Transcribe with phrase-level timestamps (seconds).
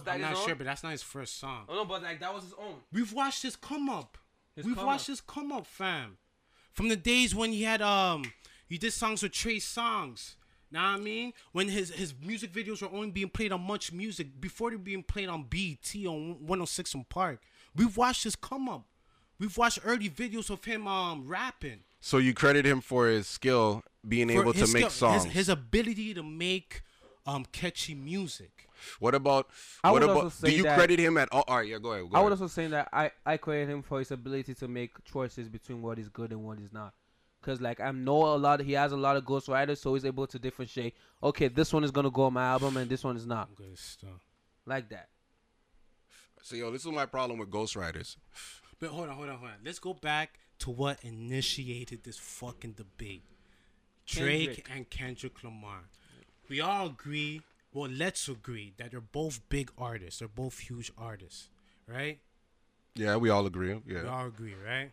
[0.00, 0.46] was that I'm his not own?
[0.46, 1.64] sure, but that's not his first song.
[1.68, 2.74] Oh no, but like that was his own.
[2.92, 4.18] We've watched his come up.
[4.56, 5.12] His We've come watched up.
[5.12, 6.16] his come up, fam.
[6.72, 8.24] From the days when he had um,
[8.68, 10.34] he did songs with Trey Songz.
[10.72, 11.32] Know what I mean?
[11.52, 14.82] When his his music videos were only being played on Much Music before they were
[14.82, 17.40] being played on BET on 106 and Park.
[17.74, 18.84] We've watched his come up.
[19.38, 21.80] We've watched early videos of him um rapping.
[22.00, 25.24] So you credit him for his skill being For able to his make songs.
[25.24, 26.82] His, his ability to make
[27.26, 28.68] um catchy music.
[28.98, 29.48] what about
[29.84, 31.44] I what would about also do you credit him at all?
[31.46, 32.10] All right, yeah, go ahead.
[32.10, 32.42] Go I would ahead.
[32.42, 35.98] also say that I I credit him for his ability to make choices between what
[35.98, 36.94] is good and what is not.
[37.42, 40.26] Cause like I know a lot, he has a lot of ghostwriters, so he's able
[40.26, 40.94] to differentiate.
[41.22, 43.78] Okay, this one is gonna go on my album, and this one is not Good
[43.78, 44.26] stuff.
[44.66, 45.08] like that.
[46.42, 48.16] So yo, this is my problem with ghostwriters.
[48.78, 49.56] But hold on, hold on, hold on.
[49.64, 53.22] Let's go back to what initiated this fucking debate.
[54.06, 54.70] Drake Kendrick.
[54.74, 55.84] and Kendrick Lamar.
[56.50, 60.18] We all agree, well, let's agree that they're both big artists.
[60.18, 61.48] They're both huge artists,
[61.86, 62.18] right?
[62.96, 63.80] Yeah, we all agree.
[63.86, 64.02] Yeah.
[64.02, 64.90] We all agree, right?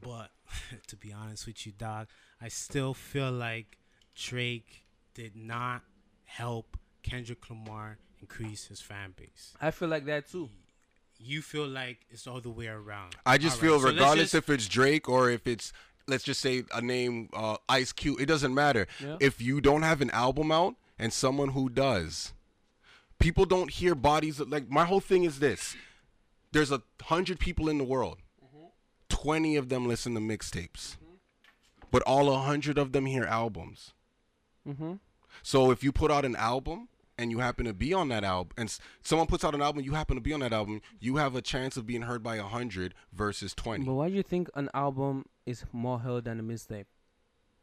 [0.00, 0.30] But
[0.86, 2.06] to be honest with you, dog,
[2.40, 3.78] I still feel like
[4.14, 5.82] Drake did not
[6.24, 9.54] help Kendrick Lamar increase his fan base.
[9.60, 10.50] I feel like that too.
[11.18, 13.16] You feel like it's all the way around.
[13.24, 15.72] I just All feel right, so regardless just- if it's Drake or if it's
[16.06, 18.86] let's just say a name uh, Ice Cube, it doesn't matter.
[19.02, 19.16] Yeah.
[19.20, 22.32] If you don't have an album out and someone who does,
[23.18, 25.76] people don't hear bodies like my whole thing is this.
[26.52, 28.18] There's a hundred people in the world.
[28.44, 28.66] Mm-hmm.
[29.08, 30.96] Twenty of them listen to mixtapes.
[31.90, 33.92] But all a hundred of them hear albums.
[34.68, 34.94] Mm-hmm.
[35.42, 38.52] So if you put out an album and you happen to be on that album,
[38.56, 41.16] and s- someone puts out an album, you happen to be on that album, you
[41.16, 43.84] have a chance of being heard by a hundred versus twenty.
[43.84, 46.84] But why do you think an album is more heard than a mixtape?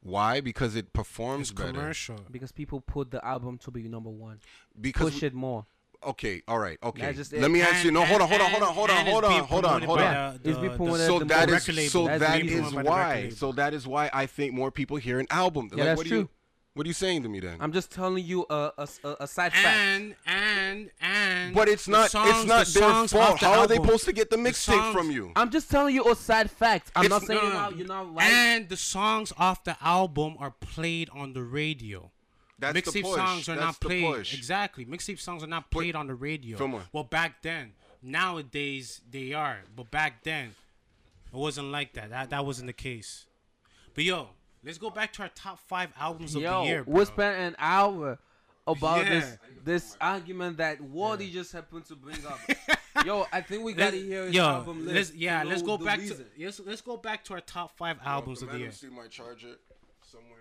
[0.01, 0.41] Why?
[0.41, 1.71] Because it performs It's better.
[1.71, 2.19] commercial.
[2.29, 4.39] Because people put the album to be number one,
[4.79, 5.65] Because push we- it more.
[6.03, 7.13] okay, all right, okay.
[7.13, 7.49] Just Let it.
[7.49, 7.91] me ask you.
[7.91, 9.99] No, And- hold on, hold on, hold on, hold on, hold on, hold on, hold
[9.99, 10.03] on.
[10.13, 11.89] Yeah, the- it's the- So the that more is record label.
[11.91, 13.29] so That's that being is promoted by the record why.
[13.29, 15.69] So that is why I think more people hear an album.
[15.71, 16.29] Yeah, like, that's what do you, true.
[16.75, 17.57] What are you saying to me then?
[17.59, 19.65] I'm just telling you a a, a, a side fact.
[19.67, 22.09] and and and but it's not.
[22.09, 23.39] songs- it's not the their fault.
[23.39, 25.31] the How are they supposed to get the the mixtape from you?
[25.35, 26.91] I'm just telling you a side fact.
[26.95, 28.25] I'm It's- not saying No, you're not, you're not right.
[28.27, 32.09] and the songs off the album are played on the radio.
[32.57, 33.15] That's the Mixtape push.
[33.17, 34.05] songs are That's not the played.
[34.15, 34.33] push.
[34.33, 34.85] Exactly.
[34.85, 36.57] Mixtape songs are not played on the radio.
[36.57, 36.83] Come on.
[36.91, 37.73] Well, back then.
[38.01, 40.55] Nowadays they are, but back then
[41.31, 42.09] it wasn't like that.
[42.09, 43.25] That that wasn't the case.
[43.93, 44.29] But yo,
[44.63, 46.83] let's go back to our top five albums of Yo, the year.
[46.85, 48.17] we spent an hour
[48.65, 49.35] about this Yeah.
[49.63, 52.39] this argument that Wardy just happened to bring up.
[53.05, 54.95] Yo, I think we gotta Let's- hear his yo, album list.
[54.95, 56.17] let's, yeah, let's go back reason.
[56.17, 58.71] to let's, let's go back to our top five albums of the year.
[58.71, 59.55] see my charger
[60.03, 60.39] somewhere.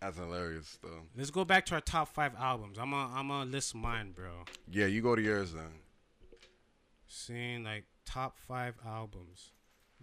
[0.00, 1.02] That's hilarious, though.
[1.16, 2.76] Let's go back to our top five albums.
[2.78, 4.44] I'm gonna I'm gonna list mine, bro.
[4.68, 5.78] Yeah, you go to yours then.
[7.06, 9.52] Seeing like top five albums.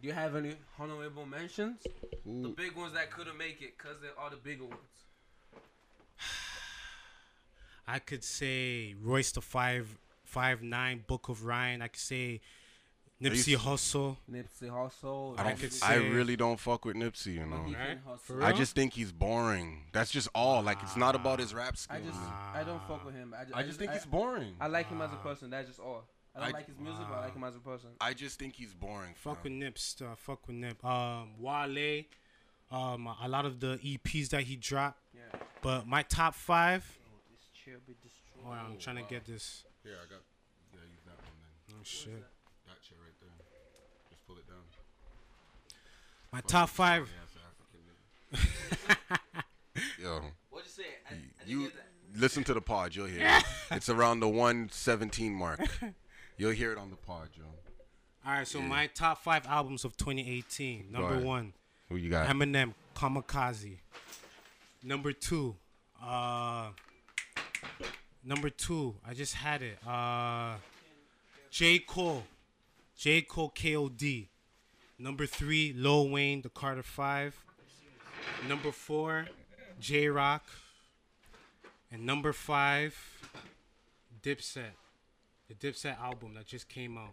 [0.02, 1.82] Do you have any honorable mentions?
[2.26, 4.80] The big ones that couldn't make it, cause they are all the bigger ones.
[7.88, 11.82] I could say Royce the Five Five Nine, Book of Ryan.
[11.82, 12.40] I could say
[13.22, 14.16] Nipsey you- Hussle.
[14.32, 15.38] Nipsey Hussle.
[15.38, 17.64] I, I don't, could I say- really don't fuck with Nipsey, you know.
[17.66, 17.88] He Right?
[17.90, 18.38] can hustle.
[18.38, 19.84] For I just think he's boring.
[19.92, 20.62] That's just all.
[20.62, 21.58] Like it's not about his ah.
[21.58, 22.02] rap skills.
[22.02, 22.22] I just
[22.56, 23.36] I don't fuck with him.
[23.38, 24.56] I just, I just think he's boring.
[24.62, 25.18] I like him as a ah.
[25.18, 25.50] person.
[25.50, 26.06] That's just all.
[26.36, 27.90] I don't I- like his music, but I like him as a person.
[28.00, 29.14] I just think he's boring.
[29.16, 29.60] Fuck with fam.
[29.60, 30.02] Nips.
[30.02, 30.84] Uh, fuck with Nip.
[30.86, 32.04] Um, Wale.
[32.72, 35.00] Um, a lot of the EPs that he dropped.
[35.14, 35.40] Yeah.
[35.62, 36.86] But my top five.
[37.32, 38.46] This chair be destroyed.
[38.46, 39.64] Oh, I'm trying to get this.
[39.84, 40.22] Here, I got.
[40.74, 41.76] Yeah, use that one then.
[41.80, 42.24] Oh shit.
[42.68, 43.30] That chair right there.
[44.12, 44.58] Just pull it down.
[46.32, 47.10] My top five.
[50.02, 50.84] Yo, What'd you say?
[51.10, 52.20] I, I didn't you that.
[52.22, 52.96] listen to the pod.
[52.96, 53.44] You'll hear it.
[53.72, 55.60] It's around the 117 mark.
[56.40, 57.44] You'll hear it on the pod, Joe.
[58.26, 60.86] All right, so my top five albums of 2018.
[60.90, 61.52] Number one,
[61.90, 62.28] Who you got?
[62.30, 63.80] Eminem, Kamikaze.
[64.82, 65.58] Number two,
[66.02, 66.70] uh,
[68.24, 69.80] number two, I just had it.
[69.86, 70.54] Uh,
[71.52, 72.24] J Cole,
[72.96, 74.30] J Cole, K.O.D.
[74.98, 77.36] Number three, Lil Wayne, The Carter Five.
[78.48, 79.28] Number four,
[79.78, 80.46] Jay Rock.
[81.92, 82.96] And number five,
[84.24, 84.76] Dipset,
[85.50, 87.04] the Dipset album that just came out.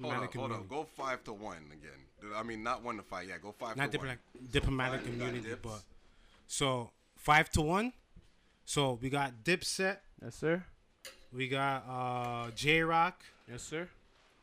[0.00, 0.66] Hold on, Diplomatic hold on.
[0.66, 2.32] Go five to one again.
[2.34, 3.28] I mean, not one to five.
[3.28, 4.48] Yeah, go five Not to diplomatic, one.
[4.50, 5.82] diplomatic five, immunity, but
[6.48, 7.92] so five to one.
[8.64, 10.64] So we got Dipset, Yes, sir.
[11.32, 13.88] we got uh Jay Rock, Yes, sir.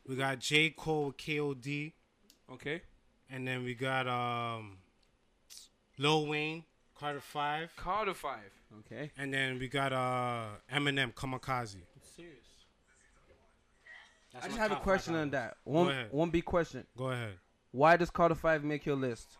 [0.08, 1.92] we got J Cole with K.O.D.
[2.50, 2.80] Okay.
[3.28, 4.78] and then we got um
[5.98, 6.64] Lil Wayne
[6.98, 8.50] Carter Five, Carter Five.
[8.80, 9.10] Okay.
[9.18, 11.82] and then we got uh Eminem Kamikaze.
[12.16, 12.38] Serious.
[14.34, 15.56] That's I just have a question on that.
[15.64, 16.84] One one big question.
[16.98, 17.34] Go ahead.
[17.70, 19.36] Why does Carter Five make your list?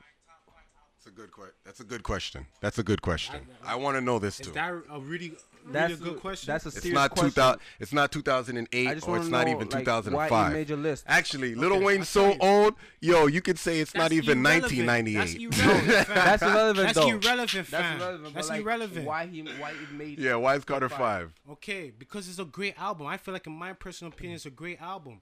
[1.04, 1.54] That's a good question.
[1.66, 2.46] That's a good question.
[2.60, 3.40] That's a good question.
[3.62, 4.52] I want to know this Is too.
[4.52, 5.38] that a really, really
[5.70, 6.46] That's good question?
[6.50, 7.30] That's a serious It's not question.
[7.30, 7.60] 2000.
[7.78, 10.30] It's not 2008 or it's to not know, even like, 2005.
[10.30, 11.04] Why you made your list?
[11.06, 12.38] Actually, Little Okay, Wayne's so you.
[12.40, 12.74] old.
[13.00, 14.86] Yo, you could say it's not even irrelevant.
[14.86, 15.50] 1998.
[15.50, 16.08] That's irrelevant.
[16.08, 17.08] That's irrelevant, That's though.
[17.10, 17.68] irrelevant, fam.
[17.68, 18.34] That's irrelevant.
[18.34, 19.06] That's like, irrelevant.
[19.06, 20.18] Why he why he made?
[20.18, 20.98] yeah, why is Carter Five.
[20.98, 21.32] five?
[21.50, 23.06] Okay, because it's a great album.
[23.08, 25.20] I feel like, in my personal opinion, it's a great album.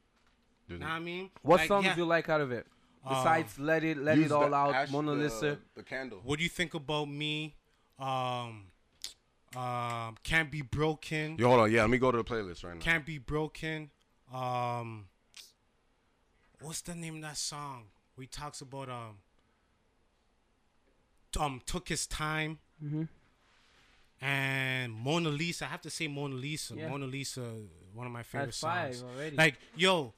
[0.68, 1.30] Dude, Know what I mean?
[1.42, 1.94] What Like, songs yeah.
[1.96, 2.68] do you like out of it?
[3.08, 5.58] Besides "Let It Let It All Out," ash- Mona the- Lisa.
[5.74, 6.20] the candle.
[6.24, 7.56] What do you think about me?
[7.98, 8.66] Um,
[9.56, 11.36] um, can't be broken.
[11.38, 11.72] Yo, hold on.
[11.72, 12.80] Yeah, let me go to the playlist right now.
[12.80, 13.90] Can't be broken.
[14.32, 15.08] Um,
[16.60, 17.84] what's the name of that song?
[18.16, 19.18] We talks about um,
[21.38, 22.58] um, took his time.
[22.82, 23.08] Mhm.
[24.20, 26.74] And Mona Lisa, I have to say Mona Lisa.
[26.76, 26.88] Yeah.
[26.88, 27.40] Mona Lisa,
[27.92, 29.12] one of my favorite That's five songs.
[29.16, 29.36] already.
[29.36, 30.14] Like, yo,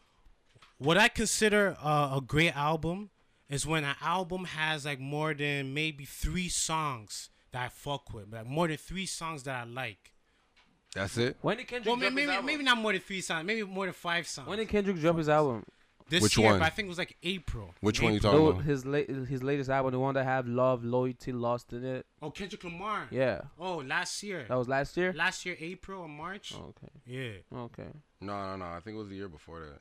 [0.78, 3.10] what I consider uh, a great album
[3.48, 8.32] is when an album has like more than maybe three songs that I fuck with,
[8.32, 10.12] like more than three songs that I like.
[10.94, 11.36] That's it.
[11.42, 12.46] when did Kendrick Well, drop maybe his maybe, album?
[12.46, 14.48] maybe not more than three songs, maybe more than five songs.
[14.48, 15.64] When did Kendrick drop his album?
[16.08, 16.58] this Which year, one?
[16.60, 17.74] but I think it was like April.
[17.80, 18.32] Which one you April.
[18.32, 18.64] talking No, about?
[18.64, 22.04] his late his latest album, the one that have "Love, Loyalty, Lost" in it.
[22.20, 23.08] Oh, Kendrick Lamar.
[23.10, 24.44] Yeah, Oh, last year.
[24.48, 25.14] that was last year.
[25.14, 26.54] Last year, April or March.
[26.54, 27.58] Okay, Yeah.
[27.60, 27.88] okay.
[28.20, 28.64] No, no, no.
[28.66, 29.80] I think it was the year before that.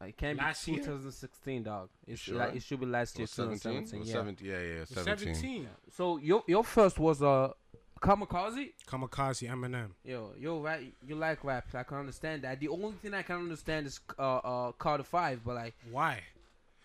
[0.00, 0.80] It can't Last be year?
[0.80, 1.88] 2016, dog.
[2.06, 2.38] It, should, sure?
[2.38, 3.58] like, it should be last year, 17.
[3.84, 4.04] 2017.
[4.04, 4.12] Yeah.
[4.12, 4.48] 17.
[4.48, 5.34] Yeah, yeah, yeah, 17.
[5.34, 5.68] 17.
[5.96, 7.52] So your your first was uh
[8.00, 8.72] Kamikaze.
[8.86, 9.90] Kamikaze, Eminem.
[10.04, 10.92] Yo, yo, right?
[11.06, 11.66] You like rap?
[11.74, 12.60] I can understand that.
[12.60, 16.22] The only thing I can understand is uh uh Carter Five, but like Why?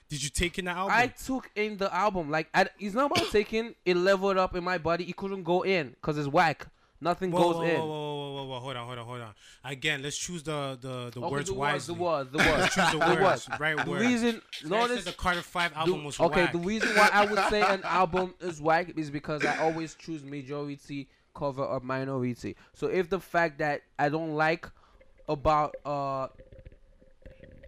[0.09, 0.95] Did you take in the album?
[0.95, 2.29] I took in the album.
[2.29, 5.05] Like I, it's not about taking it leveled up in my body.
[5.05, 6.67] It couldn't go in because it's whack.
[7.03, 7.79] Nothing whoa, goes whoa, in.
[7.79, 9.33] Whoa, whoa, whoa, whoa, whoa, hold on, hold on, hold on.
[9.65, 11.95] Again, let's choose the the, the Okay, words the wisely.
[11.95, 12.73] the words, the words.
[12.73, 13.49] Choose the The words, words.
[13.59, 14.05] right The words.
[14.05, 16.51] reason, notice, the Carter Five the- album was okay, whack.
[16.53, 20.23] the reason why I would say an album is whack is because I always choose
[20.23, 22.55] majority cover or minority.
[22.73, 24.65] So if the fact that I don't like
[25.27, 26.27] about uh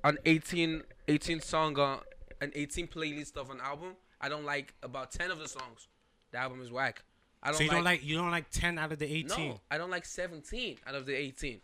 [0.04, 1.98] an 18 18 song uh,
[2.42, 5.88] an 18 playlist of an album, I don't like about 10 of the songs.
[6.32, 7.04] The album is whack.
[7.46, 9.50] I don't so you like, don't like you don't like ten out of the eighteen.
[9.52, 11.62] No, I don't like 17 out of the 18.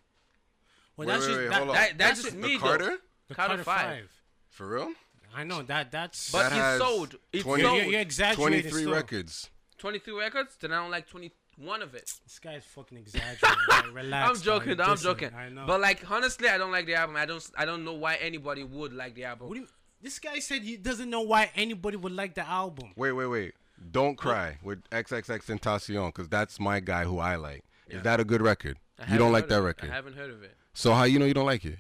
[0.98, 1.76] Well, Wait, that's wait, just wait, that, hold on.
[1.76, 2.86] That, that's That's just The me Carter?
[2.86, 2.98] though.
[3.30, 3.86] the Carter Carter Five.
[3.86, 4.12] Five.
[4.50, 4.92] For real?
[5.36, 6.32] I know that that's.
[6.32, 7.16] But That it sold.
[7.34, 7.78] It 20 sold.
[7.78, 8.62] you're, you're exaggerating.
[8.70, 8.94] 23 still.
[8.94, 9.50] records.
[9.78, 10.58] 23 records.
[10.60, 12.12] Then I don't like 21 of it.
[12.26, 13.58] This guy's fucking exaggerating.
[13.70, 14.30] Like, relax.
[14.30, 14.68] I'm joking.
[14.68, 15.04] You're though, I'm dissing.
[15.04, 15.32] joking.
[15.34, 15.64] I know.
[15.66, 17.16] But like honestly, I don't like the album.
[17.16, 17.50] I don't.
[17.58, 19.48] I don't know why anybody would like the album.
[19.48, 19.68] what do you?
[20.02, 22.92] This guy said he doesn't know why anybody would like the album.
[22.96, 23.54] Wait, wait, wait.
[23.90, 27.64] Don't cry with XXX Tentacion because that's my guy who I like.
[27.88, 28.78] Is that a good record?
[29.00, 29.90] I You don't like that record.
[29.90, 30.56] I haven't heard of it.
[30.74, 31.80] So how you know you don't like it?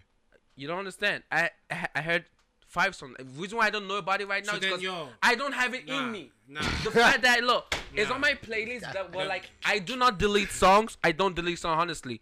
[0.56, 1.24] You don't understand.
[1.32, 2.26] I I, I heard
[2.68, 3.16] five songs.
[3.18, 5.36] The reason why I don't know about it right now So is because yo, I
[5.36, 6.32] don't have it nah, in me.
[6.48, 6.62] nah.
[6.84, 10.52] The fact that look, it's on my playlist that were like I do not delete
[10.52, 10.98] songs.
[11.04, 12.22] I don't delete songs honestly,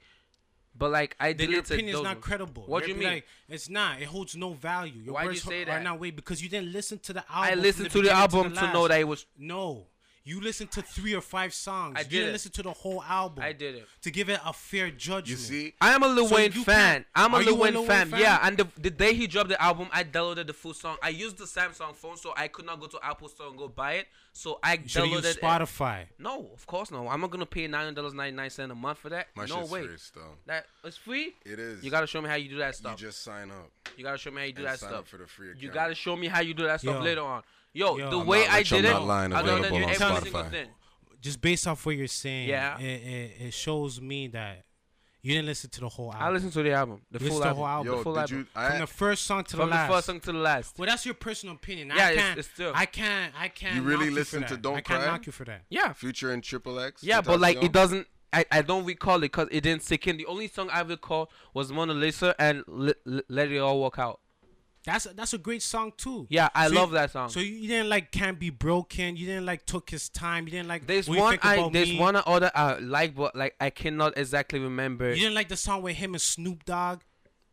[0.80, 2.64] but like I Then your opinion is those not credible.
[2.66, 3.10] What do You're mean?
[3.10, 4.02] Like, it's not.
[4.02, 5.02] It holds no value.
[5.04, 5.84] Your you words say are that?
[5.84, 7.60] not weight because you didn't listen to the album.
[7.60, 9.26] I listened to the album the to know that it was.
[9.38, 9.88] No,
[10.30, 11.96] you listened to three or five songs.
[11.98, 12.34] I you didn't didn't.
[12.34, 13.44] listen to the whole album.
[13.44, 13.88] I did it.
[14.04, 15.28] to give it a fair judgment.
[15.30, 15.74] You see?
[15.82, 16.64] I am a Lil So Wayne fan.
[16.66, 18.10] can't- I'm a Are Lil Wayne Lil fan.
[18.10, 18.20] fan?
[18.20, 20.98] Yeah, and the, the day he dropped the album, I downloaded the full song.
[21.02, 23.68] I used the Samsung phone, so I could not go to Apple Store and go
[23.68, 24.08] buy it.
[24.32, 25.42] So I You should downloaded use it.
[25.42, 26.06] Spotify.
[26.20, 27.08] No, of course no.
[27.10, 29.28] I'm not gonna pay nine dollars ninety nine cent a month for that.
[29.36, 29.88] My no shit's way.
[29.88, 30.36] free still.
[30.46, 31.34] That it's free.
[31.46, 31.84] It is.
[31.84, 33.02] You gotta show me how you do that stuff.
[33.02, 33.70] You just sign up.
[33.98, 35.00] You gotta show me how you do and that sign stuff.
[35.02, 35.64] up for the free account.
[35.64, 37.02] You gotta show me how you do that stuff Yo.
[37.02, 37.42] later on.
[37.80, 38.10] Yo, Yo.
[38.10, 39.90] the I'm way not I rich, I'm did it, not lying, I available downloaded on
[39.90, 40.24] every Spotify.
[40.24, 40.68] single thing.
[41.22, 42.78] Just based off what you're saying, Yeah.
[42.80, 44.64] it, it, it shows me that
[45.22, 46.22] you didn't listen to the whole album.
[46.28, 47.88] I listened to the album, the You full listened to the album, whole album.
[47.92, 48.38] the Yo, full did album.
[48.38, 48.70] you?
[48.70, 49.92] from the first song to the from the last.
[49.92, 50.78] first song to the last.
[50.80, 51.92] Well, that's your personal opinion.
[51.94, 52.40] Yeah, I it's- can't.
[52.40, 53.34] it's still- I can't.
[53.38, 53.76] I can't.
[53.76, 54.62] You really knock listen for to that.
[54.62, 55.12] Don't I can't Cry?
[55.12, 55.64] knock you for that.
[55.70, 57.04] Yeah, Future and Triple X.
[57.04, 58.08] Yeah, but like it doesn't.
[58.32, 60.16] I, I don't recall it because it didn't stick in.
[60.18, 63.98] The only song I recall was Mona Lisa and L- L- Let It All Work
[64.00, 64.20] Out.
[64.92, 66.26] That's that's a great song too.
[66.30, 67.30] Yeah, I So you- love that song.
[67.30, 70.52] So you, you didn't like "Can't Be Broken." You didn't like "Took His Time." You
[70.52, 70.88] didn't like.
[70.88, 72.00] there's You one I there's Me.
[72.00, 75.10] one other I like, but like I cannot exactly remember.
[75.10, 77.02] You didn't like the song with him and Snoop Dogg.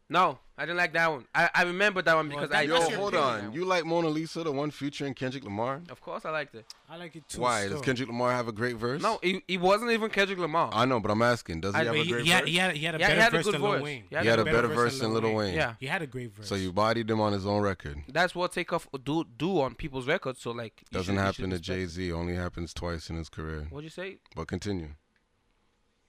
[0.08, 1.26] No, I didn't like that one.
[1.34, 3.52] I, I remember that one because that- I Yo, that's know your hold on.
[3.52, 5.82] You like Mona Lisa, the one featuring Kendrick Lamar?
[5.90, 6.64] Of course, I liked it.
[6.88, 7.40] I like it too.
[7.40, 7.62] Why?
[7.62, 7.72] still.
[7.72, 9.02] Does Kendrick Lamar have a great verse?
[9.02, 10.70] No, he, he wasn't even Kendrick Lamar.
[10.72, 11.60] I know, but I'm asking.
[11.62, 13.06] Does he I- have a he, great he, had, he had he had a Yeah,
[13.08, 13.82] he better had a verse good than Lil voice.
[13.82, 14.04] Wayne.
[14.08, 15.54] He had He had a better verse than Lil Lil Wayne.
[15.54, 15.74] Yeah.
[15.80, 16.48] He had a great verse.
[16.48, 17.96] So you bodied him on his own record.
[18.08, 20.40] That's what Takeoff do do on people's records.
[20.40, 22.12] So like, you Doesn't should- happen to Jay Z.
[22.12, 23.66] Only happens twice in his career.
[23.70, 24.18] What'd you say?
[24.36, 24.90] But continue.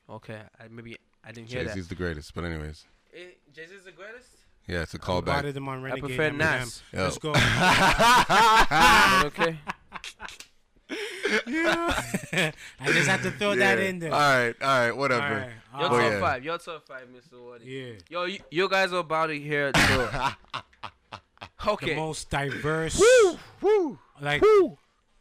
[0.09, 1.73] Okay, I, maybe I didn't hear Jay that.
[1.73, 2.33] Z's the greatest.
[2.33, 4.29] But anyways, Jay Z's the greatest.
[4.67, 5.25] yeah, it's a I callback.
[5.25, 6.03] bodied them on Renegade.
[6.03, 6.37] prefer Eminem.
[6.37, 6.81] Nas.
[6.93, 7.03] Yo.
[7.03, 7.29] Let's go.
[9.27, 9.57] okay.
[11.49, 12.53] I
[12.85, 14.13] just have to throw that in there.
[14.13, 15.23] All right, all right, whatever.
[15.23, 15.51] All right.
[15.79, 16.19] Your top yeah.
[16.19, 16.43] five.
[16.45, 17.43] Your top five, Mr.
[17.43, 17.65] Woody.
[17.65, 17.93] yeah.
[18.09, 19.71] Yo, you, you guys are about to hear.
[19.81, 20.35] The,
[21.63, 21.95] The okay.
[21.95, 22.99] most diverse.
[22.99, 23.37] Woo!
[23.61, 24.41] woo, Like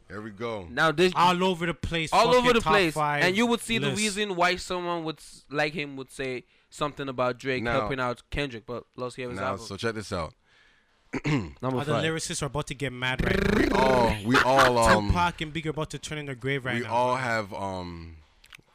[0.07, 0.67] Here we go.
[0.69, 2.13] Now this all over the place.
[2.13, 5.95] all over the place, and you would see the reason why someone would like him
[5.97, 8.65] would say something about Drake Now- helping out Kendrick.
[8.65, 9.65] But let's hear his Now, album.
[9.65, 10.33] so check this out.
[11.25, 13.57] Number All the lyricists are about to get mad right now.
[13.57, 16.65] We all, we all, um, Tupac and Big are about to turn in their grave
[16.65, 16.93] right we now.
[16.93, 18.17] all have, um,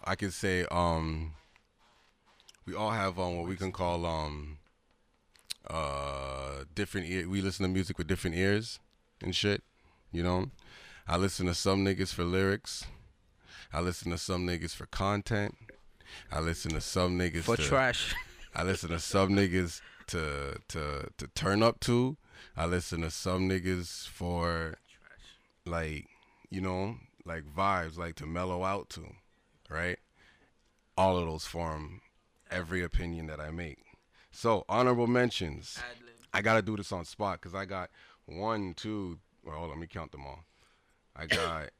[0.02, 1.34] I can say, um,
[2.64, 4.56] we all have, um, what we can call, um,
[5.68, 7.28] uh, different ear.
[7.28, 8.78] We listen to music with different ears
[9.22, 9.62] and shit.
[10.10, 10.50] You know,
[11.06, 12.84] I listen to some niggas for lyrics.
[13.72, 15.54] I listen to some niggas for content.
[16.30, 18.14] I listen to some niggas for to, trash.
[18.54, 22.16] I listen to some niggas to to to turn up to.
[22.56, 24.78] I listen to some niggas for
[25.64, 26.06] like
[26.50, 29.06] you know like vibes like to mellow out to,
[29.70, 29.98] right?
[30.96, 32.00] All of those form
[32.50, 33.78] every opinion that I make.
[34.30, 35.78] So honorable mentions.
[36.34, 37.90] I gotta do this on spot because I got
[38.26, 39.18] one, two.
[39.44, 40.44] Well, hold on, let me count them all.
[41.16, 41.70] I got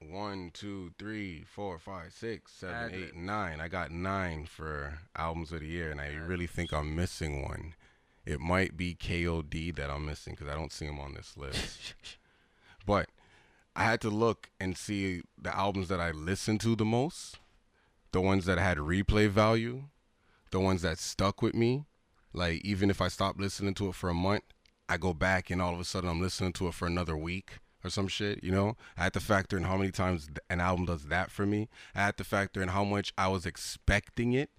[0.00, 3.60] one, two, three, four, five, six, seven, eight, nine.
[3.60, 7.74] I got nine for albums of the year, and I really think I'm missing one.
[8.24, 11.94] It might be KOD that I'm missing because I don't see him on this list.
[12.84, 13.08] but
[13.74, 17.38] I had to look and see the albums that I listened to the most,
[18.12, 19.84] the ones that had replay value,
[20.50, 21.84] the ones that stuck with me.
[22.32, 24.44] Like even if I stopped listening to it for a month,
[24.88, 27.58] I go back and all of a sudden I'm listening to it for another week
[27.86, 28.76] or some shit, you know?
[28.96, 31.68] I had to factor in how many times an album does that for me.
[31.94, 34.50] I had to factor in how much I was expecting it.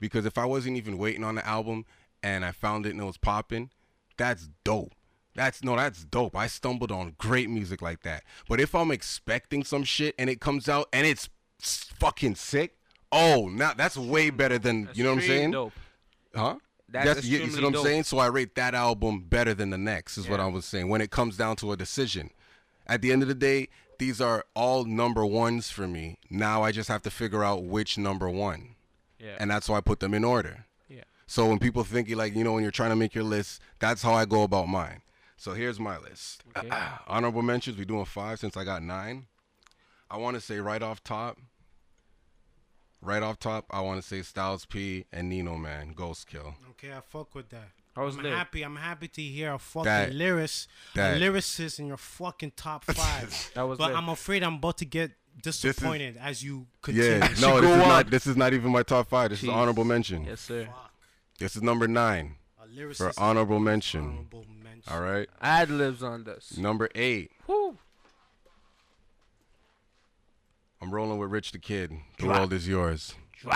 [0.00, 1.84] Because if I wasn't even waiting on the album
[2.22, 3.70] and I found it and it was popping,
[4.16, 4.94] that's dope.
[5.34, 6.36] That's no, that's dope.
[6.36, 8.24] I stumbled on great music like that.
[8.48, 11.28] But if I'm expecting some shit and it comes out and it's
[11.60, 12.76] fucking sick,
[13.12, 14.36] oh, now that's way hmm.
[14.36, 15.50] better than you know what I'm saying?
[15.52, 15.72] Dope.
[16.34, 16.56] Huh?
[16.88, 17.84] That's you, you see what I'm dope.
[17.84, 18.02] saying?
[18.04, 20.88] So I rate that album better than the next, is what I was saying.
[20.88, 22.30] When it comes down to a decision,
[22.90, 23.68] at the end of the day,
[23.98, 26.18] these are all number ones for me.
[26.28, 28.74] Now I just have to figure out which number one,
[29.18, 29.36] Yeah.
[29.38, 30.66] and that's why I put them in order.
[30.88, 31.04] yeah.
[31.26, 33.60] So when people think you like, you know, when you're trying to make your list,
[33.78, 35.00] that's how I go about mine.
[35.36, 36.42] So here's my list.
[36.56, 36.68] Okay.
[37.06, 37.76] Honorable mentions.
[37.78, 39.26] We doing five since I got nine.
[40.10, 41.38] I want to say right off top.
[43.02, 46.54] Right off top, I want to say Styles P and Nino Man, Ghost Kill.
[46.70, 47.70] Okay, I fuck with that.
[47.96, 48.32] I was I'm lit.
[48.32, 48.62] happy.
[48.62, 52.84] I'm happy to hear a fucking That- lyricist, that- a lyricist in your fucking top
[52.86, 53.50] five.
[53.54, 53.96] That was but lit.
[53.98, 57.10] I'm afraid I'm about to get disappointed as you continue.
[57.10, 57.88] Yeah, no, this go is on.
[57.88, 58.10] not.
[58.10, 59.30] This is not even my top five.
[59.30, 59.44] This Jeez.
[59.44, 60.24] is honorable mention.
[60.24, 60.66] Yes, sir.
[60.66, 60.92] Fuck.
[61.38, 62.96] This is number nine A lyricist.
[62.98, 64.02] for honorable mention.
[64.04, 64.92] honorable mention.
[64.92, 66.56] All right, Ad libs on this.
[66.56, 67.32] number eight.
[67.46, 67.76] Whew.
[70.82, 71.90] I'm rolling with Rich the Kid.
[72.18, 72.38] The Drop.
[72.38, 73.14] world is yours.
[73.42, 73.52] And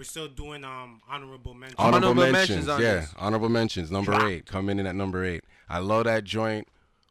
[0.00, 1.76] we're still doing um honorable mention.
[1.78, 3.00] Honorable, Honorable mentions, mentions yeah.
[3.00, 3.14] this.
[3.18, 4.28] Honorable mentions, number Drop.
[4.30, 5.44] eight, coming in at number eight.
[5.68, 6.66] I love that joint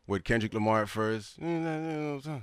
[0.08, 1.38] with Kendrick Lamar at first.
[1.38, 2.42] When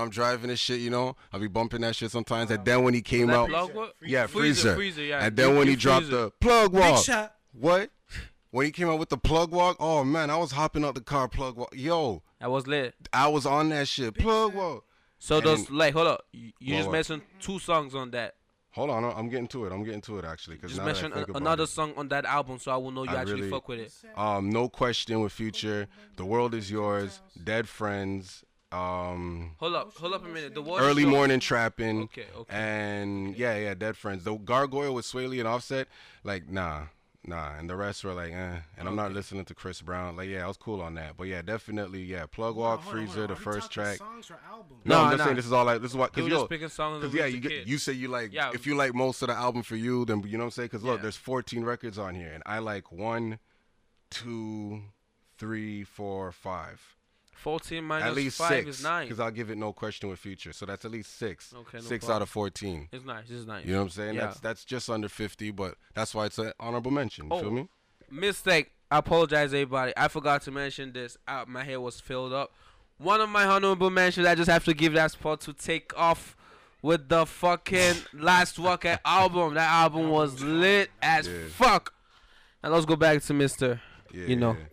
[0.00, 2.50] I'm driving this shit, you know, I'll be bumping that shit sometimes.
[2.50, 3.94] And then when he came out, plug what?
[4.02, 5.26] yeah, Freezer, freezer, freezer, yeah.
[5.26, 7.34] And then You- when you he dropped the plug Big walk, shot.
[7.52, 7.90] what?
[8.50, 11.02] When he came out with the plug walk, oh man, I was hopping out the
[11.02, 11.74] car plug walk.
[11.76, 12.94] Yo, I was lit.
[13.12, 14.14] I was on that shit.
[14.16, 14.84] Plug walk.
[15.18, 18.36] So And those like hold up, you, you just mentioned two songs on that.
[18.74, 19.72] Hold on, I'm getting to it.
[19.72, 20.56] I'm getting to it actually.
[20.56, 23.04] Cause Just mention think a- about another song on that album, so I will know
[23.04, 23.92] you I actually really- fuck with it.
[24.16, 25.86] Um, no question with Future.
[26.16, 27.20] The world is yours.
[27.42, 28.44] Dead friends.
[28.72, 30.54] Um, Hold up, hold up a minute.
[30.54, 32.02] The water early morning trapping.
[32.04, 32.52] Okay, okay.
[32.52, 34.24] And yeah, yeah, dead friends.
[34.24, 35.86] The gargoyle with Swae Lee and Offset,
[36.24, 36.86] like nah,
[37.26, 37.54] nah.
[37.58, 38.56] And the rest were like, eh.
[38.78, 40.16] And I'm not listening to Chris Brown.
[40.16, 41.16] Like yeah, I was cool on that.
[41.16, 42.26] But yeah, definitely yeah.
[42.26, 43.26] Plug walk, Hold on, hold freezer, on.
[43.28, 43.96] the Are first talking track.
[43.98, 44.80] Songs or albums?
[44.84, 45.24] No, Nah, I'm just nah.
[45.24, 47.12] saying this is all like this is what because were yo, just picking songs of
[47.12, 48.50] because yeah, you get you say you like Yeah.
[48.54, 50.66] if you like most of the album for you, then you know what I'm saying?
[50.68, 51.02] Because look, Yeah.
[51.02, 53.38] there's 14 records on here, and I like one,
[54.10, 54.82] two,
[55.38, 56.96] three, four, five.
[57.36, 59.06] Fourteen minus at least five six, is nine.
[59.06, 60.52] because I'll give it no question with future.
[60.52, 61.52] So that's at least six.
[61.54, 62.16] Okay, no six problem.
[62.16, 62.88] out of fourteen.
[62.92, 63.24] It's nice.
[63.28, 63.64] It's nice.
[63.66, 64.14] You know what I'm saying?
[64.14, 64.20] Yeah.
[64.26, 67.26] That's that's just under fifty, but that's why it's an honorable mention.
[67.26, 67.40] You Oh.
[67.40, 67.68] feel me?
[68.10, 68.70] Mistake.
[68.90, 69.92] I apologize, everybody.
[69.96, 71.16] I forgot to mention this.
[71.26, 72.52] Uh, my hair was filled up.
[72.98, 74.26] One of my honorable mentions.
[74.26, 76.36] I just have to give that spot to Takeoff
[76.80, 79.54] with the fucking last fucking album.
[79.54, 81.34] That album was lit as Yeah.
[81.50, 81.92] fuck.
[82.62, 83.80] And let's go back to Mister.
[84.12, 84.52] Yeah, You know.
[84.52, 84.64] yeah.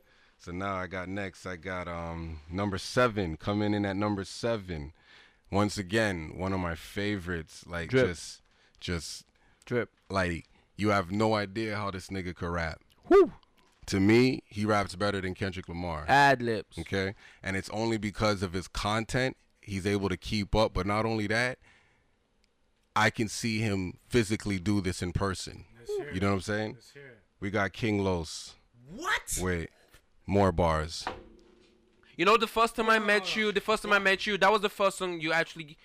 [0.44, 1.46] So now I got next.
[1.46, 4.92] I got um number seven coming in at number seven.
[5.52, 7.64] Once again, one of my favorites.
[7.68, 8.08] Like Drip.
[8.08, 8.42] just,
[8.80, 9.26] just
[9.66, 9.90] Drip.
[10.10, 10.46] like
[10.78, 12.82] you have no idea how this nigga could rap.
[13.08, 13.34] Whoo.
[13.88, 16.06] To me, he raps better than Kendrick Lamar.
[16.08, 16.80] Ad libs.
[16.80, 20.74] Okay, and it's only because of his content he's able to keep up.
[20.74, 21.60] But not only that,
[22.96, 25.66] I can see him physically do this in person.
[26.14, 26.74] You know what I'm saying?
[26.74, 27.20] Let's hear it.
[27.40, 28.56] We got King Los.
[28.96, 29.38] What?
[29.42, 29.70] Wait,
[30.28, 31.06] more bars.
[32.18, 34.52] You know, the first time I met you, the first time I met you, that
[34.52, 35.78] was the first song you actually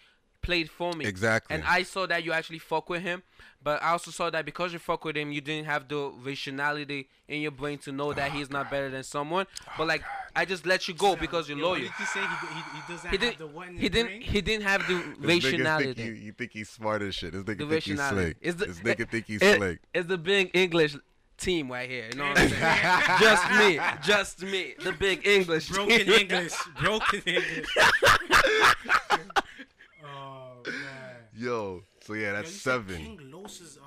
[0.42, 1.06] played for me.
[1.06, 1.54] Exactly.
[1.54, 3.22] And I saw that you actually fuck with him,
[3.62, 7.08] but I also saw that because you fuck with him, you didn't have the rationality
[7.26, 9.46] in your brain to know that oh, he's not better than someone.
[9.66, 10.02] Oh, but like,
[10.36, 11.82] I just let you go because you're Yo, What loyal.
[11.88, 12.20] did he say?
[12.20, 13.54] He, he, he doesn't He have the didn't.
[13.54, 13.76] one.
[13.76, 14.22] He didn't.
[14.22, 16.02] He didn't have the This nigga think rationality.
[16.02, 17.32] you, you think he's smart as shit.
[17.32, 18.24] This nigga The think he's rationality.
[18.24, 18.36] slick.
[18.42, 19.80] It's the- this nigga think he's it- slick.
[19.94, 20.96] It's the big English
[21.36, 22.06] team right here.
[22.12, 23.02] You know what I'm saying?
[23.20, 23.80] just me.
[24.02, 24.74] Just me.
[24.82, 25.68] The big English.
[25.70, 26.08] broken team.
[26.10, 26.52] English.
[26.80, 27.66] Broken English.
[30.04, 30.74] oh man.
[31.34, 32.96] Yo, so yeah, Yo, that's you said seven.
[32.96, 33.82] King Los is uh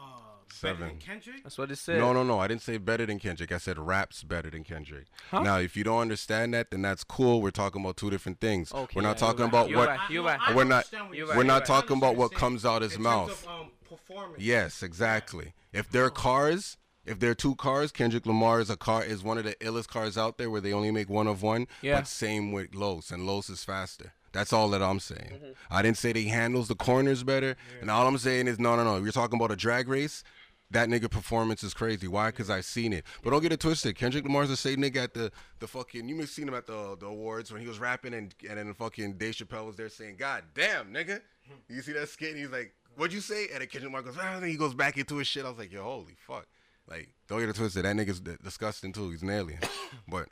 [0.61, 0.87] better Seven.
[0.89, 1.43] than Kendrick.
[1.43, 1.99] That's what it said.
[1.99, 2.39] No, no, no.
[2.39, 3.51] I didn't say better than Kendrick.
[3.53, 5.05] I said raps better than Kendrick.
[5.31, 5.41] Huh?
[5.41, 7.41] Now, if you don't understand that, then that's cool.
[7.41, 8.73] We're talking about two different things.
[8.73, 9.49] Okay, we're not yeah, you're talking right.
[9.49, 9.87] about You're what.
[9.87, 9.99] right.
[9.99, 10.39] I- You're right.
[10.41, 11.37] I We're not- understand what you're you're right.
[11.37, 11.77] We're not saying.
[11.77, 13.43] I talking about what comes out his in terms mouth.
[13.45, 14.39] of, um, performance.
[14.43, 15.53] Yes, exactly.
[15.71, 16.75] If they're cars,
[17.05, 19.87] if there are two cars, Kendrick Lamar is a car is one of the illest
[19.87, 21.67] cars out there where they only make one of one.
[21.81, 21.95] Yeah.
[21.95, 24.13] But same with Los, and Los is faster.
[24.31, 25.31] That's all that I'm saying.
[25.33, 25.51] Mm-hmm.
[25.71, 27.55] I didn't say that he handles the corners better.
[27.73, 27.81] Yeah.
[27.81, 28.97] And all I'm saying is no, no, no.
[28.97, 30.23] You're talking about a drag race.
[30.71, 32.07] That nigga performance is crazy.
[32.07, 32.27] Why?
[32.27, 33.03] Because I've seen it.
[33.23, 33.95] But don't get it twisted.
[33.95, 36.07] Kendrick Lamar's the same nigga at the the fucking.
[36.07, 38.59] You may have seen him at the the awards when he was rapping and and
[38.59, 41.21] then fucking Dave Chappelle was there saying, "God damn, nigga."
[41.67, 42.29] You see that skit?
[42.29, 44.75] And he's like, "What'd you say?" And then Kendrick Lamar goes, "Ah," and he goes
[44.75, 45.43] back into his shit.
[45.43, 46.45] I was like, "Yo, holy fuck!"
[46.89, 47.85] Like, don't get it twisted.
[47.85, 49.11] That nigga's disgusting too.
[49.11, 49.59] He's an alien.
[50.07, 50.27] but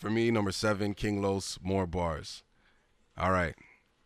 [0.00, 2.42] for me, number seven, King Los, more bars.
[3.16, 3.54] All right.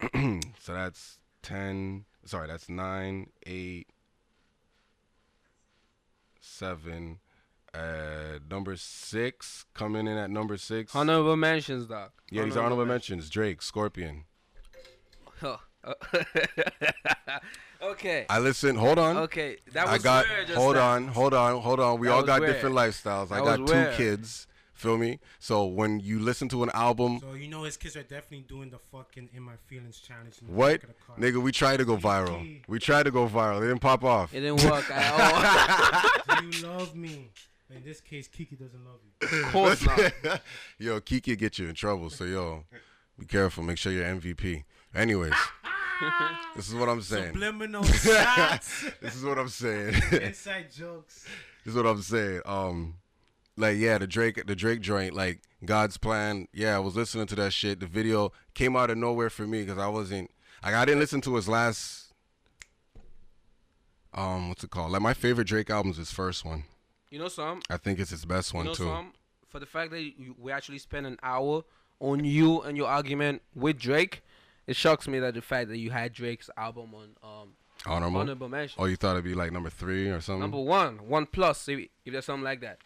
[0.61, 2.05] so that's ten.
[2.25, 3.89] Sorry, that's nine, eight,
[6.41, 7.19] seven.
[7.75, 10.95] Uh, number six coming in at number six.
[10.95, 12.13] Honorable mentions, doc.
[12.31, 13.29] yeah, these are honorable mentions.
[13.29, 14.25] Drake, Scorpion.
[15.41, 15.59] Huh.
[17.83, 18.27] okay.
[18.29, 18.77] I listen.
[18.77, 19.17] Hold on.
[19.19, 19.57] Okay.
[19.73, 20.29] That was I got.
[20.29, 20.89] weird just Hold now.
[20.91, 21.09] on.
[21.09, 21.61] Hold on.
[21.63, 21.99] Hold on.
[22.01, 22.53] We That all got weird.
[22.55, 23.31] different lifestyles.
[23.33, 23.95] I got two weird.
[23.95, 24.47] kids.
[24.75, 25.19] Feel me?
[25.41, 28.71] So when you listen to an album, So you know his kids are definitely doing
[28.71, 30.37] the fucking in my feelings challenge.
[30.41, 31.17] in the what, back of the car.
[31.17, 31.43] nigga?
[31.43, 32.61] We tried to go viral.
[32.69, 33.59] We tried to go viral.
[33.59, 34.33] It didn't pop off.
[34.33, 36.41] It didn't work at all.
[36.41, 37.29] Do you love me?
[37.75, 39.01] In this case, Kiki doesn't love
[39.33, 39.45] you.
[39.47, 40.41] of course not.
[40.79, 42.09] yo, Kiki get you in trouble.
[42.09, 42.63] So yo,
[43.19, 43.65] be careful.
[43.65, 44.63] Make sure you're MVP.
[44.95, 45.35] Anyways,
[46.57, 47.33] this is what I'm saying.
[47.33, 49.95] Subliminal shots, This is what I'm saying.
[50.13, 51.25] inside jokes.
[51.65, 52.41] This is what I'm saying.
[52.47, 52.95] Um,
[53.57, 56.47] like yeah, the Drake, the Drake joint, like God's plan.
[56.53, 57.81] Yeah, I was listening to that shit.
[57.81, 60.31] The video came out of nowhere for me because I wasn't.
[60.63, 62.13] Like I didn't listen to his last.
[64.15, 64.93] Um, what's it called?
[64.93, 66.65] Like my favorite Drake album is his first one.
[67.11, 67.61] You know some?
[67.71, 68.85] I think it's his best You one know too.
[68.85, 69.13] some?
[69.49, 71.65] For the fact that you, we actually spent an hour
[72.01, 74.23] on you and your argument with Drake,
[74.69, 77.49] it shocks me that the fact that you had Drake's album on um
[77.87, 78.21] Honorable.
[78.21, 78.77] honorable mention.
[78.81, 80.41] Oh, you thought it'd be like number three or something?
[80.41, 82.79] Number one, one plus, if, if there's something like that.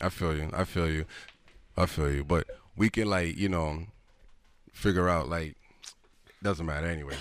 [0.00, 0.50] I feel you.
[0.54, 1.04] I feel you.
[1.76, 2.24] I feel you.
[2.24, 2.46] But
[2.76, 3.84] we can like you know
[4.72, 5.54] figure out like
[6.42, 7.18] doesn't matter anyways.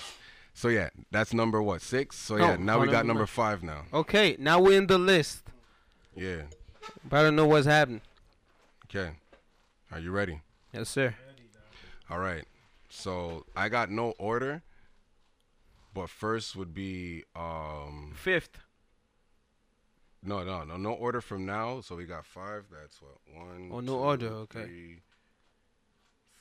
[0.53, 2.17] So yeah, that's number what six.
[2.17, 3.83] So yeah, Oh, now we got number five now.
[3.93, 5.43] Okay, now we're in the list.
[6.15, 6.43] Yeah.
[7.07, 8.01] But I don't know what's happening.
[8.85, 9.11] Okay.
[9.91, 10.41] Are you ready?
[10.73, 11.13] Yes, sir.
[12.09, 12.43] All right.
[12.97, 14.63] So I got no order,
[15.93, 18.57] but first would be um Fifth.
[20.23, 21.81] no no no no order from now.
[21.81, 22.65] So we got five.
[22.71, 23.69] That's what one.
[23.71, 24.63] Oh, no two, order, okay.
[24.63, 25.01] Three,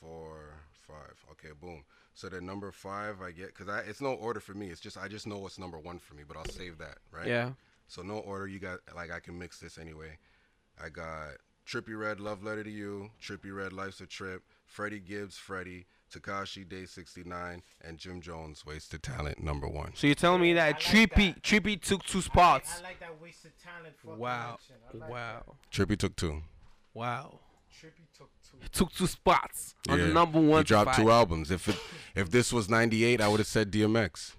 [0.00, 1.22] four, five.
[1.32, 1.84] Okay, boom.
[2.14, 4.68] So the number five I get because I it's no order for me.
[4.68, 7.26] It's just I just know what's number one for me, but I'll save that right.
[7.26, 7.50] Yeah.
[7.86, 8.46] So no order.
[8.48, 10.16] You got like I can mix this anyway.
[10.82, 11.32] I got
[11.66, 16.68] Trippie Redd, Love Letter to You, Trippie Redd, Life's a Trip, Freddie Gibbs, Freddie, Tekashi
[16.68, 19.92] Day 69, and Jim Jones, Wasted Talent, number one.
[19.94, 21.42] So you're telling me that like Trippie that.
[21.42, 22.78] Trippie took two spots.
[22.78, 23.96] I like that wasted talent.
[24.02, 24.58] fucking Wow.
[24.94, 25.56] like Wow.
[25.72, 26.42] Trippie took two.
[26.94, 27.40] Wow.
[27.72, 28.56] Trippie took two.
[28.62, 30.60] He took two spots on the number one.
[30.60, 31.04] He dropped five.
[31.04, 31.50] two albums.
[31.50, 31.76] If it
[32.14, 34.32] if this was '98, I would have said DMX.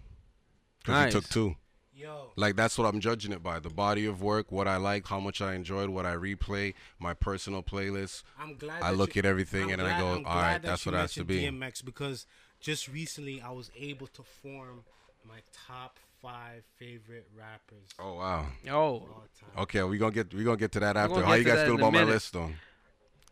[0.80, 1.14] Because Nice.
[1.14, 1.56] he took two.
[1.98, 3.60] Yo, Like that's what I'm judging it by.
[3.60, 7.16] The body of work, what I like, how much I enjoyed, what I replay, my
[7.16, 8.22] personal playlist.
[8.40, 8.84] I'm glad.
[8.84, 10.62] I that look you- at everything I'm and then I go, I'm all glad right,
[10.62, 11.66] that that's what it has to mentioned be.
[11.66, 12.28] DMX because
[12.60, 14.84] just recently I was able to form
[15.28, 18.46] my top five favorite rappers Oh wow.
[18.70, 19.64] Oh, of all time.
[19.64, 21.24] Okay, we gonna get we gonna get to that after.
[21.24, 22.52] How you guys feel in a about my list though?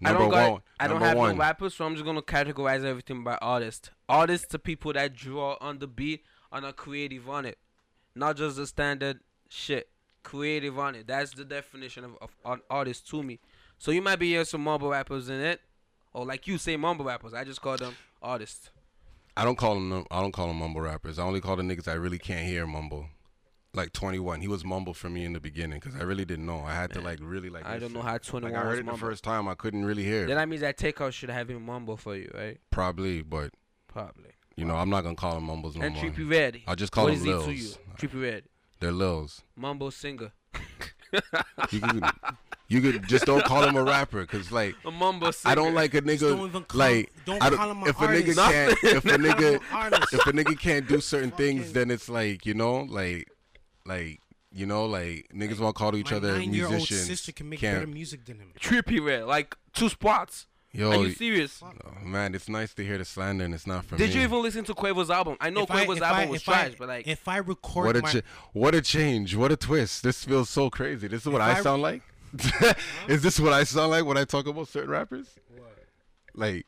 [0.04, 0.62] I Number don't got, one.
[0.80, 1.36] I don't have one.
[1.36, 3.92] no rappers, so I'm just gonna categorize everything by artist.
[4.10, 7.58] Artists are people that draw on the beat and are creative on it,
[8.16, 9.90] not just the standard shit.
[10.24, 11.06] Creative on it.
[11.06, 13.40] That's the definition of, of an artist to me.
[13.78, 15.62] So you might be hearing some mumble rappers in it,
[16.14, 17.34] or like you say mumble rappers.
[17.34, 18.72] I just call them artists.
[19.38, 21.20] I don't call them I don't call them mumble rappers.
[21.20, 23.08] I only call the niggas I really can't hear mumble.
[23.74, 26.64] Like 21, he was mumble for me in the beginning because I really didn't know.
[26.66, 27.66] I had to like really like.
[27.66, 30.06] I don't know how 21 Like I heard it the first time, I couldn't really
[30.06, 30.26] hear.
[30.26, 32.58] Then that means that Takeout should have him mumble for you, right?
[32.72, 33.52] Probably, but
[33.90, 34.32] Probably.
[34.56, 36.06] you know I'm not gonna call them mumbles no and more.
[36.06, 36.62] And Trippie Redd.
[36.66, 37.78] I'll just call what them is he to Lils.
[38.02, 38.10] You?
[38.10, 38.44] Trippie Redd.
[38.80, 39.42] They're lils.
[39.56, 40.32] Mumble singer.
[41.72, 42.04] You could,
[42.68, 45.52] you could just don't call him a rapper because like A mumble singer.
[45.52, 48.08] I don't like a nigga don't even call- like don't I call him if a
[48.08, 49.56] nigga can't if a nigga
[50.14, 53.30] if a nigga can't do certain things then it's like you know like
[53.86, 54.20] like
[54.52, 57.60] you know like niggas want to call each My other nine-year-old musicians sister can make
[57.60, 58.52] can't- better music than him.
[58.60, 59.24] Trippie Redd.
[59.26, 60.48] Like two spots.
[60.76, 61.62] Yo Are you serious?
[61.64, 61.72] oh,
[62.06, 64.22] man it's nice to hear the slander and it's not for Did me Did you
[64.24, 65.38] even listen to Quavo's album?
[65.40, 67.38] I know If Quavo's if album I- was if I- trash, but like if I
[67.38, 68.22] record what a my, cha-
[68.54, 71.60] what a change what a twist this feels so crazy this is what If I
[71.60, 72.02] I- sound like
[73.08, 75.28] is this what I sound like when I talk about certain rappers
[76.34, 76.66] like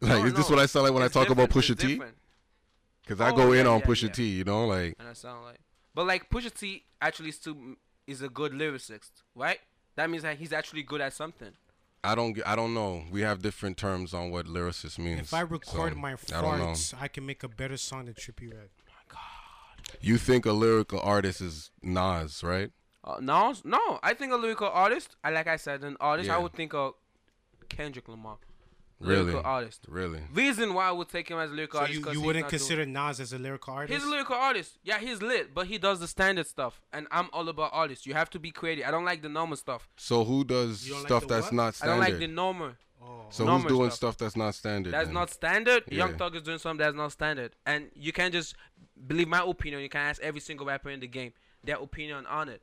[0.00, 1.86] like No, is this what I sound like when I talk about Pusha T?
[1.94, 2.16] different.
[3.02, 4.12] because I Oh, go in on yeah, Pusha yeah.
[4.12, 5.60] T you know like And I sound like,
[5.94, 9.58] but like Pusha T actually still m- is a good lyricist, right?
[9.96, 11.52] That means that he's actually good at something.
[12.04, 13.04] I don't I don't know.
[13.10, 15.20] We have different terms on what lyricist means.
[15.20, 18.52] if I record so my I farts, I, can make a better song than Trippie
[18.52, 18.68] Redd.
[20.00, 22.70] You think a lyrical artist is Nas, right?
[23.02, 24.00] Uh, no, no.
[24.02, 25.16] I think a lyrical artist.
[25.22, 26.30] I like I said, an artist.
[26.30, 26.94] I would think of
[27.68, 28.38] Kendrick Lamar.
[29.04, 29.22] Really?
[29.32, 29.84] Lyrical artist.
[29.88, 30.20] Really?
[30.32, 31.98] Reason why I would take him as a lyrical So artist.
[31.98, 33.94] you, 'cause you wouldn't not doing- consider Nas as a lyrical artist?
[33.94, 34.78] He's a lyrical artist.
[34.82, 38.06] Yeah, he's lit, but he does the standard stuff, and I'm all about artists.
[38.06, 38.86] You have to be creative.
[38.86, 39.88] I don't like the normal stuff.
[39.96, 41.52] So who does You like stuff that's what?
[41.54, 41.92] not I standard?
[41.92, 42.72] don't like the normal.
[43.02, 43.26] oh.
[43.30, 43.96] so normal who's doing stuff.
[44.14, 44.92] stuff that's not standard?
[44.92, 45.14] That's then?
[45.14, 45.84] not standard.
[45.92, 46.16] Young Yeah.
[46.16, 48.54] Thug is doing something that's not standard, and you can't just
[49.06, 49.82] believe my opinion.
[49.82, 52.62] You can ask every single rapper in the game their opinion on it,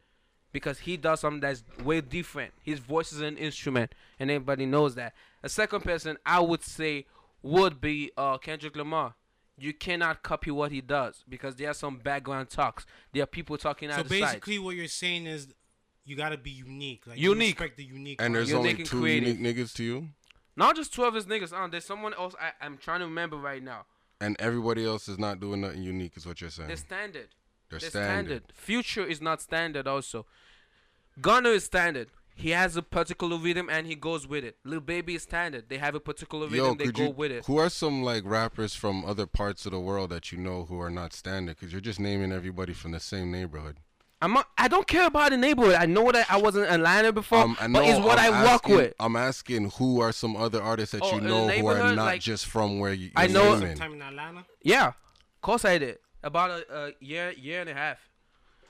[0.51, 2.54] because he does something that's way different.
[2.63, 5.13] His voice is an instrument, and everybody knows that.
[5.43, 7.06] A second person I would say
[7.41, 9.15] would be uh, Kendrick Lamar.
[9.58, 12.86] You cannot copy what he does because there are some background talks.
[13.13, 14.19] There are people talking out the side.
[14.19, 15.47] So basically, what you're saying is
[16.04, 17.06] you gotta be unique.
[17.06, 17.39] Like Unique.
[17.60, 18.21] You respect the unique.
[18.21, 19.38] and there's You're only making two creative.
[19.38, 20.08] unique niggas to you,
[20.56, 21.54] Not just two of his niggas.
[21.54, 23.86] Uh, there's someone else I, I'm trying to remember right now.
[24.19, 26.17] and everybody else is not doing nothing unique.
[26.17, 26.67] Is what you're saying?
[26.67, 27.27] They're standard.
[27.69, 28.10] They're They're standard.
[28.25, 28.43] standard.
[28.54, 29.88] Future is not standard.
[29.88, 30.25] Also,
[31.21, 32.08] Gunna is standard.
[32.41, 34.58] He has a particular rhythm and he goes with it.
[34.63, 35.69] Lil Baby is standard.
[35.69, 36.65] They have a particular rhythm.
[36.65, 37.10] Yo, they go you?
[37.12, 37.45] with it.
[37.45, 40.80] Who are some like rappers from other parts of the world that you know who
[40.80, 41.58] are not standard?
[41.58, 43.77] Because you're just naming everybody from the same neighborhood.
[44.23, 45.73] I'm not, I don't care about the neighborhood.
[45.75, 48.34] I know that I wasn't a liner before, Um, I but it's know, what I'm
[48.36, 48.93] i work asking- with.
[48.99, 52.21] I'm asking who are some other artists that Oh, you know who are not like-
[52.21, 53.10] just from where you.
[53.15, 53.77] I you're know- naming.
[53.77, 54.45] sometime in Atlanta.
[54.62, 55.97] Yeah, of course I did.
[56.23, 57.97] About a, a year, year and a half.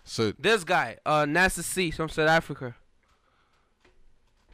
[0.06, 2.76] So This guy, uh, Nasty C from South Africa.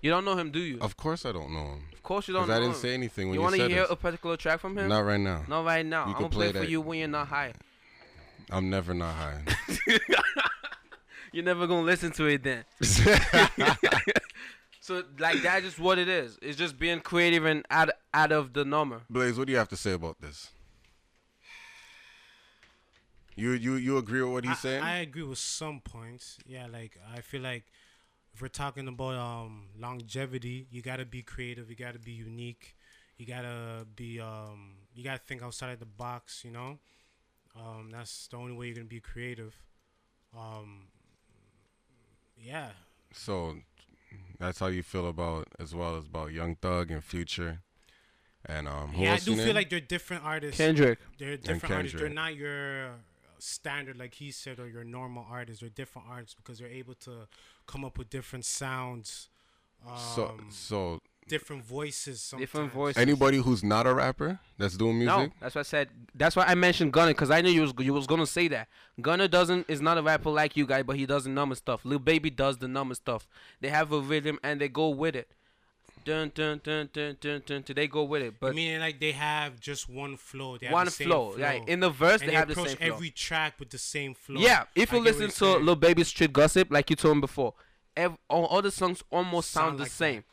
[0.02, 0.78] You don't know him, do you?
[0.80, 1.82] of course I don't know him.
[1.94, 2.82] Of course you don't Because know I didn't him.
[2.82, 3.58] say anything when you said that.
[3.58, 3.92] you, want to hear this.
[3.92, 4.88] a particular track from him?
[4.88, 5.44] Not right now.
[5.48, 6.06] Not right now.
[6.06, 7.54] You I'm gonna play, play for you when you're not high.
[8.50, 9.42] I'm never not high.
[11.34, 12.64] You're never gonna listen to it then.
[14.80, 16.40] So like that's just what it is.
[16.42, 19.02] It's just being creative and out out of the normal.
[19.10, 20.50] Blaze, what do you have to say about this?
[23.36, 24.84] You you you agree with what he's I, saying?
[24.84, 26.38] I agree with some points.
[26.48, 27.66] Yeah, like I feel like
[28.38, 31.72] if we're talking about um longevity, you gotta be creative.
[31.72, 32.76] You gotta be unique.
[33.18, 36.44] You gotta be um you gotta think outside of the box.
[36.46, 36.78] You know,
[37.56, 39.56] um that's the only way you're gonna be creative.
[40.38, 40.84] Um,
[42.40, 42.70] yeah,
[43.12, 43.56] so
[44.40, 47.62] that's how you feel about as well as about Young Thug and Future,
[48.46, 48.90] and um.
[48.90, 49.14] Who yeah.
[49.14, 49.56] I do feel named?
[49.56, 50.58] like they're different artists.
[50.58, 51.00] Kendrick.
[51.18, 52.00] They're different artists.
[52.00, 52.92] They're not your
[53.40, 55.62] standard, like he said, or your normal artists.
[55.62, 57.28] They're different artists because they're able to
[57.68, 59.30] come up with different sounds,
[59.88, 62.22] um, so so different voices.
[62.22, 62.42] Sometimes.
[62.50, 63.02] Different voices.
[63.02, 65.34] anybody who's not a rapper that's doing No, music.
[65.42, 65.90] that's what I said.
[66.16, 68.70] That's why I mentioned Gunna because I knew you was you was gonna say that.
[69.02, 71.82] Gunna doesn't is not a rapper like you guys, but he does the number stuff.
[71.84, 73.28] Lil Baby does the number stuff.
[73.62, 75.30] They have a rhythm and they go with it.
[76.08, 77.62] Dun dun dun dun dun dun.
[77.64, 80.58] dun they go with it, but Meaning like they have just one flow.
[80.58, 81.36] They have one the same flow.
[81.38, 82.88] Like in the verse, and they have the approach same flow.
[82.88, 84.40] every track with the same flow.
[84.40, 85.66] Yeah, if you I listen to saying.
[85.66, 87.54] Lil Baby Street Gossip, like you told him before,
[87.96, 89.96] ev- all, all the songs almost sound, Sound the like that.
[89.96, 90.24] same.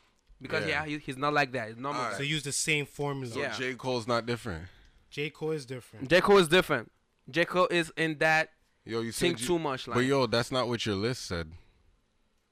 [0.41, 0.83] Because Yeah.
[0.83, 1.69] yeah, he, he's not like that.
[1.69, 2.01] He's normal.
[2.01, 2.17] Alright.
[2.17, 3.33] so use the same formula.
[3.33, 3.53] So Yeah.
[3.53, 4.65] J Cole's not different.
[5.09, 6.09] J Cole is different.
[6.09, 6.91] J Cole is different.
[7.29, 8.49] J Cole is in that
[8.83, 9.87] Yo, you think you, too much.
[9.87, 11.49] Like but yo, that's not what your list said.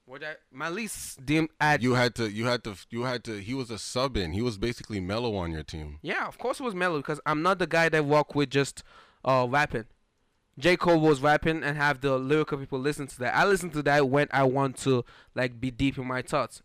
[0.05, 3.39] What that my least dim at You had to, you had to, you had to.
[3.41, 4.33] He was a sub in.
[4.33, 5.99] He was basically mellow on your team.
[6.01, 8.83] Yeah, of course it was mellow because I'm not the guy that walk with just
[9.23, 9.85] uh rapping.
[10.59, 10.77] J.
[10.77, 13.33] Cole was rapping and have the lyrical people listen to that.
[13.35, 16.61] I listen to that when I want to like be deep in my thoughts.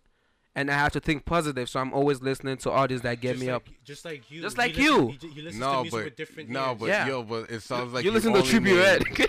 [0.55, 3.41] And I have to think positive, so I'm always listening to artists that get just
[3.41, 3.69] me like, up.
[3.85, 4.43] Just like you.
[4.43, 5.07] Just He like listen- you.
[5.09, 6.77] he ju- You to No, music but different no, ears.
[6.81, 7.07] but Yeah.
[7.07, 9.29] yo, but it sounds like you listen to only Trippie.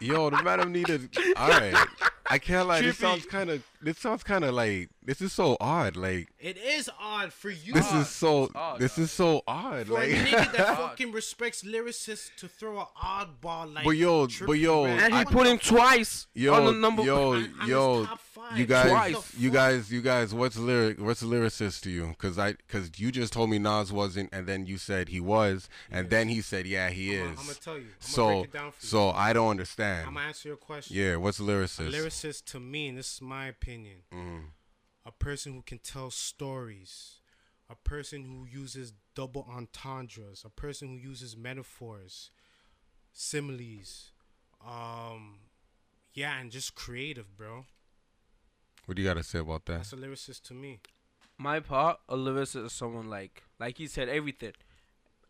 [0.00, 1.10] Yo, the madam needed.
[1.36, 1.74] All right,
[2.30, 2.80] I can't lie.
[2.80, 3.62] This sounds kind of.
[3.82, 4.88] This sounds kind of like.
[5.02, 5.96] This is so odd.
[5.96, 7.74] Like It is odd for you.
[7.74, 8.50] this is so.
[8.54, 9.88] odd, This is so odd.
[9.88, 10.10] for a Like.
[10.10, 13.84] nigga that fucking respects lyricists to throw an oddball like.
[13.84, 15.00] But yo, but yo, Red.
[15.02, 17.02] and he I- put him twice Yo, on the number.
[17.02, 18.56] yo, I'm- I'm yo, top five.
[18.58, 19.34] you guys, Twice.
[19.38, 20.32] You guys, you guys.
[20.32, 20.98] What's lyric?
[20.98, 22.14] What's a lyricist to you?
[22.16, 25.68] Cause I, cause you just told me Nas wasn't, and then you said he was,
[25.90, 27.36] and then he said, yeah, he I'm is.
[27.38, 27.80] gonna tell you.
[27.80, 28.88] I'm gonna so, break it down for you.
[28.88, 30.06] so I don't understand.
[30.08, 30.96] I'm gonna answer your question.
[30.96, 31.90] yeah, what's a A lyricist?
[32.14, 34.52] Lyricist to me, and this is my opinion, Mm.
[35.04, 37.20] a person who can tell stories,
[37.68, 42.30] a person who uses double entendres, a person who uses metaphors,
[43.12, 44.12] similes,
[44.64, 45.38] um,
[46.14, 47.66] yeah, and just creative, bro.
[48.86, 49.78] What do you got to say about that?
[49.78, 50.80] That's a lyricist to me.
[51.38, 54.52] My part, a lyricist is someone like, like he said, everything.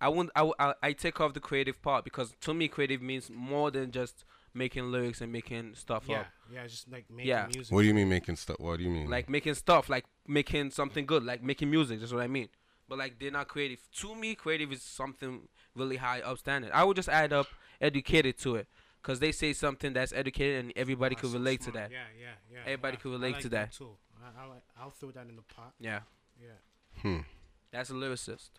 [0.00, 0.32] I wouldn't.
[0.36, 4.24] I I take off the creative part because to me, creative means more than just
[4.54, 6.26] making lyrics and making stuff Yeah, up.
[6.52, 7.46] yeah, just like making Yeah.
[7.52, 7.72] music.
[7.72, 8.56] What do you mean making stuff?
[8.60, 9.10] What do you mean?
[9.10, 12.00] Like making stuff, like making something good, like making music.
[12.00, 12.48] That's what I mean.
[12.88, 13.80] But like they're not creative.
[14.00, 16.70] To me, creative is something really high upstanding.
[16.72, 17.46] I would just add up
[17.80, 18.68] educated to it,
[19.02, 21.90] cause they say something that's educated and everybody Ah, could so relate to that.
[21.90, 22.60] Yeah, yeah, yeah.
[22.62, 23.00] Everybody yeah.
[23.00, 23.72] could I relate like to that.
[23.72, 23.96] too.
[24.22, 25.74] I, I like, I'll throw that in the pot.
[25.80, 26.00] Yeah,
[26.40, 27.00] Yeah.
[27.02, 27.20] hmm.
[27.72, 28.50] that's a lyricist.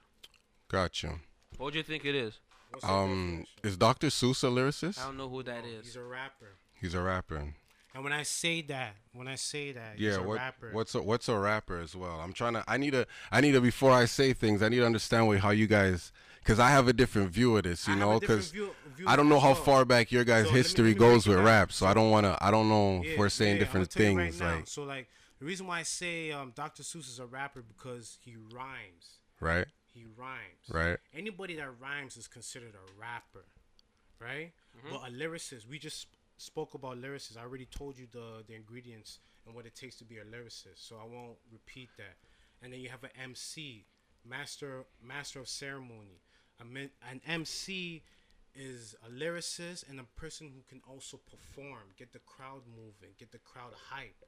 [0.67, 1.19] Gotcha.
[1.58, 2.39] What do you think it is?
[2.75, 4.07] What's Um, is Dr.
[4.07, 4.99] Seuss a lyricist?
[5.01, 5.85] I don't know who that Oh, is.
[5.88, 6.55] He's a rapper.
[6.73, 7.53] He's a rapper.
[7.93, 10.69] And when I say that, when I say that, he's Yeah, a what, rapper.
[10.73, 12.19] what's a what's a rapper as well?
[12.19, 12.63] I'm trying to.
[12.67, 13.07] I need to.
[13.31, 14.61] I need to before I say things.
[14.61, 17.63] I need to understand what, how you guys, because I have a different view of
[17.63, 17.88] this.
[17.88, 19.63] You have a know, because view- view I don't know how well.
[19.63, 21.45] far back your guys' So history me goes with down.
[21.45, 21.71] rap.
[21.71, 22.38] So I don't want to.
[22.41, 24.41] I don't know if we're saying yeah, different I'ma tell you things.
[24.41, 24.55] right now.
[24.57, 25.07] like so like
[25.39, 26.83] the reason why I say um, Dr.
[26.83, 29.19] Seuss is a rapper because he rhymes.
[29.39, 30.69] right, He rhymes.
[30.69, 30.97] right.
[31.15, 33.45] Anybody that rhymes is considered a rapper,
[34.19, 34.51] right?
[34.77, 34.91] Mm-hmm.
[34.91, 37.38] But a lyricist, we just spoke about lyricists.
[37.38, 40.79] I already told you the the ingredients and what it takes to be a lyricist,
[40.88, 42.17] so I won't repeat that.
[42.62, 43.86] And then you have an MC,
[44.27, 46.19] master master of ceremony.
[46.60, 48.03] A min- an MC
[48.53, 53.31] is a lyricist and a person who can also perform, get the crowd moving, get
[53.31, 54.23] the crowd hype,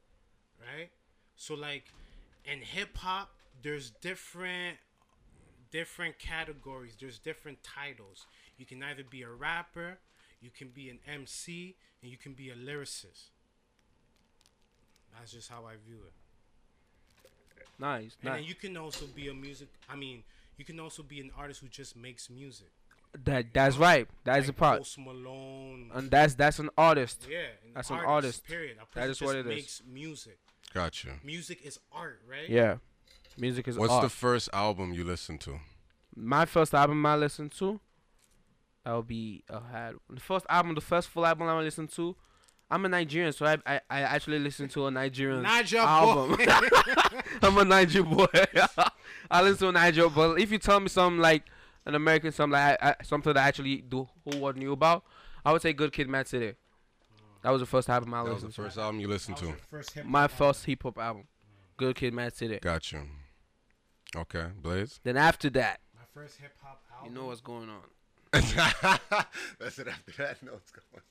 [0.59, 0.89] right?
[1.35, 1.85] So like
[2.45, 3.29] in hip hop,
[3.61, 4.77] there's different
[5.71, 6.95] different categories.
[6.99, 8.25] There's different titles.
[8.57, 9.97] You can either be a rapper,
[10.41, 13.29] you can be an MC, and you can be a lyricist.
[15.17, 16.13] That's just how I view it.
[17.79, 18.39] Nice, And nice.
[18.39, 19.67] then you can also be a music.
[19.89, 20.23] I mean,
[20.57, 22.69] you can also be an artist who just makes music.
[23.23, 24.07] That that's right.
[24.23, 25.89] That's the like part, Post Malone.
[25.93, 27.25] and that's that's an artist.
[27.29, 28.45] yeah, an that's an artist.
[28.45, 28.77] Period.
[28.77, 29.55] A That person is what just it is.
[29.55, 30.37] makes music.
[30.73, 31.09] Gotcha.
[31.23, 32.49] Music is art, right?
[32.49, 32.77] Yeah,
[33.37, 34.03] music is What's art.
[34.03, 35.59] the first album you listened to?
[36.15, 37.79] My first album I listened to,
[38.83, 42.15] that would be uh, had the first album, the first full album I listened to.
[42.69, 46.35] I'm a Nigerian, so I I, I actually listened to a Nigerian Niger album.
[46.37, 46.45] boy.
[47.41, 48.25] I'm a Nigerian boy.
[49.31, 51.43] I listen to a Nigerian, but if you tell me something like
[51.85, 55.03] an American, something like I, I, something that I actually do whole world knew about,
[55.45, 56.55] I would say Good Kid, Mad City.
[57.43, 58.61] That was the first album I That was the listened to.
[58.69, 59.53] first album you listened to.
[59.69, 61.23] first hip My first hip hop album,
[61.77, 62.59] Good Kid, Mad City.
[62.61, 63.03] Gotcha.
[64.15, 64.99] Okay, Blaze.
[65.03, 67.13] Then after that, My first hip hop album.
[67.13, 67.81] you know what's going on.
[69.59, 69.87] That's it.
[69.87, 71.03] After that, no, it's going.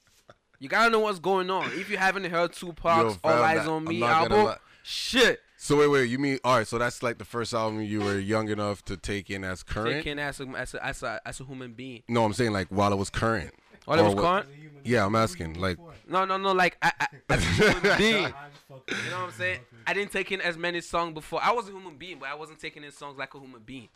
[0.59, 1.67] You gotta know what's going on.
[1.73, 5.41] If you haven't heard Tupac's Yo, All Eyez on Me album, shit.
[5.59, 6.09] So wait, wait.
[6.09, 6.67] You mean all right?
[6.67, 9.97] So that's like the first album you were young enough to take in as current.
[9.97, 12.03] Taken as a, as a as a as a human being.
[12.09, 13.53] No, I'm saying like while it was current.
[13.87, 14.49] All it was current.
[14.85, 15.55] Yeah, I'm asking.
[15.55, 16.53] Like, No, no, no.
[16.53, 18.25] Like I, I, as a human being.
[18.27, 19.61] I just fuck with You know what I'm saying?
[19.87, 21.41] I didn't take in as many songs before.
[21.43, 23.83] I was a human being, but I wasn't taking in songs like a human being.
[23.83, 23.89] You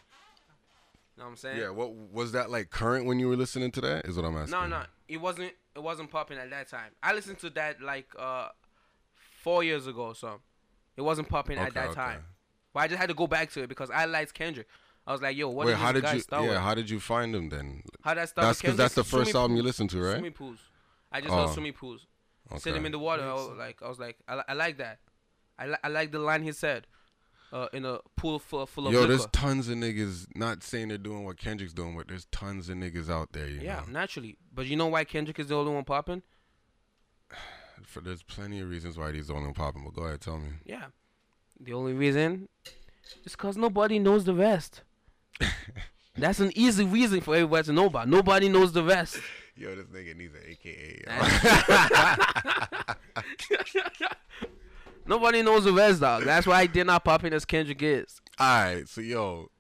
[1.19, 1.59] know what I'm saying?
[1.59, 1.69] yeah.
[1.71, 4.07] What was that like current when you were listening to that?
[4.07, 4.59] Is what I'm asking.
[4.59, 5.53] No, no, it wasn't.
[5.77, 6.91] It wasn't popping at that time.
[7.03, 8.49] I listened to that like uh,
[9.43, 10.41] four years ago or something.
[10.97, 11.95] It wasn't popping at Okay, that okay.
[11.95, 12.25] time.
[12.73, 14.67] But I just had to go back to it because I liked Kendrick.
[15.07, 16.23] I was like, yo, what Wait, how did you?
[16.33, 16.59] Yeah, with?
[16.59, 17.83] how did you find him then?
[18.03, 19.67] How did I start That's because that's the first Swimming album you pools.
[19.67, 20.13] listened to, right?
[20.15, 20.59] Swimming pools.
[21.13, 21.47] I just Oh.
[21.47, 22.07] heard swimming pools.
[22.59, 22.87] Set him Okay.
[22.87, 23.23] in the water.
[23.23, 24.99] I was like, I was like, I, I like that.
[25.59, 26.87] I, li- I like the line he said,
[27.53, 29.09] uh, in a pool full, full of Yo, liquor.
[29.13, 30.27] there's tons of niggas.
[30.35, 33.47] Not saying they're doing what Kendrick's doing, but there's tons of niggas out there.
[33.49, 34.37] You yeah, know, naturally.
[34.55, 36.23] But you know why Kendrick is the only one popping?
[37.83, 39.85] for there's plenty of reasons why he's the only one popping.
[39.85, 40.51] But go ahead, tell me.
[40.65, 40.87] Yeah.
[41.61, 42.49] The only reason
[43.25, 44.83] is because nobody knows the rest.
[46.21, 48.09] That's an easy reason for everybody to know about.
[48.09, 49.19] Nobody knows the rest.
[49.57, 51.03] Yo, this nigga needs an AKA.
[55.07, 56.25] Nobody knows the rest, dog.
[56.25, 58.21] That's why I did not pop in as Kendrick is.
[58.39, 59.51] All right, so yo,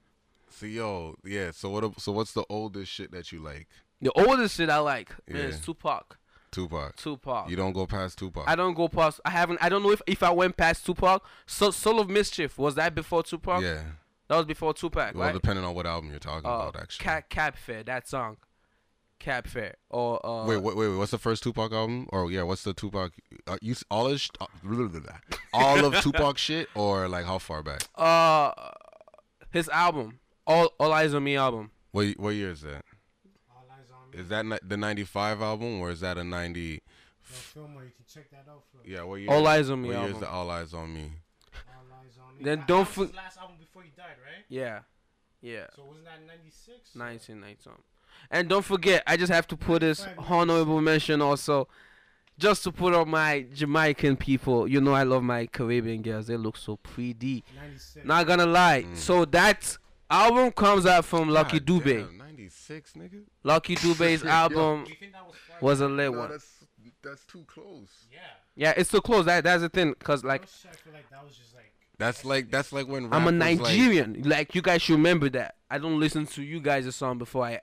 [0.49, 1.51] so yo, yeah.
[1.51, 2.01] So what?
[2.01, 3.67] So what's the oldest shit that you like?
[4.01, 5.49] The oldest shit I like man, Yeah.
[5.49, 6.17] is Tupac.
[6.53, 6.97] Tupac.
[6.97, 7.49] Tupac.
[7.51, 8.45] You don't go past Tupac.
[8.47, 9.21] I don't go past.
[9.25, 9.59] I haven't.
[9.63, 11.25] I don't know if, if I went past Tupac.
[11.47, 13.63] So Soul of Mischief was that before Tupac?
[13.63, 13.83] yeah.
[14.31, 15.33] That was before Tupac, Well, right?
[15.35, 17.03] depending on what album you're talking Uh, about, actually.
[17.03, 18.37] Cap Cap Fair, that song.
[19.19, 20.97] Cap Fair or uh, wait, wait, wait, wait.
[20.97, 22.07] What's the first Tupac album?
[22.13, 23.13] Or yeah, what's the Tupac?
[23.49, 24.47] Uh, you all his, sh- uh,
[25.53, 27.83] all of Tupac shit, or like how far back?
[27.97, 28.53] uh
[29.53, 32.85] his album all all eyez on me album What what year is that?
[33.53, 34.19] All Eyez on Me.
[34.21, 36.61] Is that the '95 album, or is that a '90?
[36.71, 36.79] Yo,
[37.25, 38.63] Fillmore, you can check that out.
[38.71, 39.29] For Yeah, what year?
[39.29, 40.21] All Eyez on Me What year is album.
[40.21, 41.01] the All Eyez on Me?
[41.03, 42.30] All Eyez on Me.
[42.43, 44.45] Then That- don't that was for- his last album before he died, right?
[44.49, 44.81] yeah
[45.43, 46.95] yeah So wasn't that '96?
[46.95, 47.71] 1990
[48.31, 51.67] and don't forget i just have to put this honorable mention also
[52.39, 56.37] just to put on my jamaican people you know i love my caribbean girls they
[56.37, 58.05] look so pretty '96.
[58.07, 58.97] not gonna lie Mm.
[58.97, 59.79] so that
[60.11, 63.23] album comes out from lucky God dube damn, '96, nigga.
[63.43, 66.49] lucky dube's album Do think that was was a lit No, one that's
[67.03, 68.07] that's too close.
[68.13, 68.19] Yeah.
[68.57, 71.35] yeah it's too close that that's the thing because like I feel like that was
[71.37, 71.70] just like.
[72.01, 74.23] That's like that's like when I'm a rappers, like- Nigerian.
[74.25, 75.55] Like, you guys should remember that.
[75.71, 77.61] I don't listen to you guys' song before I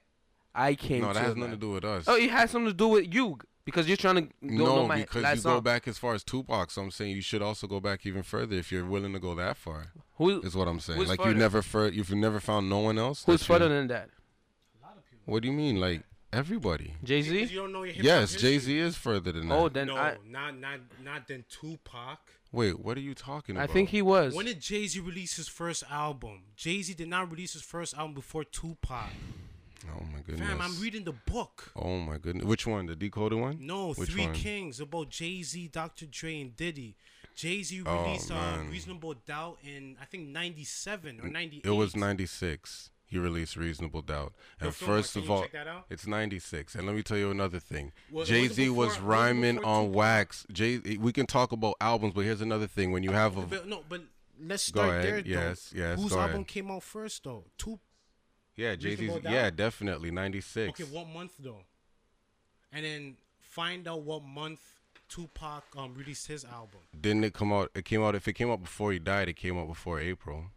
[0.54, 2.06] I came no, to that has nothing to do with us.
[2.08, 4.88] Oh, it has something to do with you because you're trying to don't know no,
[4.88, 5.56] my because last you song.
[5.56, 6.72] go back as far as Tupac.
[6.72, 9.36] So I'm saying you should also go back even further if you're willing to go
[9.36, 9.88] that far.
[10.18, 11.06] Who Is what I'm saying.
[11.06, 11.32] Like further?
[11.32, 13.24] you never fur, you've never found no one else.
[13.26, 14.10] who's that you- further than that?
[14.82, 15.32] A lot of people.
[15.34, 15.80] What do you mean?
[15.80, 16.94] Like everybody?
[17.04, 17.54] Jay Because Z.
[17.56, 19.62] you don't know your hip Yes, Jay Z is further than oh, that.
[19.64, 22.20] Oh, then No, I not not not than Tupac.
[22.58, 23.70] Wait, what are you talking about?
[23.70, 24.34] I think he was.
[24.34, 26.42] When did Jay Z release his first album?
[26.56, 29.12] Jay Z did not release his first album before Tupac.
[29.86, 30.50] Oh my goodness.
[30.50, 31.72] Fam, I'm reading the book.
[31.76, 32.46] Oh my goodness.
[32.46, 32.88] Which one?
[32.88, 33.60] The decoded one?
[33.62, 34.34] No, Which Three one?
[34.34, 36.08] Kings about Jay Z, Dr.
[36.08, 36.96] Dre, and Diddy.
[37.36, 38.72] Jay Z Oh, released uh, man.
[38.72, 41.64] Reasonable Doubt in I think '97 or '98.
[41.64, 42.90] It was 96.
[43.10, 44.34] He released Reasonable Doubt.
[44.60, 45.86] And first of all, check that out?
[45.90, 46.76] it's 96.
[46.76, 47.94] And let me tell you another thing.
[48.12, 50.46] Well, Jay Z was wasn't rhyming on wax.
[50.52, 52.92] Jay, we can talk about albums, but here's another thing.
[52.92, 54.02] When you have a no, but
[54.46, 55.04] let's Go start ahead.
[55.06, 55.22] there.
[55.22, 55.30] Though.
[55.48, 56.48] Yes, yes, Whose album ahead.
[56.48, 57.46] came out first though?
[57.58, 57.80] Two.
[58.58, 60.70] yeah, Jay Z's yeah, definitely 96.
[60.82, 61.64] Okay, what month though?
[62.74, 64.60] And then find out what month
[65.08, 66.82] Tupac um released his album.
[67.00, 67.72] Didn't it come out?
[67.74, 68.16] It came out.
[68.16, 70.48] If it came out before he died, it came out before April.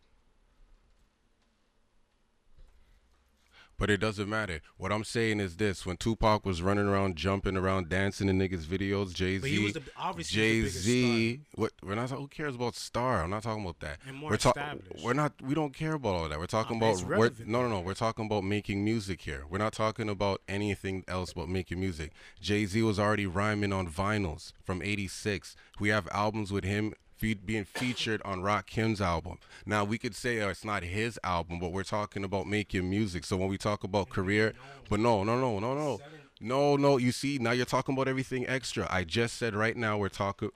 [3.81, 4.61] But it doesn't matter.
[4.77, 8.67] What I'm saying is this: when Tupac was running around, jumping around, dancing in niggas'
[8.67, 11.41] videos, Jay Z, Jay he was the biggest Z.
[11.55, 12.11] What we're not.
[12.11, 13.23] Who cares about star?
[13.23, 13.97] I'm not talking about that.
[14.07, 15.03] And more we're ta- established.
[15.03, 15.33] We're not.
[15.43, 16.39] We don't care about all that.
[16.39, 17.19] We're talking uh, it's about.
[17.19, 17.81] We're, no, no, no.
[17.81, 19.45] We're talking about making music here.
[19.49, 22.13] We're not talking about anything else but making music.
[22.39, 25.57] Jay Z was already rhyming on vinyls from '86.
[25.79, 29.39] We have albums with him fe- being featured on Rakim's album.
[29.67, 33.25] Now we could say oh, it's not his album, but we're talking about making music.
[33.25, 34.55] So when we talk about career,
[34.89, 36.01] but no, no, no, no, no,
[36.41, 36.97] no, no.
[36.97, 38.87] You see, now you're talking about everything extra.
[38.91, 40.51] I just said right now we're talking.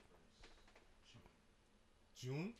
[2.19, 2.53] June.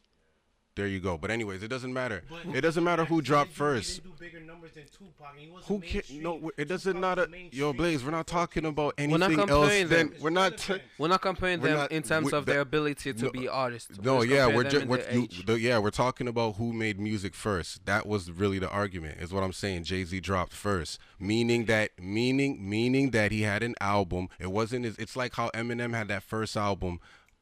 [0.75, 1.17] There you go.
[1.17, 2.23] But anyways, it doesn't matter.
[2.29, 4.03] But- It doesn't matter who dropped do- first.
[4.03, 6.01] didn't do bigger numbers than Tupac, he Who can.
[6.21, 7.19] No, it doesn't Tupac not.
[7.19, 9.49] A, yo, Blaze, we're not talking about We're anything else.
[9.49, 10.53] comparing Then we're not.
[10.53, 13.13] It's T- We're not comparing We're them not- in terms we- of that- their ability
[13.13, 13.97] to no, be artists.
[14.01, 16.99] no, yeah, we're them just we're their you, the, yeah, we're talking about who made
[16.99, 17.85] music first.
[17.85, 19.21] That was really the argument.
[19.21, 19.85] Is what I'm saying.
[19.85, 24.27] Jay Z dropped first, meaning that meaning meaning that he had an album.
[24.39, 24.83] It wasn't.
[24.83, 26.99] His, it's like how Eminem had that first album,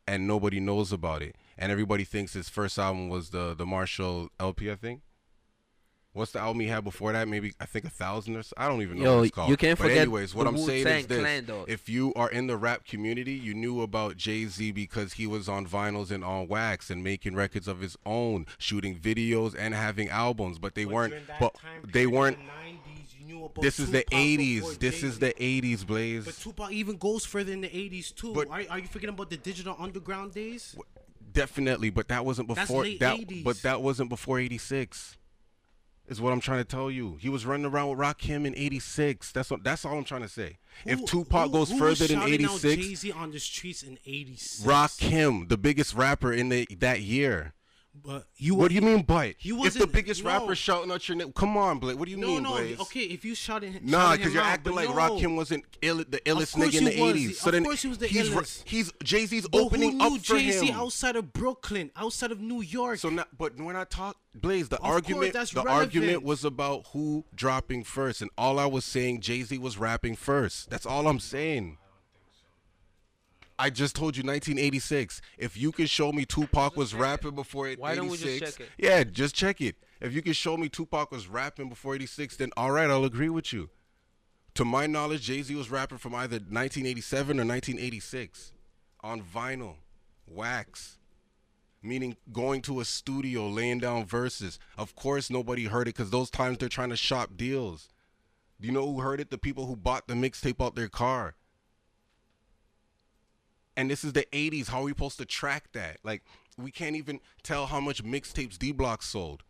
[0.07, 4.29] and nobody knows about it, and everybody thinks his first album was the the Marshall
[4.39, 4.71] LP.
[4.71, 5.01] I think.
[6.15, 7.27] What's the album he had before that?
[7.27, 8.53] Maybe I think a thousand or so.
[8.55, 9.49] I don't even know Yo, what it's called.
[9.49, 12.45] you can't but forget anyways, what I'm saying is this: Clan, if you are in
[12.45, 16.47] the rap community, you knew about Jay Z because he was on vinyls and on
[16.47, 20.59] wax and making records of his own, shooting videos and having albums.
[20.59, 21.27] But they But weren't.
[21.27, 22.37] that But time they weren't.
[22.37, 24.79] the 90s, you knew about This is the Tupac before 80s.
[24.79, 25.19] This is Jay-Z.
[25.19, 26.25] the 80s, Blaze.
[26.25, 28.33] But Tupac even goes further in the 80s too.
[28.35, 30.75] But- are, are you forgetting about the digital underground days?
[31.33, 33.17] Definitely, but that wasn't before that.
[33.19, 33.43] 80s.
[33.43, 35.17] But that wasn't before '86.
[36.05, 37.17] Is what I'm trying to tell you.
[37.21, 39.31] He was running around with Rakim in '86.
[39.31, 39.63] That's what.
[39.63, 40.57] That's all I'm trying to say.
[40.85, 44.63] if Tupac who- goes who further than '86, Jay-Z on the streets in '86.
[44.65, 47.53] Rakim, the biggest rapper in the that year.
[47.95, 49.35] But you What do you mean, but?
[49.37, 50.31] He if the biggest no.
[50.31, 51.95] rapper shouting out your name, come on, Blaze.
[51.95, 52.51] What do you no, mean, no.
[52.53, 52.79] Blaze?
[52.79, 54.95] Okay, if you shouting, Nah, because you're out, acting like no.
[54.95, 57.13] Rakim wasn't Ill, the illest nigga in the he was.
[57.13, 57.35] '80s.
[57.35, 58.63] So Of then course he was the he's illest.
[58.65, 60.75] he's Jay Z's opening who knew up for Jay-Z him.
[60.75, 62.97] outside of Brooklyn, outside of New York?
[62.97, 65.79] So not, but when I talk, Blaze, the Of course, argument, that's the relevant.
[65.85, 70.15] argument was about who dropping first, and all I was saying, Jay Z was rapping
[70.15, 70.71] first.
[70.71, 71.77] That's all I'm saying.
[73.57, 75.21] I just told you 1986.
[75.37, 78.59] If you can show me Tupac was rapping before 86, Why don't we just check
[78.59, 78.69] it?
[78.77, 79.75] yeah, just check it.
[80.01, 83.29] If you can show me Tupac was rapping before 86, then all right, I'll agree
[83.29, 83.69] with you.
[84.55, 88.51] To my knowledge, Jay Z was rapping from either 1987 or 1986
[89.01, 89.75] on vinyl,
[90.27, 90.97] wax
[91.83, 94.57] meaning going to a studio, laying down verses.
[94.77, 97.89] Of course, nobody heard it because those times they're trying to shop deals.
[98.59, 99.29] Do you know who heard it?
[99.29, 101.35] The people who bought the mixtape out their car.
[103.75, 104.69] And this is the 80s.
[104.69, 105.97] How are we supposed to track that?
[106.03, 106.23] Like,
[106.57, 109.43] we can't even tell how much mixtapes D Block sold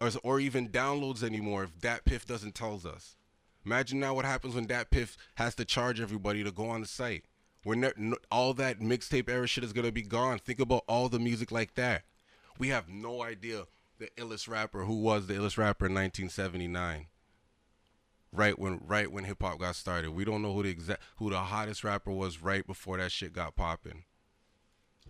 [0.00, 3.16] or, or even downloads anymore if DatPiff doesn't tells us.
[3.64, 7.24] Imagine now what happens when DatPiff has to charge everybody to go on the site.
[7.64, 10.38] When ne- all that mixtape era shit is gonna be gone.
[10.38, 12.04] Think about all the music like that.
[12.58, 13.64] We have no idea
[13.98, 17.06] the illest rapper who was the illest rapper in 1979.
[18.32, 21.30] Right when right when hip hop got started, we don't know who the exact who
[21.30, 24.04] the hottest rapper was right before that shit got popping.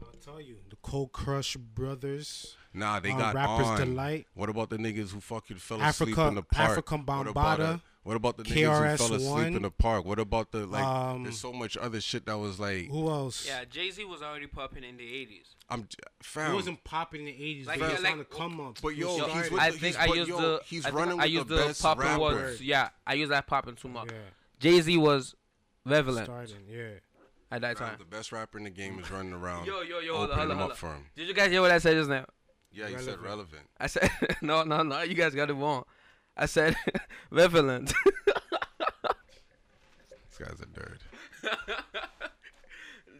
[0.00, 2.56] I'll tell you, the Cold Crush brothers.
[2.72, 3.78] Nah, they Uh, got Rapper's on.
[3.80, 4.26] Delight.
[4.34, 6.70] What about the niggas who fucking fell Africa- asleep in the park?
[6.70, 7.78] African What about, Bambaataa, uh,
[8.08, 8.54] what about the niggas
[8.90, 9.56] who fell asleep KRS-One.
[9.56, 10.06] in the park?
[10.06, 10.82] What about the like?
[10.82, 13.46] Um, there's so much other shit that was like, Who else?
[13.46, 15.54] Yeah, Jay Z was already popping in the '80s.
[15.68, 16.54] I'm It fam.
[16.54, 17.66] wasn't popping in the '80s.
[17.66, 18.78] Like, but yeah, it's like- on the come up.
[18.82, 20.84] But yo, Who he's started- with I the- think he's- I used yo, the he's
[20.86, 22.18] I think running I with used the the, best popping rapper.
[22.20, 24.08] was yeah I used that popping too much.
[24.10, 24.18] yeah,
[24.58, 25.34] Jay Z was
[25.84, 26.56] relevant starting.
[26.66, 26.88] Yeah.
[27.50, 27.98] at that Fam, time.
[27.98, 29.66] the best rapper in the game is running around.
[29.66, 31.04] Yo yo yo, hold on, opening hold them up for him.
[31.14, 32.24] Did you guys hear what I said just now?
[32.72, 33.24] Yeah, you said Relevant.
[33.24, 33.66] relevant.
[33.78, 34.10] I said
[34.42, 35.02] no no no.
[35.02, 35.84] You guys got it wrong.
[36.38, 36.76] I said
[37.30, 37.92] relevant.
[40.38, 40.98] This guy's a nerd.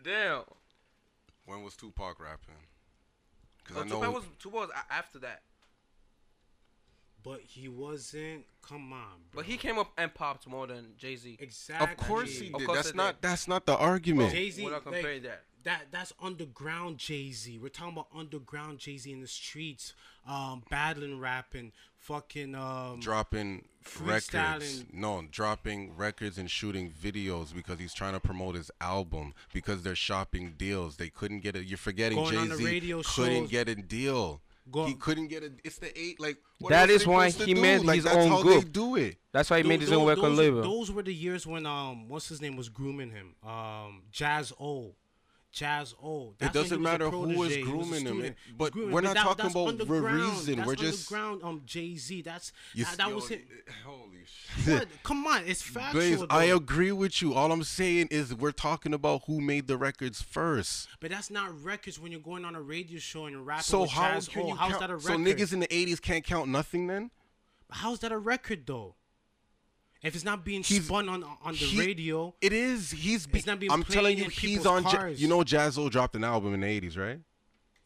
[0.05, 0.43] Damn.
[1.47, 2.55] When was Tupac rapping?
[3.65, 5.43] Because So I know Tupac was Tupac was after that,
[7.25, 8.45] But he wasn't.
[8.63, 9.01] Come on,
[9.33, 9.37] bro.
[9.43, 11.39] but he came up and popped more than Jay Z.
[11.41, 11.91] Exactly.
[11.91, 12.67] Of course he did.
[12.67, 13.21] course That's not.
[13.21, 13.29] did.
[13.29, 14.31] That's not the argument.
[14.33, 14.63] Jay Z.
[14.65, 15.43] We're not comparing that.
[15.65, 17.59] That that's underground Jay Z.
[17.59, 19.95] We're talking about underground Jay Z in the streets,
[20.27, 21.73] um, battling, rapping,
[22.09, 23.01] fucking um.
[23.01, 23.65] dropping
[24.03, 24.85] records.
[24.93, 29.95] No, dropping records and shooting videos because he's trying to promote his album because they're
[29.95, 30.97] shopping deals.
[30.97, 31.65] They couldn't get it.
[31.67, 33.51] You're forgetting Jay on the Z radio couldn't shows.
[33.51, 34.41] get a deal.
[34.71, 35.53] Go- he couldn't get a.
[35.65, 36.21] It's the eight.
[36.21, 37.61] Like what That else is they why he do?
[37.61, 38.65] made like, his that's own how group.
[38.65, 39.17] They do it.
[39.33, 40.63] That's why he made his Tho- own tho- record those, label.
[40.63, 43.35] Those were the years when um, what's his name was grooming him.
[43.47, 44.95] Um, Jaz-O.
[45.55, 46.35] Jaz-O.
[46.39, 47.55] That's he doesn't matter who was protege.
[47.57, 48.25] He a grooming him.
[48.25, 50.05] It- but grooming we're not that- talking about underground.
[50.21, 50.57] reason.
[50.57, 51.43] That's We're just- underground.
[51.43, 52.23] Um, Jay Z.
[52.23, 53.47] That's You that, that yo, was it.
[53.85, 54.25] Holy
[54.65, 54.89] shit.
[55.03, 56.01] Come on, it's factual.
[56.01, 57.35] Blaze, I agree with you.
[57.35, 60.89] All I'm saying is we're talking about who made the records first.
[61.01, 63.83] But that's not records when you're going on a radio show and you're rapping So
[63.83, 64.49] with how Jazz can O.
[64.49, 64.81] you How's count?
[64.81, 67.11] that a So niggas in the '80s can't count nothing then?
[67.71, 68.95] How's that a record though?
[70.03, 72.93] If it's not being He's- spun on on the he- radio, It is.
[72.93, 73.27] He's.
[73.27, 74.85] Be, It's not being I'm telling you, he's on.
[74.85, 75.21] Ja- cars.
[75.21, 77.21] you know, Jaz-O dropped an album in the '80s, right?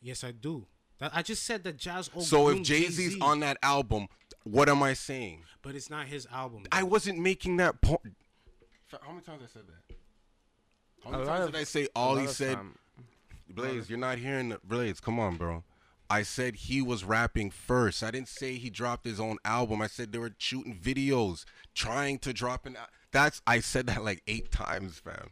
[0.00, 0.66] yes, I do.
[0.98, 2.20] That, I just said that Jaz-O.
[2.20, 4.08] so if Jay Z's Jay-Z, on that album,
[4.44, 5.44] what am I saying?
[5.62, 6.64] but it's not his album.
[6.72, 8.16] I wasn't making that point.
[8.90, 9.96] How many times I said that?
[11.04, 12.56] How many times of- did I say all he said?
[12.56, 12.76] time.
[13.48, 15.00] Blaze, you're not hearing the Blaze.
[15.00, 15.62] Come on, bro.
[16.12, 18.02] I said he was rapping first.
[18.02, 19.80] I didn't say he dropped his own album.
[19.80, 21.44] I said they were shooting videos,
[21.74, 22.76] trying to drop an.
[22.76, 25.30] al- That's I said that like eight times, fam.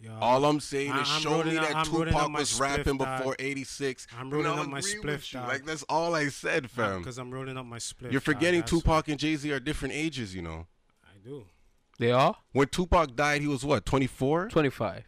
[0.00, 2.50] Yo, All I'm saying I- is I'm show me up- that I'm up Tupac was
[2.52, 3.18] spliff, rapping dog.
[3.18, 4.06] before '86.
[4.16, 5.48] I'm rolling up my agree spliff, with dog.
[5.48, 6.98] Like that's all I said, fam.
[7.00, 8.12] because I'm rolling up my split.
[8.12, 10.66] You're forgetting Tupac and Jay Z are different ages, you know.
[11.04, 11.44] I do.
[11.98, 14.48] They are When Tupac died, he was what, 24?
[14.48, 15.04] 25.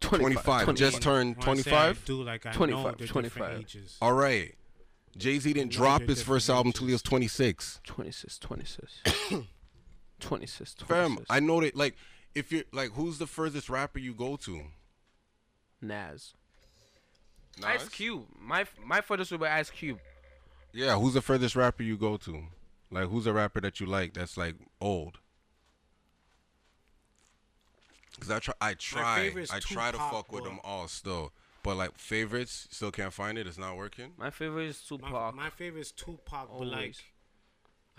[0.00, 2.04] 25, just turned When I say I 25?
[2.04, 3.58] do like I 25, know they're 25.
[3.58, 3.96] ages.
[4.00, 4.54] All right.
[5.16, 7.80] Jay Z didn't drop his first different album till he was 26.
[7.84, 8.92] 26, 26.
[9.04, 9.46] 26,
[10.20, 10.74] 26.
[10.86, 11.96] Fam, I know that, like,
[12.34, 14.62] if you're, like, who's the furthest rapper you go to?
[15.82, 16.34] Nas.
[17.60, 17.64] Nas?
[17.64, 18.26] Ice Cube.
[18.38, 19.98] My my furthest would be Ice Cube.
[20.72, 22.44] Yeah, who's the furthest rapper you go to?
[22.90, 25.18] Like, who's a rapper that you like that's, like, old?
[28.18, 31.32] Because I try, I try, I try to Tupac, fuck with them all still.
[31.62, 33.46] But like favorites, still can't find it.
[33.46, 34.12] It's not working.
[34.16, 35.34] My favorite is Tupac.
[35.34, 36.94] my favorite is Tupac, but like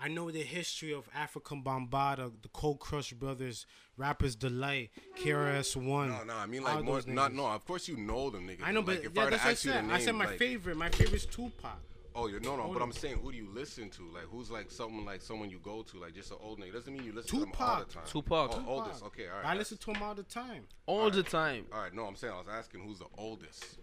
[0.02, 3.66] I know the history of Afrika Bambaataa, the Cold Crush Brothers,
[3.98, 6.08] Rappers Delight, KRS One.
[6.08, 7.02] No, no, I mean like more.
[7.06, 7.46] Not no.
[7.46, 8.62] Of course you know them niggas.
[8.64, 9.90] I know, but like, if yeah, I were to that's what I you said.
[9.90, 10.76] the I said my like, favorite.
[10.76, 11.78] My favorite is Tupac.
[12.14, 12.62] Oh, you no, no.
[12.62, 12.82] Hold But.
[12.82, 14.02] I'm saying, who do you listen to?
[14.12, 15.98] Like, who's like someone like someone you go to?
[15.98, 16.72] Like, just an old nigga.
[16.72, 17.94] Doesn't mean you listen to them all the Tupac.
[17.94, 18.02] time.
[18.06, 18.50] Tupac.
[18.50, 18.68] Oh, Tupac.
[18.68, 19.04] oldest.
[19.04, 19.38] Okay, all right.
[19.40, 20.64] I that's- listen to him all the time.
[20.86, 21.66] All the time.
[21.72, 23.78] All right, no, I'm saying I was asking who's the oldest.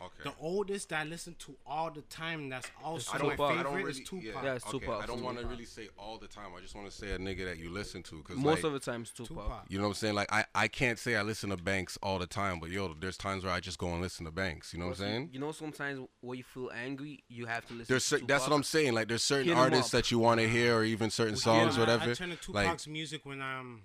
[0.00, 0.30] Okay.
[0.30, 2.48] The oldest that I listen to all the time.
[2.48, 4.24] That's also I my don't, I favorite don't really, is Tupac.
[4.24, 6.50] Yeah, Yeah, it's okay, I don't want to really say all the time.
[6.56, 8.72] I just want to say a nigga that you listen to, cause Most like, of
[8.74, 9.28] the time it's Tupac.
[9.44, 9.64] Tupac.
[9.68, 10.14] you know what I'm saying?
[10.14, 13.16] Like I, I can't say I listen to Banks all the time, but yo, there's
[13.16, 14.72] times where I just go and listen to Banks.
[14.72, 15.30] You know what I'm saying?
[15.32, 17.86] You know, sometimes when you feel angry, you have to listen.
[17.92, 18.94] There's to cer- that's what I'm saying.
[18.94, 19.98] Like there's certain artists up.
[20.02, 22.04] that you want to hear, or even certain songs, Yeah, whatever.
[22.04, 23.82] I, I turn to like Tupac's music when I'm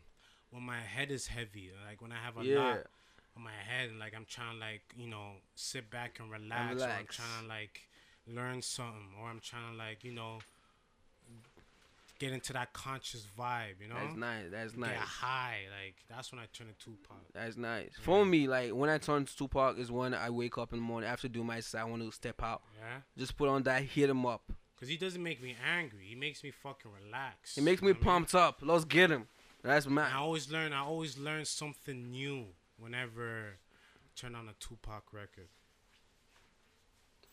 [0.52, 2.60] when my head is heavy, like when I have a Yeah.
[2.60, 2.78] lot
[3.36, 6.82] on my head, and like I'm trying to like you know sit back and relax,
[6.82, 7.82] or I'm trying to like
[8.28, 10.40] learn something, or I'm trying to like you know
[12.20, 14.46] get into that conscious vibe, you know, That's nice.
[14.52, 14.92] That's nice.
[14.92, 15.58] get high.
[15.84, 17.18] Like that's when I turn to Tupac.
[17.34, 17.90] That's nice.
[18.02, 20.86] For me, like when I turn to Tupac is when I wake up in the
[20.86, 21.82] morning after doing my set.
[21.82, 24.44] I want to step out, Yeah, just put on that, hit him up.
[24.76, 26.06] because he doesn't make me angry.
[26.08, 27.56] He makes me fucking relax.
[27.56, 28.02] He makes me I mean?
[28.04, 28.60] pumped up.
[28.62, 29.28] Let's get him.
[29.64, 30.72] That's And I always learn.
[30.72, 32.46] I always learn something new
[32.84, 35.48] whenever I turn on a Tupac record.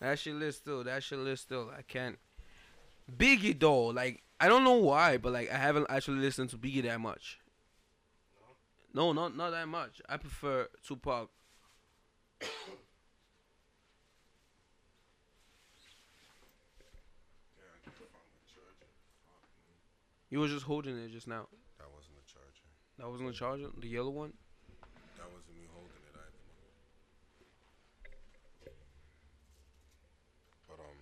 [0.00, 0.84] That shit lit still.
[0.84, 1.70] That shit lit still.
[1.76, 2.18] I can't.
[3.14, 6.84] Biggie though, like I don't know why, but like I haven't actually listened to Biggie
[6.84, 7.40] that much.
[8.94, 10.00] No, not not that much.
[10.08, 11.28] I prefer Tupac.
[20.30, 21.48] You were just holding it just now.
[21.78, 22.66] that wasn't a charger.
[22.98, 24.32] That wasn't the charger, the yellow one.
[25.18, 26.30] That wasn't me holding it either.
[30.68, 30.98] But um,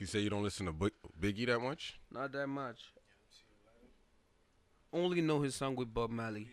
[0.00, 0.88] you say you don't listen to Bi-
[1.20, 2.00] Biggie that much?
[2.10, 2.92] Not that much.
[4.92, 6.48] Only know his song with Bob Marley.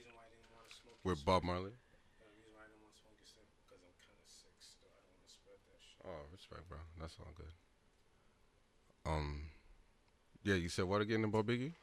[1.03, 1.71] With Bob Marley?
[6.05, 6.77] Oh, respect, bro.
[6.99, 7.45] That's all good.
[9.05, 9.41] Um,
[10.43, 11.73] yeah, you said what again about Biggie?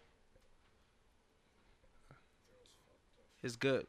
[3.42, 3.86] It's good.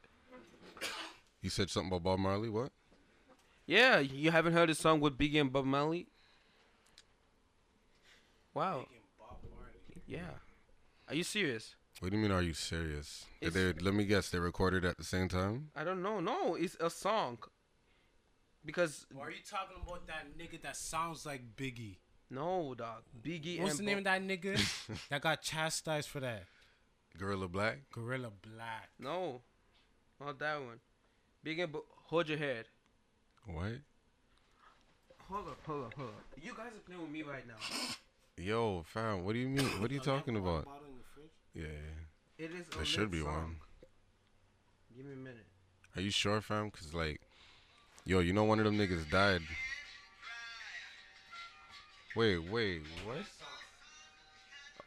[1.42, 2.50] You said something about Bob Marley.
[2.50, 2.72] What?
[3.66, 6.08] Yeah, you haven't heard his song with Biggie and Bob Marley?
[8.56, 8.88] Wow.
[10.08, 10.22] Yeah.
[11.08, 11.76] Are you serious?
[12.00, 12.32] What do you mean?
[12.32, 13.26] Are you serious?
[13.42, 13.74] Did they?
[13.74, 14.30] Let me guess.
[14.30, 15.70] They recorded at the same time.
[15.76, 16.20] I don't know.
[16.20, 17.38] No, it's a song.
[18.66, 21.98] Because Or are you talking about that nigga that sounds like Biggie?
[22.32, 23.04] no, dog.
[23.22, 24.58] Biggie What's and the name of that nigga
[25.10, 26.44] that got chastised for that?
[27.18, 27.78] Guerilla Black.
[27.92, 28.90] Guerilla Black.
[29.00, 29.42] No,
[30.20, 30.80] not that one.
[31.46, 32.66] Biggie and Bo- hold your head.
[33.46, 33.74] What?
[35.30, 36.24] Hold up, hold up, hold up.
[36.42, 37.56] You guys are playing with me right now.
[38.38, 39.24] Yo, fam.
[39.24, 39.66] What do you mean?
[39.82, 40.66] What are you talking about?
[40.66, 41.32] Bottle in the fridge?
[41.54, 42.68] Yeah, It is.
[42.74, 43.34] A there should lit be song.
[43.34, 43.56] one.
[44.96, 45.46] Give me a minute.
[45.96, 46.70] Are you sure, fam?
[46.72, 47.22] Cause like,
[48.06, 49.42] yo, you know one of them niggas died.
[52.16, 53.18] Wait, wait, what?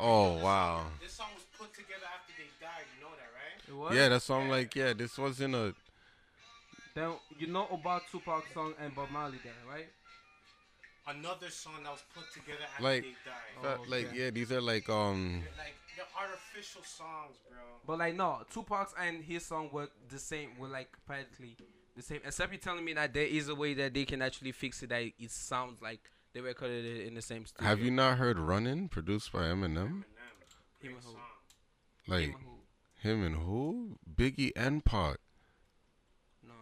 [0.00, 0.84] Oh wow.
[1.02, 2.84] This song was put together after they died.
[2.96, 3.68] You know that, right?
[3.68, 3.94] It was?
[3.94, 5.74] Yeah, that's why I'm like, yeah, this wasn't a.
[6.94, 9.88] Then you know about Tupac song and Bob Marley, then right?
[11.08, 13.78] Another song that was put together after Like- they died.
[13.80, 14.18] Oh, Like, okay.
[14.24, 15.42] yeah, these are like um.
[15.56, 17.58] Like the artificial songs, bro.
[17.86, 20.56] But like no, Tupac's and his song were the same.
[20.58, 21.56] Were like practically
[21.96, 22.20] the same.
[22.24, 24.90] Except you're telling me that there is a way that they can actually fix it
[24.90, 26.00] that it sounds like
[26.34, 27.66] they recorded it in the same studio.
[27.68, 30.04] Have you not heard "Running" produced by Eminem?
[30.04, 30.04] Eminem.
[30.80, 31.16] Him and who?
[32.12, 33.08] Like Him and who?
[33.08, 33.98] him and who?
[34.14, 35.16] Biggie and Pac.
[36.46, 36.54] No.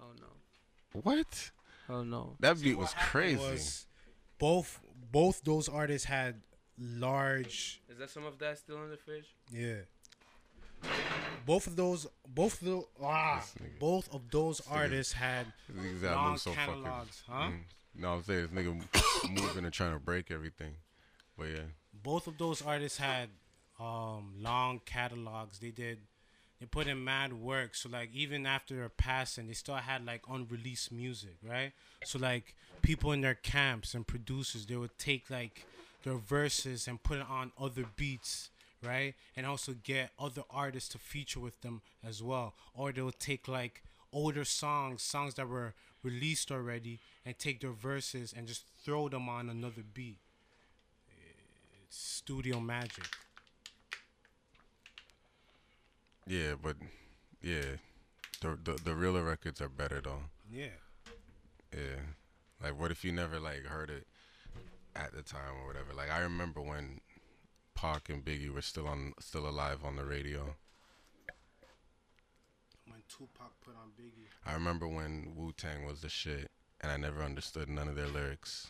[0.00, 1.00] Oh no.
[1.02, 1.50] What?
[1.88, 2.36] Oh no.
[2.40, 3.36] That beat what was crazy.
[3.38, 3.86] was
[4.38, 4.80] both
[5.10, 6.40] both those artists had
[6.78, 9.34] large Is that some of that still in the fridge?
[9.52, 9.82] yeah.
[11.46, 13.44] Both of those both of the ah,
[13.78, 16.82] both of those artists had These long albums so fucking.
[16.82, 17.50] catalogs, huh?
[17.50, 17.58] Mm.
[17.94, 20.72] No, I'm saying this nigga moving and trying to break everything.
[21.36, 21.66] But yeah,
[22.02, 23.28] both of those artists had
[23.78, 25.58] um long catalogs.
[25.58, 25.98] They did
[26.62, 27.74] they put in mad work.
[27.74, 31.72] So like even after their passing, they still had like unreleased music, right?
[32.04, 35.66] So like people in their camps and producers, they would take like
[36.04, 38.50] their verses and put it on other beats,
[38.80, 39.14] right?
[39.36, 42.54] And also get other artists to feature with them as well.
[42.74, 43.82] Or they would take like
[44.12, 49.28] older songs, songs that were released already, and take their verses and just throw them
[49.28, 50.18] on another beat
[51.92, 53.04] studio magic.
[56.26, 56.76] Yeah, but
[57.42, 57.76] yeah,
[58.40, 60.22] the the, the realer records are better though.
[60.50, 60.78] Yeah.
[61.72, 62.00] Yeah.
[62.62, 64.06] Like, what if you never like heard it
[64.94, 65.92] at the time or whatever?
[65.96, 67.00] Like, I remember when
[67.74, 70.54] Pac and Biggie were still on, still alive on the radio.
[72.86, 74.28] When Tupac put on Biggie.
[74.46, 76.50] I remember when Wu Tang was the shit,
[76.80, 78.68] and I never understood none of their lyrics.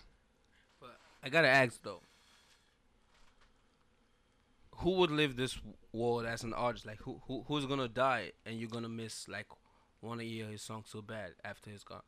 [0.81, 2.01] But I gotta ask though,
[4.77, 5.59] who would live this
[5.93, 6.87] world as an artist?
[6.87, 9.47] Like who who who's gonna die and you're gonna miss like
[10.01, 12.03] one of your his songs so bad after he's gone?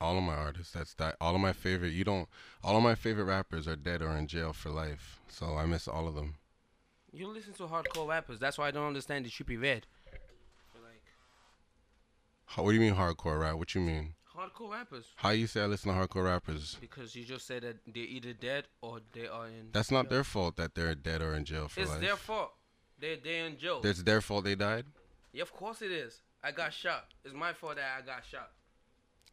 [0.00, 1.16] All of my artists, that's that.
[1.20, 2.26] All of my favorite, you don't.
[2.64, 5.86] All of my favorite rappers are dead or in jail for life, so I miss
[5.86, 6.36] all of them.
[7.12, 8.38] You listen to hardcore rappers.
[8.38, 9.86] That's why I don't understand the Trippie Redd.
[10.82, 11.02] Like
[12.46, 13.56] How, what do you mean hardcore rap?
[13.56, 14.14] What you mean?
[14.36, 15.06] Hardcore rappers.
[15.16, 16.76] How you say I listen to hardcore rappers?
[16.80, 19.68] Because you just said that they're either dead or they are in.
[19.72, 20.10] That's not jail.
[20.10, 22.00] their fault that they're dead or in jail for It's life.
[22.00, 22.52] their fault.
[22.98, 23.80] They they're in jail.
[23.84, 24.84] It's their fault they died.
[25.32, 26.20] yeah, of course it is.
[26.42, 27.06] I got shot.
[27.24, 28.50] It's my fault that I got shot.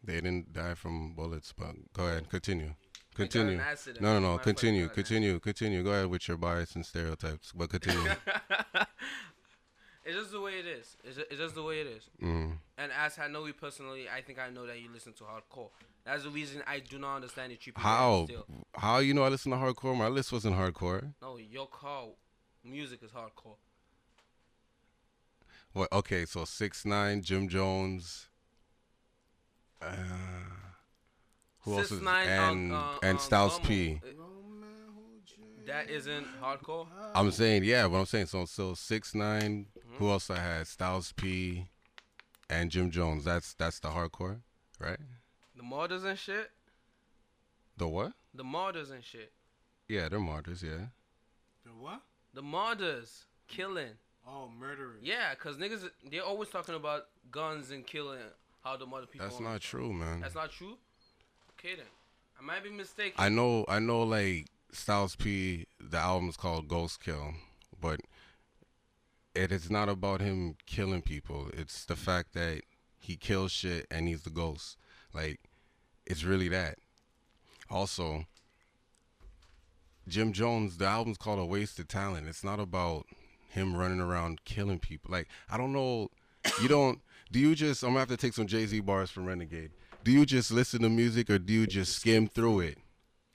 [0.04, 2.76] They didn't die from bullets, but go ahead, continue.
[3.16, 3.58] Continue.
[4.00, 4.20] No, no, no.
[4.20, 5.84] my fault I Continue, continue, continue.
[5.84, 8.12] Go ahead with your bias and stereotypes, but continue.
[10.08, 10.95] it's just the way it is.
[11.03, 12.10] It's just, it's just the way it is.
[12.24, 12.53] mm.
[12.78, 15.70] And as I know you personally, I think I know that you listen to hardcore.
[16.05, 17.78] That's the reason I do not understand the Trippie.
[17.78, 18.26] How?
[18.26, 18.45] Still.
[18.74, 19.97] How you know I listen to hardcore?
[19.97, 21.14] My list wasn't hardcore.
[21.22, 22.16] No, your call
[22.64, 23.58] music is hardcore.
[25.74, 25.91] What?
[25.91, 28.30] Okay, so six nine, Jim Jones.
[29.82, 29.95] Uh,
[31.60, 33.60] who else is 6ix9ine, and uh, uh, and uh, Styles.
[33.60, 34.01] P.
[34.01, 34.24] Uh,
[35.68, 36.88] That isn't hardcore.
[37.13, 39.68] I'm saying yeah, but I'm saying so so six nine.
[39.78, 39.97] Mm-hmm.
[39.97, 40.65] Who else I had?
[40.68, 41.68] Styles P.
[42.49, 43.26] And Jim Jones.
[43.26, 44.38] That's that's the hardcore,
[44.80, 44.97] right?
[45.57, 46.49] The martyrs and shit.
[47.76, 48.13] The what?
[48.34, 49.34] The martyrs and shit.
[49.89, 50.63] Yeah, they're martyrs.
[50.63, 50.88] Yeah.
[51.65, 52.01] The what?
[52.34, 53.91] The martyrs killing.
[54.26, 54.99] Oh, murderers.
[55.01, 58.20] Yeah, cause niggas they're always talking about guns and killing.
[58.63, 59.28] How the mother people.
[59.28, 60.22] That's not true, man.
[60.22, 60.78] That's not true.
[61.59, 61.86] Okay then,
[62.39, 63.13] I might be mistaken.
[63.18, 65.65] I know, I know, like Styles P.
[65.80, 67.34] The album is called Ghost Kill,
[67.80, 67.99] but
[69.34, 71.49] it is not about him killing people.
[71.53, 72.61] It's the fact that
[72.99, 74.78] he kills shit and he's the ghost.
[75.13, 75.39] Like,
[76.05, 76.80] it's really that.
[77.70, 78.26] Also,
[80.07, 82.28] Jim Jones, the album's called A Wasted Talent.
[82.28, 83.05] It's not about
[83.49, 85.11] him running around killing people.
[85.11, 86.09] Like, I don't know.
[86.61, 87.01] You don't.
[87.32, 87.84] Do you just?
[87.84, 89.72] I'm gonna have to take some Jay Z bars from Renegade.
[90.03, 92.78] Do you just listen to music or do you just skim through it?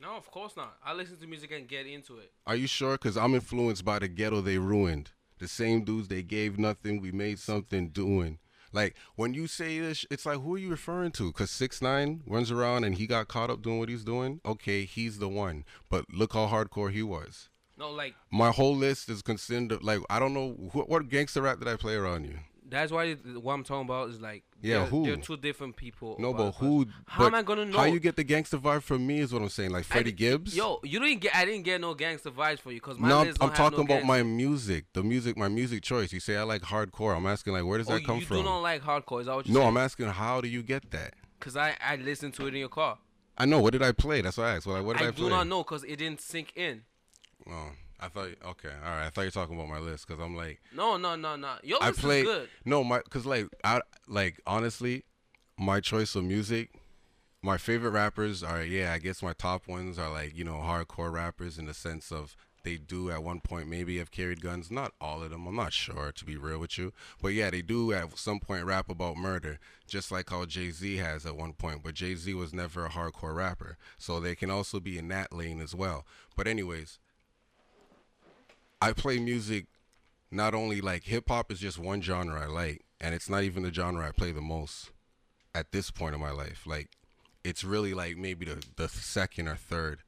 [0.02, 0.76] No, of course not.
[0.84, 2.32] I listen to music and get into it.
[2.46, 2.92] Are you sure?
[2.92, 5.12] Because I'm influenced by the ghetto they ruined.
[5.38, 8.38] The same dudes they gave nothing, we made something doing.
[8.72, 11.28] Like when you say this, it's like who are you referring to?
[11.28, 14.40] Because six nine runs around and he got caught up doing what he's doing.
[14.44, 15.64] Okay, he's the one.
[15.88, 17.48] But look how hardcore he was.
[17.78, 21.58] No, like My whole list is considered like I don't know what, what gangster rap
[21.58, 22.38] did I play around you.
[22.68, 25.04] That's why what I'm talking about is like Yeah, they're, who?
[25.04, 26.16] They're two different people.
[26.18, 26.86] No, but who?
[27.06, 27.78] How but am I gonna know?
[27.78, 29.70] How you get the gangster vibe from me is what I'm saying.
[29.70, 30.56] Like Freddie di- Gibbs.
[30.56, 31.34] Yo, you didn't get.
[31.34, 33.84] I didn't get no gangster vibes for you because my no, I'm, I'm talking no
[33.84, 36.12] about my music, the music, my music choice.
[36.12, 37.16] You say I like hardcore.
[37.16, 38.38] I'm asking like, where does Oh, that come you from?
[38.38, 39.20] do not like hardcore?
[39.20, 39.68] Is that what you No, saying?
[39.68, 41.14] I'm asking how do you get that?
[41.38, 42.98] Because I I listened to it in your car.
[43.36, 43.60] I know.
[43.60, 44.20] What did I play?
[44.20, 44.66] That's what I asked.
[44.66, 45.26] Well, like, what did I, I, play?
[45.26, 46.82] I do not know because it didn't sink in.
[47.50, 47.70] Oh,
[48.02, 48.28] I thought.
[48.44, 49.06] Okay, all right.
[49.06, 51.54] I thought you were talking about my list because I'm like, No, no, no, no.
[51.62, 52.20] Your I list play.
[52.20, 52.48] is good.
[52.64, 55.04] No, my because like I like honestly,
[55.58, 56.70] my choice of music,
[57.42, 58.92] my favorite rappers are yeah.
[58.92, 62.36] I guess my top ones are like you know hardcore rappers in the sense of
[62.64, 64.70] they do at one point maybe have carried guns.
[64.70, 65.46] Not all of them.
[65.46, 68.64] I'm not sure to be real with you, but yeah, they do at some point
[68.64, 71.82] rap about murder, just like how Jay Z has at one point.
[71.82, 75.32] But Jay Z was never a hardcore rapper, so they can also be in that
[75.32, 76.06] lane as well.
[76.36, 77.00] But anyways,
[78.82, 79.66] I play music
[80.32, 83.62] not only like hip hop is just one genre I like, and it's not even
[83.62, 84.90] the genre I play the most
[85.54, 86.66] at this point in my life.
[86.66, 86.88] Like,
[87.44, 90.00] it's really like maybe the the second or third.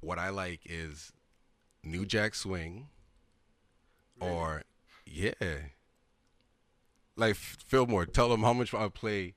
[0.00, 1.12] What I like is
[1.84, 2.88] New Jack Swing,
[4.18, 4.64] or
[5.06, 5.30] yeah,
[7.14, 8.06] like Fillmore.
[8.06, 9.34] Tell them how much I play.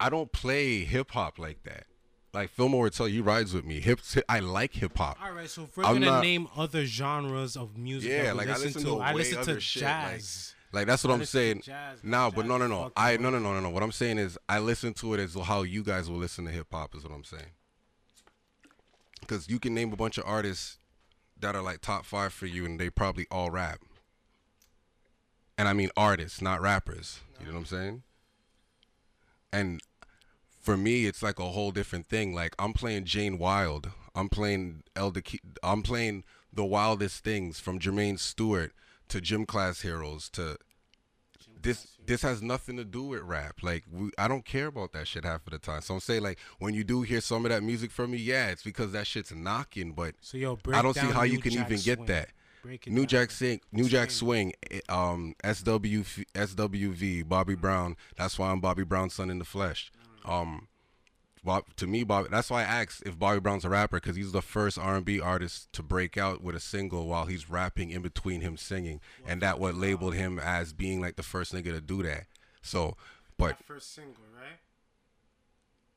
[0.00, 1.84] I don't play hip hop like that.
[2.34, 3.80] Like Fillmore would tell you, he rides with me.
[3.80, 5.18] Hip, I like hip hop.
[5.22, 8.32] All right, so if we're I'm gonna not- name other genres of music, Yeah, that
[8.34, 10.54] we like I listen to, I way listen other to shit, like- jazz.
[10.72, 11.62] Like that's what I I'm listen to saying.
[11.62, 12.10] jazz, man.
[12.10, 12.76] No, but Jazz no, no, is no.
[12.82, 13.70] fucking I no, no, no, no, no.
[13.70, 16.50] What I'm saying is, I listen to it as how you guys will listen to
[16.50, 16.96] hip hop.
[16.96, 17.52] Is what I'm saying.
[19.20, 20.78] Because you can name a bunch of artists
[21.38, 23.80] that are like top five for you, and they probably all rap.
[25.56, 27.20] And I mean artists, not rappers.
[27.38, 28.02] You know what I'm saying?
[29.52, 29.80] And
[30.64, 32.34] for me, it's like a whole different thing.
[32.34, 33.90] Like I'm playing Jane Wild.
[34.14, 35.20] I'm playing Elder.
[35.20, 38.72] Ke- I'm playing the wildest things from Jermaine Stewart
[39.08, 40.56] to Gym Class Heroes to
[41.60, 43.62] this this has nothing to do with rap.
[43.62, 45.82] Like we, I don't care about that shit half of the time.
[45.82, 48.48] So I'm saying like when you do hear some of that music from me, yeah,
[48.48, 49.92] it's because that shit's knocking.
[49.92, 51.96] But So yo, I don't see how you can Jack even Swing.
[51.96, 52.28] get that.
[52.86, 53.08] New down.
[53.08, 54.54] Jack Swing, New Jack Swing.
[54.70, 57.94] Swing, eh, um, SW, SWV, Bobby Brown.
[58.16, 59.92] That's why I'm Bobby Brown's son in the flesh.
[60.24, 60.68] Um,
[61.44, 62.28] Bob, to me, Bobby.
[62.30, 65.70] That's why I asked if Bobby Brown's a rapper because he's the first R&B artist
[65.74, 69.58] to break out with a single while he's rapping in between him singing, and that
[69.60, 72.24] what labeled him as being like the first nigga to do that.
[72.62, 72.96] So,
[73.36, 74.58] but That first single, right?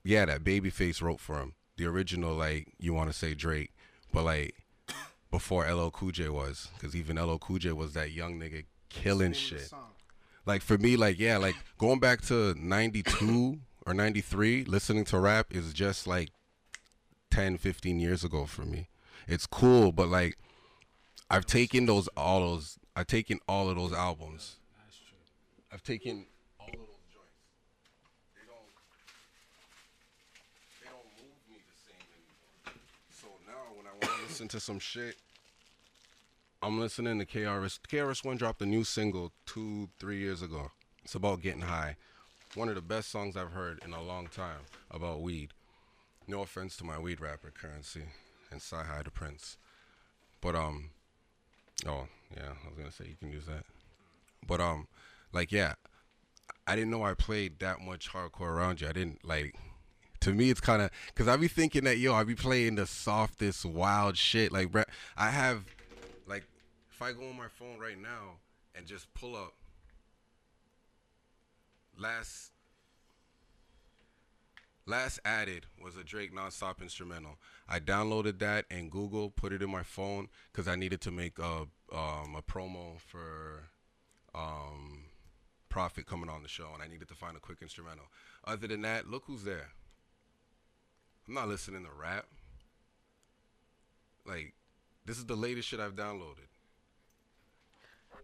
[0.03, 1.53] yeah, that Babyface wrote for him.
[1.78, 3.71] The original, like you want to say Drake,
[4.11, 4.55] but like
[5.32, 9.32] before LL Cool J was, because even LL Cool J was that young nigga killing
[9.32, 9.71] Name of the shit.
[10.45, 15.47] Like for me, like yeah, like going back to '92 or '93, listening to rap
[15.49, 16.29] is just like
[17.31, 18.89] 10, 15 years ago for me.
[19.27, 20.38] It's cool, but like
[21.29, 24.57] I've taken those all those, I've taken all of those albums.
[25.71, 26.25] I've taken
[26.59, 27.39] all of those joints.
[28.35, 28.67] They don't
[30.81, 32.81] they don't move me the same anymore.
[33.09, 35.15] So now when I want to listen to some shit,
[36.61, 37.79] I'm listening to KRS.
[37.88, 40.71] KRS One dropped a new single two, three years ago.
[41.05, 41.95] It's about getting high.
[42.56, 45.52] One of the best songs I've heard in a long time about weed.
[46.28, 48.02] No offense to my weed rapper Curren$y
[48.52, 49.58] and Sci High the Prince.
[50.41, 50.89] But um
[51.86, 53.66] oh yeah, I was gonna say you can use that.
[54.45, 54.88] But um
[55.32, 55.74] like yeah,
[56.66, 58.88] I didn't know I played that much hardcore around you.
[58.88, 59.56] I didn't like.
[60.22, 62.88] To me, it's kind of because I be thinking that yo, I be playing the
[62.88, 64.52] softest, wild shit.
[64.52, 64.70] Like,
[65.16, 65.64] I have,
[66.26, 66.43] like,
[66.91, 68.39] if I go on my phone right now
[68.76, 69.54] and just pull up
[71.98, 72.52] last,
[74.86, 77.38] last added was a Drake nonstop instrumental.
[77.68, 81.39] I downloaded that and Google put it in my phone because I needed to make
[81.39, 83.70] a um, a promo for
[84.36, 85.06] um,
[85.70, 88.06] Prophet coming on the show, and I needed to find a quick instrumental.
[88.45, 89.70] Other than that, look who's there.
[91.28, 92.26] I'm not listening to rap.
[94.26, 94.54] Like,
[95.06, 96.48] this is the latest shit I've downloaded.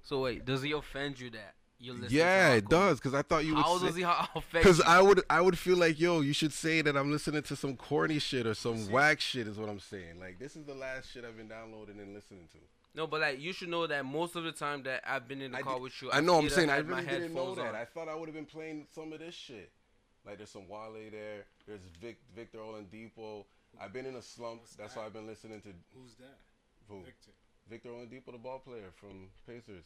[0.02, 2.16] So wait, does he offend you that you listen?
[2.16, 3.64] yeah, to it does, cause I thought you would.
[3.64, 4.84] How say- does he how offend Cause you?
[4.88, 7.76] I would, I would feel like, yo, you should say that I'm listening to some
[7.76, 10.20] corny shit or some whack shit, is what I'm saying.
[10.20, 12.58] Like, this is the last shit I've been downloading and listening to.
[12.96, 15.52] No, but like you should know that most of the time that I've been in
[15.52, 16.38] the I car did- with you, I know.
[16.38, 17.68] I'm saying I had my really didn't know that.
[17.70, 17.76] on.
[17.76, 19.72] I thought I would have been playing some of this shit.
[20.26, 21.46] Like there's some Wale there.
[21.68, 23.46] There's Vic, Victor Oladipo.
[23.82, 24.62] I've been in a slump.
[24.62, 25.00] What's That's that?
[25.02, 26.38] why I've been listening to Who's that?
[26.88, 27.02] who?
[27.04, 27.32] Victor.
[27.70, 29.86] Victor Oladipo, the ball player from Pacers.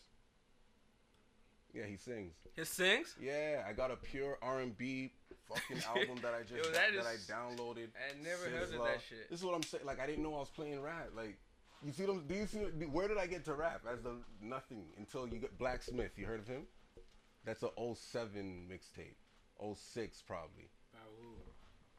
[1.73, 2.33] Yeah, he sings.
[2.55, 3.15] He sings.
[3.21, 5.11] Yeah, I got a pure R&B
[5.47, 7.89] fucking album that I just Yo, that, that I downloaded.
[7.95, 8.85] I never heard of Sizzla.
[8.85, 9.29] that shit.
[9.29, 9.85] This is what I'm saying.
[9.85, 11.09] Like I didn't know I was playing rap.
[11.15, 11.37] Like
[11.85, 12.23] you see them?
[12.27, 12.59] Do you see?
[12.91, 13.81] Where did I get to rap?
[13.91, 16.11] As the nothing until you get Blacksmith.
[16.17, 16.63] You heard of him?
[17.45, 19.15] That's a 07 mixtape.
[19.75, 20.69] 06 probably.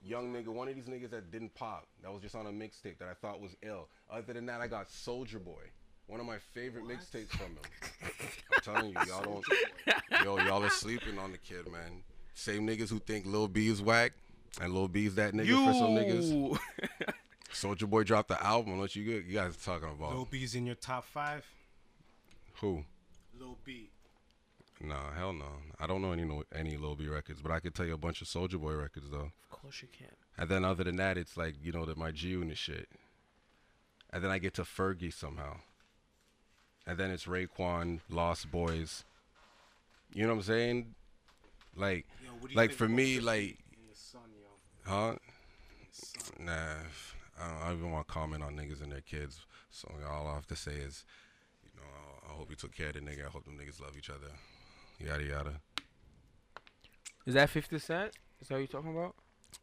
[0.01, 1.89] Young nigga, one of these niggas that didn't pop.
[2.03, 3.89] That was just on a mixtape that I thought was ill.
[4.09, 5.63] Other than that, I got Soulja Boy.
[6.09, 7.59] One of my favorite mixtapes from him.
[8.55, 9.45] I'm telling you, y'all don't.
[10.25, 12.03] Yo, y'all are sleeping on the kid, man.
[12.35, 14.13] Same niggas who think Lil B is whack,
[14.61, 16.59] and Lil B's that nigga for some niggas.
[17.53, 18.79] Soulja Boy dropped the album.
[18.79, 19.27] What you good?
[19.27, 20.15] You guys talking about?
[20.15, 21.45] Lil B's in your top five?
[22.61, 22.85] Who?
[23.39, 23.91] Lil B.
[24.81, 25.45] Nah, hell no.
[25.79, 27.99] I don't know any no, any Lil B records, but I could tell you a
[27.99, 29.31] bunch of Soulja Boy records though.
[29.51, 30.15] of course you can.
[30.39, 32.89] And then other than that, it's like you know that my G Unit shit.
[34.11, 35.59] And then I get to Fergie somehow.
[36.89, 39.05] And then it's Raekwon, Lost Boys.
[40.15, 40.95] You know what I'm saying?
[41.77, 43.59] Like, Yo, what do you like for me, like,
[43.93, 44.23] son,
[44.87, 45.17] huh?
[46.41, 46.53] Nah,
[47.39, 49.41] I don't, I don't even want to comment on niggas and their kids.
[49.71, 51.05] So all I have to say is,
[51.63, 53.27] you know, I, I hope you took care of the nigga.
[53.27, 54.33] I hope them niggas love each other.
[54.99, 55.61] Yada yada.
[57.27, 58.13] Is that 50 Cent?
[58.41, 59.15] Is that what you're talking about?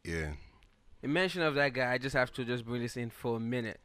[0.04, 0.30] Yeah.
[1.02, 3.40] In mention of that guy, I just have to just bring this in for a
[3.40, 3.80] minute.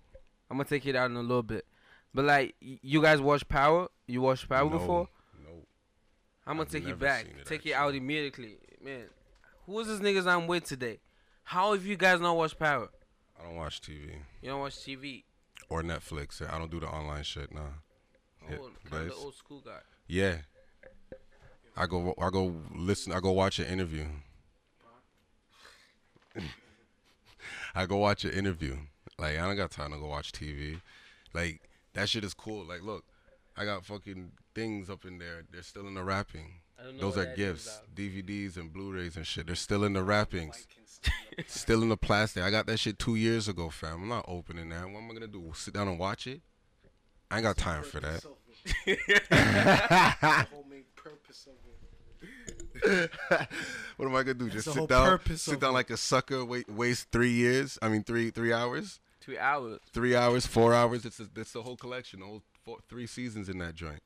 [0.49, 1.65] I'm gonna take it out in a little bit.
[2.13, 3.87] But like, you guys watch Power?
[4.07, 5.09] You watched Power No, before?
[5.43, 5.49] No.
[6.45, 7.25] I'm gonna I've take you back.
[7.25, 9.05] it, take it out immediately, man.
[9.65, 10.99] Who is this niggas I'm with today?
[11.43, 12.89] How have you guys not watched Power?
[13.39, 15.23] I don't watch TV You don't watch TV.
[15.69, 16.41] or Netflix.
[16.47, 17.53] I don't do the online shit.
[17.53, 17.61] Nah.
[18.49, 19.79] Yeah, Oh, kind of the old school guy.
[20.07, 20.37] Yeah.
[21.77, 22.13] I go.
[22.21, 23.13] I go listen.
[23.13, 24.05] I go watch an interview.
[27.75, 28.75] I go watch an interview.
[29.17, 30.81] Like I don't got time to go watch TV.
[31.33, 31.61] Like
[31.93, 32.65] that shit is cool.
[32.65, 33.05] Like look,
[33.55, 35.43] I got fucking things up in there.
[35.51, 36.61] They're still in the wrapping.
[36.79, 37.79] I don't know Those are gifts.
[37.79, 39.45] Um, DVDs and Blu-rays and shit.
[39.45, 40.55] They're still in the wrappings.
[40.55, 41.45] Like, can stand up.
[41.47, 42.43] Still in the plastic.
[42.43, 44.03] I got that shit two years ago, fam.
[44.03, 44.83] I'm not opening that.
[44.89, 45.51] What am I gonna do?
[45.55, 46.41] Sit down and watch it?
[47.29, 48.23] I ain't got time for that.
[48.23, 49.19] Purpose of it.
[49.29, 51.61] the whole main purpose of it.
[53.97, 54.49] what am I gonna do?
[54.49, 57.77] Just sit down, sit down like a sucker, wait, waste three years.
[57.81, 59.79] I mean, three three hours, Two hours.
[59.93, 61.05] three hours, four hours.
[61.05, 64.01] It's a, it's the whole collection, the whole four, three seasons in that joint.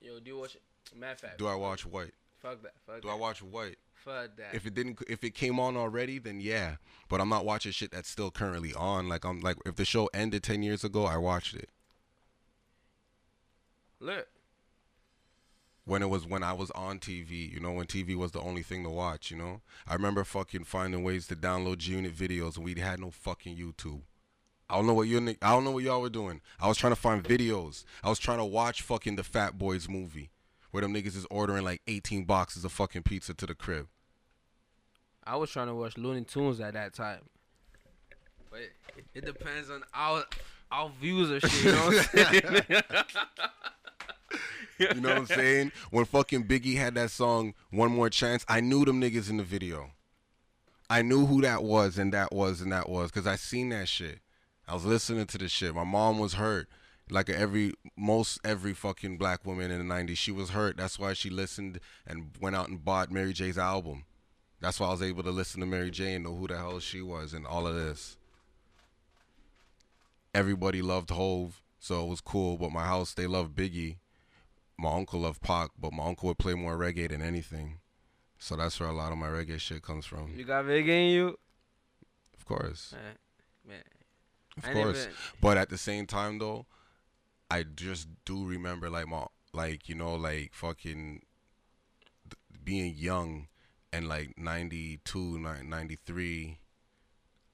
[0.00, 0.62] Yo, do you watch it?
[0.96, 1.38] Matter of fact.
[1.38, 2.14] Do I watch White?
[2.38, 2.72] Fuck that.
[2.86, 3.14] Fuck Do that.
[3.14, 3.76] I watch White?
[3.94, 4.54] Fuck that.
[4.54, 6.76] If it didn't, if it came on already, then yeah.
[7.08, 9.08] But I'm not watching shit that's still currently on.
[9.08, 11.68] Like I'm like, if the show ended ten years ago, I watched it
[14.00, 14.28] Look.
[15.84, 17.52] when it was when I was on TV.
[17.52, 19.30] You know, when TV was the only thing to watch.
[19.30, 23.00] You know, I remember fucking finding ways to download G Unit videos, and we had
[23.00, 24.02] no fucking YouTube.
[24.70, 26.40] I don't know what you I don't know what y'all were doing.
[26.60, 27.84] I was trying to find videos.
[28.04, 30.30] I was trying to watch fucking the Fat Boys movie,
[30.70, 33.88] where them niggas is ordering like 18 boxes of fucking pizza to the crib.
[35.24, 37.22] I was trying to watch Looney Tunes at that time.
[38.48, 38.60] But
[38.96, 40.22] it, it depends on our
[40.70, 42.82] our views of shit, you know what I'm saying?
[44.78, 45.72] You know what I'm saying?
[45.90, 49.42] When fucking Biggie had that song "One More Chance," I knew them niggas in the
[49.42, 49.90] video.
[50.88, 53.88] I knew who that was and that was and that was because I seen that
[53.88, 54.20] shit.
[54.70, 55.74] I was listening to the shit.
[55.74, 56.68] My mom was hurt,
[57.10, 60.16] like every most every fucking black woman in the '90s.
[60.16, 60.76] She was hurt.
[60.76, 64.04] That's why she listened and went out and bought Mary J's album.
[64.60, 66.78] That's why I was able to listen to Mary J and know who the hell
[66.80, 68.16] she was and all of this.
[70.32, 72.56] Everybody loved Hove, so it was cool.
[72.56, 73.96] But my house, they loved Biggie
[74.80, 77.80] my uncle loved Pac, but my uncle would play more reggae than anything.
[78.38, 80.32] So that's where a lot of my reggae shit comes from.
[80.34, 81.38] you got Big in you?
[82.34, 82.94] Of course.
[82.94, 83.16] Man,
[83.68, 83.99] man.
[84.56, 85.04] Of I course.
[85.04, 86.66] never- But at the same time though,
[87.50, 91.22] I just do remember like my like, you know, like fucking
[92.62, 93.48] being young
[93.92, 96.58] and like 92, 93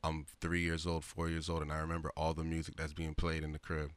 [0.04, 3.14] I'm 3 years old, 4 years old and I remember all the music that's being
[3.14, 3.92] played in the crib.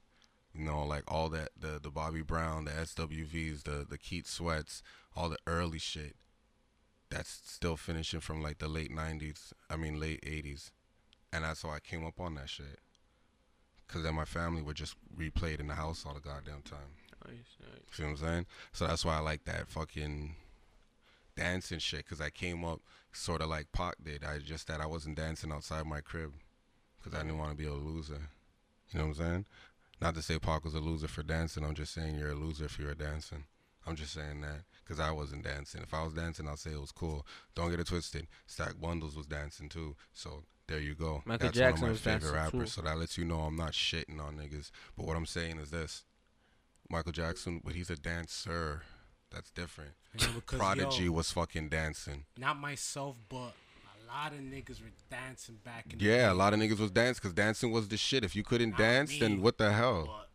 [0.53, 4.81] You know, like all that the the Bobby Brown, the SWVs, the the Keith Sweats,
[5.15, 6.15] all the early shit.
[7.09, 10.71] That's still finishing from like the late 90s, I mean late 80s.
[11.31, 12.79] And that's how I came up on that shit.
[13.89, 16.93] Cause then my family would just replay it in the house all the goddamn time.
[17.25, 17.81] Oh, nice, nice.
[17.91, 18.45] See what I'm saying?
[18.71, 20.35] So that's why I like that fucking
[21.35, 22.07] dancing shit.
[22.07, 22.81] Cause I came up
[23.11, 24.23] sort of like Pac did.
[24.23, 26.33] I just that I wasn't dancing outside my crib.
[27.03, 27.39] Cause I didn't mm.
[27.39, 28.29] want to be a loser.
[28.91, 29.45] You know what I'm saying?
[30.01, 31.65] Not to say Pac was a loser for dancing.
[31.65, 33.45] I'm just saying you're a loser if you're dancing.
[33.87, 35.81] I'm just saying that because I wasn't dancing.
[35.81, 37.25] If I was dancing, I'll say it was cool.
[37.55, 38.27] Don't get it twisted.
[38.45, 39.95] Stack Bundles was dancing too.
[40.13, 41.21] So there you go.
[41.25, 42.75] Michael That's Jackson one of was my favorite dancing, rappers.
[42.75, 42.81] too.
[42.81, 44.71] So that lets you know I'm not shitting on niggas.
[44.95, 46.05] But what I'm saying is this:
[46.89, 48.83] Michael Jackson, but he's a dancer.
[49.31, 49.91] That's different.
[50.13, 52.25] You know, because, Prodigy yo, was fucking dancing.
[52.37, 53.53] not myself, but
[53.83, 56.29] a lot of niggas were dancing back in the Yeah, day.
[56.29, 58.23] a lot of niggas was dancing because dancing was the shit.
[58.23, 60.05] If you couldn't Not dance, me, then what the hell?
[60.07, 60.29] But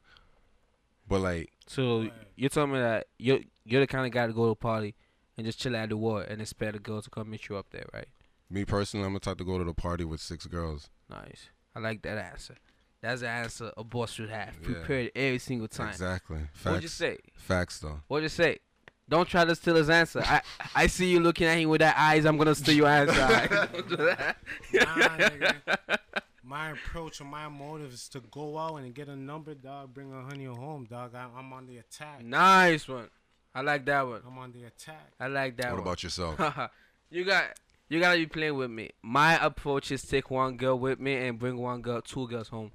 [1.08, 2.12] But like, So Right.
[2.36, 4.94] you're telling me that you're you're the kind of guy to go to a party
[5.36, 7.70] and just chill at the water and expect a girl to come meet you up
[7.70, 8.06] there, right?
[8.54, 10.88] Me personally, I'm the type to go to the party with six girls.
[11.10, 11.48] Nice.
[11.74, 12.54] I like that answer.
[13.02, 14.54] That's the answer a boss should have.
[14.62, 14.66] Yeah.
[14.74, 15.88] Prepared every single time.
[15.90, 16.38] Exactly.
[16.52, 16.64] Facts.
[16.64, 17.18] What'd you say?
[17.34, 18.00] Facts though.
[18.08, 18.58] What'd you say?
[19.06, 20.22] Don't try to steal his answer.
[20.24, 20.40] I
[20.74, 22.24] I see you looking at him with that eyes.
[22.24, 23.68] I'm gonna steal your answer.
[23.72, 24.36] Don't do that.
[24.72, 24.84] Nah,
[25.18, 25.98] nigga.
[26.42, 29.92] my approach or my motive is to go out and get a number, dog.
[29.92, 31.14] Bring a honey home, dog.
[31.14, 32.24] I, I'm on the attack.
[32.24, 33.10] nice one.
[33.54, 34.22] I like that one.
[34.26, 35.12] I'm on the attack.
[35.20, 35.86] I like that What one.
[35.88, 36.40] about yourself?
[37.10, 37.44] you got
[37.88, 38.90] you gotta be playing with me.
[39.02, 42.72] My approach is take one girl with me and bring one girl, two girls home.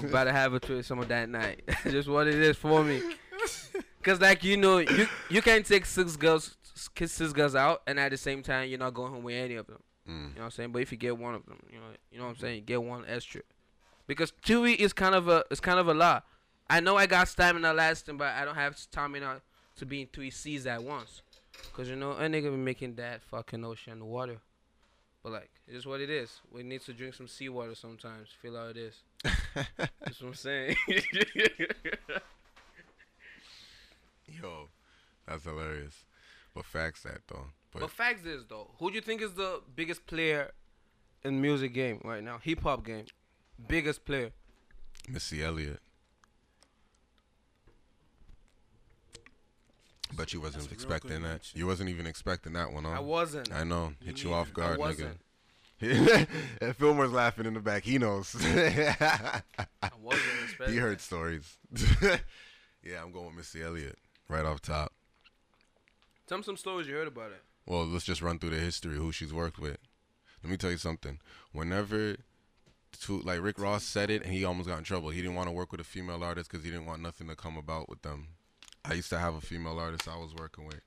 [0.00, 1.62] We're about to have a threesome that night.
[1.84, 3.02] Just what it is for me.
[4.02, 6.56] Cause like you know, you you can take six girls,
[6.94, 9.56] kiss six girls out, and at the same time you're not going home with any
[9.56, 9.82] of them.
[10.08, 10.10] Mm.
[10.10, 10.72] You know what I'm saying?
[10.72, 12.82] But if you get one of them, you know, you know what I'm saying, get
[12.82, 13.42] one extra.
[14.06, 16.24] Because two is kind of a it's kind of a lot.
[16.68, 19.40] I know I got stamina lasting, but I don't have stamina
[19.76, 21.22] to be in three seas at once.
[21.72, 24.38] Cause you know a nigga be making that fucking ocean water.
[25.22, 26.40] But like, it is what it is.
[26.52, 28.28] We need to drink some seawater sometimes.
[28.40, 29.02] Feel how it is.
[29.76, 30.76] That's what I'm saying.
[34.26, 34.68] Yo,
[35.26, 36.04] that's hilarious.
[36.54, 37.46] But facts that though.
[37.72, 40.52] But, but facts is though, who do you think is the biggest player
[41.24, 42.38] in music game right now?
[42.42, 43.06] Hip hop game.
[43.68, 44.30] Biggest player.
[45.08, 45.80] Missy Elliott.
[50.16, 51.28] But you wasn't That's a real expecting that.
[51.28, 51.58] mention.
[51.58, 52.92] You wasn't even expecting that one, huh?
[52.92, 53.52] I wasn't.
[53.52, 53.92] I know.
[54.04, 55.10] Hit you off guard, I wasn't.
[55.10, 55.20] nigga.
[56.62, 57.84] and Fillmore's laughing in the back.
[57.84, 58.34] He knows.
[58.40, 59.42] I
[60.02, 60.74] wasn't expecting.
[60.74, 61.02] he heard that.
[61.02, 61.58] stories.
[62.82, 63.98] yeah, I'm going with Missy Elliott
[64.28, 64.92] right off top.
[66.26, 67.42] Tell me some stories you heard about it.
[67.66, 69.78] Well, let's just run through the history who she's worked with.
[70.42, 71.18] Let me tell you something.
[71.52, 72.16] Whenever,
[73.02, 75.10] to, like Rick Ross said it, and he almost got in trouble.
[75.10, 77.36] He didn't want to work with a female artist because he didn't want nothing to
[77.36, 78.28] come about with them.
[78.88, 80.80] I used to have a female artist I was working with.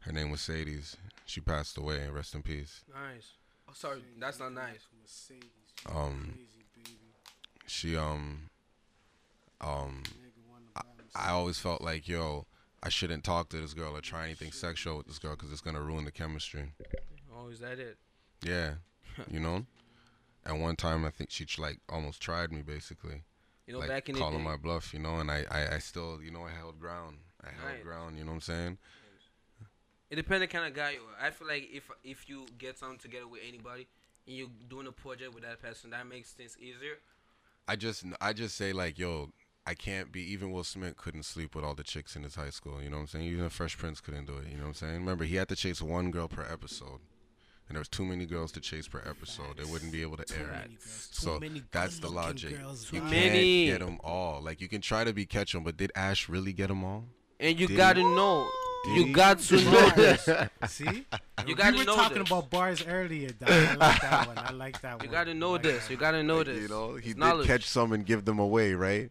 [0.00, 0.96] Her name was Sadie's.
[1.24, 2.08] She passed away.
[2.08, 2.84] Rest in peace.
[2.88, 3.32] Nice.
[3.68, 4.86] Oh, sorry, that's not nice.
[5.92, 6.38] Um.
[7.66, 8.48] She um
[9.60, 10.02] um
[10.76, 10.82] I.
[11.16, 12.46] I always felt like yo,
[12.82, 15.60] I shouldn't talk to this girl or try anything sexual with this girl because it's
[15.60, 16.72] gonna ruin the chemistry.
[17.34, 17.96] Oh, is that it?
[18.44, 18.74] Yeah,
[19.30, 19.66] you know.
[20.48, 23.22] And one time I think she like almost tried me basically,
[23.66, 25.16] You know, like back in the calling day, my bluff, you know.
[25.16, 27.18] And I, I I still you know I held ground.
[27.42, 27.82] I held Nice.
[27.82, 28.18] ground.
[28.18, 28.78] You know what I'm saying?
[30.10, 31.26] it depends on the kind of guy you are.
[31.26, 33.86] I feel like if if you get something together with anybody
[34.26, 36.98] and you're doing a project with that person, that makes things easier.
[37.66, 39.30] I just I just say like yo.
[39.68, 42.50] I can't be even Will Smith couldn't sleep with all the chicks in his high
[42.50, 43.24] school, you know what I'm saying?
[43.24, 44.94] Even the Fresh Prince couldn't do it, you know what I'm saying?
[44.94, 47.00] Remember he had to chase one girl per episode.
[47.68, 49.56] And there was too many girls to chase per episode.
[49.58, 50.78] They wouldn't be able to Too air many it.
[50.84, 52.56] girls, too So many that's the logic.
[52.60, 53.10] girls, You dog.
[53.10, 53.66] can't Many.
[53.66, 54.40] get them all.
[54.40, 57.04] Like you can try to be catch them, but did Ash really get them all?
[57.40, 58.06] And you Did gotta he?
[58.06, 58.48] know.
[58.84, 59.12] Did you he?
[59.12, 60.28] got to know this.
[60.68, 60.84] See,
[61.46, 62.28] You gotta we were know talking this.
[62.28, 63.30] about bars earlier.
[63.30, 63.50] Dog.
[63.50, 64.38] I like that one.
[64.38, 65.10] I like that You one.
[65.10, 65.82] gotta know like this.
[65.84, 66.62] that You gotta know Like, this.
[66.62, 67.46] You know, he It's did knowledge.
[67.48, 69.10] catch some and give them away, right?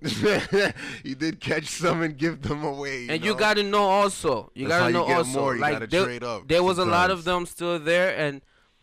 [1.02, 3.02] he did catch some and give them away.
[3.04, 3.26] You and know?
[3.26, 4.50] you gotta know also.
[4.54, 5.40] You That's gotta you know also.
[5.40, 5.54] more.
[5.54, 8.42] You like gotta there, trade up there was a lot of them still there, and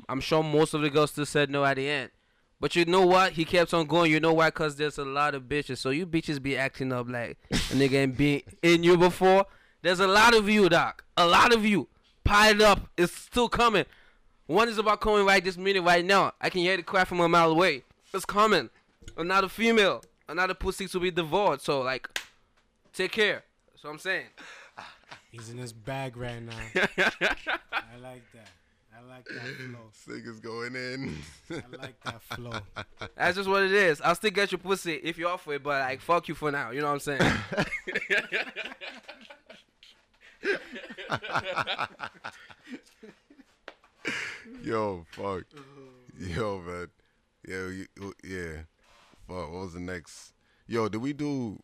[0.09, 2.11] I'm sure most of the girls still said no at the end.
[2.59, 3.33] But you know what?
[3.33, 4.11] He kept on going.
[4.11, 4.49] You know why?
[4.51, 5.77] Cause there's a lot of bitches.
[5.77, 9.45] So you bitches be acting up like a nigga ain't been in you before.
[9.81, 11.03] There's a lot of you, doc.
[11.15, 11.87] A lot of you
[12.23, 12.89] piled up.
[12.97, 13.85] It's still coming.
[14.47, 16.33] One is about coming right this minute, right now.
[16.39, 17.83] I can hear the cry from a mile away.
[18.13, 18.69] It's coming.
[19.17, 21.61] Another female, another pussy to be devoured.
[21.61, 22.07] So like,
[22.93, 23.43] take care.
[23.71, 24.27] That's what I'm saying.
[25.31, 26.53] He's in his bag right now.
[26.75, 28.49] I like that.
[28.97, 29.91] I like that flow.
[30.15, 31.17] Niggas going in.
[31.51, 32.53] I like that flow.
[33.17, 33.99] That's just what it is.
[34.01, 36.71] I'll still get your pussy if you're off it, but like fuck you for now.
[36.71, 37.21] You know what I'm saying?
[44.63, 45.43] Yo, fuck.
[46.19, 46.87] Yo, man.
[47.47, 47.85] Yo, you,
[48.23, 48.61] yeah.
[49.27, 49.51] Fuck.
[49.51, 50.33] What was the next?
[50.67, 51.59] Yo, did we do?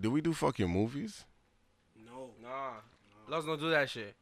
[0.00, 1.24] Did we do fucking movies?
[2.04, 2.30] No.
[2.42, 2.72] nah,
[3.28, 4.14] let's not do that shit.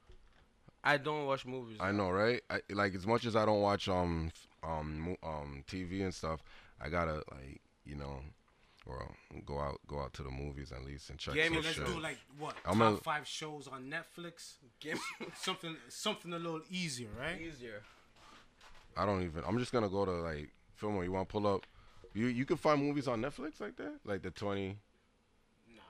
[0.82, 1.76] I don't watch movies.
[1.80, 2.41] I know, right?
[2.49, 4.30] I, like as much as I don't watch um
[4.62, 6.43] um um TV and stuff,
[6.80, 8.20] I gotta like you know,
[8.86, 9.11] or
[9.45, 11.76] go out go out to the movies at least and check Game some of Let's
[11.76, 11.86] shit.
[11.86, 12.55] do like what?
[12.64, 14.55] I'm top gonna- five shows on Netflix.
[14.80, 14.99] Game
[15.36, 17.41] Something, something a little easier, right?
[17.41, 17.82] easier.
[18.97, 19.43] I don't even.
[19.47, 20.49] I'm just gonna go to like
[20.80, 21.05] Filmo.
[21.05, 21.66] You want to pull up?
[22.14, 24.76] You you can find movies on Netflix like that, like the 20,
[25.74, 25.82] Nah,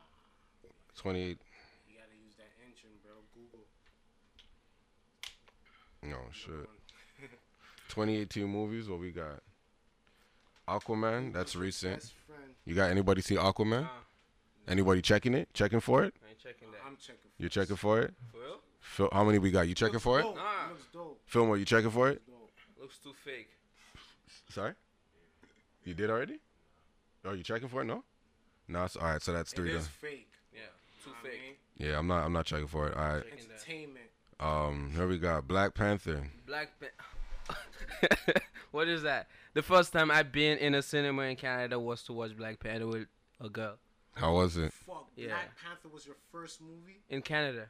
[0.96, 1.38] 28.
[1.88, 3.12] you gotta use that engine, bro.
[3.34, 3.64] Google.
[6.02, 6.68] No shit.
[7.88, 8.88] 2018 movies.
[8.88, 9.40] What we got?
[10.68, 11.32] Aquaman.
[11.32, 12.12] That's recent.
[12.64, 13.82] You got anybody see Aquaman?
[13.82, 13.88] Nah,
[14.68, 15.48] Anybody checking it?
[15.54, 16.14] Checking for it?
[16.24, 16.80] I ain't checking uh, that.
[16.86, 17.30] I'm checking.
[17.38, 18.14] You checking for it?
[18.30, 18.60] For real?
[18.80, 19.66] Phil, how many we got?
[19.66, 20.22] You checking Looks for it?
[20.22, 20.36] dope.
[20.36, 20.68] Nah.
[20.68, 21.20] Looks dope.
[21.32, 22.22] Filmo, you checking for it?
[22.26, 22.50] dope.
[22.80, 23.48] Looks too fake.
[24.50, 24.74] Sorry.
[25.84, 26.40] You did already?
[27.24, 27.86] Oh, you checking for it?
[27.86, 28.04] No.
[28.68, 28.84] No.
[28.84, 29.22] It's, all right.
[29.22, 29.70] So that's three.
[29.72, 30.10] is Then.
[30.10, 30.32] fake.
[30.52, 30.60] Yeah,
[31.04, 31.40] too I fake.
[31.78, 31.88] mean?
[31.90, 32.24] Yeah, I'm not.
[32.24, 32.96] I'm not checking for it.
[32.96, 33.22] All right.
[33.32, 34.06] Entertainment.
[34.38, 34.90] Um.
[34.94, 36.26] Here we got Black Panther.
[36.46, 36.90] Black Pan-
[38.70, 39.26] What is that?
[39.54, 42.86] The first time I've been in a cinema in Canada was to watch Black Panther
[42.86, 43.08] with
[43.40, 43.74] a girl
[44.14, 44.72] How was it?
[44.72, 45.08] Fuck.
[45.16, 45.26] Yeah.
[45.28, 47.00] Black Panther was your first movie.
[47.08, 47.66] in Canada.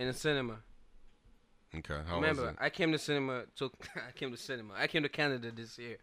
[0.00, 0.56] In a cinema.
[1.76, 1.94] Okay.
[2.08, 2.56] How Remember, was it?
[2.60, 3.44] I came to cinema.
[3.56, 3.70] To
[4.08, 4.74] I came to cinema.
[4.76, 5.98] I came to Canada this year.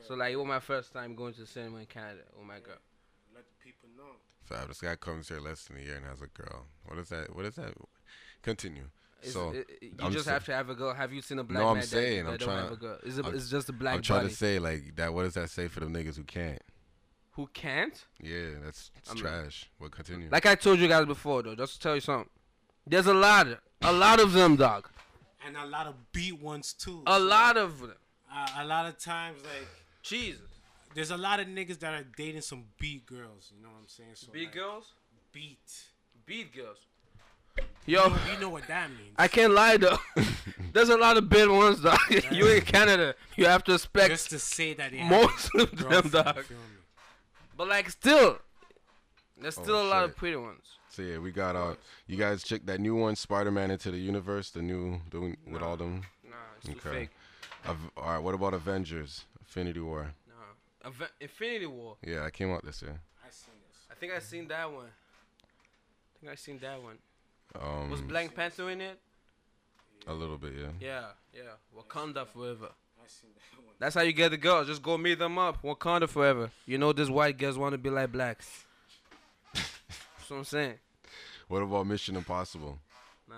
[0.00, 0.08] Okay.
[0.08, 2.22] So like it was my first time going to the cinema in Canada.
[2.40, 2.78] Oh my god.
[3.34, 4.16] let the people know.
[4.44, 6.64] Fab, this guy comes here less than a year and has a girl.
[6.86, 7.34] What is that?
[7.36, 7.74] What is that?
[8.42, 8.84] Continue.
[9.22, 10.94] It's, so it, it- you I'm just sa- have to have a girl.
[10.94, 12.76] Have you seen a black No, I'm man saying, that, I'm don't trying- have a
[12.76, 12.98] girl?
[13.04, 14.30] It's, a, I'm- it's just a black I'm trying body.
[14.30, 15.12] to say like that.
[15.12, 16.62] What does that say for the niggas who can't?
[17.32, 18.02] Who can't?
[18.20, 19.70] Yeah, that's it's I'm- trash.
[19.78, 20.28] Well, continue.
[20.32, 22.30] Like I told you guys before, though, just to tell you something.
[22.86, 23.46] There's a lot,
[23.82, 24.88] a lot of them, dog.
[25.46, 27.02] And a lot of beat ones too.
[27.06, 27.94] A So, lot of them.
[28.32, 29.68] Uh, a lot of times, like,
[30.02, 30.40] Jesus.
[30.94, 33.52] there's a lot of niggas that are dating some beat girls.
[33.56, 34.10] You know what I'm saying?
[34.14, 34.92] So Beat like, girls,
[35.32, 35.84] Beat.
[36.26, 36.78] beat girls.
[37.86, 39.14] You Yo, know, you know what that means.
[39.16, 39.98] I can't lie though.
[40.72, 41.98] There's a lot of bad ones, dog.
[42.32, 45.88] you in Canada, you have to respect Just to say that they most of them,
[45.88, 46.36] girlfriend, dog.
[46.36, 46.64] you feel me?
[47.56, 48.38] But like, still,
[49.40, 50.64] there's Oh, still a lot of pretty ones.
[50.88, 51.74] so yeah, we got uh,
[52.06, 55.62] you guys check that new one, Spider-Man into the universe, the new, the one with
[55.62, 56.02] all them.
[56.24, 56.98] Nah, it's too Okay.
[57.00, 57.10] fake.
[57.66, 59.24] Av- all right, what about Avengers?
[59.50, 60.12] Infinity War.
[60.28, 61.96] No, Ave- Infinity War.
[62.06, 63.00] Yeah, I came out this year.
[63.26, 63.78] I seen this.
[63.90, 64.86] I think I seen that one.
[64.86, 66.98] I think I seen that one.
[67.60, 68.98] Um, Was Black Panther in it?
[70.06, 70.68] a little bit, yeah.
[70.80, 71.50] Yeah, yeah.
[71.76, 72.68] Wakanda forever.
[73.02, 73.74] I seen that one.
[73.80, 74.68] That's how you get the girls.
[74.68, 75.60] Just go meet them up.
[75.62, 76.50] Wakanda forever.
[76.64, 78.64] You know, these white girls want to be like blacks.
[79.52, 80.74] That's what I'm saying.
[81.48, 82.78] What about Mission Impossible?
[83.28, 83.34] Nah,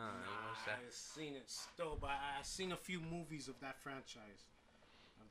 [0.51, 0.79] what's that?
[0.87, 4.45] I've seen it still, but I- I've seen a few movies of that franchise,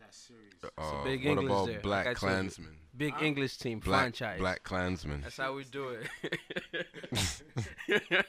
[0.01, 0.53] of that series.
[0.77, 2.27] Uh, big what English about there, Black I told you.
[2.37, 2.77] Klansman?
[2.97, 3.25] Big Huh?
[3.25, 4.39] English team Black franchise.
[4.39, 5.21] Black Klansman.
[5.21, 6.07] That's how we do it.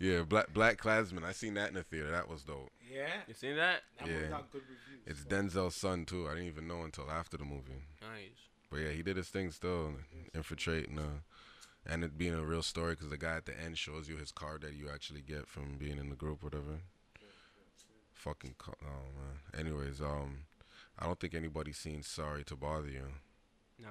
[0.00, 1.24] Yeah, Black Black Klansman.
[1.24, 2.10] I seen that in the theater.
[2.10, 2.70] That was dope.
[2.92, 3.82] Yeah, you seen that?
[3.98, 4.40] that Yeah.
[4.52, 5.02] good reviews.
[5.06, 5.28] It's so.
[5.28, 6.26] Denzel's son too.
[6.26, 7.84] I didn't even know until after the movie.
[8.02, 8.48] Nice.
[8.70, 9.94] But yeah, he did his thing still,
[10.34, 11.20] infiltrating, uh,
[11.86, 14.32] and it being a real story because the guy at the end shows you his
[14.32, 16.80] card that you actually get from being in the group, whatever.
[18.24, 19.60] Fucking, co- oh man.
[19.66, 20.38] Anyways, um,
[20.98, 23.06] I don't think anybody's seen "Sorry to Bother You."
[23.82, 23.88] Nah.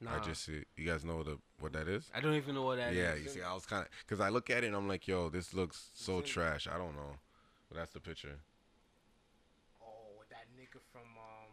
[0.00, 0.16] Nah.
[0.16, 2.08] I just see you guys know the what that is.
[2.14, 2.96] I don't even know what that is.
[2.98, 5.08] yeah, you see, I was kind of because I look at it and I'm like,
[5.08, 6.68] yo, this looks so What's trash.
[6.72, 7.16] I don't know,
[7.68, 8.36] but that's the picture.
[9.82, 9.86] Oh,
[10.18, 11.50] with that nigga from um.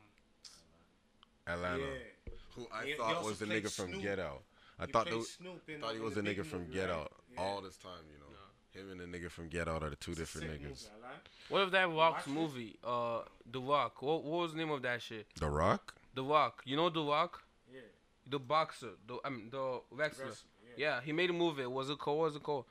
[1.48, 2.34] Atlanta, Yeah.
[2.56, 4.02] who I He- he thought also was the played nigga from Snoop.
[4.02, 4.44] Get Out.
[4.80, 6.74] I He thought played the, Snoop in, thought he was the the nigga from movie,
[6.74, 7.00] Get right?
[7.00, 7.42] Out Yeah.
[7.42, 8.26] all this time, you know.
[8.74, 10.64] Him and the nigga from Get Out are the two It's different sick niggas.
[10.66, 11.14] movie,
[11.50, 12.32] What if that Rock's watched it?
[12.32, 12.76] movie?
[12.84, 13.22] Uh,
[13.52, 14.02] The Rock.
[14.02, 15.28] What, what was the name of that shit?
[15.40, 15.94] The Rock?
[16.16, 16.62] The Rock.
[16.66, 17.44] You know The Rock?
[17.72, 17.82] Yeah.
[18.28, 18.92] The boxer.
[19.08, 20.26] The I mean the wrestler.
[20.26, 20.48] Wrestler,
[20.78, 21.66] Yeah, he made a movie.
[21.68, 22.18] Was it called?
[22.20, 22.66] What was it called?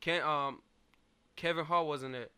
[0.00, 0.60] Ken um,
[1.36, 2.30] Kevin Hart wasn't it?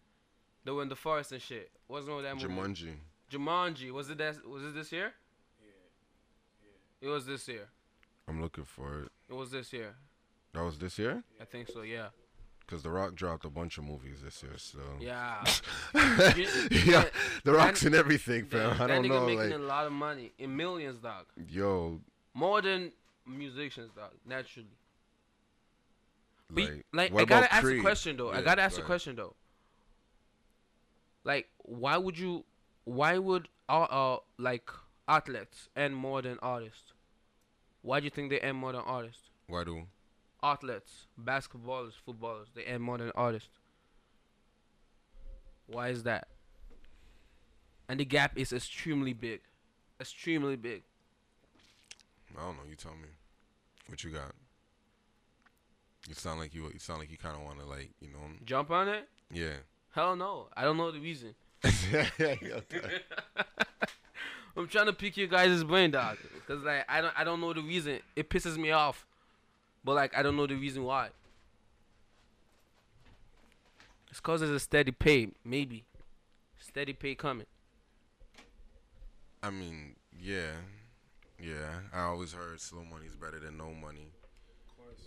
[0.64, 1.70] They were in the forest and shit.
[1.88, 2.72] What's the name of that movie?
[2.72, 2.94] Jumanji.
[3.30, 3.90] Jumanji.
[3.90, 4.46] Was it that?
[4.48, 5.12] Was it this year?
[5.60, 7.08] Yeah.
[7.08, 7.68] It was this year.
[8.28, 9.08] I'm looking for it.
[9.28, 9.94] It was this year.
[10.52, 11.22] That was this year?
[11.40, 11.82] I think so.
[11.82, 12.08] Yeah.
[12.68, 14.78] Because The Rock dropped a bunch of movies this year, so.
[15.00, 15.42] Yeah.
[15.94, 17.04] yeah,
[17.42, 18.76] The Rock's that- in everything, fam.
[18.76, 19.26] that I don't that nigga know.
[19.26, 21.24] making Like, a lot of money in millions, dog.
[21.48, 21.98] yo,
[22.34, 22.92] More than
[23.26, 24.10] musicians, dog.
[24.26, 24.68] Naturally.
[26.50, 27.78] But like, like, I gotta ask Creed?
[27.78, 28.32] a question though.
[28.32, 29.34] I gotta ask a question though.
[31.24, 32.44] Like, why would you?
[32.84, 34.70] Why would uh, uh like
[35.06, 36.92] athletes earn more than artists?
[37.82, 39.28] Why do you think they earn more than artists?
[39.46, 39.82] Why do?
[40.42, 43.48] Athletes, basketballers, footballers, they earn more than artists.
[45.66, 46.28] Why is that?
[47.88, 49.40] And the gap is extremely big,
[50.00, 50.82] extremely big.
[52.36, 52.62] I don't know.
[52.68, 53.08] You tell me.
[53.88, 54.32] What you got?
[56.06, 56.64] You sound like you.
[56.72, 58.18] You sound like you kind of want to like, you know.
[58.44, 59.08] Jump on it?
[59.32, 59.56] Yeah.
[59.94, 60.48] Hell no.
[60.56, 61.34] I don't know the reason.
[64.56, 66.18] I'm trying to pick your guys' brain, dog.
[66.46, 68.00] Cause like I don't I don't know the reason.
[68.16, 69.06] It pisses me off,
[69.88, 71.08] but like I don't know the reason why.
[74.10, 75.84] It's cause there's a steady pay, maybe.
[76.58, 77.46] Steady pay coming.
[79.42, 80.52] I mean, yeah,
[81.42, 81.80] yeah.
[81.90, 84.08] I always heard slow money is better than no money,
[84.68, 85.06] Of course.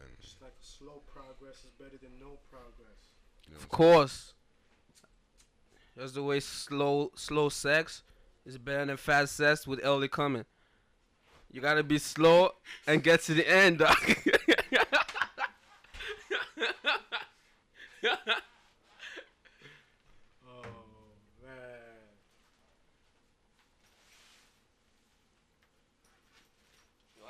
[0.00, 2.98] and Just like slow progress is better than no progress.
[3.46, 4.34] you know Of course.
[5.96, 8.02] That's the way slow slow sex
[8.44, 10.44] is better than fast sex with early coming.
[11.50, 12.52] You gotta be slow
[12.86, 13.82] and get to the end.
[20.46, 20.62] Oh
[21.42, 21.52] man.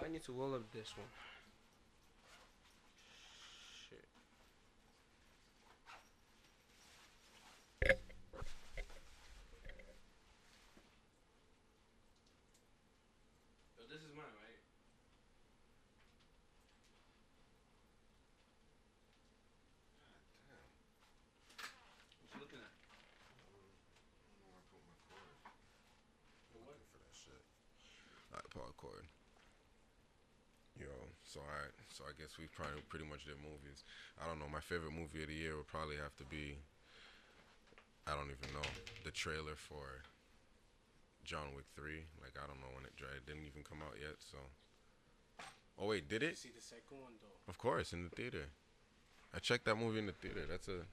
[0.05, 1.07] I need to roll up this one.
[3.89, 4.09] Shit.
[13.77, 14.61] Yo, this is mine, right?
[22.23, 22.73] What you looking at?
[26.93, 27.43] for that shit.
[28.33, 29.07] Alright, Paul Cord.
[30.79, 30.87] Yo,
[31.25, 33.82] so alright, so I guess we've probably pretty much did movies.
[34.22, 34.46] I don't know.
[34.46, 36.55] My favorite movie of the year would probably have to be.
[38.07, 38.64] I don't even know
[39.03, 40.07] the trailer for
[41.26, 42.07] John Wick Three.
[42.22, 44.14] Like I don't know when it it didn't even come out yet.
[44.22, 44.38] So.
[45.74, 46.38] Oh wait, did it?
[46.38, 47.42] see the second one though.
[47.51, 48.46] Of course, in the theater.
[49.34, 50.47] I checked that movie in the theater.
[50.47, 50.86] That's a.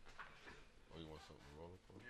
[0.90, 2.02] Oh, you want something to roll up on?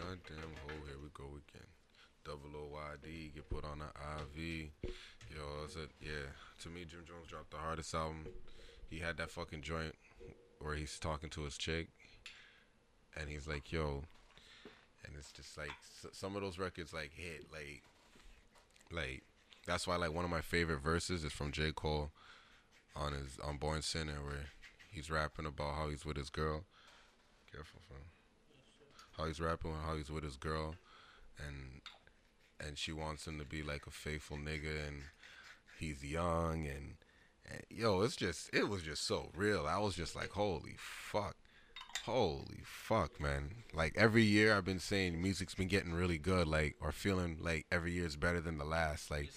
[0.00, 1.68] Goddamn hole, here we go again.
[2.24, 4.70] Double OYD, get put on the IV.
[5.30, 6.32] Yo, yeah.
[6.62, 8.26] To me, Jim Jones dropped the hardest album.
[8.88, 9.94] He had that fucking joint
[10.58, 11.88] where he's talking to his chick,
[13.14, 14.04] and he's like, "Yo,"
[15.04, 15.70] and it's just like
[16.12, 17.82] some of those records like hit like,
[18.90, 19.22] like
[19.66, 22.10] that's why like one of my favorite verses is from J Cole
[22.96, 24.46] on his on Born Sinner where
[24.90, 26.64] he's rapping about how he's with his girl.
[27.52, 27.98] Careful, fam
[29.20, 30.74] how he's rapping, how he's with his girl,
[31.38, 31.80] and
[32.64, 35.02] and she wants him to be like a faithful nigga, and
[35.78, 36.96] he's young, and,
[37.50, 39.66] and yo, it's just it was just so real.
[39.66, 41.36] I was just like, holy fuck,
[42.06, 43.50] Holy fuck, man!
[43.74, 47.66] Like every year, I've been saying music's been getting really good, like or feeling like
[47.70, 49.10] every year is better than the last.
[49.10, 49.30] Like?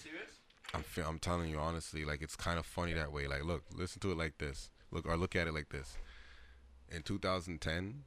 [0.72, 3.26] I'm, I'm telling you honestly, like it's kind of funny that way.
[3.26, 4.70] Like, look, listen to it like this.
[4.90, 5.98] Look, or look at it like this.
[6.88, 8.04] In 2010,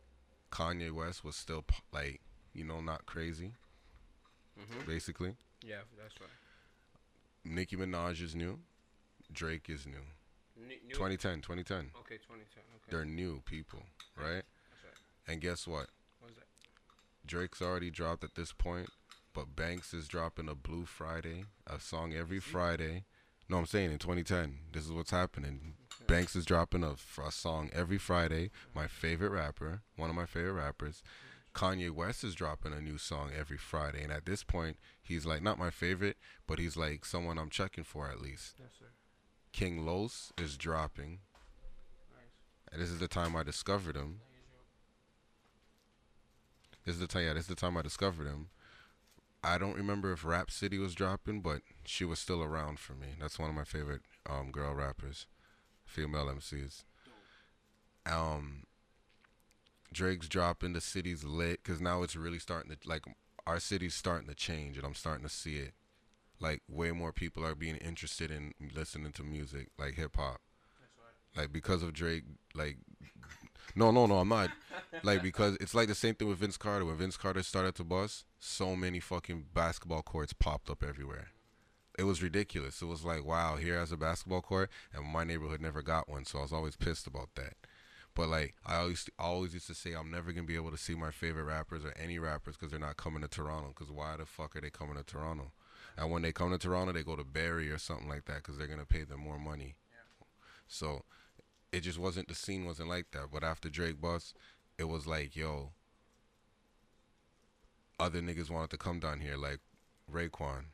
[0.51, 2.21] Kanye West was still like,
[2.53, 3.53] you know, not crazy.
[4.59, 4.89] Mm-hmm.
[4.89, 6.29] Basically, Yeah, that's right.
[7.45, 8.59] Nicki Minaj is new.
[9.31, 10.03] Drake is new.
[10.59, 11.91] New, 2010, 2010.
[11.99, 12.63] Okay, 2010.
[12.75, 12.89] Okay.
[12.89, 13.83] They're new people,
[14.15, 14.43] right?
[14.71, 15.31] That's right.
[15.31, 15.87] And guess what?
[16.19, 16.47] What is that?
[17.25, 18.89] Drake's already dropped at this point,
[19.33, 23.03] but Banks is dropping a Blue Friday, a song every Friday.
[23.49, 25.75] No, I'm saying in 2010, this is what's happening.
[26.05, 26.95] Banks is dropping a
[27.31, 28.51] song every Friday.
[28.75, 31.01] My favorite rapper, one of my favorite rappers.
[31.53, 35.41] Kanye West is dropping a new song every Friday, and at this point, he's like
[35.41, 38.55] not my favorite, but he's like someone I'm checking for at least.
[38.59, 38.85] Yes, sir.
[39.53, 41.19] King Los is dropping,
[42.11, 42.71] Nice.
[42.71, 44.19] and this is the time I discovered him.
[46.85, 47.23] This is the time.
[47.25, 48.49] Yeah, this is the time I discovered him.
[49.43, 53.07] I don't remember if Rapsody was dropping, but she was still around for me.
[53.19, 55.25] That's one of my favorite um, girl rappers,
[55.87, 56.83] female MCs.
[58.05, 58.63] Um,
[59.91, 60.73] Drake's dropping.
[60.73, 63.03] The city's lit because now it's really starting to like
[63.45, 65.73] our city's starting to change, and I'm starting to see it.
[66.39, 70.41] Like way more people are being interested in listening to music, like hip hop.
[71.35, 72.23] Like because of Drake,
[72.53, 72.77] like
[73.75, 74.49] no, no, no, I'm not.
[75.03, 76.85] Like because it's like the same thing with Vince Carter.
[76.85, 81.29] When Vince Carter started to bust, so many fucking basketball courts popped up everywhere.
[81.97, 82.81] It was ridiculous.
[82.81, 86.25] It was like, wow, here has a basketball court, and my neighborhood never got one,
[86.25, 87.55] so I was always pissed about that.
[88.13, 90.95] But like, I always, always used to say, I'm never gonna be able to see
[90.95, 93.69] my favorite rappers or any rappers because they're not coming to Toronto.
[93.69, 95.51] Because why the fuck are they coming to Toronto?
[95.97, 98.57] And when they come to Toronto, they go to Barrie or something like that because
[98.57, 99.75] they're gonna pay them more money.
[100.67, 101.03] So
[101.71, 103.27] it just wasn't the scene wasn't like that.
[103.31, 104.35] But after Drake bust,
[104.77, 105.71] it was like, yo,
[107.99, 109.59] other niggas wanted to come down here, like
[110.11, 110.65] Raekwon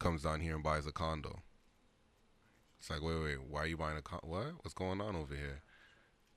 [0.00, 1.42] comes down here and buys a condo.
[2.80, 4.20] It's like, wait, wait, why are you buying a con?
[4.22, 4.54] What?
[4.62, 5.60] What's going on over here?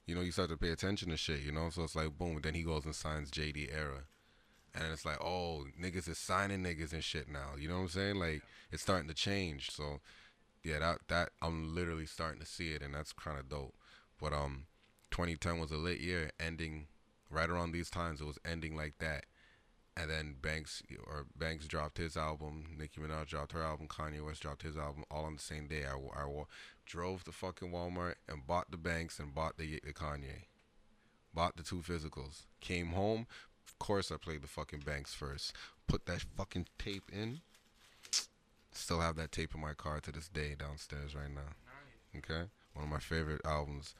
[0.05, 1.69] You know, you start to pay attention to shit, you know?
[1.69, 2.39] So it's like, boom.
[2.43, 4.03] Then he goes and signs JD Era.
[4.75, 7.51] And it's like, oh, niggas is signing niggas and shit now.
[7.57, 8.15] You know what I'm saying?
[8.17, 8.41] Like,
[8.71, 9.71] it's starting to change.
[9.71, 10.01] So,
[10.63, 13.75] yeah, that, that, I'm literally starting to see it, and that's kind of dope.
[14.19, 14.65] But, um,
[15.11, 16.87] 2010 was a lit year, ending
[17.29, 18.19] right around these times.
[18.19, 19.25] It was ending like that.
[19.95, 24.41] And then Banks or Banks dropped his album, Nicki Minaj dropped her album, Kanye West
[24.41, 25.83] dropped his album, all on the same day.
[25.85, 26.43] I, wa- I
[26.85, 30.45] drove to fucking Walmart and bought the Banks and bought the, the Kanye,
[31.33, 32.45] bought the two physicals.
[32.59, 33.27] Came home,
[33.67, 35.53] of course I played the fucking Banks first.
[35.87, 37.41] Put that fucking tape in.
[38.71, 41.53] Still have that tape in my car to this day downstairs right now.
[42.17, 43.93] Okay, one of my favorite albums.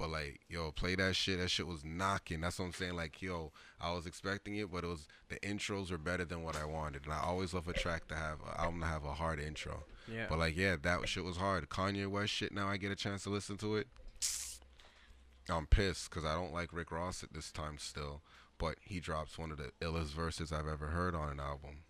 [0.00, 1.38] But like, yo, play that shit.
[1.38, 2.40] That shit was knocking.
[2.40, 2.96] That's what I'm saying.
[2.96, 6.56] Like, yo, I was expecting it, but it was the intros were better than what
[6.56, 7.04] I wanted.
[7.04, 9.84] And I always love a track to have, an album to have a hard intro.
[10.10, 10.24] Yeah.
[10.26, 11.68] But like, yeah, that shit was hard.
[11.68, 12.50] Kanye West shit.
[12.50, 13.88] Now I get a chance to listen to it.
[15.50, 18.22] I'm pissed because I don't like Rick Ross at this time still,
[18.56, 21.82] but he drops one of the illest verses I've ever heard on an album.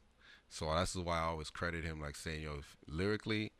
[0.48, 3.52] So that's why I always credit him, like saying, yo, lyrically,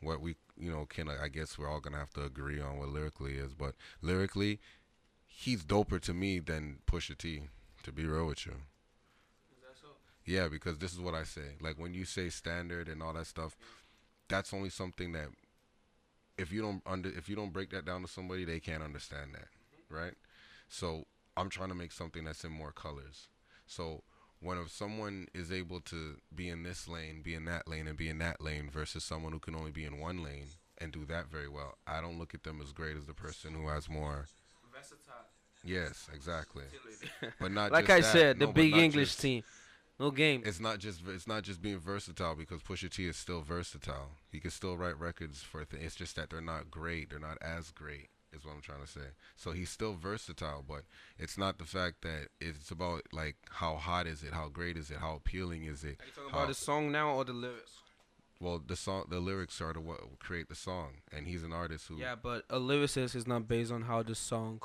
[0.00, 2.88] what we, you know, can I guess we're all gonna have to agree on what
[2.88, 4.60] lyrically is, but lyrically,
[5.26, 7.42] he's doper to me than Pusha T.
[7.82, 8.54] To be real with you.
[10.24, 11.54] Yeah, because this is what I say.
[11.60, 13.56] Like when you say standard and all that stuff,
[14.28, 15.28] that's only something that
[16.36, 19.34] if you don't under if you don't break that down to somebody, they can't understand
[19.34, 19.94] that, mm-hmm.
[19.94, 20.14] right?
[20.68, 21.06] So
[21.36, 23.28] I'm trying to make something that's in more colors.
[23.66, 24.02] So
[24.40, 27.96] when if someone is able to be in this lane, be in that lane, and
[27.96, 30.46] be in that lane versus someone who can only be in one lane
[30.78, 33.54] and do that very well, I don't look at them as great as the person
[33.54, 34.26] who has more.
[34.74, 35.24] Versatile.
[35.64, 36.64] Yes, exactly.
[37.40, 38.12] But not like just I that.
[38.12, 39.42] said, the No, but big English just- team.
[39.98, 40.42] No game.
[40.44, 44.10] it's not just it's not just being versatile because Pusha T is still versatile.
[44.30, 45.82] He can still write records for things.
[45.86, 47.08] It's just that they're not great.
[47.08, 48.10] They're not as great.
[48.36, 49.08] Is what I'm trying to say.
[49.36, 50.82] So he's still versatile, but
[51.18, 54.90] it's not the fact that it's about like how hot is it, how great is
[54.90, 56.00] it, how appealing is it.
[56.00, 57.78] Are you talking how- about the song now or the lyrics?
[58.40, 61.88] well, the song, the lyrics are to what create the song, and he's an artist
[61.88, 61.96] who.
[61.96, 64.60] Yeah, but a lyricist is not based on how the song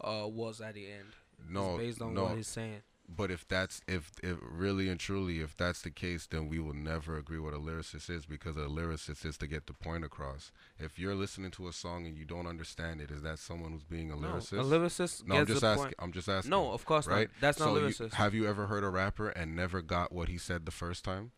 [0.00, 1.08] uh, was at the end.
[1.48, 2.24] No, it's based on no.
[2.24, 2.80] what he's saying.
[3.06, 6.72] But if that's if if really and truly if that's the case, then we will
[6.72, 10.50] never agree what a lyricist is because a lyricist is to get the point across.
[10.78, 13.84] If you're listening to a song and you don't understand it, is that someone who's
[13.84, 14.52] being a No, lyricist?
[14.58, 15.84] a lyricist No, I'm just asking.
[15.84, 15.94] point.
[15.98, 16.50] I'm just asking.
[16.50, 17.28] No, of course right?
[17.28, 17.40] not.
[17.42, 18.14] That's so not you- lyricist.
[18.14, 21.32] have you ever heard a rapper and never got what he said the first time?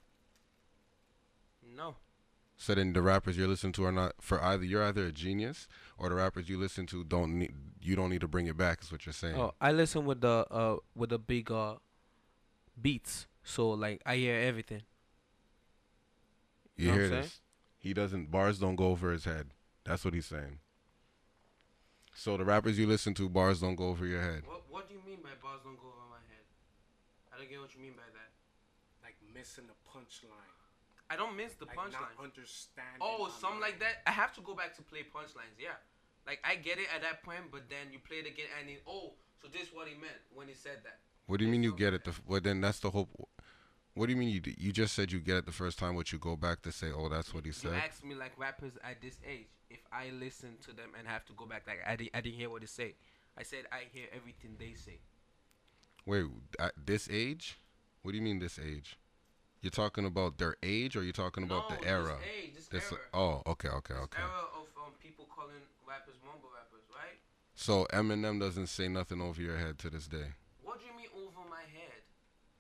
[1.63, 1.97] no.
[2.57, 5.69] So then the rappers you're listening to are not for either you're either a genius
[5.99, 7.53] or the rappers you listen to don't need
[7.83, 9.37] you don't need to bring it back is what you're saying.
[9.37, 11.75] Oh, I listen with the uh with the big uh
[12.81, 14.83] beats, so like I hear everything.
[16.77, 17.23] you know what hear I'm saying?
[17.23, 17.41] this?
[17.79, 19.49] He doesn't bars don't go over his head.
[19.85, 20.59] That's what he's saying.
[22.15, 24.43] So the rappers you listen to bars don't go over your head.
[24.47, 26.45] What What do you mean by bars don't go over my head?
[27.33, 28.33] I don't get what you mean by that.
[29.05, 30.56] Like missing the punchline.
[31.09, 31.93] I don't miss the Like punchline.
[31.93, 33.01] not understanding.
[33.01, 34.03] Oh, on something like that.
[34.07, 35.55] I have to go back to play punchlines.
[35.59, 35.77] Yeah,
[36.27, 38.83] like I get it at that point, but then you play it again and it,
[38.89, 40.99] oh, so this is what he meant when he said that.
[41.27, 42.05] What do you mean you get it?
[42.05, 43.09] The well, then that's the whole.
[43.95, 45.95] What do you mean you you just said you get it the first time?
[45.95, 46.89] What you go back to say?
[46.95, 47.75] Oh, that's what he You said.
[47.75, 51.33] asked me like rappers at this age if I listen to them and have to
[51.35, 52.95] go back like I didn't I didn't hear what they say.
[53.39, 54.99] I said I hear everything they say.
[56.05, 56.27] Wait,
[56.59, 57.59] at this age?
[58.03, 58.97] What do you mean this age?
[59.67, 62.19] You're talking about their age, or you're talking about no, the era?
[62.23, 63.03] This age, this, This- era.
[63.13, 64.23] oh, okay, okay, This okay.
[64.23, 67.19] era of um, people calling rappers mumble rappers, right?
[67.57, 70.35] So Eminem doesn't say nothing over your head to this day.
[70.63, 72.07] What do you mean over my head?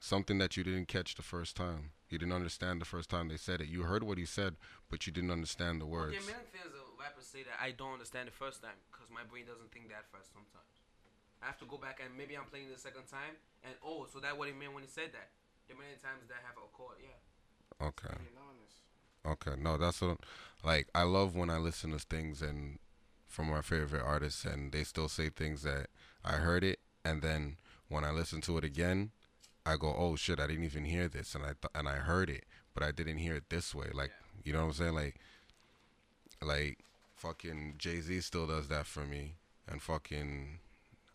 [0.00, 1.92] Something that you didn't catch the first time.
[2.10, 3.68] You didn't understand the first time they said it.
[3.68, 4.56] You heard what he said,
[4.90, 6.16] but you didn't understand the words.
[6.16, 9.22] Okay, many things that rappers say that I don't understand the first time because my
[9.22, 10.74] brain doesn't think that fast sometimes.
[11.40, 14.08] I have to go back and maybe I'm playing it the second time and oh,
[14.12, 15.30] so that what he meant when he said that.
[15.68, 17.86] There are many times that have occurred, yeah.
[17.86, 18.14] Okay.
[19.26, 20.18] Okay, no, that's what
[20.64, 22.78] like I love when I listen to things and
[23.28, 25.88] from my favorite artists and they still say things that
[26.24, 27.56] I heard it and then
[27.88, 29.10] when I listen to it again,
[29.64, 32.30] I go, "Oh shit, I didn't even hear this." And I th- and I heard
[32.30, 32.44] it,
[32.74, 33.88] but I didn't hear it this way.
[33.94, 34.12] Like,
[34.44, 34.94] you know what I'm saying?
[34.94, 35.16] Like
[36.43, 36.78] like
[37.16, 39.34] fucking Jay-Z still does that for me
[39.68, 40.59] and fucking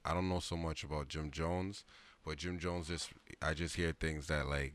[0.03, 1.83] I don't know so much about Jim Jones,
[2.25, 3.09] but Jim Jones just
[3.41, 4.73] I just hear things that like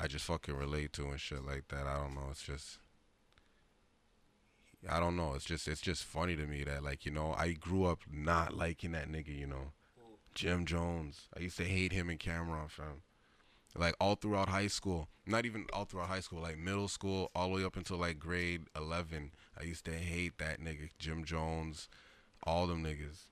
[0.00, 1.86] I just fucking relate to and shit like that.
[1.86, 2.28] I don't know.
[2.30, 2.78] It's just
[4.88, 5.34] I don't know.
[5.34, 8.56] It's just it's just funny to me that like you know I grew up not
[8.56, 9.36] liking that nigga.
[9.36, 9.72] You know,
[10.34, 11.28] Jim Jones.
[11.36, 13.02] I used to hate him and Cam'ron, fam.
[13.76, 17.48] Like all throughout high school, not even all throughout high school, like middle school, all
[17.48, 19.32] the way up until like grade eleven.
[19.58, 21.88] I used to hate that nigga, Jim Jones,
[22.42, 23.29] all them niggas.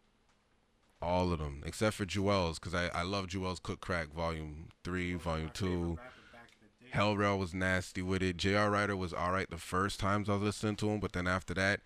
[1.00, 5.14] All of them, except for Juelz, because I, I love Juelz Cook Crack Volume 3,
[5.14, 5.66] Volume 2.
[5.66, 6.90] rapper back in the day.
[6.90, 8.36] Hell Rell was nasty with it.
[8.36, 8.70] J.R.
[8.70, 11.80] Writer was alright the first times I was listening to him, but then after that,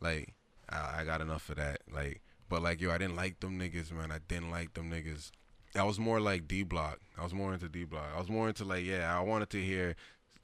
[0.00, 0.34] like,
[0.70, 1.80] I, I got enough of that.
[1.92, 4.12] Like, but like, yo, I didn't like them niggas, man.
[4.12, 5.32] I didn't like them niggas.
[5.74, 7.00] I was more like D Block.
[7.18, 8.06] I was more into D Block.
[8.14, 9.96] I was more into like, yeah, I wanted to hear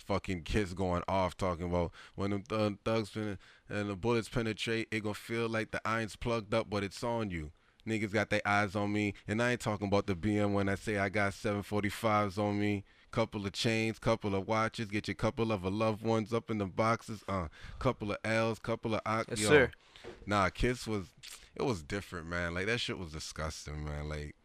[0.05, 3.39] fucking kids going off talking about when them th- thugs fin-
[3.69, 7.31] and the bullets penetrate, it gonna feel like the iron's plugged up, but it's on
[7.31, 7.53] you.
[7.87, 10.75] Niggas got their eyes on me, and I ain't talking about the BM when I
[10.75, 12.85] say I got 745s on me.
[13.11, 16.59] Couple of chains, couple of watches, get your couple of a loved ones up in
[16.59, 17.25] the boxes.
[17.29, 17.49] Uh,
[17.81, 19.49] couple of L's, couple of ox- Yes, yo.
[19.49, 19.71] sir.
[20.27, 21.07] Nah, Kiss was,
[21.57, 22.55] it was different, man.
[22.55, 24.09] Like that shit was disgusting, man.
[24.09, 24.37] Like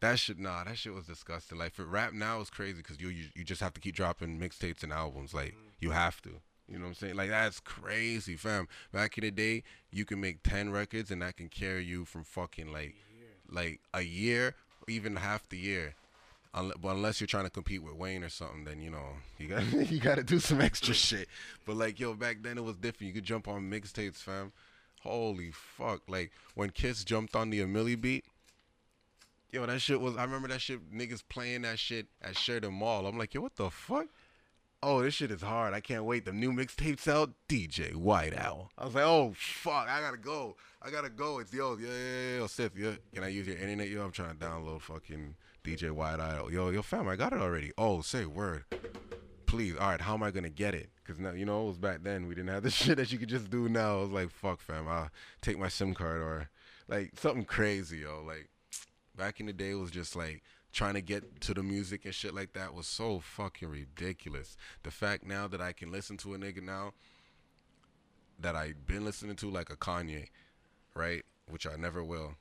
[0.00, 1.58] that shit, nah, that shit was disgusting.
[1.58, 4.40] Like for rap now is crazy because you, you you just have to keep dropping
[4.40, 5.34] mixtapes and albums.
[5.34, 6.40] Like you have to.
[6.70, 7.16] You know what I'm saying?
[7.16, 8.68] Like that's crazy, fam.
[8.92, 12.24] Back in the day, you can make ten records and that can carry you from
[12.24, 12.94] fucking like
[13.50, 14.54] like a year,
[14.86, 15.94] even half the year.
[16.52, 19.06] But unless you're trying to compete with Wayne or something, then you know
[19.38, 21.28] you got you got to do some extra shit.
[21.64, 23.08] But like yo, back then it was different.
[23.08, 24.52] You could jump on mixtapes, fam.
[25.02, 26.02] Holy fuck!
[26.08, 28.24] Like when Kiss jumped on the Amelie beat,
[29.50, 30.16] yo, that shit was.
[30.16, 30.92] I remember that shit.
[30.92, 33.06] Niggas playing that shit at Sheridan Mall.
[33.06, 34.06] I'm like, yo, what the fuck?
[34.80, 35.74] Oh, this shit is hard.
[35.74, 36.24] I can't wait.
[36.24, 37.32] The new mixtapes out.
[37.48, 38.70] DJ White Owl.
[38.78, 40.56] I was like, oh fuck, I gotta go.
[40.80, 41.40] I gotta go.
[41.40, 42.92] It's yo, yeah, yeah, yo, Sith, yeah.
[43.12, 43.88] Can I use your internet?
[43.88, 45.34] Yo, I'm trying to download fucking
[45.64, 46.52] DJ White Owl.
[46.52, 47.72] Yo, yo, fam, I got it already.
[47.76, 48.66] Oh, say word.
[49.46, 50.00] Please, all right.
[50.00, 50.90] How am I gonna get it?
[51.04, 52.28] Cause now you know it was back then.
[52.28, 53.98] We didn't have the shit that you could just do now.
[53.98, 54.86] I was like, fuck, fam.
[54.86, 55.10] I'll
[55.42, 56.50] take my SIM card or
[56.86, 58.22] like something crazy, yo.
[58.24, 58.48] Like
[59.16, 60.42] back in the day, it was just like
[60.72, 64.56] trying to get to the music and shit like that was so fucking ridiculous.
[64.82, 66.92] The fact now that I can listen to a nigga now
[68.38, 70.28] that I've been listening to like a Kanye,
[70.94, 71.24] right?
[71.48, 72.34] Which I never will.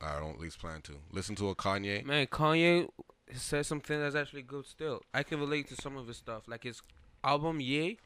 [0.00, 2.04] I don't at least plan to listen to a Kanye.
[2.04, 2.88] Man, Kanye
[3.34, 5.02] says something that's actually good still.
[5.12, 6.44] I can relate to some of his stuff.
[6.46, 6.82] Like his
[7.24, 7.98] album, Ye,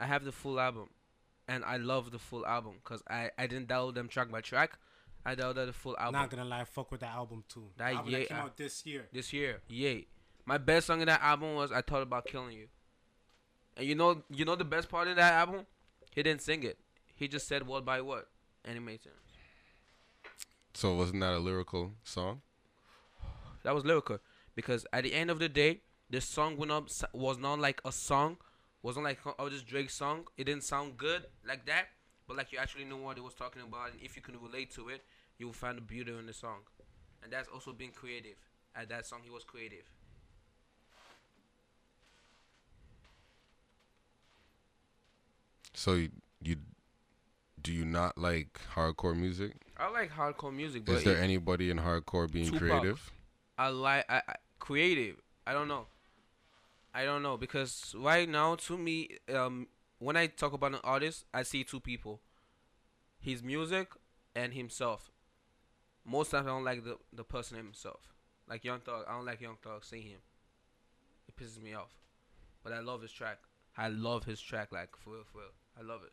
[0.00, 0.88] I have the full album.
[1.46, 4.78] And I love the full album because I, I didn't download them track by track.
[5.24, 7.70] I downloaded the full album Not gonna lie, fuck with that album too.
[7.76, 9.08] That album yeah, that came uh, out this year.
[9.12, 9.60] this year.
[9.68, 10.06] Ye.
[10.44, 12.66] My best song in that album was I Thought About Killing You.
[13.76, 15.66] And you know you know the best part of that album?
[16.14, 16.78] He didn't sing it.
[17.16, 18.24] He just said word by word.
[18.64, 19.14] And it made sense.
[20.74, 22.42] So it wasn't that a lyrical song?
[23.62, 24.18] That was lyrical
[24.54, 25.80] because at the end of the day,
[26.10, 28.36] the song went up was not like a song,
[28.82, 30.26] wasn't like oh this Drake song.
[30.36, 31.86] It didn't sound good like that,
[32.26, 34.70] but like you actually know what it was talking about, and if you can relate
[34.74, 35.02] to it,
[35.38, 36.60] you will find the beauty in the song,
[37.22, 38.36] and that's also being creative.
[38.76, 39.84] At that song, he was creative.
[45.74, 46.10] So you,
[46.42, 46.56] you
[47.62, 49.52] do you not like hardcore music?
[49.76, 52.60] I like hardcore music, but Is there anybody in hardcore being Tupac.
[52.60, 53.12] creative?
[53.58, 55.16] I like I, I, creative.
[55.46, 55.86] I don't know.
[56.94, 59.66] I don't know because right now, to me, um,
[59.98, 62.20] when I talk about an artist, I see two people:
[63.18, 63.88] his music
[64.36, 65.10] and himself.
[66.06, 68.12] Most times, I don't like the the person himself.
[68.48, 69.84] Like Young Thug, I don't like Young Thug.
[69.84, 70.18] Seeing him,
[71.28, 71.94] it pisses me off.
[72.62, 73.38] But I love his track.
[73.76, 75.48] I love his track, like for real, for real.
[75.78, 76.12] I love it.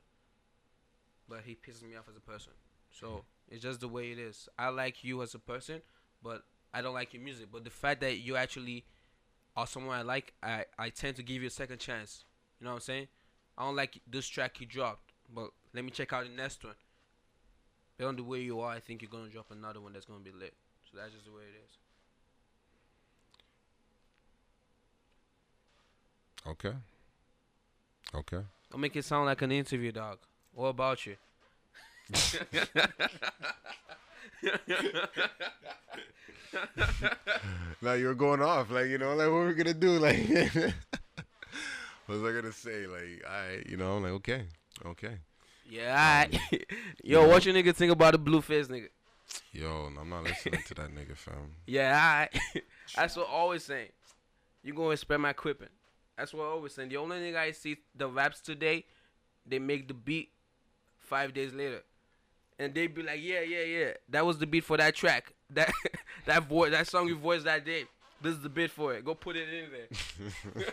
[1.28, 2.54] But he pisses me off as a person.
[2.90, 3.20] So mm-hmm.
[3.56, 4.50] it's just the way it is.
[4.58, 5.82] I like you as a person,
[6.24, 6.44] but
[6.74, 7.48] I don't like your music.
[7.52, 8.86] But the fact that you actually
[9.56, 12.26] are someone I like, I, I tend to give you a second chance.
[12.60, 13.08] You know what I'm saying?
[13.58, 16.76] I don't like this track you dropped, but let me check out the next one.
[18.02, 20.24] Based on the way you are, I think you're gonna drop another one that's gonna
[20.24, 20.56] be lit.
[20.90, 21.78] So that's just the way it is.
[26.48, 26.74] Okay.
[28.16, 28.44] Okay.
[28.72, 30.18] Don't make it sound like an interview, dog.
[30.56, 31.16] What about you?
[37.84, 40.28] Now you're going off, like you know, like what we're gonna do, like.
[42.08, 42.88] what was I gonna say?
[42.88, 44.48] Like I, you know, I'm like okay,
[44.88, 45.20] okay.
[45.72, 46.66] Yeah, um, alright.
[47.04, 48.90] Yo, what you nigga think about the Blueface nigga?
[49.54, 51.52] Yo, I'm not listening to that nigga, fam.
[51.66, 52.64] Yeah, alright.
[52.96, 53.88] That's what I always saying.
[54.64, 55.72] You gonna spread my equipment.
[56.18, 56.90] That's what I always saying.
[56.90, 58.84] The only nigga I see the raps today,
[59.46, 60.32] they make the beat
[61.00, 61.84] five days later.
[62.60, 63.92] And they be like, yeah, yeah, yeah.
[64.10, 65.32] That was the beat for that track.
[65.52, 65.72] That
[66.26, 67.86] that voice, that song you voiced that day.
[68.22, 69.06] This is the beat for it.
[69.06, 70.66] Go put it in there.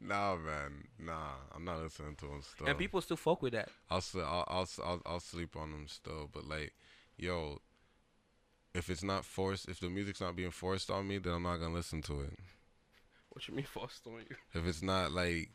[0.00, 1.32] Nah, man, nah.
[1.54, 2.66] I'm not listening to him still.
[2.66, 3.68] and people still fuck with that.
[3.90, 6.72] I'll, sl- I'll, I'll, s- I'll, I'll sleep on them still, but like,
[7.18, 7.58] yo,
[8.74, 11.58] if it's not forced, if the music's not being forced on me, then I'm not
[11.58, 12.38] gonna listen to it.
[13.28, 14.36] What you mean forced on you?
[14.54, 15.50] If it's not like,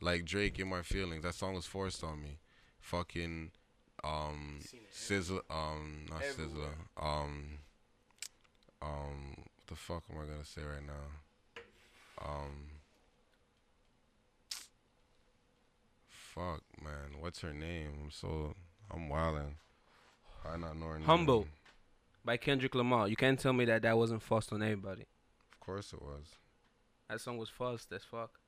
[0.00, 2.38] like Drake in my feelings, that song was forced on me.
[2.80, 3.50] Fucking,
[4.04, 4.60] um,
[4.92, 6.66] Sizzler, um, not Everywhere.
[6.98, 7.44] Sizzler, um,
[8.82, 11.62] um, what the fuck am I gonna say right now?
[12.24, 12.70] Um,
[16.38, 17.90] fuck, man, what's her name?
[18.04, 18.54] I'm so,
[18.92, 19.56] I'm wilding.
[20.44, 21.06] I not know her name.
[21.06, 21.46] Humble.
[22.24, 23.08] By Kendrick Lamar.
[23.08, 25.06] You can't tell me that that wasn't forced on everybody.
[25.52, 26.26] Of course it was.
[27.08, 28.38] That song was forced as fuck.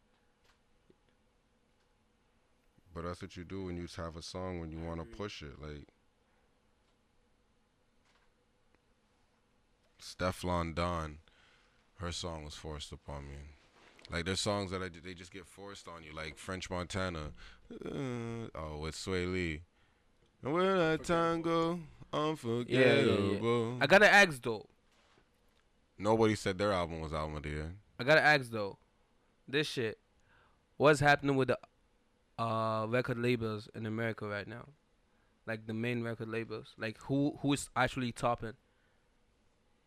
[2.95, 5.43] But that's what you do when you have a song when you want to push
[5.43, 5.61] it.
[5.61, 5.87] Like
[10.01, 11.19] Stefflon Don,
[11.99, 13.37] her song was forced upon me.
[14.11, 17.31] Like there's songs that I, they just get forced on you, like French Montana.
[17.73, 19.63] Uh, oh, with Swae Lee.
[20.43, 21.79] And Where that time go,
[22.13, 23.79] unforgettable.
[23.81, 24.67] I gotta ask though.
[25.99, 27.73] Nobody said their album was album of the year.
[27.99, 28.79] I gotta ask though.
[29.47, 29.99] This shit.
[30.77, 31.59] What's happening with the
[32.39, 34.67] uh record labels in America right now?
[35.47, 36.75] Like the main record labels.
[36.79, 38.55] Like who who is actually topping?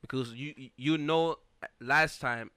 [0.01, 1.37] Because you you know
[1.81, 2.51] last time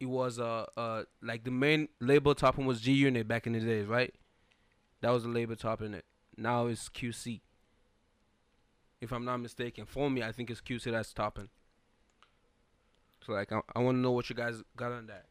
[0.00, 3.60] it was uh uh like the main label topping was G Unit back in the
[3.60, 4.14] days, right?
[5.00, 6.04] That was the label topping it.
[6.36, 7.40] Now it's QC.
[9.00, 11.48] If I'm not mistaken, for me, I think it's QC that's topping.
[13.26, 15.26] So like, I, I want to know what you guys got on that.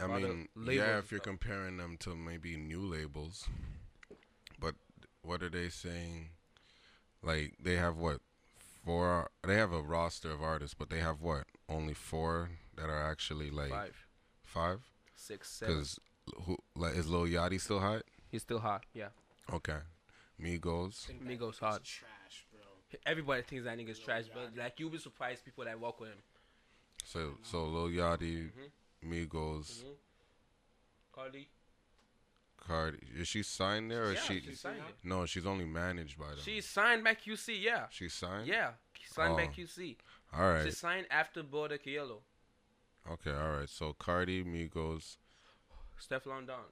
[0.00, 3.48] I mean, yeah, if you're comparing them to maybe new labels,
[4.58, 4.74] but
[5.22, 6.30] what are they saying?
[7.22, 8.20] Like they have what
[8.84, 9.30] four?
[9.46, 11.44] They have a roster of artists, but they have what?
[11.68, 12.50] Only four
[12.80, 13.96] that are actually like Five,
[14.44, 14.80] five.
[15.14, 15.76] six, seven.
[15.76, 15.98] Because
[16.44, 16.56] who?
[16.76, 18.02] Like is Lil Yachty still hot?
[18.30, 18.84] He's still hot.
[18.94, 19.08] Yeah,
[19.52, 19.78] Okay,
[20.40, 21.04] Migos.
[21.06, 21.84] think that Migos hot.
[21.84, 22.60] Trash, bro.
[23.06, 26.18] Everybody thinks that nigga's trash, but like you'll be surprised people that walk with him.
[27.04, 28.70] So so Lil Yachty, Mhm.
[29.28, 29.94] Migos, Mhm.
[31.12, 31.48] Cardi.
[32.56, 32.98] Cardi.
[33.16, 34.40] Is she signed there or yeah, she?
[34.40, 34.82] she signed.
[35.02, 36.38] No, she's only managed by them.
[36.44, 37.60] She's signed by QC.
[37.60, 38.46] Yeah, She's signed.
[38.46, 38.74] yeah,
[39.10, 39.48] signed by Oh.
[39.48, 39.96] QC.
[40.32, 40.64] All right.
[40.66, 42.22] She signed after Bodak Yellow.
[43.08, 43.32] Okay.
[43.32, 43.68] All right.
[43.68, 45.16] So Cardi, Migos,
[46.00, 46.64] Stefflon Don.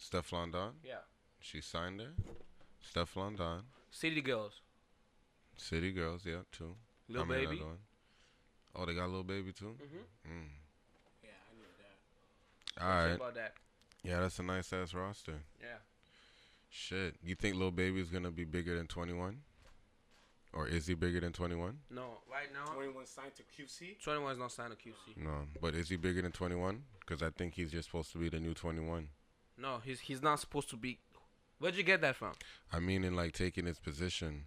[0.00, 0.74] Stefflon Don.
[0.82, 1.04] Yeah.
[1.40, 2.14] She signed there.
[2.82, 3.62] Stefflon Don.
[3.90, 4.60] City Girls.
[5.56, 6.76] City Girls, yeah, too.
[7.08, 7.62] Mean, Baby.
[8.74, 9.76] Oh, they got Lil Baby too.
[9.76, 10.32] Mm-hmm.
[10.32, 10.48] Mm.
[11.22, 12.84] Yeah, I knew that.
[12.84, 13.14] All right.
[13.14, 13.54] about that?
[14.02, 15.40] Yeah, that's a nice ass roster.
[15.60, 15.78] Yeah.
[16.68, 19.38] Shit, you think Lil Baby is gonna be bigger than Twenty One?
[20.56, 21.78] Or is he bigger than 21?
[21.90, 24.02] No, right now, 21 signed to QC.
[24.02, 25.22] 21 is not signed to QC.
[25.22, 26.82] No, but is he bigger than 21?
[27.00, 29.08] Because I think he's just supposed to be the new 21.
[29.58, 30.98] No, he's he's not supposed to be.
[31.58, 32.32] Where'd you get that from?
[32.72, 34.44] I mean, in like taking his position.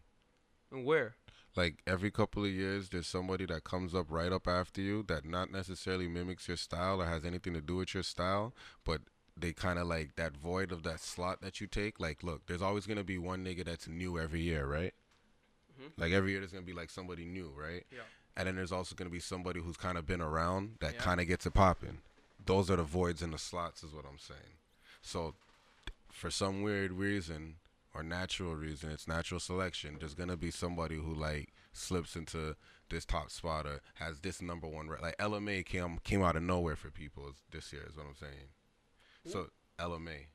[0.72, 1.16] And where?
[1.56, 5.26] Like every couple of years, there's somebody that comes up right up after you that
[5.26, 8.54] not necessarily mimics your style or has anything to do with your style,
[8.86, 9.02] but
[9.36, 12.00] they kind of like that void of that slot that you take.
[12.00, 14.94] Like, look, there's always gonna be one nigga that's new every year, right?
[15.80, 15.92] Mhm.
[15.98, 17.86] Like every year, there's gonna be like somebody new, right?
[17.92, 18.02] Yeah.
[18.36, 21.02] And then there's also gonna be somebody who's kind of been around that Yeah.
[21.02, 22.02] kind of gets it popping.
[22.46, 24.58] Those are the voids in the slots, is what I'm saying.
[25.02, 25.36] So,
[26.12, 27.58] for some weird reason
[27.94, 29.98] or natural reason, it's natural selection.
[30.00, 32.56] There's gonna be somebody who like slips into
[32.90, 34.88] this top spot or has this number one.
[34.90, 38.08] Re- like Ella Mai came came out of nowhere for people this year, is what
[38.08, 38.50] I'm saying.
[39.28, 40.28] So Ella Mai,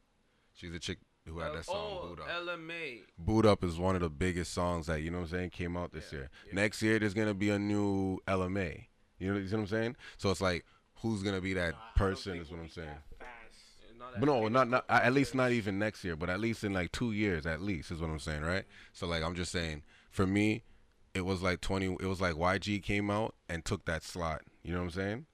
[0.55, 2.29] she's a chick who had that song oh, Boo'd Up.
[2.29, 3.01] LMA.
[3.19, 5.77] Boo'd Up is one of the biggest songs that you know what I'm saying came
[5.77, 6.31] out this Yeah, year.
[6.49, 6.55] yeah.
[6.55, 8.89] Next year there's gonna be a new Ella Mai.
[9.19, 9.97] You know, you see what I'm saying?
[10.17, 10.65] So it's like
[10.97, 12.89] who's gonna be that Nah, person is what I'm saying.
[12.89, 13.99] that fast.
[13.99, 16.73] Not But no, not not at least not even next year, but at least in
[16.73, 18.65] like two years at least is what I'm saying, right?
[18.93, 20.63] So like I'm just saying, for me,
[21.15, 21.97] it was like 20.
[22.01, 24.43] It was like YG came out and took that slot.
[24.63, 25.27] You know what I'm saying?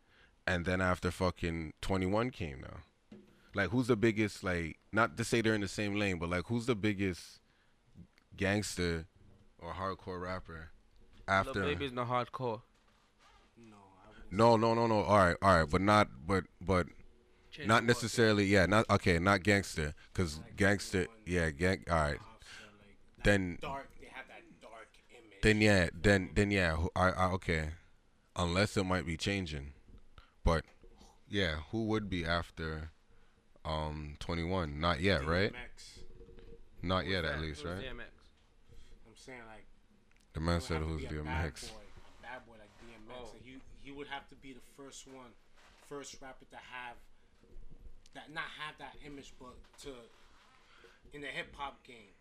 [0.47, 2.79] And then after fucking 21 came now,
[3.55, 4.45] like who's the biggest?
[4.45, 7.41] Like not to say they're in the same lane, but like who's the biggest
[8.37, 9.07] gangster
[9.59, 10.71] or hardcore rapper
[11.29, 11.53] after?
[11.53, 11.75] Lil after?
[11.75, 12.63] Baby's not hardcore.
[13.59, 13.77] No,
[14.31, 15.03] No, no, no, no.
[15.03, 16.87] All right, all right, but not, but but
[17.51, 18.45] Change not necessarily.
[18.45, 19.19] Yeah, not okay.
[19.19, 21.07] Not gangster, cause Like gangster.
[21.27, 21.85] Yeah, gang.
[21.91, 22.11] All right.
[22.13, 23.89] Like, Then dark.
[24.01, 25.43] They have that dark image.
[25.43, 26.77] then yeah, then then yeah.
[26.95, 27.71] I, I okay.
[28.37, 29.73] Unless it might be changing,
[30.45, 30.65] but
[31.29, 32.93] yeah, who would be after
[33.65, 34.81] um 21?
[34.81, 35.53] Not yet, right?
[35.53, 36.03] DMX.
[36.83, 37.35] Not Who's yet, that?
[37.35, 37.83] at least, Who's right?
[37.85, 38.13] DMX?
[39.07, 39.67] I'm saying like.
[40.33, 43.15] The man said who's be a the bad boy, a bad boy like DMX.
[43.19, 43.31] Oh.
[43.35, 45.35] And he he would have to be the first one,
[45.89, 46.97] first rapper to have
[48.15, 49.91] that not have that image, but to
[51.13, 52.15] in the hip hop game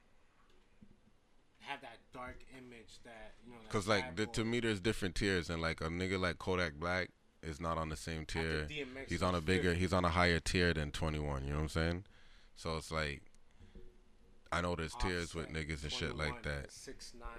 [1.60, 3.58] have that dark image that you know.
[3.70, 7.10] Cause like the, to me, there's different tiers, and like a nigga like Kodak Black
[7.44, 8.68] is not on the same tier.
[9.08, 11.44] He's on a bigger, he's on a higher tier than 21.
[11.44, 12.04] You know what I'm saying?
[12.56, 13.22] So it's like,
[14.52, 16.72] I know there's tiers with niggas and shit like that.
[16.72, 17.30] Six nine.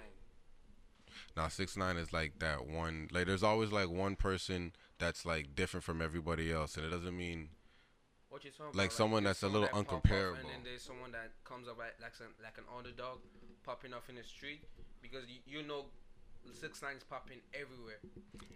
[1.36, 3.08] Now six nine is like that one.
[3.12, 7.16] Like there's always like one person that's like different from everybody else, and it doesn't
[7.16, 7.48] mean
[8.28, 8.96] What you talking Like about?
[8.96, 9.78] someone there's that's a little that off,
[10.40, 13.18] And then there's someone that comes up at, like some, like an underdog,
[13.64, 14.62] popping off in the street
[15.02, 15.86] because you, you know,
[16.52, 17.98] six nine is popping everywhere.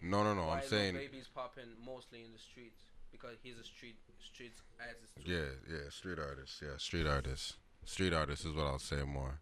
[0.03, 0.47] no, no, no.
[0.47, 2.83] Why I'm Lil saying Baby's popping mostly in the streets
[3.13, 5.91] because he's a street streets as his yeah, yeah.
[5.91, 7.55] Street artist, yeah, street artist.
[7.85, 9.41] Street artist is what I'll say more.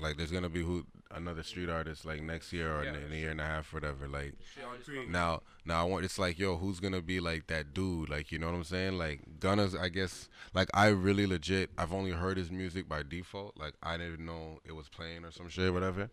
[0.00, 0.84] Like there's gonna be who
[1.14, 3.00] another street artist like next year or in, Yeah.
[3.06, 4.06] in a year and a half, whatever.
[4.08, 4.98] Like Street artist agree.
[5.00, 5.12] coming.
[5.12, 6.04] Now, now I want.
[6.04, 8.08] It's like, yo, who's gonna be like that dude?
[8.08, 8.98] Like, you know what I'm saying?
[8.98, 9.74] Like, Gunna's.
[9.74, 10.28] I guess.
[10.54, 11.70] Like, I really legit.
[11.78, 13.56] I've only heard his music by default.
[13.58, 16.10] Like, I didn't know it was playing or some shit, whatever.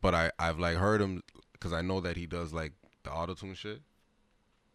[0.00, 1.22] But I, I've like heard him
[1.52, 2.72] because I know that he does like
[3.04, 3.82] the auto tune shit.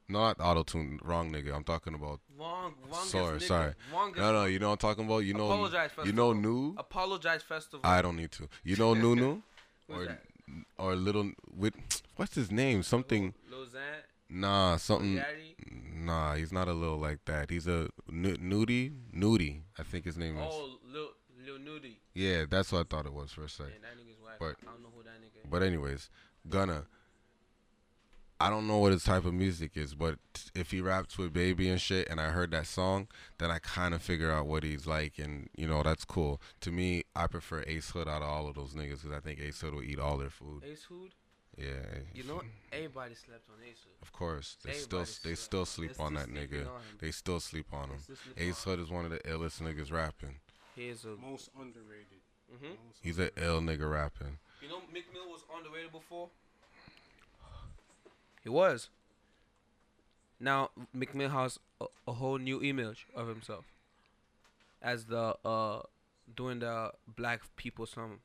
[0.10, 1.00] No, not auto tune.
[1.04, 1.54] Wrong nigga.
[1.54, 2.22] I'm talking about.
[2.38, 3.44] Wrong, wrong Sorry, nigga.
[3.44, 3.74] sorry.
[3.94, 4.46] Wrong No, no.
[4.46, 5.20] You know what I'm talking about.
[5.20, 5.46] You know.
[5.52, 6.76] Apologize You know new.
[6.78, 7.82] Apologize festival.
[7.84, 8.48] I don't need to.
[8.64, 9.42] You know Nunu
[9.90, 10.22] or that?
[10.78, 11.74] or little with
[12.16, 12.84] what's his name?
[12.84, 13.34] Something.
[13.50, 13.66] Lil
[14.30, 15.22] Nah, something.
[15.94, 17.50] Nah, he's not a little like that.
[17.50, 19.62] He's a nu- nudie, nudie.
[19.80, 20.44] I think his name is.
[20.50, 21.10] Oh, Lil
[21.46, 21.96] Lil Nudie.
[22.14, 23.68] Yeah, that's what I thought it was for a Man, sec.
[23.68, 24.36] that nigga's whack.
[24.40, 25.50] But- I don't know who that nigga is.
[25.50, 26.10] But anyways,
[26.50, 26.86] Gunna.
[28.39, 30.19] I don't know what his type of music is, but
[30.53, 33.07] if he raps with Baby and shit, and I heard that song,
[33.39, 36.39] then I kind of figure out what he's like, and you know that's cool.
[36.61, 39.39] To me, I prefer Ace Hood out of all of those niggas because I think
[39.39, 40.64] Ace Hood will eat all their food.
[40.65, 41.14] Ace Hood.
[41.57, 41.73] Yeah,
[42.14, 42.41] You know,
[42.72, 43.97] everybody slept on Ace Hood.
[44.03, 46.68] of course they still Everybody they still sleep they're on still that nigga.
[46.68, 46.81] on.
[46.99, 47.97] They still sleep on him.
[48.05, 50.35] sleep Ace on Hood is one of the illest niggas rapping.
[50.76, 51.15] He is a.
[51.18, 52.22] Most underrated.
[52.53, 52.77] Mhm.
[52.85, 54.38] Most He's an ill nigga rapping.
[54.61, 56.30] You know, Meek Mill was underrated before.
[58.48, 58.88] He was.
[60.40, 63.65] Now Meek Mill has a, a whole new image of himself
[64.82, 65.82] as the uh
[66.34, 68.19] doing the black people song.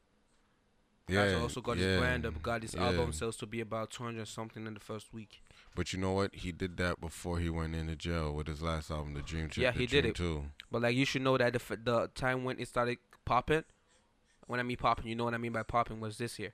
[1.09, 2.41] Yeah, That's also got yeah, his brand up.
[2.41, 2.85] Got his yeah.
[2.85, 5.43] album sales to be about two hundred something in the first week.
[5.75, 6.33] But you know what?
[6.37, 9.65] He did that before he went into jail with his last album, The Dream Trip.
[9.65, 10.15] Yeah, he did Dream it.
[10.15, 10.45] too.
[10.71, 13.65] But like you should know that the f- the time when it started popping,
[14.47, 16.53] when I mean popping, you know what I mean by popping was this year.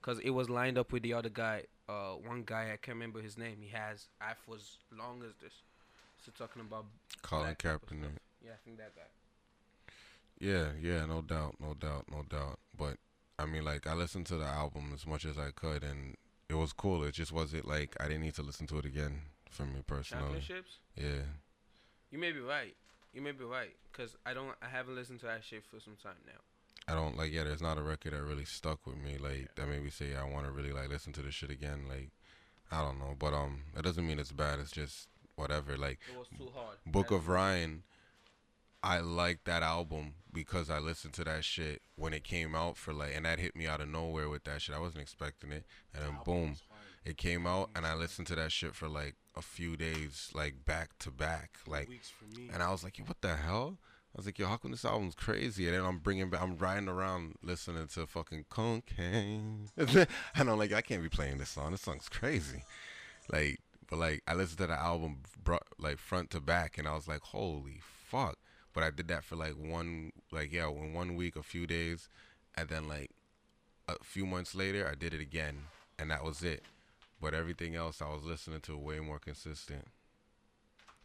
[0.00, 1.64] Cause it was lined up with the other guy.
[1.88, 3.58] Uh, one guy I can't remember his name.
[3.60, 5.52] He has I for as long as this.
[6.24, 6.86] So talking about
[7.22, 8.18] Colin Kaepernick.
[8.44, 9.02] Yeah, I think that guy.
[10.38, 12.58] Yeah, yeah, no doubt, no doubt, no doubt.
[12.76, 12.96] But
[13.38, 16.16] I mean, like, I listened to the album as much as I could, and
[16.48, 17.04] it was cool.
[17.04, 20.24] It just wasn't like I didn't need to listen to it again for me personally.
[20.24, 20.78] Championships.
[20.96, 21.22] Yeah,
[22.10, 22.74] You may be right.
[23.12, 23.74] You may be right.
[23.92, 24.50] Cause I don't.
[24.60, 26.40] I haven't listened to that shit for some time now.
[26.88, 27.32] I don't like.
[27.32, 29.18] Yeah, there's not a record that really stuck with me.
[29.18, 31.84] Like that made me say I want to really like listen to this shit again.
[31.88, 32.10] Like
[32.70, 34.58] I don't know, but um, it doesn't mean it's bad.
[34.60, 35.76] It's just whatever.
[35.76, 36.76] Like It was too hard.
[36.86, 37.82] Book of Ryan,
[38.82, 42.92] I like that album because I listened to that shit when it came out for
[42.92, 44.74] like, and that hit me out of nowhere with that shit.
[44.74, 46.56] I wasn't expecting it, and then boom,
[47.04, 50.64] it came out, and I listened to that shit for like a few days, like
[50.64, 52.48] back to back, like, weeks for me.
[52.52, 53.78] and I was like, what the hell?
[54.16, 55.66] I was like, yo, how come this album's crazy?
[55.66, 60.72] And then I'm bringing back, I'm riding around listening to fucking Cocaine, and I'm like,
[60.72, 61.72] I can't be playing this song.
[61.72, 62.64] This song's crazy,
[63.30, 63.60] like.
[63.88, 67.06] But like I listened to the album bro- like front to back, and I was
[67.06, 68.36] like, "Holy fuck!"
[68.72, 72.08] But I did that for like one, like yeah, in one week, a few days,
[72.56, 73.12] and then like
[73.86, 75.66] a few months later, I did it again,
[76.00, 76.64] and that was it.
[77.20, 79.86] But everything else, I was listening to way more consistent.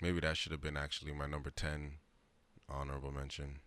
[0.02, 2.00] Maybe that should have been actually my number ten
[2.72, 3.60] honorable mention.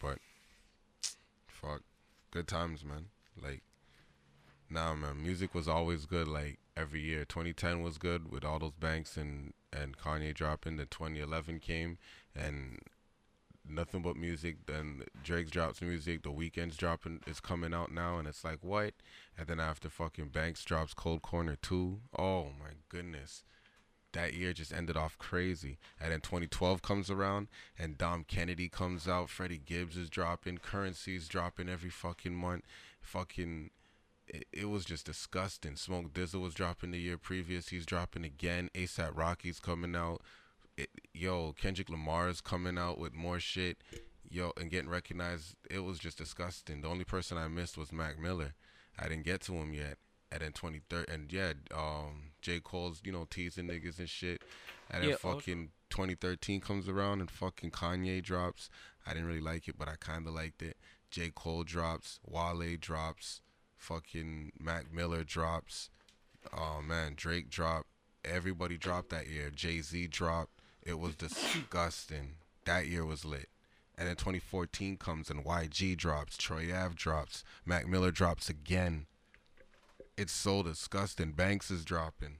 [0.00, 0.18] But
[1.46, 1.82] fuck,
[2.30, 3.06] good times, man.
[3.40, 3.62] Like.
[4.68, 5.22] Nah, man.
[5.22, 6.26] Music was always good.
[6.26, 10.76] Like every year, 2010 was good with all those banks and and Kanye dropping.
[10.76, 11.98] Then 2011 came
[12.34, 12.78] and
[13.68, 14.66] nothing but music.
[14.66, 16.22] Then Drake's drops music.
[16.22, 18.94] The Weeknd's dropping is coming out now, and it's like what?
[19.38, 22.00] And then after fucking Banks drops Cold Corner 2.
[22.18, 23.44] Oh my goodness.
[24.12, 25.78] That year just ended off crazy.
[26.00, 27.48] And then 2012 comes around
[27.78, 29.30] and Dom Kennedy comes out.
[29.30, 30.58] Freddie Gibbs is dropping.
[30.58, 32.64] Curren$y's dropping every fucking month.
[33.00, 33.70] Fucking
[34.28, 35.76] it, it was just disgusting.
[35.76, 37.68] Smoke Dizzle was dropping the year previous.
[37.68, 38.70] He's dropping again.
[38.74, 40.22] ASAP Rocky's coming out.
[40.76, 43.78] It, yo, Kendrick Lamar is coming out with more shit.
[44.28, 45.56] Yo, and getting recognized.
[45.70, 46.80] It was just disgusting.
[46.80, 48.54] The only person I missed was Mac Miller.
[48.98, 49.98] I didn't get to him yet.
[50.32, 52.60] And then 23rd, and yeah, um, J.
[52.60, 54.40] Cole's, you know, teasing niggas and shit.
[54.90, 58.70] And then Yeah, also- fucking 2013 comes around and fucking Kanye drops.
[59.06, 60.78] I didn't really like it, but I kind of liked it.
[61.10, 61.30] J.
[61.34, 62.18] Cole drops.
[62.24, 63.42] Wale drops
[63.76, 65.90] fucking Mac Miller drops.
[66.56, 67.88] Oh man, Drake dropped.
[68.24, 69.50] Everybody dropped that year.
[69.50, 70.60] Jay Z dropped.
[70.82, 72.36] It was disgusting.
[72.64, 73.48] That year was lit.
[73.98, 76.36] And then 2014 comes and YG drops.
[76.36, 77.44] Troy Ave drops.
[77.66, 79.06] Mac Miller drops again.
[80.16, 81.32] It's so disgusting.
[81.32, 82.38] Banks is dropping.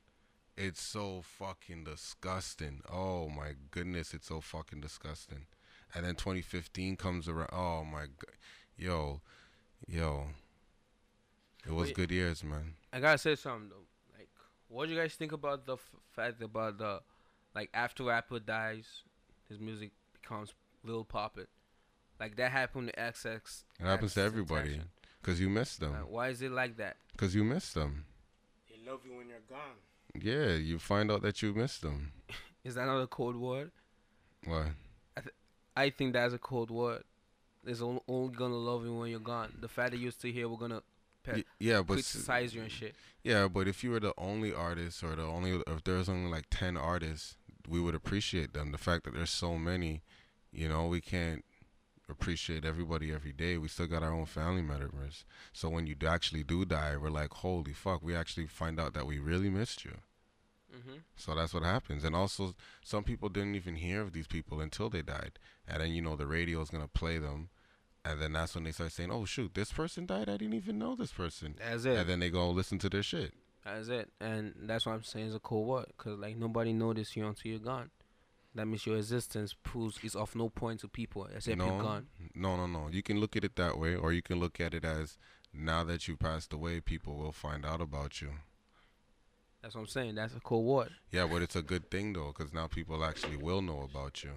[0.57, 2.83] It's so fucking disgusting.
[2.91, 5.47] Oh my goodness, it's so fucking disgusting.
[5.95, 7.51] And then 2015 comes around.
[7.53, 8.37] Oh my god.
[8.77, 9.21] Yo.
[9.89, 10.27] Yo.
[11.67, 11.95] It was Wait.
[11.97, 12.75] good years, man.
[12.93, 13.87] I gotta say something though.
[14.19, 14.29] Like,
[14.69, 17.01] what do you guys think about the f- fact about the,
[17.55, 18.87] like, after rapper dies,
[19.49, 20.53] his music becomes
[20.85, 21.47] little poppin'?
[22.21, 23.65] Like that happened to XX.
[23.81, 24.81] It happens to everybody.
[25.23, 25.93] Cause you miss them.
[25.95, 26.97] Uh, why is it like that?
[27.17, 28.05] Cause you miss them.
[28.69, 29.77] They love you when you're gone.
[30.21, 32.13] Yeah, you find out that you miss them.
[32.65, 33.71] Is that not a code word?
[34.45, 34.67] What?
[35.17, 35.21] I
[35.77, 37.03] I think that's a cold word.
[37.67, 39.53] It's on- only gonna love you when you're gone.
[39.61, 40.83] The fact that you're still here, we're gonna
[41.25, 42.95] pe- yeah, but s- criticize you and shit.
[43.25, 46.47] yeah, but if you were the only artist or the only if there's only like
[46.51, 47.37] ten artists,
[47.69, 48.71] we would appreciate them.
[48.73, 50.03] The fact that there's so many,
[50.53, 51.45] you know, we can't
[52.09, 53.57] appreciate everybody every day.
[53.59, 55.25] We still got our own family members.
[55.53, 59.07] So when you actually do die, we're like, holy fuck, we actually find out that
[59.07, 59.93] we really missed you.
[60.71, 62.05] hmm So that's what happens.
[62.05, 65.39] And also, some people didn't even hear of these people until they died.
[65.67, 67.49] And then, you know, the radio is going to play them.
[68.05, 70.29] And then that's when they start saying, oh, shoot, this person died?
[70.29, 71.55] I didn't even know this person.
[71.59, 71.97] That's it.
[71.99, 73.33] And then they go listen to their shit.
[73.65, 74.11] That's it.
[74.21, 75.87] And that's what I'm saying is a cool word.
[75.97, 77.91] Cause like nobody noticed you until you're gone.
[78.55, 82.07] That means your existence proves is of no point to people except no, you're gone.
[82.35, 82.89] no, no, no.
[82.91, 85.17] You can look at it that way, or you can look at it as
[85.55, 88.31] now that you passed away, people will find out about you.
[89.63, 90.17] That's what I'm saying.
[90.17, 90.91] That's a cold word.
[91.11, 94.33] Yeah, but it's a good thing, though, because now people actually will know about you.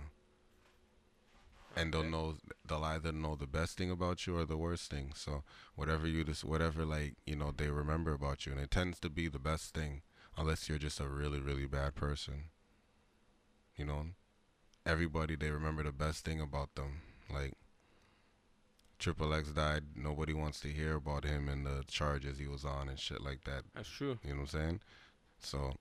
[1.76, 2.38] and they'll know
[2.68, 5.12] they'll either know the best thing about you or the worst thing.
[5.16, 5.44] So
[5.76, 9.10] whatever you just whatever like you know they remember about you, and it tends to
[9.10, 10.02] be the best thing,
[10.38, 12.46] unless you're just a really really bad person.
[13.78, 14.06] You know,
[14.86, 17.02] everybody they remember the best thing about them.
[17.34, 17.54] Like
[19.00, 22.88] Triple X died, nobody wants to hear about him and the charges he was on
[22.88, 23.64] and shit like that.
[23.74, 24.20] That's true.
[24.24, 24.80] You know what I'm saying?
[25.40, 25.74] So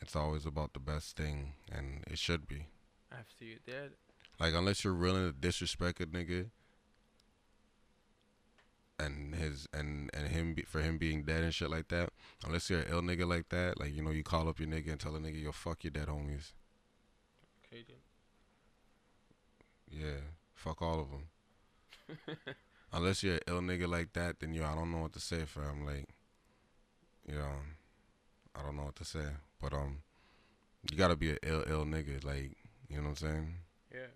[0.00, 2.66] it's always about the best thing, and it should be.
[3.12, 3.92] After you're dead.
[4.38, 6.46] Like unless you're willing to disrespect a nigga
[8.98, 12.10] and his and and him be, for him being dead and shit like that.
[12.44, 14.90] Unless you're an ill nigga like that, like you know you call up your nigga
[14.90, 16.52] and tell a nigga yo fuck your dead homies.
[17.86, 17.96] Then.
[19.90, 20.20] Yeah,
[20.54, 22.36] fuck all of them.
[22.92, 25.44] Unless you're an ill nigga like that, then yo, I don't know what to say,
[25.44, 25.84] fam.
[25.84, 26.08] Like,
[27.28, 27.52] you know,
[28.54, 29.26] I don't know what to say.
[29.60, 29.98] But um,
[30.90, 32.24] you gotta be an ill, ill nigga.
[32.24, 32.52] Like,
[32.88, 33.54] you know what I'm saying?
[33.92, 34.06] Yeah.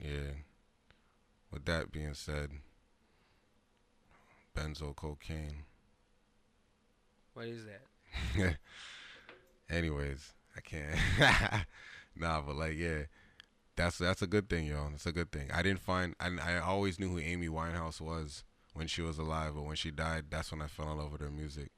[0.00, 0.30] Yeah.
[1.50, 2.50] With that being said,
[4.56, 5.64] benzo cocaine.
[7.34, 8.56] What is that?
[9.70, 11.64] Anyways, I can't.
[12.16, 13.04] nah, but like, yeah,
[13.76, 14.88] that's that's a good thing, yo.
[14.90, 15.50] That's a good thing.
[15.52, 16.14] I didn't find.
[16.20, 19.90] I I always knew who Amy Winehouse was when she was alive, but when she
[19.90, 21.70] died, that's when I fell in love with her music,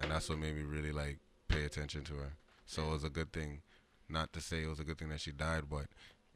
[0.00, 1.18] and that's what made me really like
[1.48, 2.32] pay attention to her.
[2.66, 3.62] So it was a good thing.
[4.08, 5.86] Not to say it was a good thing that she died, but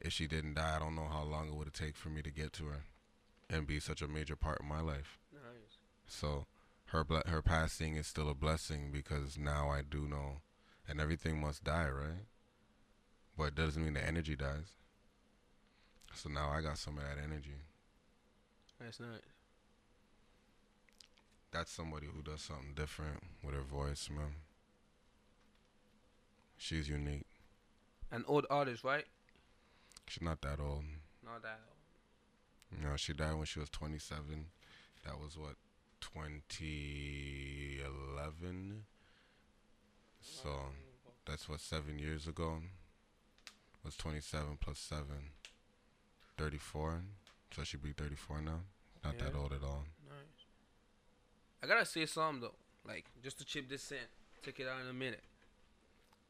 [0.00, 2.22] if she didn't die, I don't know how long it would have taken for me
[2.22, 2.84] to get to her,
[3.50, 5.18] and be such a major part of my life.
[5.32, 5.78] Nice.
[6.06, 6.46] So
[6.86, 10.40] her her passing is still a blessing because now I do know,
[10.88, 12.26] and everything must die, right?
[13.36, 14.72] But it doesn't mean the energy dies.
[16.14, 17.56] So now I got some of that energy.
[18.80, 19.20] That's nice.
[21.52, 24.36] That's somebody who does something different with her voice, man.
[26.56, 27.26] She's unique.
[28.10, 29.04] An old artist, right?
[30.06, 30.84] She's not that old.
[31.24, 31.76] Not that old.
[32.82, 34.46] No, she died when she was 27.
[35.04, 35.56] That was what
[36.00, 38.84] 2011.
[40.26, 40.50] So
[41.26, 42.58] that's what seven years ago.
[43.84, 45.30] Was 27 plus seven.
[46.36, 47.02] 34.
[47.54, 48.60] So she'd be 34 now.
[49.04, 49.84] Not that old at all.
[50.08, 50.46] Nice.
[51.62, 52.54] I gotta say something though,
[52.86, 53.98] like just to chip this in,
[54.42, 55.22] take it out in a minute.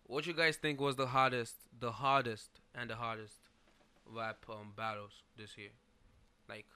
[0.05, 3.35] What you guys think was the hardest, the hardest, and the hardest
[4.07, 5.71] rap um, battles this year?
[6.49, 6.67] Like,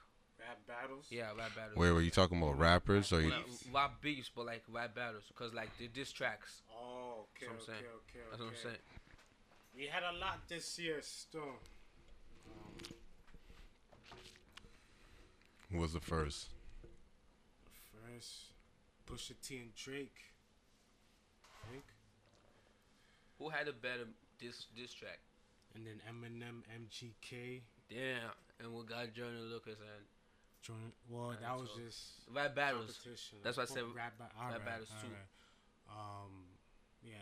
[0.47, 1.05] Rap battles.
[1.09, 1.77] yeah, rap battles.
[1.77, 3.29] Wait, were you talking about rappers or you?
[3.29, 6.61] Well, not rap beefs, but like rap battles, because like the diss tracks.
[6.73, 7.85] Oh, okay, That's what I'm okay, saying.
[7.85, 8.27] okay, okay.
[8.31, 8.83] That's what I'm saying.
[9.77, 11.55] We had a lot this year still.
[15.71, 16.49] Who was the first?
[17.93, 18.51] First,
[19.09, 20.17] Pusha T and Drake.
[21.45, 21.83] I think.
[23.39, 24.07] Who had a better
[24.39, 25.19] diss diss track?
[25.75, 27.61] And then Eminem, MGK.
[27.89, 30.05] Damn, and we got Joyner Lucas and
[30.61, 31.79] Join, well, that was all.
[31.83, 31.99] just
[32.31, 32.99] rap battles.
[33.43, 35.07] That's why I said rap, ba- all rap right, battles all too.
[35.09, 35.95] right.
[35.97, 36.31] Um,
[37.03, 37.13] yeah,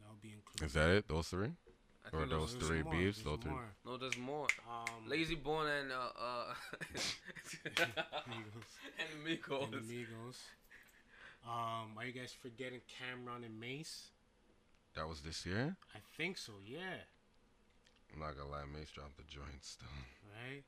[0.00, 0.66] that'll be included.
[0.66, 1.06] Is that it?
[1.08, 1.52] Those three?
[2.04, 3.22] I Or those those- three beefs?
[3.22, 3.52] Those three.
[3.52, 3.64] more.
[3.86, 4.48] No, there's more.
[4.68, 6.54] Um, Layzie Bone and uh uh
[6.94, 7.14] Migos.
[8.98, 9.62] and Migos.
[9.64, 10.36] and the Migos.
[11.46, 14.08] Um, are you guys forgetting Cam'ron and Mase?
[14.94, 15.76] That was this year.
[15.94, 16.52] I think so.
[16.64, 16.98] Yeah.
[18.12, 19.88] I'm not gonna lie, Mase dropped the joint still.
[20.28, 20.64] Right.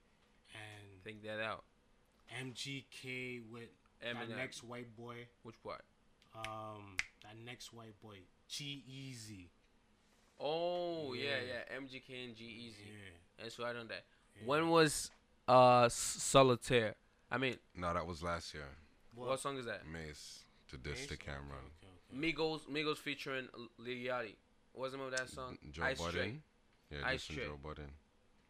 [0.55, 1.65] And Think that out.
[2.43, 3.69] MGK with
[4.03, 5.27] that next white boy.
[5.43, 5.83] Which part?
[6.37, 8.17] Um, that next white boy,
[8.49, 9.47] G-Eazy.
[10.41, 11.63] Oh yeah, Yeah.
[11.71, 11.79] yeah.
[11.79, 12.87] MGK and G-Eazy.
[12.87, 13.43] Yeah.
[13.43, 14.05] That's right on that.
[14.37, 14.47] yeah.
[14.47, 15.11] When was
[15.47, 16.95] uh Solitaire?
[17.31, 18.65] I mean, No, that was last year.
[19.15, 19.87] what, song is that?
[19.87, 21.07] Mase to diss Mase?
[21.09, 21.41] the Okay, okay,
[22.13, 22.33] okay.
[22.33, 23.49] Migos, Migos featuring
[23.79, 24.35] Lil Yachty.
[24.73, 25.57] What's the name of that song?
[25.71, 26.13] Joe Ice Budden.
[26.21, 26.35] Tray.
[26.91, 27.91] Yeah, Ice dissing Joe Budden.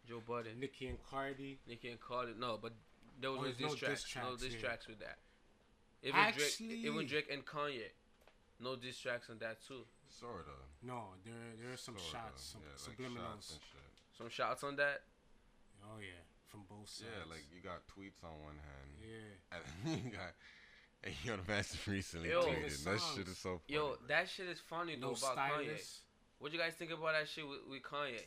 [0.08, 0.58] Joe Budden.
[0.58, 1.58] Nicki and Cardi.
[1.68, 2.32] Nicki and Cardi.
[2.38, 2.72] No, but
[3.20, 4.02] there was Oh, no there's diss no tracks.
[4.04, 4.60] diss No diss yeah.
[4.60, 5.18] tracks with that.
[6.02, 7.90] Even Actually- Drake, even Drake and Kanye,
[8.60, 9.86] no diss tracks on that too.
[10.08, 10.50] Sorta.
[10.82, 12.10] No, there there are some Sorta.
[12.10, 13.48] shots, some yeah, like subliminals.
[13.50, 13.58] shots.
[14.18, 15.02] Some shots on that.
[15.82, 17.10] oh yeah, from both sides.
[17.10, 19.58] Yeah, like you got tweets on one hand, yeah.
[19.90, 20.34] and you got.
[21.02, 22.44] And Young Master recently Yo.
[22.44, 22.84] tweeted.
[22.84, 23.62] That shit is so funny.
[23.68, 23.96] Yo, bro.
[24.08, 25.98] that shit is funny though No about Kanye.
[26.38, 28.20] What you guys think about that shit with, with Kanye?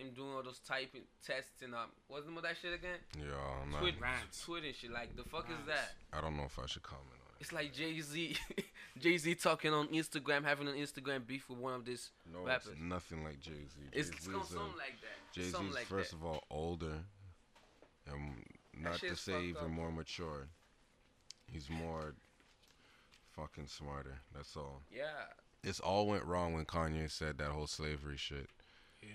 [0.00, 2.96] Him doing all those typing tests and um, what's the name of that shit again?
[3.18, 4.44] Yeah, I'm not, Tweet, Rants.
[4.46, 4.90] tweeting shit.
[4.92, 5.92] Like the fuck is that?
[6.12, 7.40] I don't know if I should comment on it.
[7.42, 8.36] It's like Jay Z,
[8.98, 12.10] Jay Z talking on Instagram, having an Instagram beef with one of this.
[12.32, 12.68] No, rappers.
[12.72, 13.80] it's nothing like Jay Z.
[13.92, 15.34] It's, it's something like that.
[15.34, 16.16] Jay Z's something like first that.
[16.18, 16.98] of all older,
[18.10, 18.44] and
[18.78, 19.70] not to say even up.
[19.70, 20.48] more mature.
[21.50, 22.14] He's more
[23.36, 24.18] fucking smarter.
[24.34, 24.82] That's all.
[24.94, 25.04] Yeah,
[25.62, 28.48] This all went wrong when Kanye said that whole slavery shit.
[29.02, 29.08] Yeah.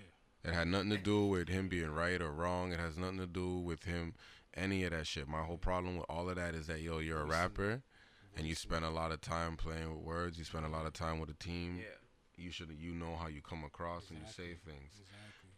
[0.45, 2.71] It had nothing to do with him being right or wrong.
[2.71, 4.13] It has nothing to do with him
[4.55, 5.27] any of that shit.
[5.27, 7.81] My whole problem with all of that is that yo, you're a rapper
[8.37, 10.37] and you spend a lot of time playing with words.
[10.37, 11.77] You spend a lot of time with a team.
[11.79, 11.85] yeah.
[12.37, 14.91] You should you know how you come across and you say things.
[14.91, 15.11] Exactly.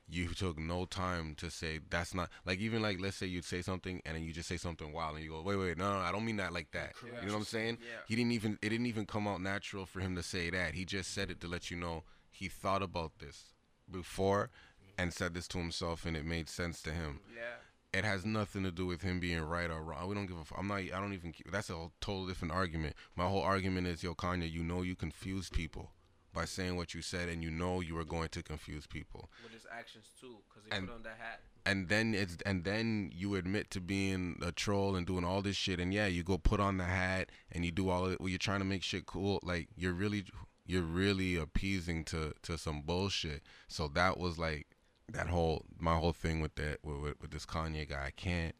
[0.09, 3.61] You took no time to say that's not like even like let's say you'd say
[3.61, 5.99] something and then you just say something wild and you go wait wait no no
[5.99, 6.93] I don't mean that like that.
[6.95, 7.23] Correct.
[7.23, 7.79] You know what I'm saying?
[7.81, 7.97] Yeah.
[8.07, 10.75] He didn't even it didn't even come out natural for him to say that.
[10.75, 13.53] He just said it to let you know he thought about this
[13.91, 14.49] before
[14.97, 17.19] and said this to himself and it made sense to him.
[17.35, 17.99] Yeah.
[17.99, 20.07] It has nothing to do with him being right or wrong.
[20.09, 20.41] We don't give a.
[20.41, 20.79] F- I'm not.
[20.79, 21.33] I don't even.
[21.51, 22.95] That's a whole total different argument.
[23.15, 25.91] My whole argument is, yo, Kanye, you know you confuse people
[26.33, 29.29] by saying what you said, and you know you were going to confuse people.
[29.41, 31.39] With his actions too, because he And- put on that hat.
[31.65, 35.55] and then it's and then you admit to being a troll and doing all this
[35.55, 38.19] shit and yeah you go put on the hat and you do all of it
[38.21, 40.23] well, you're trying to make shit cool like you're really
[40.65, 44.67] you're really appeasing to to some bullshit so that was like
[45.09, 48.55] that whole my whole thing with that with, with, with this kanye guy i can't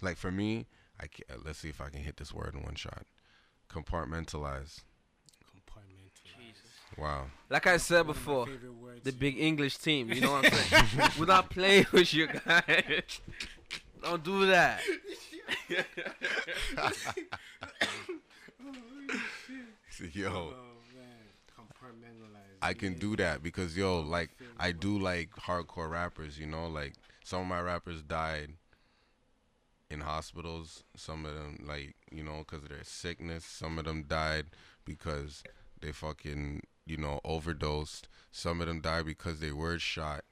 [0.00, 0.66] like for me
[1.00, 3.06] i can't, let's see if i can hit this word in one shot
[3.70, 4.80] compartmentalize
[5.44, 6.98] Compartmentalize.
[6.98, 8.46] wow Like I said One before,
[9.04, 10.10] the big English team.
[10.12, 11.10] You know what I'm saying?
[11.18, 13.20] We're not playing with you guys.
[14.02, 14.80] Don't do that.
[20.14, 20.54] yo Oh
[20.94, 21.26] man,
[21.56, 22.17] compartmentalize.
[22.62, 26.94] I can do that because yo, like I do like hardcore rappers, you know, like
[27.24, 28.54] some of my rappers died
[29.90, 30.84] in hospitals.
[30.96, 33.44] Some of them, like you know, because of their sickness.
[33.44, 34.46] Some of them died
[34.84, 35.42] because
[35.80, 38.08] they fucking you know overdosed.
[38.32, 40.24] Some of them died because they were shot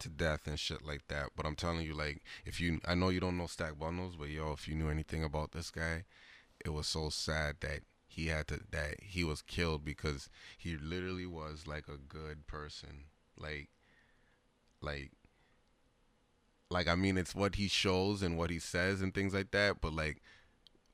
[0.00, 1.30] to death and shit like that.
[1.36, 4.28] But I'm telling you, like, if you, I know you don't know Stack Bundles, but
[4.28, 6.04] yo, if you knew anything about this guy,
[6.64, 7.80] it was so sad that
[8.14, 13.04] he had to that he was killed because he literally was like a good person.
[13.36, 13.68] Like
[14.80, 15.10] like
[16.70, 19.80] like i mean it's what he shows and what he says and things like that
[19.80, 20.20] but like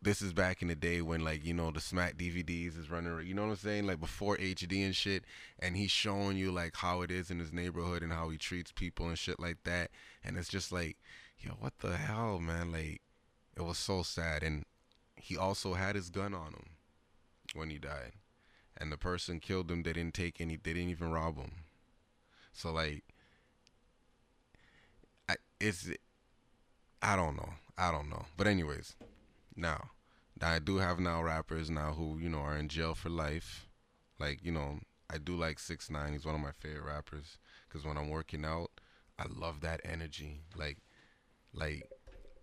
[0.02, 3.26] this is back in the day when like you know the smack dvds is running
[3.26, 3.86] you know what i'm saying?
[3.86, 5.24] Like before hd and shit
[5.58, 8.72] and he's showing you like how it is in his neighborhood and how he treats
[8.72, 9.90] people and shit like that
[10.24, 10.96] and it's just like
[11.38, 12.72] yo what the hell man?
[12.72, 13.02] Like
[13.56, 14.64] it was so sad and
[15.16, 16.70] he also had his gun on him
[17.54, 18.12] when he died.
[18.76, 21.52] And the person killed him they didn't take any they didn't even rob him.
[22.52, 23.04] So like
[25.28, 25.88] I, it's
[27.02, 27.54] i don't know.
[27.78, 28.26] I don't know.
[28.36, 28.94] But anyways
[29.56, 29.90] now
[30.42, 33.68] i do have now rappers now who you know are in jail for life.
[34.18, 36.12] Like you know i do like six nine.
[36.12, 37.38] He's one of my favorite rappers.
[37.68, 38.70] Because when i'm working out
[39.18, 40.40] i love that energy.
[40.56, 40.78] Like
[41.54, 41.88] like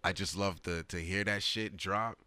[0.04, 2.20] i just love to to hear that shit drop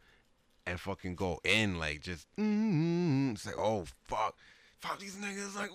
[0.70, 4.36] and fucking go in like just mm, it's like oh fuck.
[4.78, 5.70] Fuck these niggas like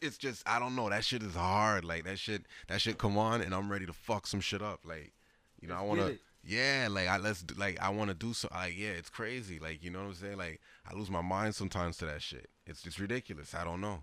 [0.00, 0.88] it's just I don't know.
[0.90, 1.84] That shit is hard.
[1.84, 4.80] Like that shit that shit come on and I'm ready to fuck some shit up.
[4.84, 5.12] Like
[5.60, 8.14] you know I Let's want to yeah like I let's do- like I want to
[8.14, 9.60] do so like yeah it's crazy.
[9.60, 10.38] Like you know what I'm saying?
[10.38, 10.60] Like
[10.90, 12.48] I lose my mind sometimes to that shit.
[12.66, 13.54] It's just ridiculous.
[13.54, 14.02] I don't know.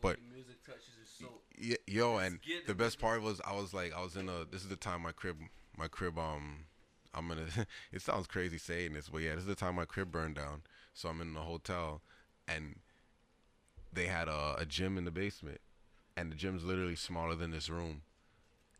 [0.00, 1.26] But- music touches is so.
[1.60, 4.62] Y- yo and the best part was I was like I was in a this
[4.62, 5.36] is the time my crib
[5.76, 6.64] my crib um
[7.16, 7.46] I'm gonna
[7.92, 10.62] it sounds crazy saying this but yeah this is the time my crib burned down.
[10.92, 12.02] So I'm in the hotel
[12.48, 12.76] and
[13.92, 15.60] they had a, a gym in the basement.
[16.16, 18.02] And the gym's literally smaller than this room.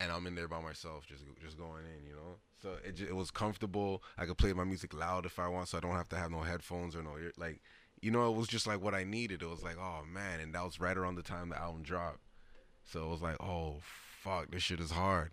[0.01, 2.37] And I'm in there by myself just just going in you know?
[2.63, 4.03] So it, it was comfortable.
[4.17, 6.31] I could play my music loud if I want so I don't have to have
[6.31, 7.61] no headphones or no ear like
[8.03, 9.43] you know it was just like what I needed.
[9.43, 10.41] It was like oh man.
[10.41, 12.21] And that was right around the time the album dropped.
[12.87, 13.77] So it was like, oh
[14.23, 15.33] fuck, this shit is hard.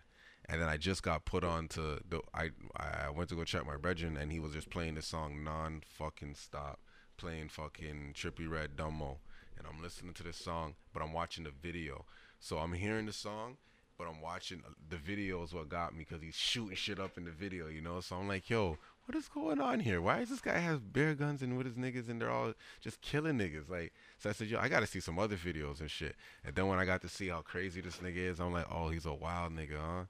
[0.49, 3.65] And then I just got put on to the I I went to go check
[3.65, 6.79] my brethren and he was just playing this song non fucking stop,
[7.17, 9.17] playing fucking Trippie Redd Dumbo.
[9.57, 12.05] And I'm listening to this song, but I'm watching the video.
[12.39, 13.57] So I'm hearing the song,
[13.97, 17.17] but I'm watching uh, the video is what got me because he's shooting shit up
[17.17, 18.01] in the video, you know.
[18.01, 20.01] So I'm like, yo, what is going on here?
[20.01, 23.01] Why is this guy has bear guns and with his niggas and they're all just
[23.01, 23.69] killing niggas?
[23.69, 26.15] Like, so I said, yo, I gotta see some other videos and shit.
[26.43, 28.89] And then when I got to see how crazy this nigga is, I'm like, oh,
[28.89, 30.03] he's a wild nigga, huh?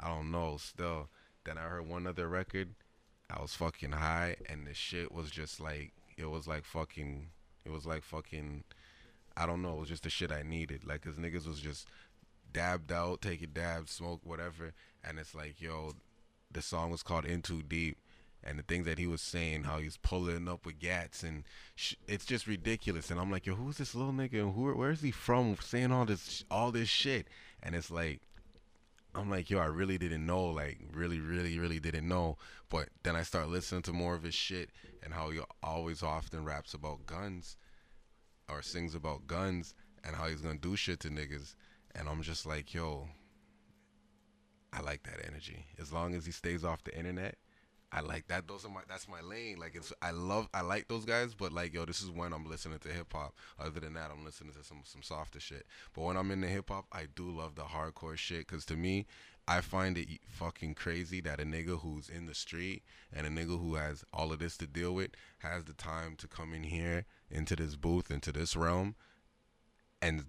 [0.00, 0.56] I don't know.
[0.58, 1.08] Still,
[1.44, 2.74] then I heard one other record.
[3.30, 7.28] I was fucking high, and the shit was just like, it was like fucking,
[7.64, 8.64] it was like fucking,
[9.36, 9.74] I don't know.
[9.74, 10.86] It was just the shit I needed.
[10.86, 11.86] Like, cause niggas was just
[12.52, 14.72] dabbed out, taking dabs, smoke, whatever.
[15.04, 15.92] And it's like, yo,
[16.50, 17.98] the song was called In Too Deep.
[18.42, 21.42] And the things that he was saying, how he's pulling up with gats, and
[21.74, 23.10] sh- it's just ridiculous.
[23.10, 24.40] And I'm like, yo, who's this little nigga?
[24.40, 25.56] And who, where's he from?
[25.60, 27.26] Saying all this, all this shit.
[27.62, 28.20] And it's like,
[29.18, 32.38] I'm like, yo, I really didn't know, like, really, really, really didn't know.
[32.70, 34.70] But then I start listening to more of his shit
[35.02, 37.56] and how he always often raps about guns
[38.48, 39.74] or sings about guns
[40.04, 41.54] and how he's gonna do shit to niggas.
[41.94, 43.08] And I'm just like, yo,
[44.72, 45.66] I like that energy.
[45.80, 47.36] As long as he stays off the internet,
[47.90, 48.46] I like that.
[48.46, 49.56] Those are my that's my lane.
[49.58, 52.48] Like it's I love I like those guys, but like yo, this is when I'm
[52.48, 53.34] listening to hip hop.
[53.58, 55.66] Other than that, I'm listening to some some softer shit.
[55.94, 58.76] But when I'm in the hip hop, I do love the hardcore shit because to
[58.76, 59.06] me,
[59.46, 63.58] I find it fucking crazy that a nigga who's in the street and a nigga
[63.58, 67.06] who has all of this to deal with has the time to come in here
[67.30, 68.94] into this booth into this realm
[70.02, 70.26] and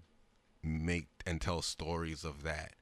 [0.64, 2.76] make and tell stories of that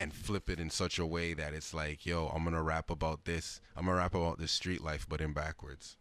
[0.00, 3.24] and flip it in such a way that it's like, yo, I'm gonna rap about
[3.24, 3.60] this.
[3.76, 5.96] I'm gonna rap about this street life, but in backwards,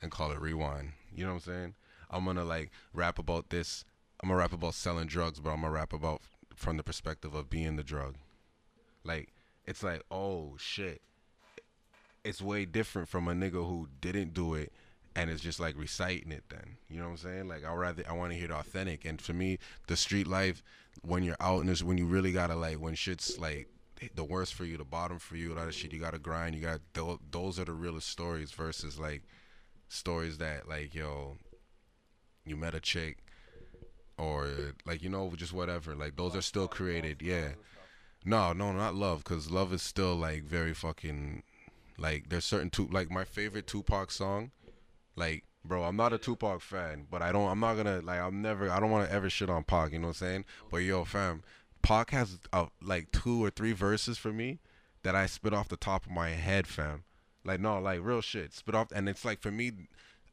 [0.00, 0.92] and call it rewind.
[1.12, 1.74] You know what I'm saying?
[2.10, 3.84] I'm gonna like rap about this.
[4.22, 6.22] I'm gonna rap about selling drugs, but I'm gonna rap about
[6.54, 8.16] from the perspective of being the drug.
[9.04, 9.32] Like
[9.64, 11.02] it's like, oh shit.
[12.22, 14.72] It's way different from a nigga who didn't do it
[15.20, 16.76] and it's just like reciting it then.
[16.88, 17.48] You know what I'm saying?
[17.48, 19.04] Like I rather I want to hear the authentic.
[19.04, 20.62] And for me, the street life
[21.02, 23.68] when you're out in this when you really gotta like when shit's like
[24.14, 26.54] the worst for you, the bottom for you, a lot of shit you gotta grind.
[26.54, 26.80] You got
[27.30, 29.22] those are the realest stories versus like
[29.88, 31.36] stories that like yo,
[32.46, 33.18] you met a chick
[34.16, 34.48] or
[34.86, 35.94] like you know just whatever.
[35.94, 37.20] Like those are still created.
[37.20, 37.50] Yeah.
[38.24, 41.42] No, no, not love, cause love is still like very fucking
[42.00, 44.50] like there's certain two like my favorite Tupac song,
[45.16, 48.42] like bro, I'm not a Tupac fan, but I don't I'm not gonna like I'm
[48.42, 50.44] never I don't want to ever shit on Pac, you know what I'm saying?
[50.70, 51.42] But yo, fam,
[51.82, 54.58] Pac has uh, like two or three verses for me
[55.02, 57.04] that I spit off the top of my head, fam.
[57.44, 59.72] Like no, like real shit, spit off, and it's like for me,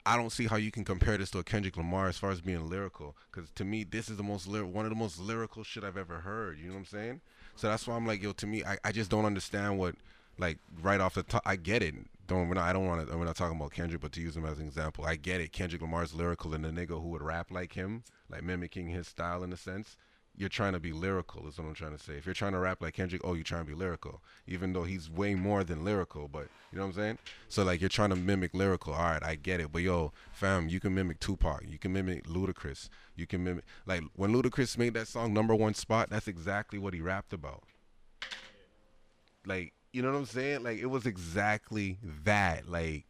[0.05, 2.41] I don't see how you can compare this to a Kendrick Lamar as far as
[2.41, 3.15] being lyrical.
[3.31, 5.97] Because to me, this is the most lyrical, one of the most lyrical shit I've
[5.97, 6.57] ever heard.
[6.57, 7.21] You know what I'm saying?
[7.55, 9.95] So that's why I'm like, yo, to me, I, I just don't understand what,
[10.37, 11.43] like, right off the top.
[11.45, 11.95] I get it.
[12.27, 13.17] Don't we're not, I don't want to.
[13.17, 15.53] We're not talking about Kendrick, but to use him as an example, I get it.
[15.53, 19.43] Kendrick Lamar's lyrical, and the nigga who would rap like him, like mimicking his style
[19.43, 19.95] in a sense
[20.37, 22.13] you're trying to be lyrical is what I'm trying to say.
[22.13, 24.83] If you're trying to rap like Kendrick, oh, you're trying to be lyrical, even though
[24.83, 26.27] he's way more than lyrical.
[26.27, 27.17] But you know what I'm saying?
[27.49, 28.93] So like you're trying to mimic lyrical.
[28.93, 29.71] All right, I get it.
[29.71, 31.63] But yo, fam, you can mimic Tupac.
[31.67, 32.89] You can mimic Ludacris.
[33.15, 36.11] You can mimic like when Ludacris made that song number one spot.
[36.11, 37.63] That's exactly what he rapped about.
[39.43, 40.63] Like you know what I'm saying?
[40.63, 42.69] Like it was exactly that.
[42.69, 43.05] Like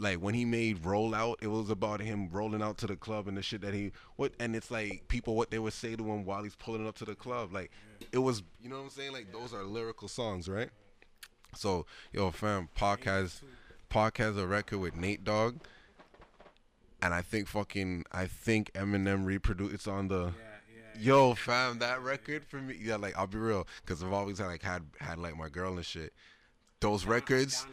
[0.00, 3.28] like when he made roll out it was about him rolling out to the club
[3.28, 6.02] and the shit that he what and it's like people what they would say to
[6.02, 7.70] him while he's pulling up to the club like
[8.00, 8.06] yeah.
[8.12, 9.38] it was you know what i'm saying like yeah.
[9.38, 10.70] those are lyrical songs right
[11.54, 13.42] so yo fam Pac has
[14.36, 15.58] a record with nate dogg
[17.02, 20.49] and i think fucking i think eminem reproduced it's on the yeah,
[21.00, 24.46] yo fam that record for me yeah like i'll be real because i've always had
[24.46, 26.12] like had had like my girl and shit
[26.80, 27.66] those records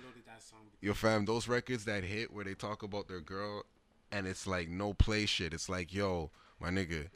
[0.79, 3.63] Yo, fam, those records that hit where they talk about their girl
[4.11, 5.53] and it's like no play shit.
[5.53, 6.29] It's like, yo,
[6.59, 7.07] my nigga,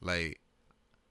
[0.00, 0.40] like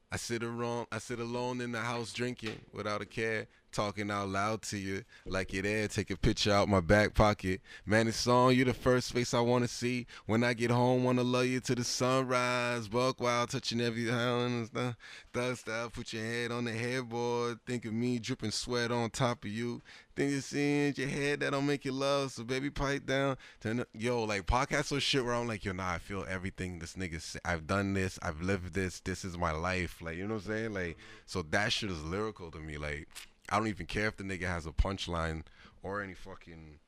[0.09, 4.29] I sit around, I sit alone in the house drinking without a care, talking out
[4.29, 5.87] loud to you like you're there.
[5.87, 7.61] Take a picture out my back pocket.
[7.85, 10.07] Man, it's on you the first face I wanna see.
[10.25, 12.87] When I get home, wanna love you to the sunrise.
[12.87, 14.95] Buck wild, touching every hand and stuff.
[15.33, 17.59] Thug style, put your head on the headboard.
[17.65, 19.81] Think of me dripping sweat on top of you.
[20.15, 22.33] Think you see in your head that don't make you love.
[22.33, 23.37] So baby, pipe down.
[23.61, 23.87] Turn up.
[23.93, 27.21] Yo, like podcast or shit where I'm like, yo, nah, I feel everything this nigga.
[27.21, 27.39] Say.
[27.45, 28.19] I've done this.
[28.21, 28.99] I've lived this.
[28.99, 30.01] This is my life.
[30.01, 30.73] Like you know what I'm saying?
[30.73, 32.77] Like so that shit is lyrical to me.
[32.77, 33.07] Like
[33.51, 35.43] I don't even care if the nigga has a punchline
[35.83, 36.79] or any fucking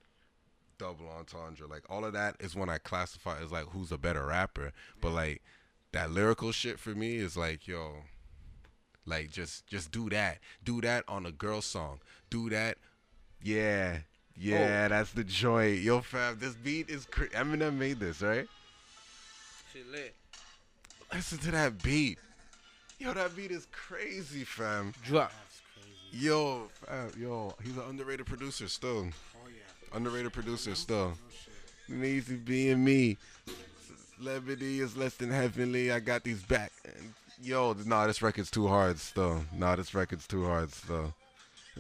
[0.77, 1.67] double entendre.
[1.67, 4.71] Like all of that is when I classify as like who's a better rapper.
[4.99, 5.41] But like
[5.91, 8.03] that lyrical shit for me is like, yo,
[9.05, 10.39] like just just do that.
[10.63, 11.99] Do that on a girl song.
[12.29, 12.77] Do that
[13.43, 13.97] yeah,
[14.37, 14.89] yeah, oh.
[14.89, 15.79] that's the joint.
[15.79, 18.47] Yo, fam, this beat is cra- Eminem made this, right?
[19.73, 20.15] Shit lit.
[21.13, 22.19] Listen to that beat.
[22.99, 24.93] Yo, that beat is crazy, fam.
[25.03, 25.33] Drop.
[26.11, 29.07] Yo, fam, yo, he's an underrated producer still.
[29.35, 29.97] Oh yeah.
[29.97, 31.13] Underrated producer still.
[31.87, 33.17] Needs to be in me.
[34.19, 35.91] Levity is less than heavenly.
[35.91, 36.71] I got these back.
[37.41, 39.43] Yo, nah, this record's too hard still.
[39.57, 41.13] Nah, this record's too hard still.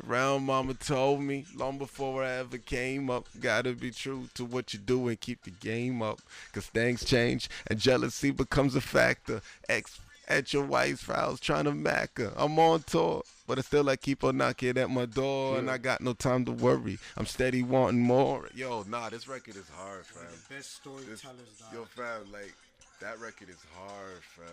[0.05, 3.27] Round mama told me long before I ever came up.
[3.39, 6.21] Gotta be true to what you do and keep the game up.
[6.53, 9.41] Cause things change and jealousy becomes a factor.
[9.67, 9.99] Ex
[10.31, 12.33] at your wife's house trying to mack her.
[12.35, 15.53] I'm on tour, but I still like keep on knocking at my door.
[15.53, 15.59] Yeah.
[15.59, 16.97] And I got no time to worry.
[17.17, 18.47] I'm steady wanting more.
[18.55, 20.25] Yo, nah, this record is hard, fam.
[20.49, 22.53] the best storytellers, Yo, fam, like,
[23.01, 24.45] that record is hard, fam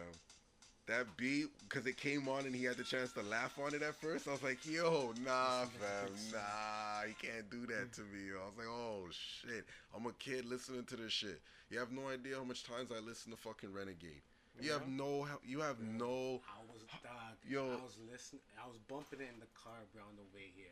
[0.89, 3.83] that beat because it came on and he had the chance to laugh on it
[3.83, 4.27] at first.
[4.27, 8.31] I was like, yo, nah, fam, nah, he can't do that to me.
[8.33, 11.41] I was like, oh shit, I'm a kid listening to this shit.
[11.71, 14.23] You have no idea how much times I listen to fucking Renegade.
[14.60, 16.40] You have no, you have no.
[16.48, 18.43] I was, dog, yo, I was listening.
[18.62, 20.66] I was bumping it in the car, bro, on the way here.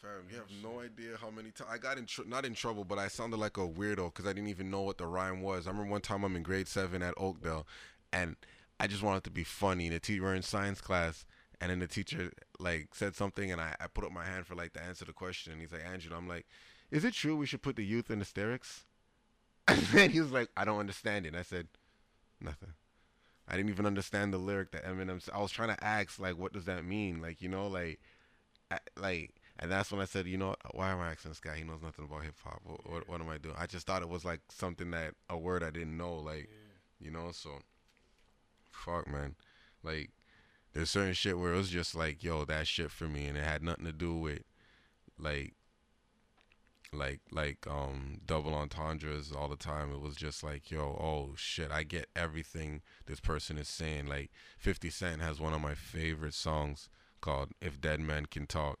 [0.00, 2.84] Fam, you have no idea how many times I got in tr- not in trouble,
[2.84, 5.66] but I sounded like a weirdo because I didn't even know what the rhyme was.
[5.66, 7.66] I remember one time I'm in grade seven at Oakdale,
[8.12, 8.36] and
[8.80, 9.86] I just wanted to be funny.
[9.86, 11.24] And the teacher were in science class,
[11.60, 14.54] and then the teacher like said something, and I, I put up my hand for
[14.56, 15.52] like to answer the question.
[15.52, 16.46] And he's like, Andrew, I'm like,
[16.90, 18.84] is it true we should put the youth in hysterics?
[19.68, 21.28] And he was like, I don't understand it.
[21.28, 21.68] And I said,
[22.40, 22.74] nothing.
[23.52, 25.28] I didn't even understand the lyric that Eminem.
[25.32, 27.20] I was trying to ask like, what does that mean?
[27.20, 28.00] Like, you know, like,
[28.96, 31.56] like And that's when I said, you know, why am I asking this guy?
[31.56, 32.62] He knows nothing about hip hop.
[32.64, 33.54] What, what, what am I doing?
[33.58, 36.48] I just thought it was like something that a word I didn't know, like,
[36.98, 37.30] you know.
[37.32, 37.60] So,
[38.70, 39.36] fuck, man.
[39.82, 40.10] Like,
[40.72, 43.44] there's certain shit where it was just like, yo, that shit for me, and it
[43.44, 44.42] had nothing to do with,
[45.18, 45.54] like,
[46.92, 49.92] like like um double entendres all the time.
[49.92, 54.06] It was just like, yo, oh shit, I get everything this person is saying.
[54.06, 56.88] Like 50 Cent has one of my favorite songs
[57.20, 58.78] called If Dead Men Can Talk.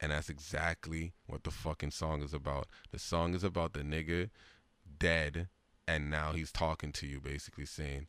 [0.00, 2.66] And that's exactly what the fucking song is about.
[2.90, 4.30] The song is about the nigga
[4.98, 5.48] dead
[5.86, 8.06] and now he's talking to you basically saying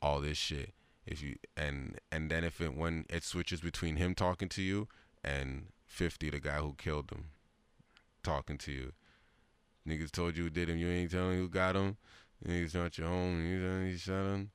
[0.00, 0.72] all this shit.
[1.04, 4.88] If you and and then if it when it switches between him talking to you
[5.22, 7.26] and 50 the guy who killed him
[8.22, 8.92] talking to you.
[9.88, 11.96] Niggas told you who did him, you ain't telling who got him.
[12.46, 14.50] Niggas not your home, you you shot him.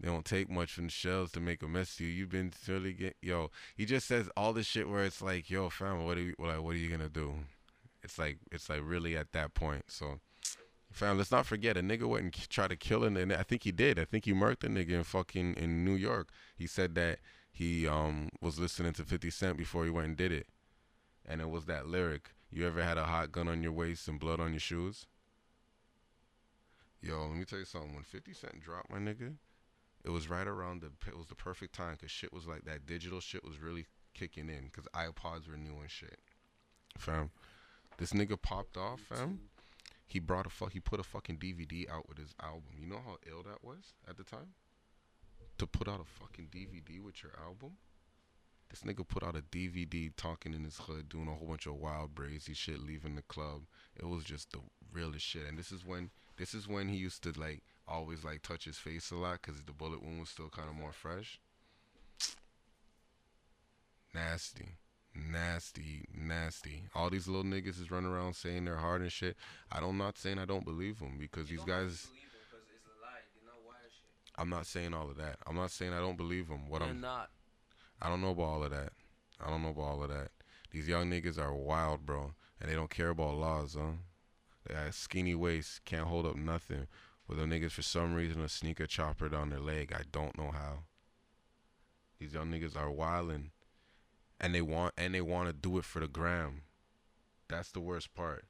[0.00, 2.08] They don't take much from the shells to make a mess of you.
[2.08, 3.50] You've been really get yo.
[3.76, 6.62] He just says all this shit where it's like, yo, fam, what are you like?
[6.62, 7.34] What are you gonna do?
[8.02, 9.84] It's like it's like really at that point.
[9.88, 10.20] So,
[10.90, 13.64] fam, let's not forget a nigga went and tried to kill him, and I think
[13.64, 13.98] he did.
[13.98, 16.30] I think he murked a nigga in fucking in New York.
[16.56, 17.18] He said that
[17.52, 20.46] he um was listening to 50 Cent before he went and did it,
[21.26, 22.30] and it was that lyric.
[22.52, 25.06] You ever had a hot gun on your waist and blood on your shoes?
[27.00, 27.94] Yo, let me tell you something.
[27.94, 29.34] When 50 Cent dropped my nigga,
[30.04, 32.86] it was right around the it was the perfect time because shit was like that
[32.86, 36.18] digital shit was really kicking in because iPods were new and shit.
[36.98, 37.30] Fam,
[37.98, 39.40] this nigga popped off, fam.
[40.06, 40.72] He brought a fuck.
[40.72, 42.72] He put a fucking DVD out with his album.
[42.76, 44.54] You know how ill that was at the time.
[45.58, 47.76] To put out a fucking DVD with your album.
[48.70, 51.74] This nigga put out a DVD talking in his hood, doing a whole bunch of
[51.74, 53.62] wild brazy shit, leaving the club.
[53.96, 54.60] It was just the
[54.92, 55.42] realest shit.
[55.48, 58.78] And this is when this is when he used to like always like touch his
[58.78, 61.40] face a lot because the bullet wound was still kind of more fresh.
[64.14, 64.76] Nasty,
[65.14, 66.84] nasty, nasty.
[66.94, 69.36] All these little niggas is running around saying they're hard and shit.
[69.70, 72.06] I don't not saying I don't believe them because these guys.
[74.38, 75.36] I'm not saying all of that.
[75.46, 76.68] I'm not saying I don't believe them.
[76.68, 77.30] What They're I'm not.
[78.00, 78.92] I don't know about all of that.
[79.44, 80.30] I don't know about all of that.
[80.70, 83.92] These young niggas are wild, bro, and they don't care about laws, huh?
[84.66, 86.86] They got skinny waist, can't hold up nothing.
[87.26, 89.92] With them niggas, for some reason, a sneaker chopper down their leg.
[89.94, 90.84] I don't know how.
[92.18, 93.50] These young niggas are wildin',
[94.40, 96.62] and they want and they want to do it for the gram.
[97.48, 98.44] That's the worst part.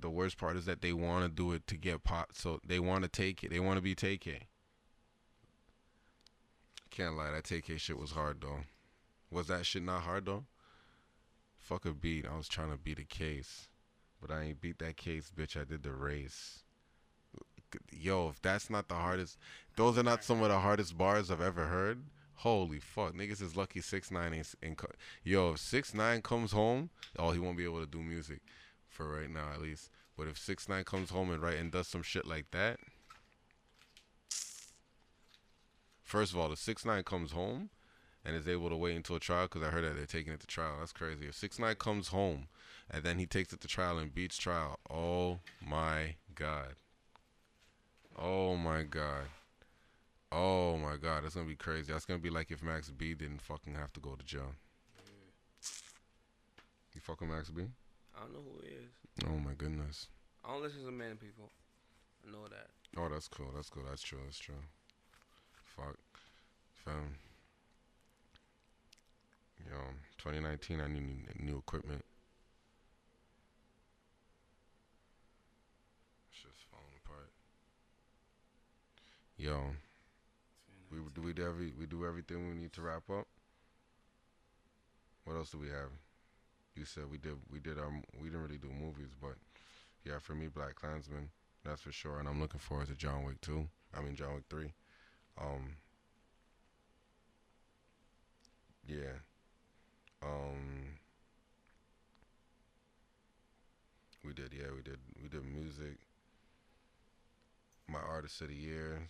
[0.00, 2.30] The worst part is that they want to do it to get pop.
[2.32, 3.50] So they want to take it.
[3.50, 4.42] They want to be TK.
[6.90, 8.60] Can't lie, that TK shit was hard though.
[9.30, 10.44] Was that shit not hard though?
[11.58, 12.26] Fuck a beat.
[12.26, 13.68] I was trying to beat a case,
[14.20, 15.60] but I ain't beat that case, bitch.
[15.60, 16.64] I did the race.
[17.92, 19.38] Yo, if that's not the hardest,
[19.76, 22.02] those are not some of the hardest bars I've ever heard.
[22.34, 24.74] Holy fuck, niggas is lucky six nine ain't in.
[24.74, 24.90] Co-
[25.22, 28.40] Yo, if six nine comes home, oh, he won't be able to do music
[28.88, 29.90] for right now at least.
[30.16, 32.80] But if six nine comes home and right and does some shit like that,
[36.10, 37.70] First of all, the six nine comes home
[38.24, 40.46] and is able to wait until trial because I heard that they're taking it to
[40.48, 40.74] trial.
[40.80, 41.28] That's crazy.
[41.28, 42.48] If six nine comes home
[42.90, 46.74] and then he takes it to trial and beats trial, oh my god.
[48.18, 49.26] Oh my god.
[50.32, 51.92] Oh my god, that's gonna be crazy.
[51.92, 54.56] That's gonna be like if Max B didn't fucking have to go to jail.
[56.92, 57.62] You fucking Max B?
[58.16, 59.28] I don't know who he is.
[59.28, 60.08] Oh my goodness.
[60.44, 61.52] I don't listen to man people.
[62.26, 62.66] I know that.
[62.96, 63.52] Oh, that's cool.
[63.54, 63.84] That's cool.
[63.88, 64.18] That's true.
[64.24, 64.56] That's true.
[65.80, 65.96] Fuck.
[66.84, 67.14] Fam.
[69.66, 69.76] Yo,
[70.18, 72.04] 2019, I need new, equipment.
[76.32, 77.30] Shit's falling apart.
[79.38, 79.70] Yo,
[80.90, 83.26] we do we do every we do everything we need to wrap up.
[85.24, 85.92] What else do we have?
[86.74, 87.90] You said we did we did our
[88.20, 89.36] we didn't really do movies, but
[90.04, 91.30] yeah, for me, Black Klansman,
[91.64, 93.66] that's for sure, and I'm looking forward to John Wick 2.
[93.96, 94.72] I mean John Wick 3.
[95.40, 95.76] Um
[98.86, 99.20] yeah.
[100.22, 100.98] Um
[104.24, 105.98] we did yeah, we did we did music.
[107.86, 109.02] My artist of the year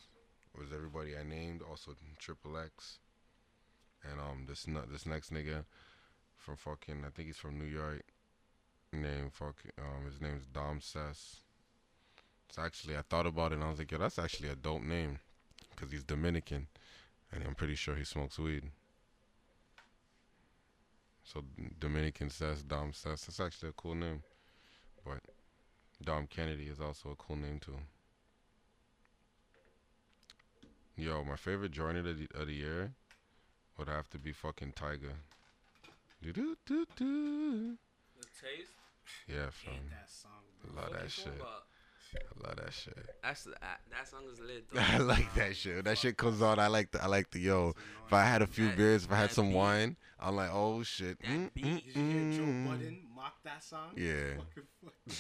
[0.59, 2.99] was everybody I named, also Triple X.
[4.03, 5.65] And um this nu- this next nigga
[6.37, 8.03] from fucking I think he's from New York.
[8.93, 11.43] Name fucking um his name's Dom Cess.
[12.49, 14.83] It's actually I thought about it and I was like, yo, that's actually a dope
[14.83, 15.21] name,
[15.81, 16.67] cause he's Dominican,
[17.33, 18.65] and I'm pretty sure he smokes weed.
[21.25, 21.45] So
[21.79, 24.23] Dominican Cess, Dom Cess, that's actually a cool name.
[25.05, 25.21] But
[26.05, 27.79] Dom Kennedy is also a cool name too.
[30.97, 32.93] Yo, my favorite joint of the, of the year
[33.79, 35.13] would have to be fucking Tyga.
[36.23, 37.77] Do do do do.
[38.21, 38.73] The taste.
[39.27, 39.75] Yeah, Hate fam.
[39.91, 40.31] that song,
[40.63, 40.83] bro.
[40.83, 41.27] Love that shit.
[41.29, 41.65] about?
[42.17, 42.97] I love that shit.
[43.23, 44.65] That's that, that song is lit.
[44.73, 44.81] Though.
[44.89, 45.85] I like that shit.
[45.85, 46.59] That shit comes on.
[46.59, 47.03] I like the.
[47.03, 47.75] I like the yo.
[48.07, 49.57] If I had a few That- beers, if I had some beat.
[49.57, 51.19] wine, I'm like, oh shit.
[51.21, 51.65] That Mm, beat.
[51.65, 52.67] mm, Did you hear Joe mm.
[52.69, 53.93] Budden mock that song?
[53.97, 54.35] Yeah.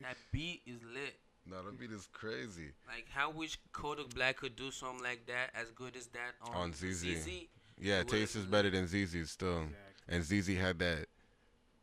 [0.00, 1.16] That beat is lit.
[1.44, 2.70] No, that beat is crazy.
[2.86, 6.54] Like how wish Kodak Black could do something like that as good as that on,
[6.54, 7.00] On ZEZE.
[7.00, 7.48] ZEZE.
[7.80, 9.74] Yeah, taste is better than ZEZE still, Exactly.
[10.08, 11.06] and ZEZE had that,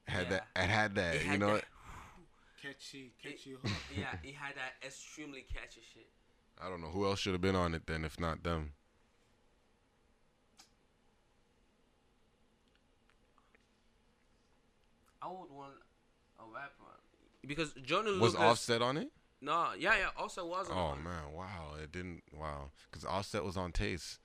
[0.08, 0.30] had Yeah.
[0.30, 1.16] that, it had that.
[1.16, 1.66] It you had know, that,
[2.66, 3.72] Catchy, catchy hook.
[3.96, 6.08] yeah, he had that extremely catchy shit.
[6.60, 8.72] I don't know who else should have been on it then, if not them.
[15.22, 15.74] I would want
[16.40, 17.00] a rapper
[17.46, 18.40] because Johnny Was Lucas.
[18.40, 19.12] Offset on it?
[19.42, 20.10] No, yeah, yeah.
[20.18, 20.78] Also wasn't.
[20.78, 21.04] Oh on.
[21.04, 21.76] man, wow!
[21.82, 22.24] It didn't.
[22.36, 24.20] Wow, because Offset was on Taste.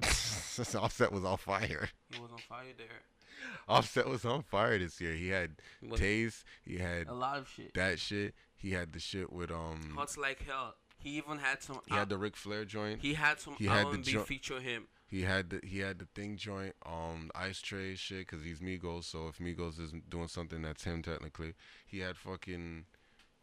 [0.74, 1.90] Offset was on fire.
[2.10, 3.02] He was on fire there.
[3.68, 5.12] Offset was on fire this year.
[5.12, 5.52] He had
[5.82, 6.44] was Taste.
[6.64, 7.74] He had a lot of shit.
[7.74, 8.34] that shit.
[8.54, 9.92] He had the shit with um.
[9.96, 10.74] Hot like hell.
[10.98, 11.80] He even had some.
[11.86, 13.00] He had the Ric Flair joint.
[13.00, 14.88] He had some he had the jo- feature him.
[15.06, 19.04] He had the he had the thing joint, um, Ice Tray shit, cause he's Migos.
[19.04, 21.54] So if Migos is doing something, that's him technically.
[21.86, 22.86] He had fucking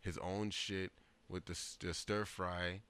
[0.02, 0.92] his own shit
[1.30, 2.82] with the, the stir fry.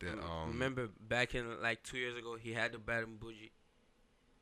[0.00, 3.50] That um, Remember back in like two years ago, he had the Bad and Boujee.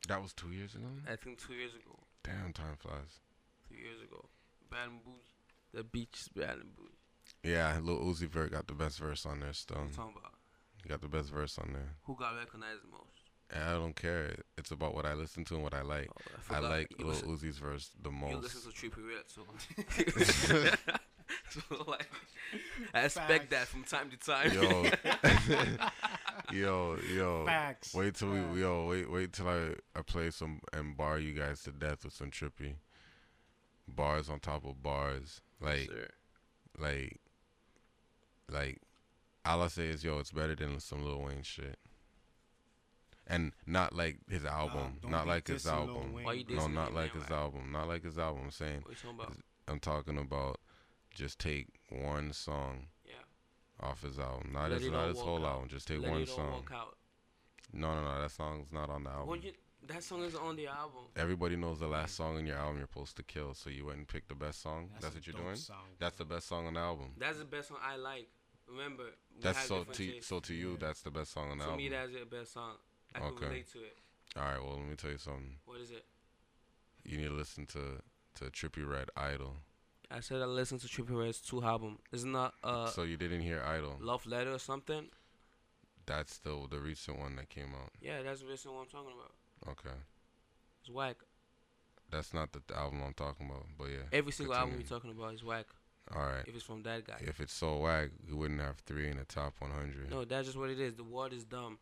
[0.07, 0.87] That was two years ago.
[1.11, 1.99] I think two years ago.
[2.23, 3.21] Damn, time flies.
[3.69, 4.29] Two years ago.
[4.71, 5.33] Bad and Boujee.
[5.75, 6.95] The beach is Bad and Boujee.
[7.43, 9.53] Yeah, Lil Uzi Vert got the best verse on there.
[9.53, 10.35] Still, What talking about.
[10.83, 11.95] he got the best verse on there.
[12.05, 13.27] Who got recognized the most?
[13.55, 14.37] I don't care.
[14.59, 16.09] It's about what I listen to and what I like.
[16.11, 16.71] Oh, I forgot.
[16.71, 18.33] like you Lil listen, Uzi's verse the most.
[18.33, 19.43] you listen to Trippie Redd, so.
[21.51, 22.09] so like,
[22.95, 24.53] I expect that from time to time.
[24.53, 24.85] Yo,
[26.53, 27.45] yo, yo.
[27.47, 27.95] Facts.
[27.95, 28.55] Wait till Facts.
[28.55, 32.05] we yo wait wait till I, I play some and bar you guys to death
[32.05, 32.75] with some trippy
[33.89, 36.09] bars on top of bars like Sure.
[36.79, 37.21] like
[38.51, 38.81] like
[39.45, 41.79] all I say is yo it's better than some Lil Wayne shit
[43.29, 47.23] and not like his album don't like his album Why you no not like his
[47.31, 47.39] right?
[47.39, 49.37] album not like his album I'm saying What you talking about?
[49.69, 50.61] I'm talking about
[51.15, 52.96] just take one song Yeah.
[53.81, 55.53] Off his album not Let his not his whole out.
[55.55, 56.65] album just take Let one song
[57.73, 59.53] no no no that song's not on the album you,
[59.87, 61.03] that song is on the album.
[61.15, 63.99] Everybody knows the last song in your album you're supposed to kill, so you went
[63.99, 64.89] and picked the best song.
[64.95, 65.55] That's, a what you're doing.
[65.55, 67.13] Song, That's the best song on the album.
[67.19, 68.27] That's the best song I like.
[68.69, 69.05] Remember,
[69.41, 70.27] That's so to tastes.
[70.29, 70.71] so to you.
[70.73, 70.77] Yeah.
[70.81, 71.85] That's the best song on the To album.
[71.85, 72.73] me, that's the best song.
[73.15, 73.45] I can Okay.
[73.47, 73.97] relate to it.
[74.37, 74.61] All right.
[74.61, 75.57] Well, let me tell you something.
[75.67, 76.05] What is it?
[77.05, 78.03] You need to listen to
[78.37, 79.57] to Trippie Redd Idol.
[80.11, 81.99] I said I listened to Trippie Redd's two album.
[82.13, 83.97] Isn't that uh so you didn't hear Idol.
[84.01, 85.07] Love Letter or something?
[86.07, 87.91] That's the the recent one that came out.
[88.01, 89.73] Yeah, that's the recent one I'm talking about.
[89.73, 89.97] Okay.
[90.81, 91.17] It's whack.
[92.11, 93.67] That's not the, album I'm talking about.
[93.77, 94.07] But yeah.
[94.13, 94.89] Every single album continue.
[94.89, 95.67] you're talking about is whack.
[96.15, 96.45] All right.
[96.47, 97.17] If it's from that guy.
[97.21, 100.09] If it's so wag, you wouldn't have three in the top 100.
[100.11, 100.95] No, that's just what it is.
[100.95, 101.79] The world is dumb.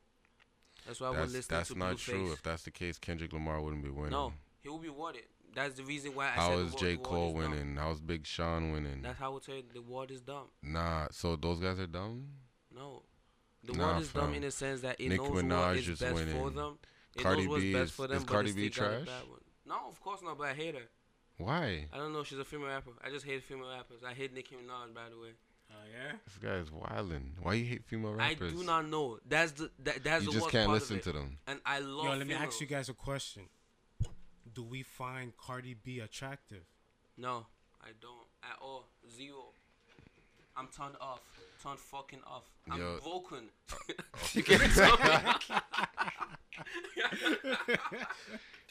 [0.87, 2.05] That's why we're that's listening that's to That's not Blueface.
[2.05, 2.33] true.
[2.33, 4.13] If that's the case, Kendrick Lamar wouldn't be winning.
[4.13, 4.33] No,
[4.63, 5.25] he will be awarded.
[5.55, 7.49] That's the reason why I How said is the, J word, the Cole word is
[7.49, 7.59] dumb.
[7.59, 7.77] winning?
[7.77, 9.03] How's Big Sean winning?
[9.03, 10.47] That's how I would say the world is dumb.
[10.63, 12.27] Nah, so those guys are dumb.
[12.75, 13.03] No.
[13.63, 15.99] The Nah, word is dumb in the sense that it Nicki knows Minaj is is
[16.01, 16.55] best for winning.
[16.55, 16.79] them.
[17.17, 19.07] It Cardi knows what's B best is- for them, is Cardi B still trash?
[19.07, 19.41] bad one.
[19.67, 20.89] No, of course not, but I hate her.
[21.39, 21.89] Why?
[21.93, 22.23] I don't know.
[22.25, 22.91] She's a female rapper.
[23.03, 24.03] I just hate female rappers.
[24.07, 25.31] I hate Nicki Minaj, by the way.
[25.71, 26.13] Oh yeah.
[26.27, 27.37] This guy is wilding.
[27.43, 28.53] Why you hate female rappers?
[28.53, 29.19] I do not know.
[29.27, 31.39] That's the that, that's You the just can't listen to them.
[31.47, 32.05] And I love.
[32.05, 32.49] Yo, let me females.
[32.53, 33.45] ask you guys a question.
[34.55, 36.65] Do we find Cardi B attractive?
[37.17, 37.47] No,
[37.83, 38.87] I don't at all.
[39.17, 39.47] Zero.
[40.57, 41.21] I'm turned off.
[41.63, 42.45] Turned fucking off.
[42.71, 42.99] I'm Yo.
[43.03, 43.49] broken.
[43.73, 43.77] Oh.
[44.33, 44.63] You can't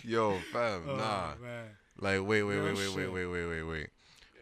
[0.04, 1.34] Yo, fam, Oh, nah.
[1.42, 1.66] man.
[2.00, 3.90] Like, wait, wait, wait, wait, wait, wait, wait, wait, wait.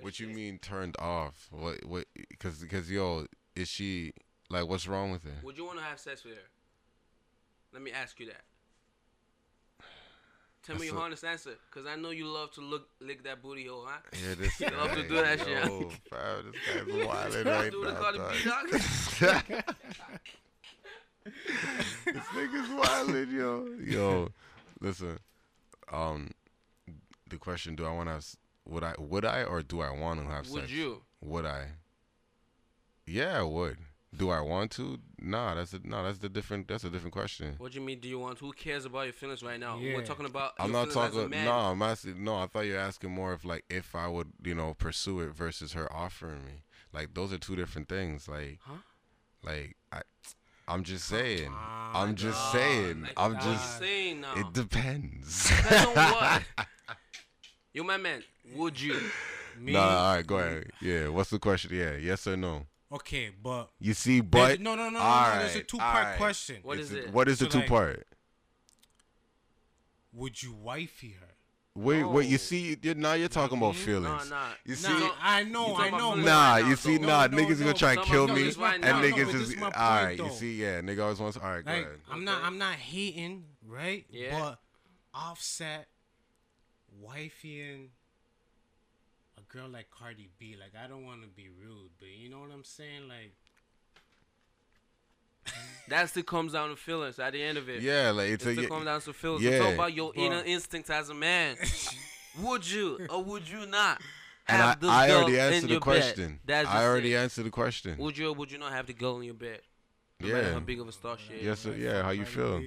[0.02, 1.48] What you mean turned off?
[1.52, 2.06] What, what?
[2.30, 4.14] Because, because, yo, is she
[4.50, 4.68] like?
[4.68, 5.40] What's wrong with her?
[5.44, 6.42] Would you want to have sex with her?
[7.74, 8.42] Let me ask you that.
[10.64, 13.42] Tell me your a- honest answer, cause I know you love to look lick that
[13.42, 13.98] booty hole, huh?
[14.14, 14.78] Yeah, this You guy.
[14.78, 15.68] love to do that shit, huh?
[15.70, 16.54] yo, fam,
[16.86, 18.00] this guy's right Do the now.
[18.00, 18.18] Cardi.
[18.20, 19.64] B dog.
[22.06, 23.68] this nigga's wildin', yo.
[23.84, 24.28] Yo,
[24.80, 25.18] listen.
[25.92, 26.32] Um,
[27.30, 28.14] the question: Do I want to?
[28.14, 28.26] have
[28.68, 28.94] Would I?
[28.98, 29.44] Would I?
[29.44, 30.62] Or do I want to have Would sex?
[30.64, 31.02] Would you?
[31.22, 31.68] Would I?
[33.06, 33.78] Yeah, I would.
[34.16, 35.00] Do I want to?
[35.22, 36.04] Nah, that's a no.
[36.04, 36.68] That's the different.
[36.68, 37.56] That's a different question.
[37.60, 38.00] What do you mean?
[38.00, 38.40] Do you want?
[38.40, 39.78] Who cares about your feelings right now?
[39.78, 39.96] Yeah.
[39.96, 40.52] We're talking about.
[40.60, 41.30] I'm not feelings as a talking.
[41.30, 41.46] man.
[41.46, 42.22] No, I'm asking.
[42.24, 45.22] No, I thought you were asking more of like if I would, you know, pursue
[45.22, 46.64] it versus her offering me.
[46.92, 48.28] Like those are two different things.
[48.28, 48.74] Like, Huh?
[49.44, 50.02] like I,
[50.68, 51.50] I'm just saying.
[51.54, 53.02] Ah, I'm just Nah, saying.
[53.04, 53.80] like, I'm what just.
[53.80, 54.34] saying now.
[54.36, 55.48] It depends.
[55.50, 56.44] Depends on what.
[57.74, 58.22] Yo, my man,
[58.56, 59.00] would you?
[59.58, 59.80] Me, nah,
[60.10, 60.66] all right, go ahead.
[60.82, 61.72] Yeah, what's the question?
[61.74, 62.66] Yeah, yes or no?
[62.94, 65.40] Okay, but You see, there's- but no, no, no, no, all no.
[65.40, 66.18] There's a two-part all right.
[66.18, 66.58] question.
[66.64, 67.14] What It's is a- it?
[67.14, 68.08] What is the So, two like- part?
[70.14, 71.28] Would you wifey her?
[71.74, 72.26] Wait, wait.
[72.26, 72.38] You No.
[72.38, 74.30] see, you're, now you're talking about feelings.
[74.30, 74.54] Nah, nah.
[74.66, 76.12] You see, Nah, I know, I know.
[76.12, 77.08] but- Nah, you see, though.
[77.08, 79.02] nah, No, niggas no, gonna try and some kill of me, those right and now.
[79.02, 80.18] niggas but is this is my all point, right.
[80.18, 80.30] You though.
[80.36, 81.38] see, yeah, nigga always wants.
[81.38, 82.02] All right, go Like, ahead.
[82.10, 82.46] I'm not, Okay.
[82.48, 84.06] I'm not hating, right?
[84.10, 84.38] Yeah.
[84.38, 84.60] But
[85.14, 85.88] Offset,
[87.02, 87.90] wifeying a
[89.52, 92.52] girl like Cardi B, like I don't want to be rude, but you know what
[92.54, 93.08] I'm saying?
[93.08, 93.34] Like,
[95.90, 97.82] That still comes down to feelings at the end of it.
[97.82, 99.44] Yeah, like It it's a still yeah, comes down to feelings.
[99.44, 99.52] yeah.
[99.52, 101.58] It's all about your But- inner instincts as a man.
[102.40, 104.02] would you or would you not
[104.48, 106.40] and I, have this I girl already answered the question.
[106.46, 107.18] That's I already it.
[107.18, 107.98] answered the question.
[107.98, 109.60] Would you or would you not have the girl in your bed?
[110.20, 110.54] No Yeah.
[110.54, 111.44] how big of a star she is.
[111.46, 111.74] Yes, sir.
[111.76, 112.62] Yeah, how you Cardi feel?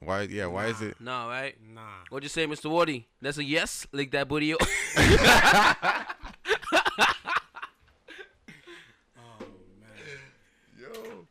[0.00, 0.06] B?
[0.06, 0.22] Why?
[0.22, 1.00] Yeah, why is it?
[1.00, 1.54] No, right?
[1.74, 1.80] Nah.
[2.10, 2.70] What'd you say, Mr.
[2.70, 3.04] Wardy?
[3.20, 3.86] That's a yes?
[3.92, 4.54] Lick that booty.
[9.16, 9.44] Oh
[9.80, 10.18] man.
[10.78, 11.26] Yo.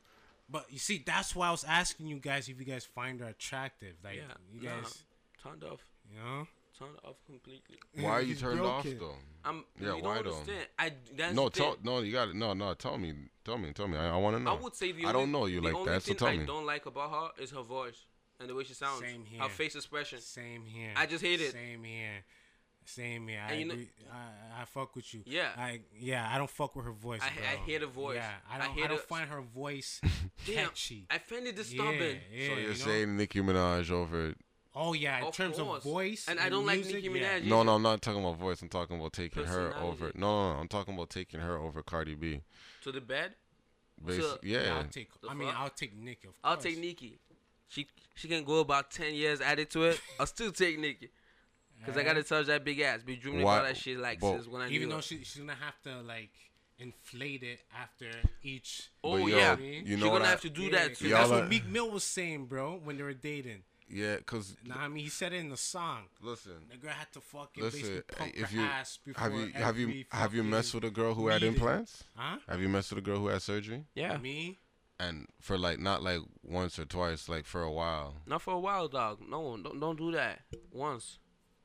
[0.50, 3.28] But you see, that's why I was asking you guys if you guys find her
[3.28, 3.96] attractive.
[4.04, 4.24] Like, Yeah,
[4.54, 4.82] you nah.
[4.82, 5.04] guys,
[5.42, 5.82] Turned off.
[6.12, 6.48] you know?
[6.78, 7.78] Turned off completely.
[7.96, 9.00] Why are you turned off broken.
[9.00, 9.16] though?
[9.46, 9.64] I'm.
[9.82, 10.54] Yeah, you why don't though?
[10.78, 10.92] I.
[11.16, 12.36] That's No, the tell, no, you got it.
[12.36, 13.14] No, no, tell me,
[13.44, 13.98] tell me, tell me.
[13.98, 14.52] I, I want to know.
[14.52, 16.38] I would say the I only, don't know you like that, so thing tell I
[16.38, 16.46] me.
[16.46, 18.06] don't like about her is her voice
[18.40, 19.02] and the way she sounds.
[19.02, 19.42] Same here.
[19.42, 20.20] Her face expression.
[20.22, 20.92] Same here.
[20.96, 21.52] I just hate it.
[21.54, 22.24] Same here.
[22.86, 23.42] Same here.
[23.48, 23.90] I you know- agree.
[24.12, 25.22] I, I fuck with you.
[25.26, 25.50] Yeah.
[25.58, 26.30] I yeah.
[26.32, 27.22] I don't fuck with her voice.
[27.22, 27.66] I- I bro.
[27.66, 28.16] hear the voice.
[28.16, 28.32] Yeah.
[28.50, 28.70] I I don't.
[28.70, 30.00] I, hear don't the- find her voice
[30.46, 31.06] Damn, catchy.
[31.10, 32.00] I find it disturbing.
[32.00, 32.74] Yeah, yeah, so you're you know?
[32.74, 34.34] saying Nicki Minaj over?
[34.74, 35.18] Oh yeah.
[35.20, 35.78] In Of terms course.
[35.84, 37.40] of voice, And I don't like music, Nicki yeah.
[37.40, 37.46] Minaj.
[37.46, 38.62] No, no, I'm not talking about voice.
[38.62, 40.12] I'm talking about taking her over.
[40.16, 42.42] No, no, no, I'm talking about taking her over Cardi B.
[42.84, 43.34] To the bed.
[44.06, 44.78] Basi- So- Yeah, yeah.
[44.78, 45.10] I'll take.
[45.20, 45.52] The I mean.
[45.54, 46.24] I'll take Nick.
[46.24, 47.18] Of I'll take Nicki.
[47.68, 50.00] She she can go about ten years added to it.
[50.20, 51.10] I'll still take Nicki.
[51.86, 53.04] Cause I gotta touch that big ass.
[53.04, 55.02] Be dreaming Why- about that shit like but- since when I Even though her.
[55.04, 56.32] she, she's gonna have to like
[56.80, 58.10] inflate it after
[58.42, 58.90] each.
[59.04, 60.98] Oh yo, yeah, you you know She's gonna I- have to do Yeah, that 'cause
[61.00, 61.10] too.
[61.10, 63.64] That's what Meek Mill was saying, bro, when they were dating.
[63.90, 66.10] Yeah, cause Nah, I mean, he said it in the song.
[66.22, 67.80] listen, The girl had to fucking listen.
[67.82, 70.74] basically eh, pump If her you ass before have you have you have you messed
[70.74, 72.04] with a girl who had implants?
[72.16, 72.40] Huh?
[72.50, 73.86] Have you messed with a girl who had surgery?
[73.96, 74.60] Yeah, Me?
[75.00, 78.16] And for like not like once or twice, like for a while.
[78.26, 79.20] not for a while, dog.
[79.28, 80.40] No, don't don't do that.
[80.72, 81.20] Once.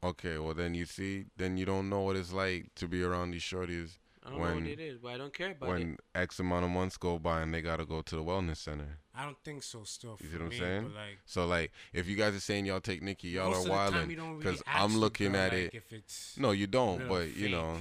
[0.05, 3.31] Okay, well then you see, then you don't know what it's like to be around
[3.31, 5.97] these shorties I don't know When- what it is, but I don't care about when
[6.15, 8.99] X amount of months go by and they gotta go to the wellness center.
[9.15, 9.83] I don't think so.
[9.85, 10.85] Still, You for see what I'm me, saying?
[10.95, 13.65] Like, So like, if you guys are saying y'all take Nikki, y'all most are of
[13.65, 15.75] the time, wilding you don't really because ask I'm looking at like, it.
[15.75, 17.01] If it's No, you don't.
[17.01, 17.81] real But you know,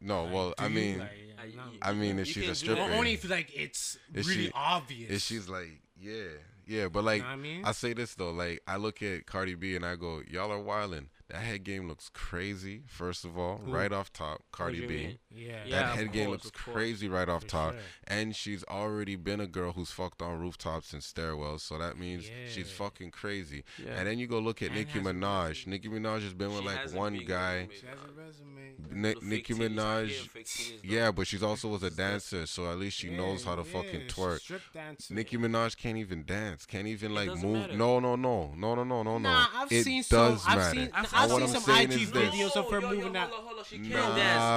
[0.00, 0.24] no.
[0.24, 1.10] like, well, I mean, Like,
[1.40, 1.62] I- yeah, no.
[1.82, 2.88] I mean, if You she's a stripper, that.
[2.90, 5.10] Well, only if like it's Is really she- obvious.
[5.10, 6.24] if she's like, yeah,
[6.66, 6.88] yeah.
[6.88, 7.64] But like, know what I mean?
[7.64, 10.60] I say this though, like I look at Cardi B and I go, y'all are
[10.60, 11.08] wilding.
[11.30, 12.84] That head game looks crazy.
[12.86, 13.70] First of all, Who?
[13.70, 14.86] right off top, Cardi B.
[14.86, 15.18] mean?
[15.30, 17.72] yeah, Yeah, That of head game looks crazy right off For top.
[17.74, 17.80] sure.
[18.06, 22.24] And she's already been a girl who's fucked on rooftops and stairwells, so that means
[22.50, 23.62] she's fucking crazy.
[23.76, 23.92] Yeah.
[23.98, 25.48] And then you go look at And Nicki has a Minaj.
[25.48, 25.70] resume.
[25.72, 27.54] Nicki Minaj has been with She like one guy.
[27.56, 28.74] resume, She has a resume.
[28.90, 30.06] Ni- Nicki Minaj.
[30.08, 30.94] hate fake titties, though.
[30.96, 33.72] Yeah, but she's also was a dancer, so at least she knows how to Yeah,
[33.82, 34.38] fucking twerk.
[34.40, 35.12] Strip dancer.
[35.12, 36.64] Nicki Minaj can't even dance.
[36.64, 37.52] Can't even like move.
[37.68, 37.76] matter.
[37.76, 39.18] No, no, no, no, no, no, no, no.
[39.18, 40.50] Nah, I've it seen does some.
[40.52, 40.74] I've matter.
[40.78, 40.90] seen.
[40.94, 43.12] I've I've what seen I'm some saying IG is videos of her yo, yo, moving
[43.12, 43.28] that.
[43.30, 43.64] Hold on, hold on.
[43.64, 44.16] She can't Nah,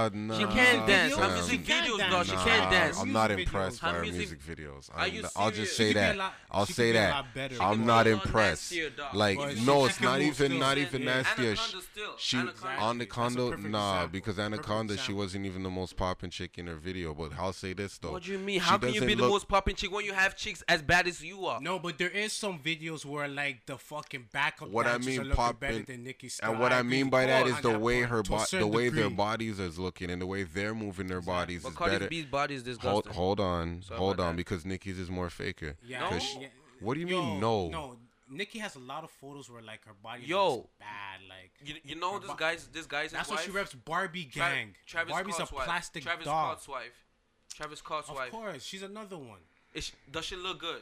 [0.10, 0.16] dance.
[0.16, 1.16] nah, She can't dance.
[1.16, 1.34] Her fam.
[1.34, 2.12] music She videos, dance.
[2.14, 2.26] dog.
[2.26, 3.00] She Nah, can't dance.
[3.00, 3.82] I'm not impressed videos.
[3.82, 4.90] by Her her music- music videos.
[4.94, 6.18] Are I'm, you I'll just say She could be a that.
[6.18, 7.12] lot- I'll say could be a that.
[7.12, 7.56] lot better.
[7.56, 8.72] She I'm not be a lot impressed.
[8.72, 8.92] nastier.
[9.14, 10.50] Like she- no, she it's not even still.
[10.60, 11.08] not even Yeah.
[11.22, 11.50] nastier.
[11.52, 11.82] Anaconda.
[12.18, 12.52] She Anaconda.
[12.52, 12.86] Exactly.
[12.90, 16.68] Anaconda, That's a perfect nah, because Anaconda, she wasn't even the most popping chick in
[16.68, 17.14] her video.
[17.14, 18.12] But I'll say this though.
[18.12, 18.60] What do you mean?
[18.60, 21.22] How can you be the most popping chick when you have chicks as bad as
[21.24, 21.60] you are?
[21.62, 25.20] No, but there is some videos where like the fucking backup What I dancers mean
[25.20, 26.50] are looking popping- better than Nicki Scott.
[26.52, 28.46] And what I, agree mean with by you that the way point, her bo- the
[28.46, 31.76] certain way their bodies is looking and the way they're moving their bodies But is
[31.76, 32.08] Cardi better.
[32.10, 33.14] B's body is Hold, disgusting.
[33.14, 34.36] hold on, Sorry hold on, that.
[34.38, 35.76] because Nicki's is more faker.
[35.84, 36.10] Yeah, No.
[36.10, 36.48] 'Cause she-
[36.80, 37.70] what do you Yo, mean no?
[37.70, 37.98] No,
[38.30, 40.56] Nicki has a lot of photos where like her body Yo.
[40.56, 41.20] looks bad.
[41.28, 44.42] Like You, you know this bo- guy's this guy's that's why she reps Barbie Tra-
[44.42, 44.76] gang.
[44.86, 45.66] Travis Barbie's Scott's a wife.
[45.66, 46.52] plastic Travis dog.
[46.58, 47.06] Scott's wife.
[47.54, 48.32] Travis Scott's Of wife.
[48.32, 49.40] course, she's another one.
[49.78, 50.82] She, does she look good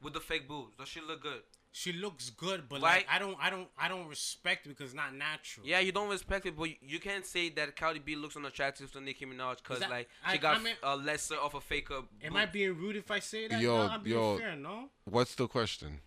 [0.00, 0.76] with the fake boobs?
[0.76, 1.42] Does she look good?
[1.78, 3.06] She looks good, but Right.
[3.06, 5.66] like I don't, I don't, I don't respect it because it's not natural.
[5.66, 8.90] Yeah, you don't respect it, but you, you can't say that Cardi B looks unattractive
[8.92, 11.60] to Nicki Minaj because that- like I- she got I mean- a lesser of a
[11.60, 11.96] faker.
[12.22, 12.36] Am boob.
[12.36, 13.60] I being rude if I say that?
[13.60, 14.38] Yo, no, I'm being yo.
[14.38, 14.88] fair, no.
[15.04, 16.00] What's the question?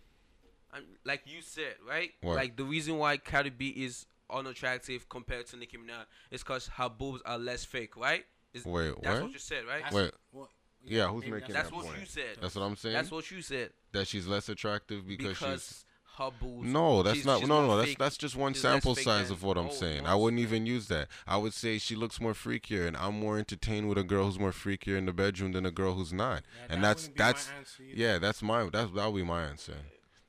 [0.72, 2.14] I'm- like you said, right?
[2.20, 2.34] What?
[2.34, 6.88] Like the reason why Cardi B is unattractive compared to Nicki Minaj is because her
[6.88, 8.26] boobs are less fake, right?
[8.52, 9.22] Is, Wait, that's what?
[9.22, 9.84] what you said, right?
[9.84, 10.12] That's Wait.
[10.32, 10.50] what-
[10.84, 12.00] Yeah, who's maybe making That's that what point?
[12.00, 12.36] you said.
[12.40, 12.94] That's what I'm saying.
[12.94, 13.70] That's what you said.
[13.92, 15.84] that she's less attractive because, Because, she's
[16.16, 16.66] her boobs.
[16.66, 17.98] no, that's she's- not she's no more no that's fake.
[17.98, 20.06] that's just one She's sample size than- of what I'm Oh, saying.
[20.06, 21.08] I wouldn't even use that.
[21.26, 24.38] I would say she looks more freakier, and I'm more entertained with a girl who's
[24.38, 26.42] more freakier in the bedroom than a girl who's not.
[26.58, 29.76] Yeah, and that that's be that's answer yeah, that's my that's that'll be my answer.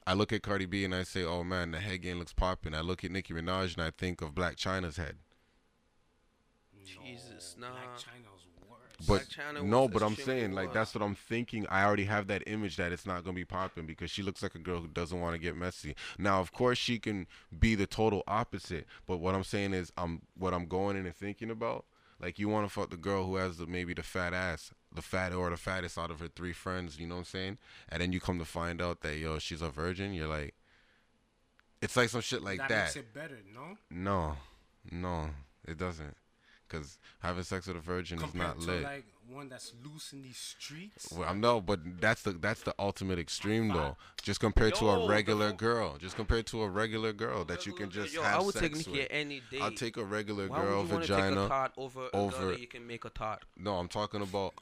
[0.05, 2.73] I look at Cardi B and I say, oh man, the head game looks popping.
[2.73, 5.17] I look at Nicki Minaj and I think of Blac Chyna's head.
[6.83, 7.77] Jesus, Black nah.
[7.97, 8.30] China's worse.
[9.07, 9.25] But
[9.63, 11.65] no, but I'm saying like that's what I'm thinking.
[11.69, 14.55] I already have that image that it's not gonna be popping because she looks like
[14.55, 15.95] a girl who doesn't want to get messy.
[16.17, 18.85] Now, of course, she can be the total opposite.
[19.07, 21.85] But what I'm saying is, I'm what I'm going in and thinking about.
[22.21, 25.01] Like you want to fuck the girl who has the maybe the fat ass, the
[25.01, 26.99] fat or the fattest out of her three friends.
[26.99, 27.57] You know what I'm saying?
[27.89, 30.13] And then you come to find out that yo she's a virgin.
[30.13, 30.53] You're like,
[31.81, 32.83] it's like some shit like that, that.
[32.83, 33.77] makes it better, no?
[33.89, 34.37] No,
[34.91, 35.29] no,
[35.67, 36.15] it doesn't.
[36.71, 38.83] Cause having sex with a virgin is not to lit.
[38.83, 41.11] like one that's loose in these streets.
[41.11, 43.97] Well, I'm no, but that's the that's the ultimate extreme though.
[44.21, 47.73] Just compared to a regular fuck- girl, just compared to a regular girl that you
[47.73, 49.07] can just Yo, have I would sex take Nicki with.
[49.11, 49.59] any day.
[49.59, 51.47] I'll take a regular Why girl would you wanna take a vagina.
[51.49, 53.43] tot over a over- girl that you can make a tot?
[53.57, 54.53] No, I'm talking about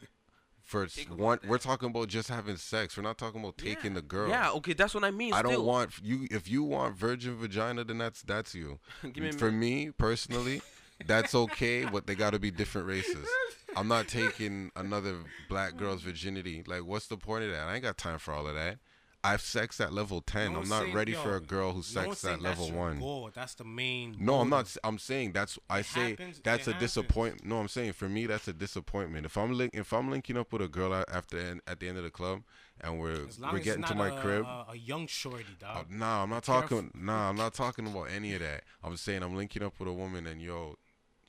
[0.63, 1.39] for s- Think about one.
[1.47, 2.95] We're talking about just having sex.
[2.97, 3.95] We're not talking about taking yeah.
[3.95, 4.29] the girl.
[4.29, 5.33] Yeah, okay, that's what I mean.
[5.33, 6.27] I don't want you.
[6.29, 8.79] If you want virgin vagina, then that's that's you.
[9.03, 9.59] Give me For minute.
[9.87, 10.61] me personally,
[11.07, 13.27] that's okay, but they got to be different races.
[13.75, 15.15] I'm not taking another
[15.47, 16.63] black girl's virginity.
[16.65, 17.67] Like, what's the point of that?
[17.67, 18.77] I ain't got time for all of that.
[19.21, 20.53] I've sexed at level ten.
[20.53, 22.99] No I'm not saying- ready yo, for a girl who sexed at level your one.
[22.99, 23.29] Goal.
[23.35, 24.15] That's the main.
[24.17, 24.73] No, I'm not.
[24.81, 25.59] I'm saying that's.
[25.69, 26.93] I It say happens, that's a happens.
[26.93, 27.45] disappointment.
[27.45, 29.25] No, I'm saying for me that's a disappointment.
[29.25, 32.05] If I'm link, if I'm linking up with a girl after at the end of
[32.05, 32.43] the club,
[32.79, 34.45] and we're we're getting to my a, crib.
[34.45, 35.91] A, a young shorty, Oh, dog.
[35.91, 36.61] nah, I'm not careful.
[36.83, 36.91] talking.
[36.95, 38.63] Nah, I'm not talking about any of that.
[38.85, 40.77] I'm saying I'm linking up with a woman, and yo,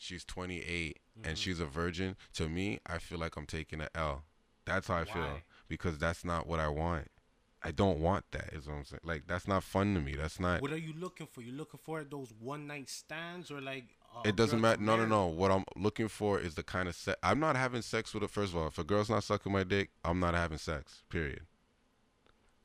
[0.00, 1.28] she's 28 Mm-hmm.
[1.28, 2.16] and she's a virgin.
[2.34, 4.24] To me, I feel like I'm taking a L.
[4.64, 7.08] That's how I feel because that's not what I want.
[7.62, 8.54] I don't want that.
[8.54, 9.00] Is what I'm saying.
[9.04, 10.14] Like that's not fun to me.
[10.14, 10.62] That's not.
[10.62, 11.42] What are you looking for?
[11.42, 13.84] You looking for those one night stands or like?
[14.24, 14.80] a It doesn't matter.
[14.80, 15.26] No, no, no.
[15.26, 17.18] What I'm looking for is the kind of sex.
[17.22, 18.28] I'm not having sex with a.
[18.28, 21.02] First of all, if a girl's not sucking my dick, I'm not having sex.
[21.10, 21.42] Period.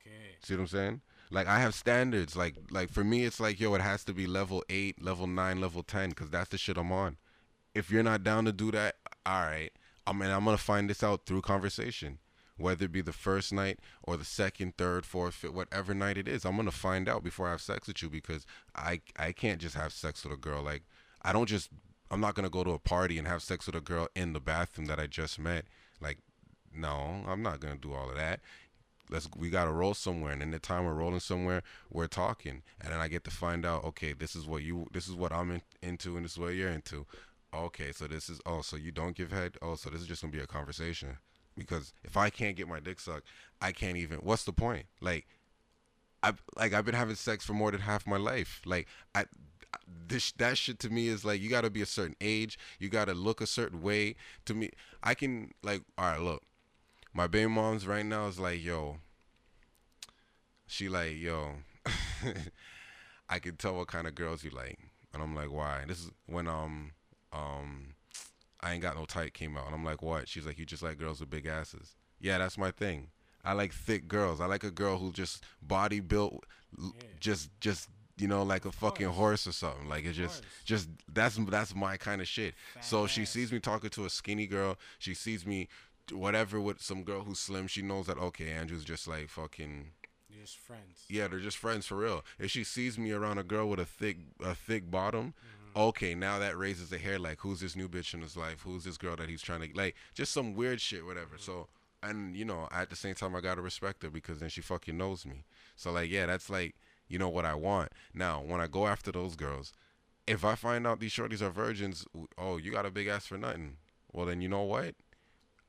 [0.00, 0.36] Okay.
[0.42, 1.00] See what I'm saying?
[1.30, 2.36] Like I have standards.
[2.36, 5.60] Like like for me, it's like yo, it has to be level eight, level nine,
[5.60, 7.18] level ten, because that's the shit I'm on.
[7.76, 9.70] If you're not down to do that, all right.
[10.06, 12.18] I mean, I'm gonna find this out through conversation,
[12.56, 16.28] whether it be the first night or the second, third, fourth, fifth, whatever night it
[16.28, 16.44] is.
[16.44, 19.74] I'm gonna find out before I have sex with you because I I can't just
[19.74, 20.62] have sex with a girl.
[20.62, 20.84] Like
[21.22, 21.70] I don't just.
[22.08, 24.40] I'm not gonna go to a party and have sex with a girl in the
[24.40, 25.64] bathroom that I just met.
[26.00, 26.18] Like,
[26.72, 28.40] no, I'm not gonna do all of that
[29.10, 32.92] let's we gotta roll somewhere and in the time we're rolling somewhere we're talking and
[32.92, 35.50] then i get to find out okay this is what you this is what i'm
[35.50, 37.06] in, into and this is what you're into
[37.54, 39.56] okay so this is oh so you don't give head?
[39.62, 41.18] Oh so this is just gonna be a conversation?
[41.56, 43.26] Because if i can't get my dick sucked
[43.60, 44.86] i can't even what's the point?
[45.00, 45.26] Like
[46.22, 48.62] i've like i've been having sex for more than half my life.
[48.64, 49.24] Like i
[50.08, 52.58] this that shit to me is like you got to be a certain age.
[52.78, 54.16] You got to look a certain way.
[54.46, 54.70] To me
[55.02, 56.42] i can like all right look.
[57.12, 58.98] My baby mom's right now is like, yo,
[60.66, 61.54] she like, yo,
[63.28, 64.78] I can tell what kind of girls you like,
[65.14, 65.84] and I'm like, why?
[65.86, 66.92] This is when um
[67.32, 67.94] um
[68.60, 70.28] I ain't got no tight came out, and I'm like, what?
[70.28, 71.94] She's like, you just like girls with big asses.
[72.20, 73.08] Yeah, that's my thing.
[73.44, 74.40] I like thick girls.
[74.40, 76.44] I like a girl who just body built,
[76.78, 76.90] Yeah.
[77.20, 77.88] just just
[78.18, 79.88] you know like a fucking horse or something.
[79.88, 82.54] Like it's just just that's that's my kind of shit.
[82.80, 84.78] so she sees me talking to a skinny girl.
[84.98, 85.68] She sees me
[86.10, 87.66] whatever with some girl who's slim.
[87.66, 89.90] She knows that okay, Andrew's just like fucking
[90.28, 91.04] You're just friends.
[91.08, 92.24] yeah, they're just friends for real.
[92.38, 95.55] If she sees me around a girl with a thick a thick bottom, Mm-hmm.
[95.76, 97.18] Okay, now that raises the hair.
[97.18, 98.62] Like, who's this new bitch in his life?
[98.62, 99.94] Who's this girl that he's trying to like?
[100.14, 101.36] Just some weird shit, whatever.
[101.36, 101.52] Mm-hmm.
[101.52, 101.68] So,
[102.02, 104.96] and you know, at the same time, I gotta respect her because then she fucking
[104.96, 105.44] knows me.
[105.76, 106.74] So, like, yeah, that's like
[107.08, 107.92] you know what I want.
[108.14, 109.72] Now, when I go after those girls,
[110.26, 112.06] if I find out these shorties are virgins,
[112.38, 113.76] oh, you got a big ass for nothing.
[114.12, 114.94] Well, then you know what?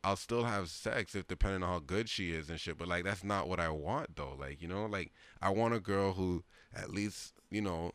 [0.04, 2.78] I'll still have sex if depending on how good she is and shit.
[2.78, 4.36] But like that's not what I want though.
[4.40, 5.12] Like you know, like
[5.42, 6.44] I want a girl who
[6.74, 7.92] at least you know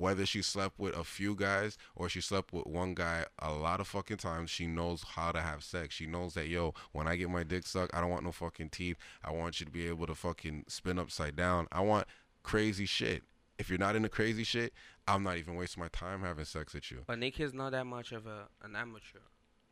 [0.00, 3.80] whether she slept with a few guys or she slept with one guy a lot
[3.80, 5.94] of fucking times, she knows how to have sex.
[5.94, 8.70] She knows that yo, when I get my dick sucked, I don't want no fucking
[8.70, 8.96] teeth.
[9.22, 11.66] I want you to be able to fucking spin upside down.
[11.70, 12.06] I want
[12.42, 13.22] crazy shit.
[13.58, 14.72] If you're not into crazy shit,
[15.06, 17.02] I'm not even wasting my time having sex with you.
[17.06, 19.18] But Nick is not that much of a an amateur,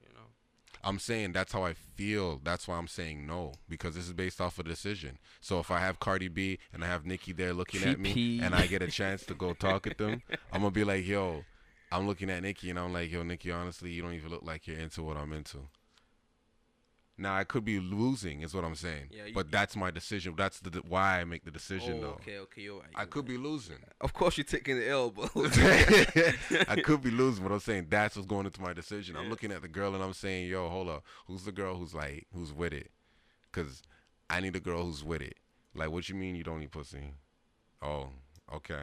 [0.02, 0.26] you know.
[0.84, 2.40] I'm saying that's how I feel.
[2.42, 5.18] That's why I'm saying no because this is based off a decision.
[5.40, 8.54] So if I have Cardi B and I have Nicki there looking at me and
[8.54, 10.22] I get a chance to go talk at them,
[10.52, 11.44] I'm gonna be like, yo,
[11.90, 14.66] I'm looking at Nicki and I'm like, yo, Nicki, honestly, you don't even look like
[14.66, 15.58] you're into what I'm into.
[17.20, 19.08] Now I could be losing, is what I'm saying.
[19.10, 20.34] Yeah, you- but that's my decision.
[20.36, 22.08] That's the why I make the decision, Oh, though.
[22.20, 22.88] okay, okay, you're right.
[22.94, 23.36] I you're could right.
[23.36, 23.78] be losing.
[24.00, 25.30] Of course, you're taking the L, but
[26.68, 29.16] I could be losing, but I'm saying that's what's going into my decision.
[29.16, 31.94] I'm looking at the girl and I'm saying, yo, hold up, who's the girl who's
[31.94, 32.90] like, who's with it?
[33.52, 33.82] Cause
[34.30, 35.36] I need a girl who's with it.
[35.74, 37.14] Like, what you mean you don't eat pussy?
[37.82, 38.10] Oh,
[38.54, 38.82] okay.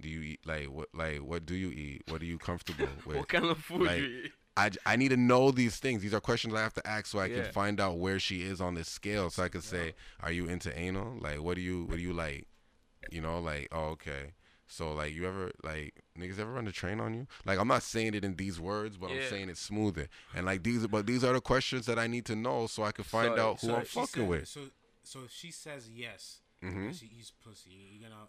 [0.00, 0.88] Do you eat like what?
[0.94, 2.02] Like, what do you eat?
[2.08, 3.16] What are you comfortable with?
[3.16, 4.32] what kind of food Like, you eat?
[4.56, 6.00] I, I need to know these things.
[6.02, 7.42] These are questions I have to ask so I Yeah.
[7.44, 9.28] can find out where she is on this scale.
[9.30, 11.18] So I can say, are you into anal?
[11.20, 12.46] Like, what do you what do you like?
[13.10, 14.32] You know, like, oh, okay.
[14.68, 17.26] So like, you ever like niggas ever run the train on you?
[17.44, 19.16] Like, I'm not saying it in these words, but Yeah.
[19.22, 20.08] I'm saying it smoother.
[20.34, 22.92] And like these, but these are the questions that I need to know so I
[22.92, 24.48] can find So- out who so I'm fucking said- with.
[24.48, 24.60] So,
[25.04, 26.98] so if she says yes, Mhm.
[26.98, 28.26] she eats pussy, you gonna,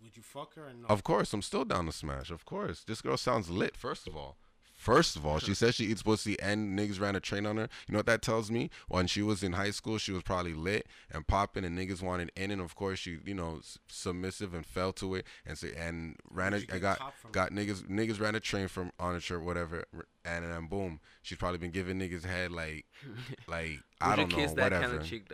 [0.00, 0.86] would you fuck her or no?
[0.86, 2.30] Of course, I'm still down to smash.
[2.30, 3.76] Of course, this girl sounds lit.
[3.76, 4.38] First of all,
[4.78, 7.68] first of all, she says she eats pussy and niggas ran a train on her.
[7.86, 8.70] You know what that tells me?
[8.88, 12.30] When she was in high school, she was probably lit and popping, and niggas wanted
[12.36, 16.16] in, and of course she, you know, submissive and fell to it, and so, and
[16.30, 17.00] ran a, I got
[17.32, 19.84] got niggas niggas ran a train from on a shirt, whatever,
[20.24, 22.86] and then boom, she's probably been giving niggas head like,
[23.48, 24.86] like I don't know, whatever.
[24.86, 25.28] kind of chick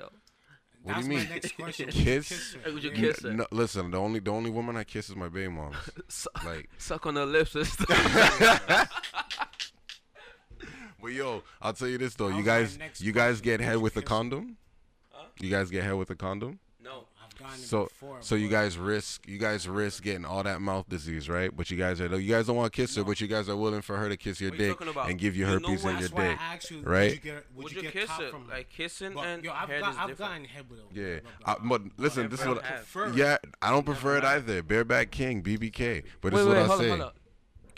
[0.85, 0.93] though?
[0.93, 1.28] What do That's you my mean?
[1.31, 1.86] next question.
[1.94, 2.31] Would Kiss?
[2.31, 2.73] You kiss her?
[2.73, 2.97] Would you Yeah.
[3.01, 3.32] kiss her?
[3.32, 5.73] No, listen, the only the only woman I kiss is my baby mom.
[6.09, 8.90] Su- Like suck on her lips and stuff.
[11.02, 12.28] But yo, I'll tell you this though.
[12.28, 14.56] You guys, you guys get Would head with a condom.
[15.11, 15.27] Huh?
[15.39, 16.59] You guys get head with a condom.
[17.45, 17.49] No.
[17.49, 18.16] I've gotten it So, before.
[18.21, 21.55] so you guys risk, you guys risk getting all that mouth disease, right?
[21.55, 23.07] But you guys are, you guys don't want to kiss her, No.
[23.09, 25.19] but you guys are willing for her to kiss your What you dick talking and
[25.19, 26.39] give you You herpes in your dick.
[26.71, 27.11] You, right?
[27.11, 28.31] Would you get, would Would you you get kiss top her?
[28.31, 28.49] from?
[28.49, 30.19] Like kissing But, and yo, I've, head got, is I've different.
[30.33, 30.85] gotten head with her.
[30.93, 31.79] Yeah, I, blah, blah.
[31.79, 32.62] but listen, this is what.
[32.62, 32.77] have.
[32.91, 33.12] prefer.
[33.15, 34.62] Yeah, I don't prefer it either.
[34.62, 36.05] Bareback King, BBK.
[36.21, 36.89] But this is what I hold say.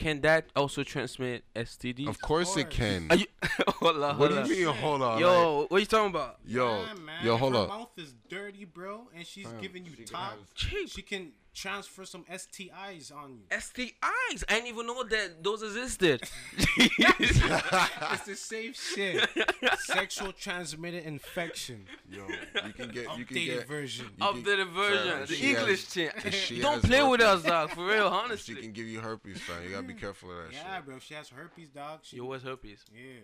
[0.01, 0.15] On, hold on.
[0.15, 2.09] Can that also transmit STDs?
[2.09, 3.09] Of course it can.
[3.17, 3.27] You,
[3.69, 4.75] hold on, What hold do you on.
[4.75, 4.83] mean?
[4.83, 5.11] Hold on.
[5.13, 6.39] like- Yo, what you talking about?
[6.47, 7.25] yo, Yeah, man.
[7.25, 7.69] yo, if hold her up.
[7.69, 10.31] mouth is dirty, bro, and she's Fam, giving you she can top.
[10.33, 13.57] have- She can transfer some STIs on you.
[13.57, 14.45] STIs.
[14.49, 16.23] I didn't even know that those existed.
[16.77, 19.29] it's the same shit.
[19.81, 21.87] Sexual transmitted infection.
[22.11, 22.27] Yo,
[22.67, 23.69] you can get, you can Updated get.
[23.69, 24.07] version.
[24.19, 25.13] you can- Updated version.
[25.19, 26.33] Fam, the English chant.
[26.33, 27.71] she Don't has play with us, dog.
[27.71, 28.55] For real, honestly.
[28.55, 29.65] She can give you herpes, fam.
[29.65, 30.85] You gotta be careful of that Yeah, shit.
[30.87, 30.97] bro.
[30.97, 32.01] If she has herpes, dog.
[32.03, 32.85] She, Yo, what's herpes?
[32.95, 33.21] yeah.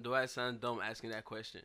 [0.00, 1.62] Do I sound dumb asking that question?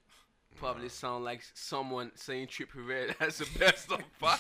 [0.56, 4.40] Probably sound like someone saying Trippie Redd has the best of five.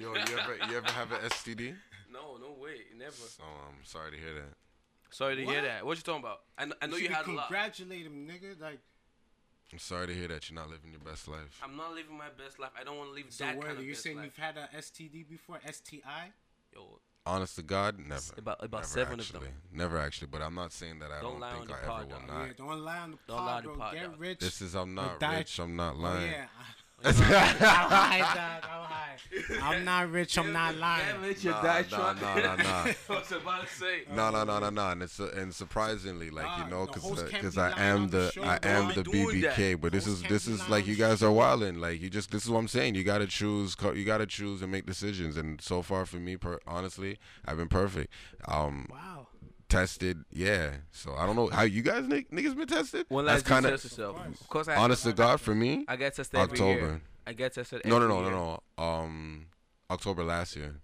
[0.00, 1.74] Yo, you ever, you ever have an STD?
[2.12, 3.10] No, no way, never.
[3.10, 4.54] So I'm sorry to hear that.
[5.10, 5.84] Sorry to hear that.
[5.84, 6.42] What you talking about?
[6.56, 7.48] I know, I know you should had a lot.
[7.48, 8.60] Congratulate him, nigga.
[8.60, 8.78] Like,
[9.72, 11.60] I'm sorry to hear that you're not living your best life.
[11.60, 12.70] I'm not living my best life.
[12.80, 14.26] I don't want to live so that where kind of you best saying life.
[14.26, 15.58] you've had a STD before?
[15.68, 16.30] STI?
[16.72, 18.20] Yo, Honest to God, never.
[18.38, 19.42] about- about never seven of them.
[19.72, 22.26] Never actually, but I'm not saying that I Don't don't, think I pod, ever will
[22.32, 22.46] not.
[22.46, 23.78] Yeah, don't lie on the Don't lie on the bro.
[23.78, 24.20] pod, Get dog.
[24.20, 24.38] rich.
[24.38, 25.58] This is I'm not rich.
[25.58, 26.30] I'm not Oh, lying.
[26.30, 26.46] yeah.
[27.02, 28.70] I'm high, dog.
[28.70, 29.00] I'm high.
[29.62, 30.38] I'm not rich.
[30.38, 31.04] I'm not lying.
[31.20, 32.62] Damn it, Nah, died nah, nah, nah, nah.
[32.64, 34.02] I was about to say.
[34.14, 37.26] No, no, no, no, no, and it's uh, and surprisingly, like you know, because host
[37.26, 39.02] because I am the the I am the?
[39.02, 41.80] BBK, but this is this is like you guys are wilding.
[41.80, 42.94] Like you just this is what I'm saying.
[42.94, 43.76] You gotta choose.
[43.82, 45.36] You gotta choose and make decisions.
[45.36, 48.12] And so far for me, per, honestly, I've been perfect.
[48.46, 49.23] Um, Wow.
[49.74, 50.70] Tested, yeah.
[50.92, 53.06] So I don't know how you guys nick- niggas been tested.
[53.08, 54.16] When That's last you kind test of yourself?
[54.16, 54.40] Of course.
[54.40, 54.76] Of course, I.
[54.76, 55.84] honest to God for me.
[55.88, 56.72] I get tested every year.
[56.72, 57.00] October.
[57.26, 57.82] I get tested.
[57.84, 58.30] No, no, no, year.
[58.30, 58.84] no, no.
[58.84, 59.46] Um,
[59.90, 60.76] October last year.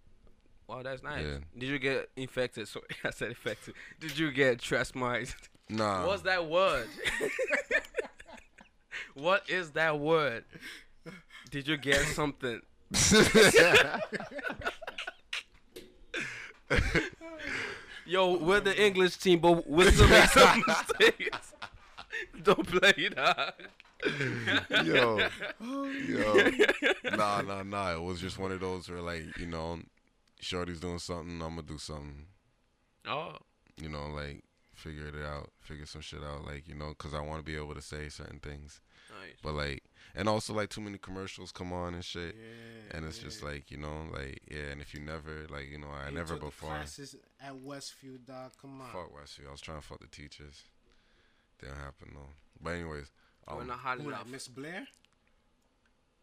[0.69, 1.25] Wow, that's nice.
[1.25, 1.39] Yeah.
[1.59, 2.69] Did you get infected?
[2.69, 3.75] Sorry, I said infected.
[3.99, 5.35] Did you get traumatized?
[5.69, 6.07] Nah.
[6.07, 6.89] What's that word?
[9.15, 10.45] what is that word?
[11.51, 12.61] Did you get something?
[18.11, 21.53] Yo, we're the English team, but we'll still make some mistakes.
[22.43, 23.55] Don't play that.
[24.85, 25.29] yo,
[25.61, 26.51] yo,
[27.17, 27.93] nah, nah, nah.
[27.95, 29.79] It was just one of those where, like, you know,
[30.41, 32.27] Shorty's doing something, I'm gonna do something.
[33.07, 33.37] Oh,
[33.81, 34.43] You know, like,
[34.81, 37.57] figure it out, figure some shit out, like, you know, because I want to be
[37.57, 38.81] able to say certain things.
[39.11, 39.37] nice.
[39.43, 39.83] But like,
[40.15, 42.97] and also like, too many commercials come on and shit, Yeah.
[42.97, 44.71] and it's just like, you know, like, yeah.
[44.73, 46.71] And if you never, like, you know, I You never took the before.
[46.71, 48.53] Classes at Westfield, dog.
[48.61, 48.89] Come on.
[48.91, 49.49] Fuck Westview.
[49.49, 50.65] I was trying to fuck the teachers.
[51.61, 52.31] Didn't happen though.
[52.63, 53.11] But anyways,
[53.49, 54.25] You were um, not hot Who enough.
[54.25, 54.31] that?
[54.33, 54.87] Miss Blair?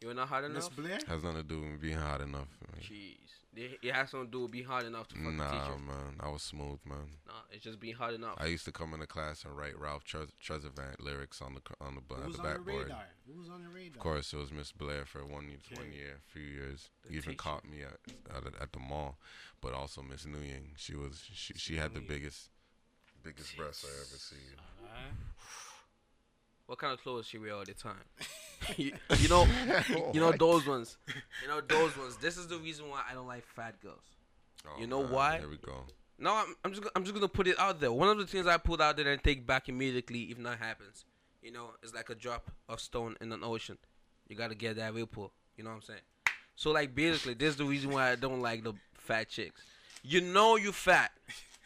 [0.02, 0.76] You were not hot Miss enough.
[0.76, 0.99] Blair?
[1.07, 2.48] has nothing to do with being hot enough.
[2.61, 2.82] man.
[2.82, 3.18] Jeez,
[3.56, 5.80] it it has something to do with being hot enough to fuck the Nah, teacher.
[5.80, 7.10] man, I was smooth, man.
[7.26, 8.36] Nah, it's just being hot enough.
[8.38, 11.74] I used to come into class and write Ralph Tres- Tresvant lyrics on the c-
[11.82, 12.84] on the bu- Who was on the backboard.
[12.84, 13.07] radar?
[13.26, 13.95] Who was on the radar?
[13.98, 16.90] Of course, it was Miss Blair for one year, one year, a few years.
[17.03, 17.36] The Even teacher.
[17.38, 17.98] caught me at
[18.36, 19.18] at, the- at the mall,
[19.61, 20.78] but also Miss Nguyen.
[20.78, 22.49] She was she she had the biggest
[23.24, 24.57] biggest breasts I ever seen.
[26.68, 26.69] Alright.
[26.69, 27.95] What kind of clothes she wear all the time?
[28.77, 29.48] you, you know,
[30.14, 30.98] you know those ones.
[31.41, 32.18] You know those ones.
[32.18, 34.03] This is the reason why I don't like fat girls.
[34.68, 35.38] Oh, You know man, why?
[35.39, 35.84] There we go.
[36.19, 37.91] No, I'm, I'm just I'm just gonna put it out there.
[37.91, 41.06] One of the things I put out there and take back immediately if not happens.
[41.41, 43.77] You know, it's like a drop of stone in an ocean.
[44.27, 45.31] You gotta get that ripple.
[45.56, 45.99] You know what I'm saying?
[46.56, 49.61] So like basically, this is the reason why I don't like the fat chicks.
[50.03, 51.11] You know you fat.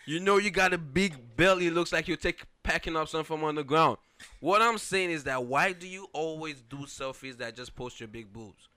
[0.05, 1.69] You know you got a big belly.
[1.69, 3.97] Looks like you're take packing up something from on the ground.
[4.39, 8.07] What I'm saying is that why do you always do selfies that just post your
[8.07, 8.67] big boobs?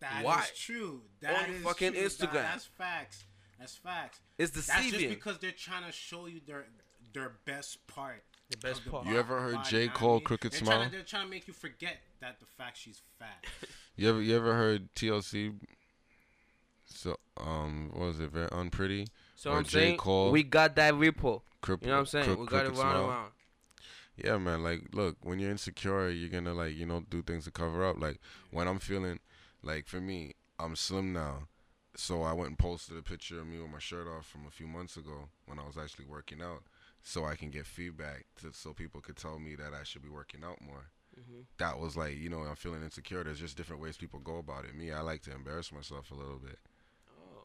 [0.00, 0.46] That is Why?
[0.56, 1.02] true.
[1.20, 2.00] That On is fucking true.
[2.02, 2.32] That- Instagram.
[2.32, 3.24] that's facts.
[3.58, 4.20] That's facts.
[4.38, 4.74] It's deceiving.
[4.82, 5.08] That's deceiving.
[5.10, 6.64] just because they're trying to show you their
[7.12, 8.22] their best part.
[8.50, 9.06] the best of the part.
[9.06, 9.82] You ever heard body, J.
[9.84, 10.24] you I Cole mean?
[10.24, 10.76] Crooked they're Smile?
[10.78, 13.44] Trying to, they're trying to make you forget that the fact she's fat.
[13.96, 15.52] You ever you ever heard TLC?
[16.86, 18.30] So um, what was it?
[18.30, 19.06] Very unpretty.
[19.40, 19.70] So or I'm J.
[19.70, 21.42] saying Cole, we got that ripple.
[21.62, 22.38] Crook- You know what I'm saying?
[22.38, 23.00] We got it round Smile.
[23.00, 23.32] and round.
[24.22, 24.62] Yeah, man.
[24.62, 27.98] Like, look, when you're insecure, you're gonna like, you know, do things to cover up.
[27.98, 29.18] Like, when I'm feeling,
[29.62, 31.48] like, for me, I'm slim now,
[31.96, 34.50] so I went and posted a picture of me with my shirt off from a
[34.50, 36.64] few months ago when I was actually working out,
[37.02, 40.10] so I can get feedback, to, so people could tell me that I should be
[40.10, 40.90] working out more.
[41.18, 41.46] Mhm.
[41.56, 43.24] That was like, you know, I'm feeling insecure.
[43.24, 44.74] There's just different ways people go about it.
[44.74, 46.58] Me, I like to embarrass myself a little bit.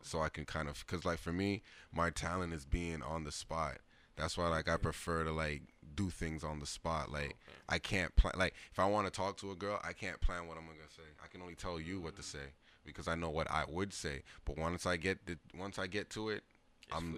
[0.06, 1.61] So I can kind of cuz like for me
[1.91, 3.80] my talent is being on the spot.
[4.15, 5.64] That's why like I prefer to like
[5.95, 7.11] do things on the spot.
[7.11, 7.38] Like
[7.68, 10.48] I can't plan like if I want to talk to a girl, I can't plan
[10.48, 11.03] what I'm going to say.
[11.23, 12.32] I can only tell you what to mm.
[12.32, 12.53] say
[12.86, 14.23] because I know what I would say.
[14.45, 16.44] But once I get the once I get to it,
[16.88, 17.14] It's I'm.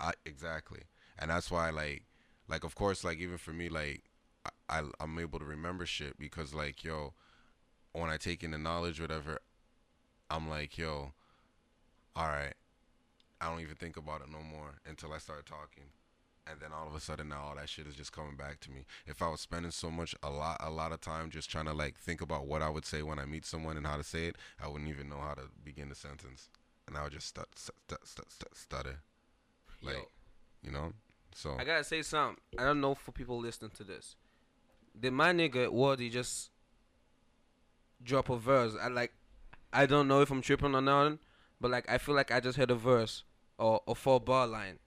[0.00, 0.80] I, exactly.
[1.18, 2.04] And that's why like
[2.48, 4.04] like of course like even for me like
[4.44, 7.12] I, I I'm able to remember shit because like yo
[7.92, 9.38] when I take in the knowledge whatever
[10.30, 11.12] I'm like yo
[12.16, 12.54] all right
[13.40, 15.84] I don't even think about it no more until I start talking
[16.50, 18.70] and then all of a sudden now all that shit is just coming back to
[18.70, 21.66] me if I was spending so much a lot a lot of time just trying
[21.66, 24.04] to like think about what I would say when I meet someone and how to
[24.04, 26.48] say it I wouldn't even know how to begin the sentence
[26.86, 28.96] and I would just stut, stut, stut, stut, stut, stutter
[29.82, 30.02] like Yo,
[30.64, 30.92] you know
[31.38, 32.36] so I gotta say something.
[32.58, 34.16] I don't know for people listening to this.
[34.98, 36.50] Did my nigga Wardy just
[38.02, 38.72] drop a verse?
[38.80, 39.12] I like.
[39.72, 41.18] I don't know if I'm tripping or not,
[41.60, 43.24] but like I feel like I just heard a verse
[43.58, 44.78] or a four bar line.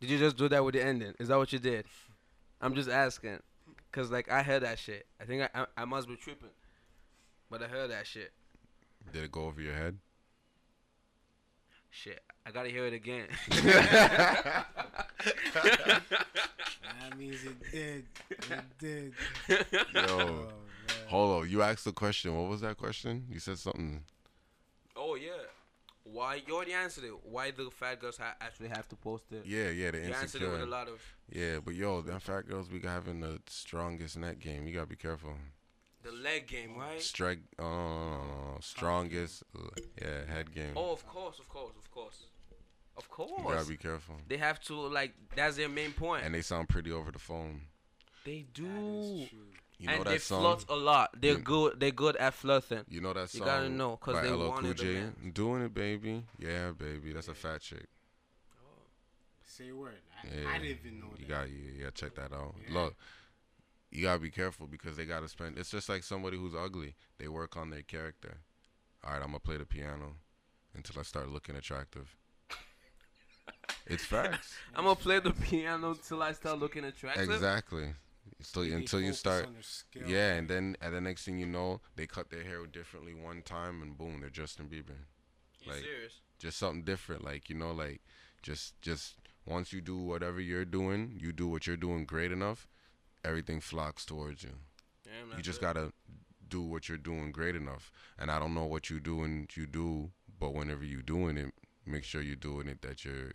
[0.00, 1.14] Did you just do that with the ending?
[1.18, 1.86] Is that what you did?
[2.60, 3.40] I'm just asking,
[3.92, 5.06] cause like I heard that shit.
[5.20, 6.48] I think I I, I must be tripping,
[7.50, 8.32] but I heard that shit.
[9.12, 9.98] Did it go over your head?
[11.90, 13.28] Shit, I gotta hear it again.
[17.00, 18.04] That means it did.
[18.50, 19.12] It did.
[19.94, 20.48] Yo, Oh,
[21.08, 21.50] hold on.
[21.50, 22.36] You asked the question.
[22.36, 23.26] What was that question?
[23.30, 24.02] You said something.
[24.96, 25.30] oh yeah.
[26.12, 27.12] Why you already answered it?
[27.24, 29.44] Why the fat girls ha- actually have to post it?
[29.44, 30.66] Yeah, yeah, the You answered it with a insecure.
[30.66, 31.00] lot of
[31.32, 34.66] Yeah, but yo, them fat girls be having the strongest net game.
[34.68, 35.34] You gotta be careful.
[36.02, 37.02] the leg game, right?
[37.02, 38.58] Strike, oh, no, no, no, no.
[38.60, 39.62] strongest, uh,
[40.00, 40.74] yeah, head game.
[40.76, 42.22] Oh, of course, of course, of course,
[42.96, 43.30] of course.
[43.38, 44.14] You gotta be careful.
[44.28, 46.22] They have to like that's their main point.
[46.24, 47.62] And they sound pretty over the phone.
[48.24, 49.38] they do, is true.
[49.78, 50.40] You know and that they song?
[50.42, 51.10] flirt a lot.
[51.20, 51.80] They're You- good.
[51.80, 52.84] They're good at flirting.
[52.88, 53.40] You know that song?
[53.40, 54.94] You gotta know because they LL Cool wanted the J?
[54.94, 55.16] man.
[55.22, 56.24] I'm doing it, baby.
[56.38, 57.12] Yeah, baby.
[57.12, 57.86] That's a fat chick.
[59.44, 59.94] Say a word.
[60.22, 61.28] I, Yeah, I didn't even know You that.
[61.28, 62.54] got you, you gotta check that out.
[62.68, 62.74] Yeah.
[62.74, 62.96] Look,
[63.90, 65.58] you gotta be careful because they gotta spend.
[65.58, 66.94] It's just like somebody who's ugly.
[67.18, 68.38] They work on their character.
[69.04, 70.16] All right, I'm gonna play the piano
[70.74, 72.16] until I start looking attractive.
[73.86, 74.54] It's facts.
[74.74, 77.30] I'm gonna play the piano till I start looking attractive.
[77.30, 77.94] exactly.
[78.42, 80.08] So They until you start, on their skill.
[80.08, 83.42] yeah, and then and the next thing you know, they cut their hair differently one
[83.42, 84.96] time, and boom, they're Justin Bieber.
[85.62, 86.20] You like- serious?
[86.38, 88.02] just something different like you know like
[88.42, 92.68] just just once you do whatever you're doing you do what you're doing great enough
[93.24, 94.50] everything flocks towards you
[95.02, 95.62] Damn, you just it.
[95.62, 95.94] gotta
[96.46, 100.10] do what you're doing great enough and i don't know what you doing you do
[100.38, 101.54] but whenever you're doing it
[101.86, 103.32] make sure you're doing it that you're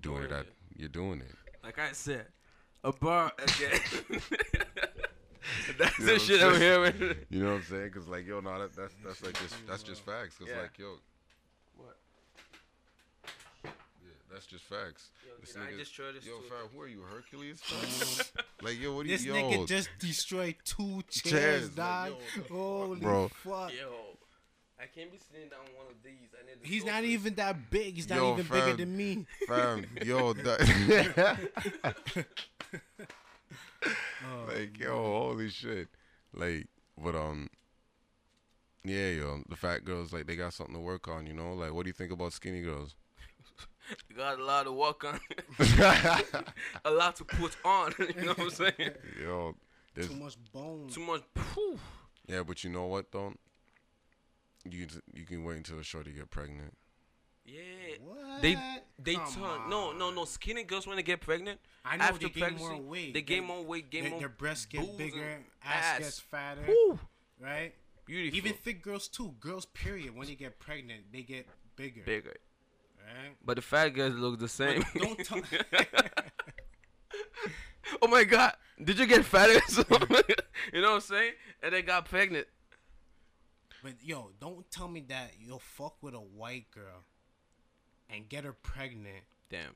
[0.00, 0.54] doing, Doing at it.
[0.74, 2.24] you're doing it Like I said,
[2.84, 3.80] a bar again.
[5.78, 7.16] that's You know the shit I'm I'm hearing.
[7.30, 9.82] you know what i'm saying because like yo no that, that's that's like just that's
[9.82, 10.62] just facts because Yeah.
[10.62, 10.94] like yo
[11.76, 11.96] What?
[13.64, 16.44] yeah that's just facts Yo, This can I nigga- destroy this yo too?
[16.48, 18.44] fam who are you hercules fam?
[18.62, 22.14] like yo what do you This yo nigga just destroyed two chairs, Chairs, like, dog.
[22.36, 23.28] yo, Holy Bro.
[23.28, 23.72] fuck.
[23.72, 23.92] Yo,
[24.82, 26.30] I can't be sitting down on one of these.
[26.32, 27.06] I need He's not sofa.
[27.06, 27.96] even that big.
[27.96, 28.58] He's not Yo, even fam.
[28.64, 29.26] bigger than me.
[29.46, 31.38] fam, yo, that,
[33.82, 35.88] Oh, like, yo, holy shit,
[36.34, 36.66] like,
[37.02, 37.48] but um,
[38.84, 41.72] yeah, yo, the fat girls, like, they got something to work on, you know, like,
[41.72, 42.94] what do you think about skinny girls?
[44.08, 45.18] You got a lot to work on,
[46.84, 47.92] a lot to put on.
[47.98, 48.90] you know what I'm saying?
[49.22, 49.54] yo,
[49.94, 50.88] There's, Too much bone.
[50.90, 51.22] Too much.
[51.54, 51.78] Whew.
[52.28, 53.32] yeah, but you know what though?
[54.72, 56.76] You you can wait until the shorty get pregnant.
[57.44, 57.60] Yeah.
[58.04, 58.42] What?
[58.42, 58.56] They
[58.98, 62.28] they Come turn no no no skinny girls when they get pregnant I know after
[62.28, 63.14] they gain more pregnancy weight.
[63.14, 65.98] they gain more weight gain Their, more their breasts get bigger, ass, ass.
[65.98, 66.98] gets fatter, Whew.
[67.40, 67.74] right?
[68.06, 69.34] beautiful Even thick girls too.
[69.40, 70.14] Girls, period.
[70.16, 72.36] When they get pregnant, they get bigger, bigger
[72.98, 73.34] right?
[73.44, 75.42] but the fat girls look the same But don't tell.
[78.02, 79.54] oh my god did you get fatter
[80.72, 81.32] you know what I'm saying
[81.62, 82.46] and they got pregnant
[83.82, 87.04] but yo, don't tell me that you'll fuck with a white girl
[88.08, 89.24] and get her pregnant.
[89.50, 89.74] damn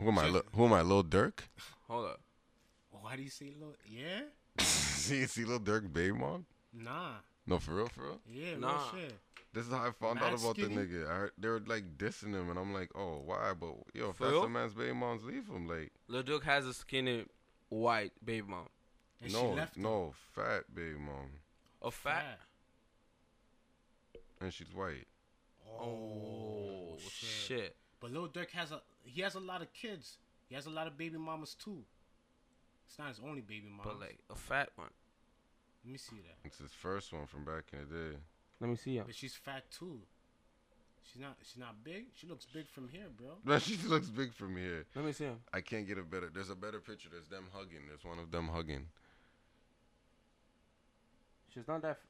[0.00, 0.22] Who am I?
[0.22, 0.82] Just- Li- who am I?
[0.82, 1.40] Lil Durk?
[1.88, 2.20] hold up
[2.90, 3.74] Why do you say little?
[3.86, 4.20] Yeah,
[4.58, 6.46] see, see, Lil Durk, baby mom.
[6.72, 7.14] nah,
[7.46, 8.20] No, for real, for real.
[8.30, 8.90] yeah, Nah.
[8.92, 9.14] real shit.
[9.54, 10.74] This is how I found Mad out about skinny?
[10.76, 11.06] the nigga.
[11.10, 13.54] I heard they were like dissing him, and I'm like, oh, why?
[13.58, 14.42] But yo, if For that's real?
[14.42, 15.66] the man's baby moms, leave him.
[15.66, 17.24] Like, Lil Duke has a skinny
[17.70, 18.68] white baby mom
[19.22, 19.68] And she no, him.
[19.76, 21.30] no, fat baby mom,
[21.82, 22.38] a fat Fat.
[24.40, 25.06] And she's white.
[25.80, 30.18] oh, oh shit But Lil Durk has a he has a lot of kids.
[30.48, 31.82] He has a lot of baby mamas too.
[32.86, 33.82] It's not his only baby mama.
[33.84, 34.88] but like a fat one
[35.84, 36.36] let me see that.
[36.44, 38.16] It's his first one from back in the day.
[38.60, 40.00] let me see him But she's fat too.
[41.10, 41.36] She's not.
[41.42, 42.04] She's not big.
[42.14, 43.28] She looks big from here, bro.
[43.44, 44.84] Man, she looks big from here.
[44.94, 46.30] let me see him I can't get a better.
[46.32, 47.08] There's a better picture.
[47.10, 47.86] There's them hugging.
[47.88, 48.86] There's one of them hugging.
[51.54, 51.90] She's not that.
[51.92, 52.06] F-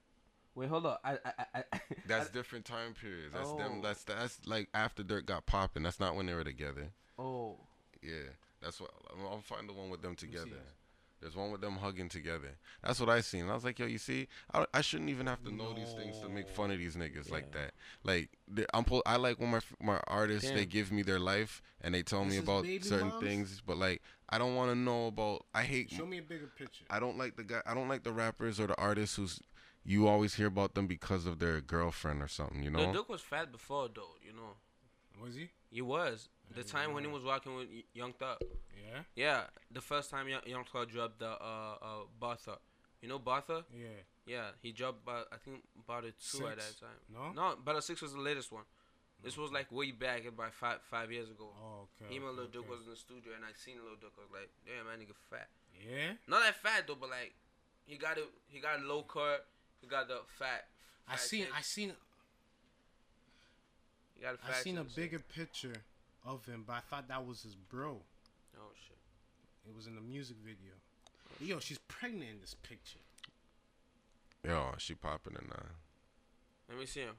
[0.59, 1.01] Wait, hold up.
[1.05, 3.33] I, I, I, I That's different time periods.
[3.33, 3.75] That's them.
[3.77, 3.81] Oh.
[3.81, 5.85] That's that's like after Dirt got popping.
[5.85, 6.89] That's not when they were together.
[7.17, 7.57] oh,
[8.03, 8.31] Yeah,
[8.61, 10.59] that's what I'll I'll find the one with them together.
[11.21, 12.59] There's one with them hugging together.
[12.83, 13.49] That's what I seen.
[13.49, 16.19] I was like, yo, you see, I, I shouldn't even have to know these things
[16.21, 17.73] to make fun of these niggas like that.
[18.05, 18.31] Like,
[18.73, 22.03] I'm po- I like when my my artists they give me their life and they
[22.03, 23.23] tell This me about certain moms?
[23.23, 25.45] things, but like, I don't want to know about.
[25.55, 25.91] I hate.
[25.91, 26.85] Show me a bigger picture.
[26.91, 27.63] I don't like the guy.
[27.65, 29.41] I don't like the rappers or the artists who's
[29.89, 32.63] you always hear about them because of their girlfriend or something.
[32.63, 32.87] You know.
[32.87, 34.53] The Duke was fat before though you know
[35.25, 35.49] Was he?
[35.71, 39.01] he was the time when he was walking with Young Thug Yeah.
[39.17, 39.41] Yeah,
[39.73, 42.59] the first time Young, Young Thug dropped the uh uh Barter.
[43.01, 43.63] You know Barter?
[43.75, 44.01] Yeah.
[44.27, 47.01] Yeah, he dropped about I think about a two at that time.
[47.13, 47.33] No.
[47.33, 48.65] No, but a six was the latest one.
[49.25, 51.49] This was like way back about five five years ago.
[51.65, 52.15] Oh, okay.
[52.15, 54.13] Him and Lil okay, Duke was in the studio and I seen Lil Duke.
[54.19, 55.49] I was like, damn, man, nigga fat.
[55.73, 56.13] Yeah.
[56.29, 57.33] Not that fat though, but like
[57.87, 58.29] he got it.
[58.49, 59.47] He got a low cut.
[59.81, 60.67] He got the fat.
[61.09, 61.45] I seen.
[61.45, 61.55] chest.
[61.57, 61.93] I seen.
[64.17, 64.97] He got a I fat seen a chest.
[64.97, 65.75] bigger picture
[66.27, 67.99] of him, but I thought that was his bro.
[68.57, 68.97] Oh shit.
[69.69, 70.73] It was in the music video.
[71.41, 72.99] Yo, she's pregnant in this picture.
[74.45, 75.63] Yo, she popping in now.
[76.69, 77.15] Let me see him.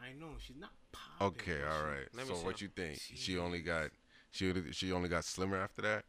[0.00, 1.26] I know she's not popping.
[1.40, 1.90] Okay, all right.
[1.92, 2.08] she- right.
[2.14, 2.68] Let me So what him.
[2.76, 3.00] you think?
[3.00, 3.90] She only got
[4.30, 6.04] she she only got slimmer after that.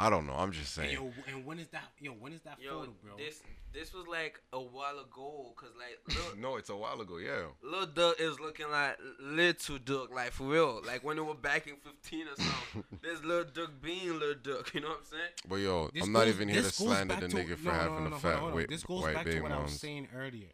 [0.00, 0.34] I don't know.
[0.34, 0.92] I'm just And saying.
[1.02, 1.82] yo, and when is that?
[2.00, 3.16] Yo, when is that Yo, photo, bro?
[3.16, 3.42] this
[3.74, 7.18] this was like a while ago, cause like Lil, no, it's a while ago.
[7.18, 7.46] Yeah.
[7.62, 10.80] Lil Duck is looking like little Duck, like for real.
[10.86, 12.98] Like when they were back in 15 or something.
[13.02, 15.30] There's Lil Duck being Lil Duck, you know what I'm saying?
[15.48, 17.72] But yo, This I'm not even here to slander back the to- nigga for no,
[17.72, 18.56] no, having no, a fat hold on.
[18.56, 20.48] weight, This goes white back baby to what I was saying earlier,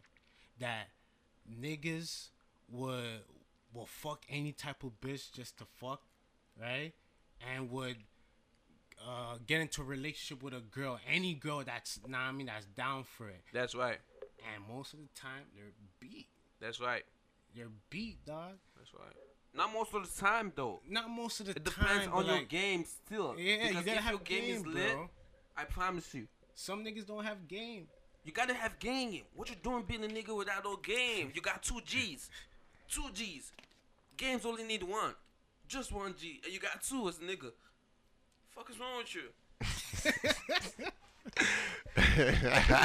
[0.60, 0.88] that
[1.60, 2.28] niggas
[2.70, 3.20] would
[3.72, 6.00] will fuck any type of bitch just to fuck,
[6.60, 6.92] right?
[7.54, 7.96] And would
[9.06, 12.66] uh, get into a relationship with a girl, any girl that's nah, I mean that's
[12.66, 13.42] down for it.
[13.52, 13.98] That's right.
[14.54, 16.26] And most of the time they're beat.
[16.60, 17.02] That's right.
[17.54, 18.52] They're beat, dog.
[18.76, 19.14] That's right.
[19.54, 20.80] Not most of the time though.
[20.88, 21.62] Not most of the time.
[21.62, 22.14] It depends time.
[22.14, 23.34] on your like, game still.
[23.38, 25.10] Yeah, you gotta if have your game, game, is lit, bro.
[25.56, 26.26] I promise you.
[26.54, 27.86] Some niggas don't have game.
[28.24, 29.22] You gotta have game.
[29.34, 31.30] What you doing being a nigga without no game?
[31.34, 32.30] You got two G's.
[32.88, 33.52] Two G's.
[34.16, 35.14] Games only need one.
[35.68, 36.40] Just one G.
[36.44, 37.52] And you got two as a nigga.
[38.54, 39.30] Fuck is wrong with you?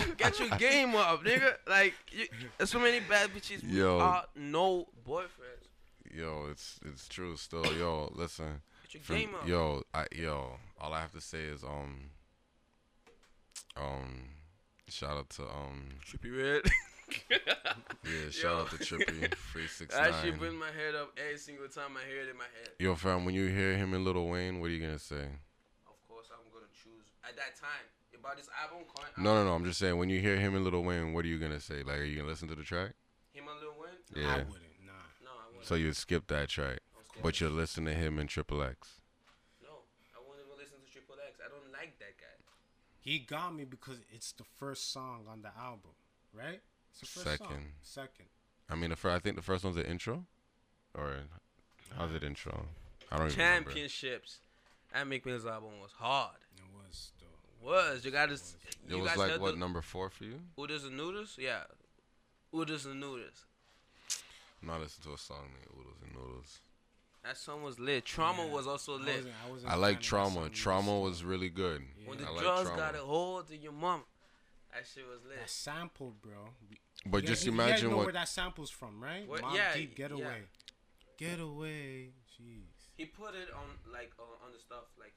[0.17, 1.53] Get your game up, nigga.
[1.67, 3.95] Like, you, there's so many bad bitches Yo.
[3.97, 5.67] without no boyfriends.
[6.11, 7.65] Yo, it's it's true still.
[7.77, 8.61] Yo, listen.
[8.83, 9.47] Get your From- game up.
[9.47, 12.09] yo, I yo, all I have to say is um
[13.77, 14.23] um
[14.87, 16.65] shout out to um Trippie Redd.
[17.29, 21.67] yeah, shout out to Trippie, Free Six I actually bring my head up every single
[21.67, 22.69] time I hear it in my head.
[22.79, 25.25] Yo, fam, when you hear him and Lil Wayne, what are you gonna say?
[25.87, 27.85] Of course, I'm gonna choose at that time
[28.17, 28.85] about this album.
[28.95, 29.53] Current No, no, no.
[29.53, 31.83] I'm just saying when you hear him and Lil Wayne, what are you gonna say?
[31.83, 32.91] Like, are you gonna listen to the track?
[33.31, 33.91] Him and Lil Wayne?
[34.15, 34.35] I Yeah.
[34.43, 34.83] wouldn't.
[34.85, 34.91] Nah.
[35.23, 35.65] No, I wouldn't.
[35.65, 36.79] So you skip that track,
[37.21, 39.01] but you're listening to him and Triple X.
[39.61, 39.83] No,
[40.15, 41.39] I won't even listen to Triple X.
[41.45, 42.25] I don't like that guy.
[42.99, 45.91] He got me because it's the first song on the album,
[46.33, 46.61] right?
[46.91, 47.47] It's the first Song.
[47.47, 47.65] Second.
[47.81, 48.25] Second.
[48.69, 50.25] I mean, the fir- I think the first one's the intro,
[50.93, 51.15] or
[51.95, 52.65] how's it intro?
[53.11, 53.69] I don't even remember.
[53.71, 54.39] Championships.
[54.93, 56.35] That Meek Mill's album was hard.
[57.61, 58.33] It was you gotta?
[58.33, 58.41] It
[58.87, 60.39] You was like what the number four for you?
[60.59, 61.35] Oodles and Noodles?
[61.37, 61.61] Yeah,
[62.55, 63.45] Oodles and Noodles.
[64.61, 66.59] I'm not listening to a song named Oodles and Noodles.
[67.23, 68.05] That song was lit.
[68.05, 68.51] Trauma Yeah.
[68.53, 69.15] was also I lit.
[69.17, 70.49] wasn't- I wasn't I a like fan of that Trauma.
[70.49, 71.85] Trauma was so- really good.
[72.05, 72.77] When the I drugs Trauma.
[72.81, 74.03] got a hold of your mom,
[74.73, 75.37] that shit was lit.
[75.39, 76.53] That sample, bro.
[77.05, 79.27] But You just guys- you imagine guys know what where that sample's from, right?
[79.27, 80.17] What- Mobb yeah, Deep, Get yeah.
[80.25, 80.43] Away.
[81.17, 82.13] Get Away.
[82.39, 82.63] Jeez.
[82.95, 85.13] He put it on like on, on the stuff like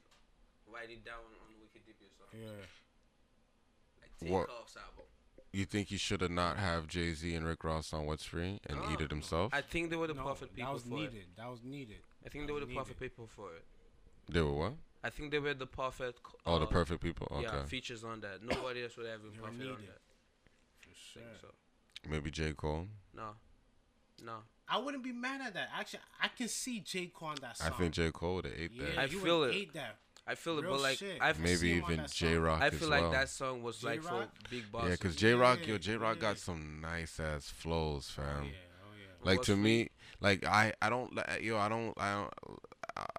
[0.71, 2.39] write it down on Wikipedia or something.
[2.47, 2.65] Yeah.
[4.01, 5.05] Like What- Takeoff's album.
[5.51, 8.59] you think he should have not have Jay Z and Rick Ross on What's Free
[8.65, 9.15] and No, eat it no.
[9.15, 9.53] himself?
[9.53, 11.15] I think they were the No, perfect people that was for needed.
[11.15, 11.35] it.
[11.37, 11.97] That was needed.
[12.25, 13.65] I think that they were was the perfect people for it.
[14.29, 14.73] they were what?
[15.03, 16.19] I think they were the perfect.
[16.19, 17.27] c- Oh, the uh, perfect people.
[17.29, 17.41] Okay.
[17.43, 18.41] Yeah, features on that.
[18.41, 20.01] Nobody else would have been They were perfect on that.
[20.79, 21.21] For sure.
[21.23, 21.47] think so.
[22.09, 22.87] Maybe J Cole.
[23.13, 23.35] No,
[24.23, 24.37] no.
[24.67, 25.69] I wouldn't be mad at that.
[25.77, 27.07] Actually, I can see J.
[27.07, 27.67] Cole on that song.
[27.73, 28.97] I think J Cole would have ate yeah, that.
[28.97, 29.59] I he feel would've it.
[29.59, 29.97] ate that.
[30.25, 31.17] I feel it, Real but like shit.
[31.21, 32.61] I I've Maybe see him on even Jay Rock.
[32.61, 33.01] I as feel well.
[33.03, 34.29] like that song was like for Jay-Rock?
[34.49, 36.21] big Yeah, because Jay Rock, Yeah, yo, Jay Rock yeah.
[36.21, 38.43] got some nice ass flows, Oh, fam.
[38.45, 38.49] yeah,
[38.83, 39.07] oh, yeah.
[39.29, 39.89] Like What's to me,
[40.21, 42.33] like I, I don't, li- yo, I don't, I don't.
[42.41, 42.59] I-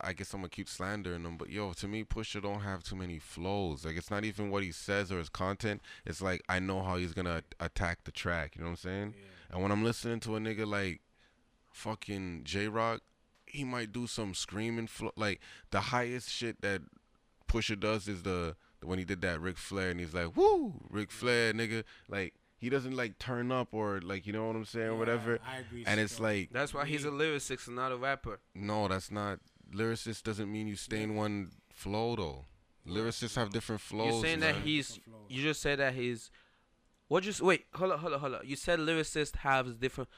[0.03, 2.95] I guess I'm gonna keep slandering them, but yo, to me, Pusha don't have too
[2.95, 3.85] many flows.
[3.85, 5.83] Like it's not even what he says or his content.
[6.07, 8.55] It's like I know how he's gonna attack the track.
[8.55, 9.15] You know what I'm saying?
[9.17, 9.55] Yeah.
[9.55, 11.01] And when I'm listening to a nigga like
[11.73, 13.01] fucking Jay Rock,
[13.55, 15.13] he might do some screaming flow.
[15.17, 16.83] Like the highest shit that
[17.49, 21.11] Pusha does is the when he did that Ric Flair and he's like, "Woo, Ric
[21.11, 24.89] Flair, nigga!" Like he doesn't like turn up or like you know what I'm saying,
[24.89, 25.39] or Yeah, whatever.
[25.47, 25.85] I agree.
[25.87, 26.25] And it's still.
[26.27, 28.41] like, That's why he's a lyricist and not a rapper.
[28.55, 29.39] no, that's not
[29.73, 30.23] lyricist.
[30.23, 32.45] Doesn't mean you stay in one flow though.
[32.87, 34.13] Lyricists have different flows.
[34.15, 35.01] You're saying that he's.
[35.29, 36.31] You just said that he's.
[37.09, 37.65] What you s- wait?
[37.75, 38.41] Hold on, hold on, hold on.
[38.45, 40.09] You said lyricist has different.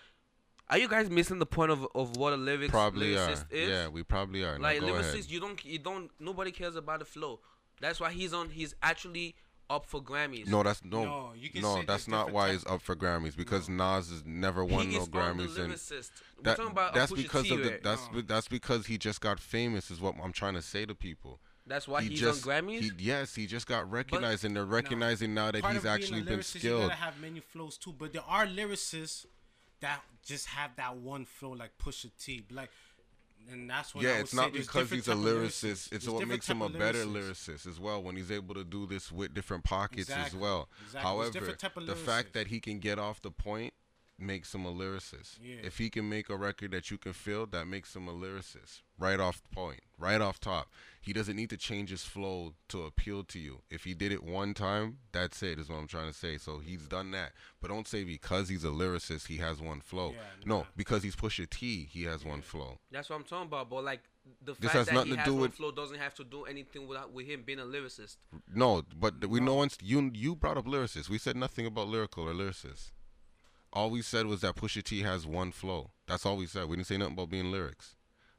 [0.68, 3.28] Are you guys missing the point of, of what a lyrics probably are.
[3.28, 3.68] lyricist is?
[3.68, 4.58] Yeah, we probably are.
[4.58, 5.30] Like go lyricist, ahead.
[5.30, 7.40] you don't you don't nobody cares about the flow.
[7.80, 8.50] That's why he's on.
[8.50, 9.36] He's actually
[9.68, 10.46] up for Grammys.
[10.48, 11.32] No, that's no, No, no.
[11.36, 14.64] you can say that's not why type- he's up for Grammys because Nas has never
[14.64, 16.10] he won no is on the Grammys and lyricist.
[16.36, 17.82] We're that, talking about that's Pusha because T, of the right?
[17.82, 18.12] that's No.
[18.14, 21.40] be- that's because he just got famous is what I'm trying to say to people.
[21.68, 22.80] That's why he he's just, on Grammys.
[22.80, 25.92] He, yes, he just got recognized and they're recognizing now that Part he's of being
[25.92, 29.26] a actually been lyricist, You gotta have many flows too, but there are lyricists
[29.80, 32.44] that just have that one flow, like Pusha T.
[32.50, 32.70] Like,
[33.50, 35.92] and that's what Yeah, it's not because he's a lyricist.
[35.92, 38.86] It's There's what makes him a better lyricist as well when he's able to do
[38.86, 40.68] this with different pockets as well.
[40.84, 41.08] exactly.
[41.08, 43.72] However, different type of the fact that he can get off the point
[44.18, 45.38] makes him a lyricist.
[45.42, 45.56] Yeah.
[45.62, 48.82] If he can make a record that you can feel, that makes him a lyricist.
[48.98, 50.68] Right off the point, right off top.
[51.06, 53.60] He doesn't need to change his flow to appeal to you.
[53.70, 56.36] If he did it one time, that's it, is what I'm trying to say.
[56.36, 57.30] So he's done that.
[57.62, 60.08] But don't say because he's a lyricist, he has one flow.
[60.10, 60.64] Yeah, no, nah.
[60.76, 62.80] because he's Pusha T, he has one flow.
[62.90, 63.70] That's what I'm talking about.
[63.70, 64.00] But like
[64.44, 66.14] the This fact has that nothing he to has do one with- flow doesn't have
[66.16, 68.16] to do anything without uh, with him being a lyricist.
[68.52, 71.08] No, but th- we know once you you brought up lyricists.
[71.08, 72.90] We said nothing about lyrical or lyricists.
[73.72, 75.92] All we said was that Pusha T has one flow.
[76.08, 76.68] That's all we said.
[76.68, 77.94] We didn't say nothing about being lyrics.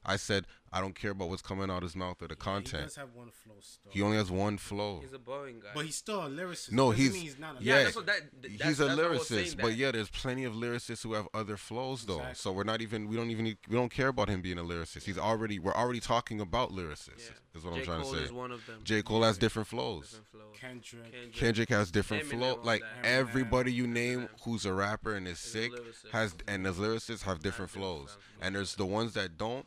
[0.07, 2.43] I said I don't care about what's coming out of his mouth or the Yeah,
[2.43, 2.83] He content.
[2.87, 3.91] does have one flow still.
[3.91, 4.99] He only has one flow.
[5.01, 5.69] He's a boring guy.
[5.73, 6.71] but he's still a lyricist.
[6.73, 7.83] No, he's- he's not a yeah, yeah, lyricist.
[7.85, 8.41] that's what that.
[8.43, 11.03] th- He's a that's why I was saying lyricist, but yeah, there's plenty of lyricists
[11.03, 12.15] who have other flows though.
[12.15, 12.35] Exactly.
[12.35, 14.63] So we're not even we don't even need, we don't care about him being a
[14.63, 15.03] lyricist.
[15.03, 17.29] He's already we're already talking about lyricists.
[17.29, 17.57] Yeah.
[17.57, 17.79] Is what J.
[17.79, 18.23] I'm trying Cole to say.
[18.25, 18.79] is one of them.
[18.83, 20.03] J Cole has different flows.
[20.09, 20.41] Different flow.
[20.53, 21.03] Kendrick.
[21.11, 21.33] Kendrick.
[21.33, 22.59] Kendrick has different Eminem flow.
[22.63, 23.05] Like that.
[23.05, 23.93] everybody you Eminem.
[23.93, 25.71] name who's a rapper and is Is sick
[26.11, 28.09] has and the lyricists have different different flows.
[28.11, 28.17] flows.
[28.41, 29.65] And there's the ones that don't.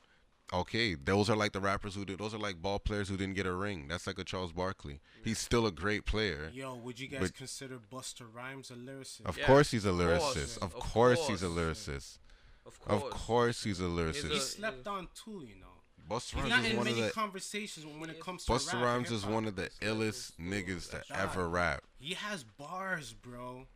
[0.52, 2.18] Okay, those are like the rappers who did.
[2.18, 3.86] Those are like ball players who didn't get a ring.
[3.88, 5.00] That's like a Charles Barkley.
[5.24, 6.50] He's still a great player.
[6.52, 9.26] Yo, would you guys But- consider Busta Rhymes a lyricist?
[9.26, 10.56] Of Yeah, course he's a of course, lyricist.
[10.58, 11.58] Of, of course, he's a course.
[11.88, 12.18] lyricist.
[12.66, 13.02] Of course.
[13.04, 14.30] Of course he's a He's lyricist.
[14.32, 15.66] he slept on too, you know.
[16.08, 18.82] Busta He's Rhymes not is in one of the conversations when it comes to Busta
[18.82, 21.84] Rhymes is one of the illest niggas to ever rap.
[22.00, 23.68] He has bars, bro.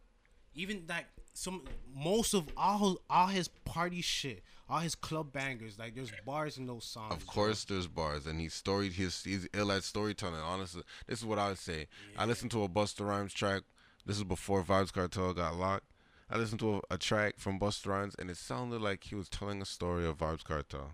[0.55, 1.63] Even like some
[1.95, 6.67] most of all all his party shit, all his club bangers, like there's bars in
[6.67, 7.13] those songs.
[7.13, 7.35] Of bro.
[7.35, 8.93] course, there's bars, and he's storied.
[8.93, 10.41] He's he's ill at storytelling.
[10.41, 11.89] Honestly, this is what I would say.
[12.17, 13.63] I listened to a Busta Rhymes track.
[14.07, 15.87] This is before Vybz Kartel got locked.
[16.31, 19.29] I listened to a, a track from Busta Rhymes, and it sounded like he was
[19.29, 20.93] telling a story of Vybz Kartel.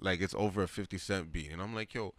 [0.00, 2.14] Like it's over a Fifty Cent beat, and I'm like, yo,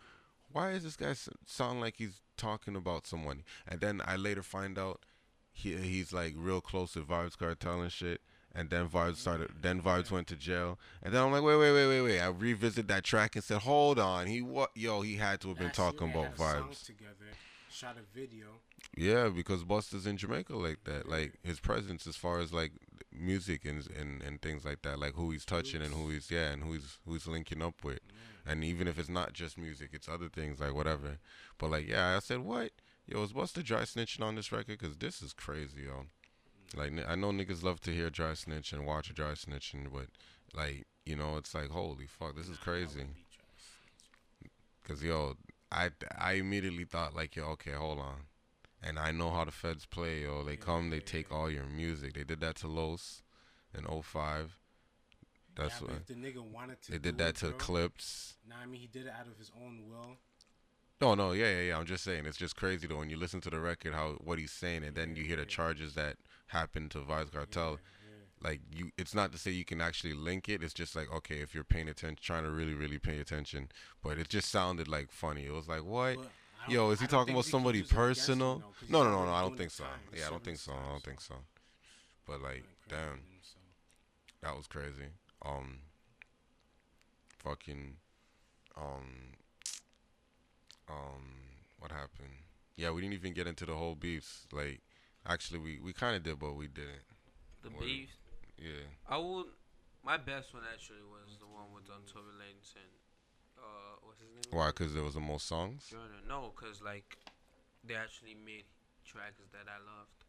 [0.51, 1.13] why is this guy
[1.45, 3.43] sound like he's talking about someone?
[3.67, 5.05] And then I later find out
[5.59, 8.21] he he's like real close to Vybz Kartel and shit.
[8.55, 9.51] And then Vybz started.
[9.61, 10.79] Then Vybz went to jail.
[11.03, 12.19] And then I'm like, wait, wait, wait, wait, wait.
[12.19, 14.25] I revisit that track and said, hold on.
[14.25, 14.71] He what?
[14.75, 16.85] Yo, he had to have been Last talking about Vybz.
[16.85, 17.13] together.
[17.69, 18.47] Shot a video.
[18.97, 21.07] Yeah, because Busta's in Jamaica like that.
[21.07, 22.71] Like his presence, as far as like
[23.11, 26.49] music and, and and things like that, like who he's touching and who he's yeah,
[26.49, 27.99] and who he's who he's linking up with,
[28.47, 31.19] and even if it's not just music, it's other things like whatever.
[31.59, 32.71] But like yeah, I said what
[33.09, 36.05] yo is Busta dry snitching on this record because this is crazy yo.
[36.75, 40.07] Like I know niggas love to hear dry snitch and watch a dry snitching, but
[40.53, 43.05] like you know it's like holy fuck, this is crazy.
[44.87, 45.35] Cause yo,
[45.71, 48.25] I I immediately thought like yo, okay, hold on,
[48.83, 50.21] and I know how the feds play.
[50.21, 52.13] Yo, they come, they take all your music.
[52.13, 53.23] They did that to Los
[53.75, 54.57] in 05.
[55.55, 56.91] That's yeah, what if the nigga wanted to.
[56.91, 58.37] they did that it, to bro, Clips.
[58.47, 60.17] Nah, I mean he did it out of his own will.
[61.01, 61.77] No, no, yeah, yeah, yeah.
[61.77, 64.37] I'm just saying, it's just crazy though when you listen to the record, how what
[64.37, 67.79] he's saying, and then you hear the charges that happened to Vybz Kartel.
[68.41, 70.63] Like you, it's not to say you can actually link it.
[70.63, 73.69] It's just like okay, if you're paying attention, trying to really, really pay attention.
[74.03, 75.45] But it just sounded like funny.
[75.45, 76.17] It was like what?
[76.67, 78.63] Yo, is he talking about somebody use it against him, personal?
[78.81, 79.31] he's No, no, no, no.
[79.31, 79.85] I don't think so.
[80.15, 80.73] Yeah, I don't think so.
[80.73, 81.35] I don't think so.
[82.27, 83.21] But like, Like, damn,
[84.43, 85.09] that was crazy.
[85.43, 85.79] Um,
[87.39, 87.95] fucking,
[88.77, 89.35] um,
[90.89, 91.23] um,
[91.79, 92.33] what happened?
[92.75, 94.47] Yeah, we didn't even get into the whole beefs.
[94.51, 94.81] Like,
[95.25, 97.03] actually, we we kind of did, but we didn't.
[97.63, 98.09] The beef.
[98.57, 98.87] Yeah.
[99.07, 99.47] I would.
[100.03, 102.89] My best one actually was the one with Tory and
[103.59, 104.57] uh, what's his name?
[104.57, 104.71] Why?
[104.71, 105.93] Cause there was the most songs.
[106.27, 107.17] No, cause like
[107.83, 108.63] they actually made
[109.05, 110.23] tracks that I loved,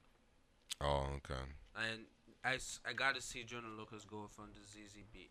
[0.81, 1.41] Oh, okay.
[1.77, 2.07] and
[2.45, 2.59] I,
[2.89, 5.31] I got to see Joyner Lucas go from the ZEZE beat.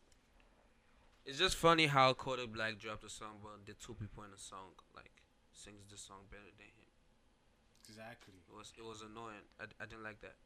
[1.25, 4.37] It's just funny how Kodak Black dropped a song, but the two people in the
[4.37, 5.11] song like
[5.59, 6.87] sings the song better than him.
[7.91, 8.39] Exactly.
[8.47, 9.43] It was it was annoying.
[9.59, 10.39] I, I didn't like that,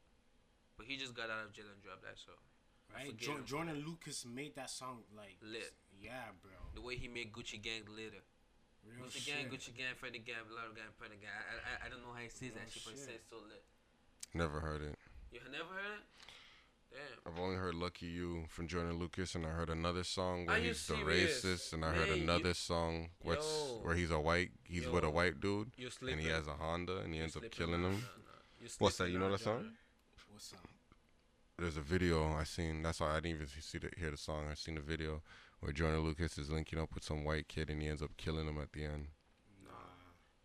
[0.74, 2.40] but he just got out of jail and dropped that song.
[2.90, 3.14] Right?
[3.14, 3.44] forget Jo- him.
[3.46, 5.72] Joyner Lucas made that song like Lit.
[6.02, 6.56] Yeah, bro.
[6.74, 8.20] The way he made Gucci Gang glitter.
[8.84, 9.32] Real Gucci shit.
[9.32, 11.32] Gang, Gucci Gang, Freddie Gang, Blood Gang, Freddie Gang.
[11.32, 13.08] I, I, I don't know how he says that shit, but it shit.
[13.16, 13.64] says so lit.
[14.36, 14.96] Never heard it.
[15.32, 16.04] You have never heard it?
[16.94, 17.32] Damn.
[17.32, 20.68] I've only heard "Lucky You" from Joyner Lucas, and I heard another song where you
[20.68, 23.80] he's the racist, and I heard Man, you- another song what's Yo.
[23.82, 27.12] where he's a white, he's with a white dude, and he has a Honda, and
[27.12, 27.94] he ends up killing Nah, him.
[27.94, 28.32] nah, nah.
[28.60, 29.10] You're What's that?
[29.10, 29.58] You know on that song?
[29.58, 29.72] Joyner.
[30.30, 30.68] What's up?
[31.58, 32.82] There's a video I seen.
[32.82, 34.46] That's why I didn't even see the, hear the song.
[34.50, 35.22] I seen the video
[35.60, 38.46] where Joyner Lucas is linking up with some white kid, and he ends up killing
[38.48, 39.08] him at the end.
[39.64, 39.70] Nah.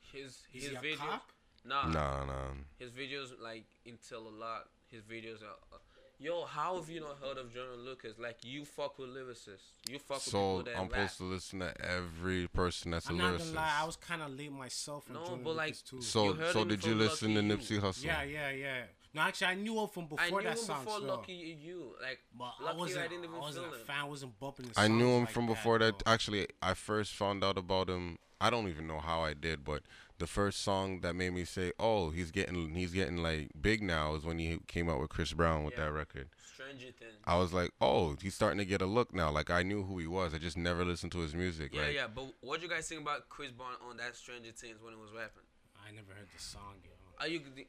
[0.01, 0.97] His Is his he a videos.
[0.97, 1.31] cop?
[1.65, 2.51] Nah, Nah, nah.
[2.79, 4.69] his videos like entail a lot.
[4.87, 5.57] His videos are.
[5.71, 5.77] Uh,
[6.19, 8.19] yo, how have you not heard of Joyner Lucas?
[8.19, 9.71] Like you fuck with lyricists.
[9.89, 11.09] You fuck with So people that I'm rap.
[11.09, 14.21] supposed to listen to every person that's a I'm not gonna lie, I was kind
[14.21, 15.05] of late myself.
[15.09, 16.01] On No, Joyner but, like, Lucas too.
[16.01, 17.79] So, You heard so him did you from listen to Lucky You.
[17.81, 18.03] Nipsey Hussle?
[18.03, 18.81] yeah, yeah, yeah.
[19.11, 20.83] No, actually, I knew him from before I knew that him song.
[20.85, 21.05] before so.
[21.05, 21.95] Lucky You.
[22.01, 23.95] Like But I Lucky You, wasn't, I didn't even I wasn't feel a fan.
[24.01, 26.03] I wasn't bumping his I knew him like from that, before that.
[26.03, 26.13] bro.
[26.13, 28.19] Actually, I first found out about him.
[28.39, 29.81] I don't even know how I did, but
[30.19, 34.15] the first song that made me say, "Oh, he's getting he's getting like big now,"
[34.15, 35.85] is when he came out with Chris Brown with Yeah.
[35.85, 36.29] that record.
[36.53, 37.13] Stranger Things.
[37.25, 39.97] I was like, "Oh, he's starting to get a look now." Like I knew who
[39.97, 40.33] he was.
[40.33, 41.73] I just never listened to his music.
[41.73, 42.07] Yeah, like, yeah.
[42.13, 44.99] But what do you guys think about Chris Brown on that Stranger Things when he
[44.99, 45.43] was rapping?
[45.83, 46.91] I never heard the song, yo.
[47.19, 47.41] Are you?
[47.55, 47.65] Yeah,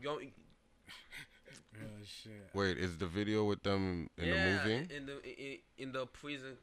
[0.00, 0.10] you
[1.72, 2.32] real shit.
[2.54, 4.94] Wait, is the video with them in yeah, the movie?
[4.96, 6.56] in the in, in the prison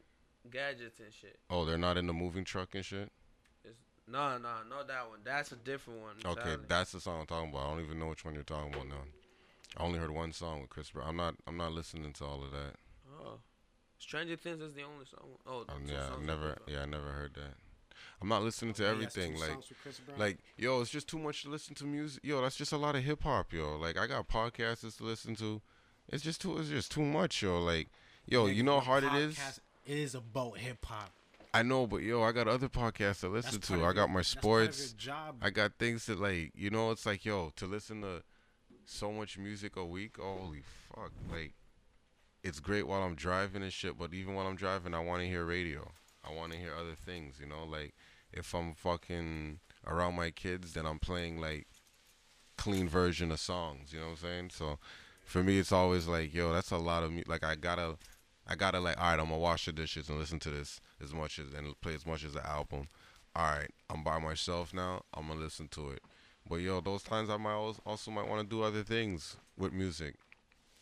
[0.49, 1.40] gadgets and shit.
[1.49, 3.11] Oh, they're not in the moving truck and shit.
[4.09, 5.19] It's, no, no, not that one.
[5.23, 6.15] That's a different one.
[6.25, 7.67] Okay, that's the song I'm talking about.
[7.67, 9.03] I don't even know which one you're talking about now.
[9.77, 11.09] I only heard one song with Chris Brown.
[11.09, 11.35] I'm not.
[11.47, 12.75] I'm not listening to all of that.
[13.21, 13.39] Oh.
[13.99, 15.27] Stranger Things is the only song.
[15.45, 16.57] Oh, Um, yeah, I with never.
[16.67, 17.53] Yeah, I never heard that.
[18.21, 19.39] I'm not listening to He has two everything.
[19.39, 20.19] Like, songs with Chris Brown.
[20.19, 22.23] like, yo, it's just too much to listen to music.
[22.23, 23.77] Yo, that's just a lot of hip hop, yo.
[23.77, 25.61] Like, I got podcasts to listen to.
[26.07, 26.57] It's just too.
[26.57, 27.59] It's just too much, yo.
[27.59, 27.89] Like,
[28.25, 29.59] yo, Nigga, you know how the hard it is.
[29.85, 31.11] It is about hip hop.
[31.53, 33.85] I know, but yo, I got other podcasts to listen to.
[33.85, 34.93] I got my that's part of sports.
[34.93, 35.37] job.
[35.41, 38.23] I got things that like, you know, it's like, yo, to listen to
[38.85, 40.61] so much music a week, holy
[40.93, 41.53] fuck, like,
[42.43, 43.97] it's great while I'm driving and shit.
[43.97, 45.91] But even while I'm driving, I want to hear radio.
[46.23, 47.95] I want to hear other things, you know, like
[48.31, 51.67] if I'm fucking around my kids, then I'm playing like
[52.57, 53.93] clean version of songs.
[53.93, 54.49] You know what I'm saying?
[54.53, 54.79] So
[55.25, 57.97] for me, it's always like, yo, that's a lot of mu- like I gotta,
[58.51, 61.13] I gotta like, all right, I'm gonna wash the dishes and listen to this as
[61.13, 62.87] much as and play as much as the album.
[63.35, 65.03] All right, I'm by myself now.
[65.13, 66.01] I'm gonna listen to it.
[66.49, 69.71] But yo, those times I might als- also might want to do other things with
[69.71, 70.15] music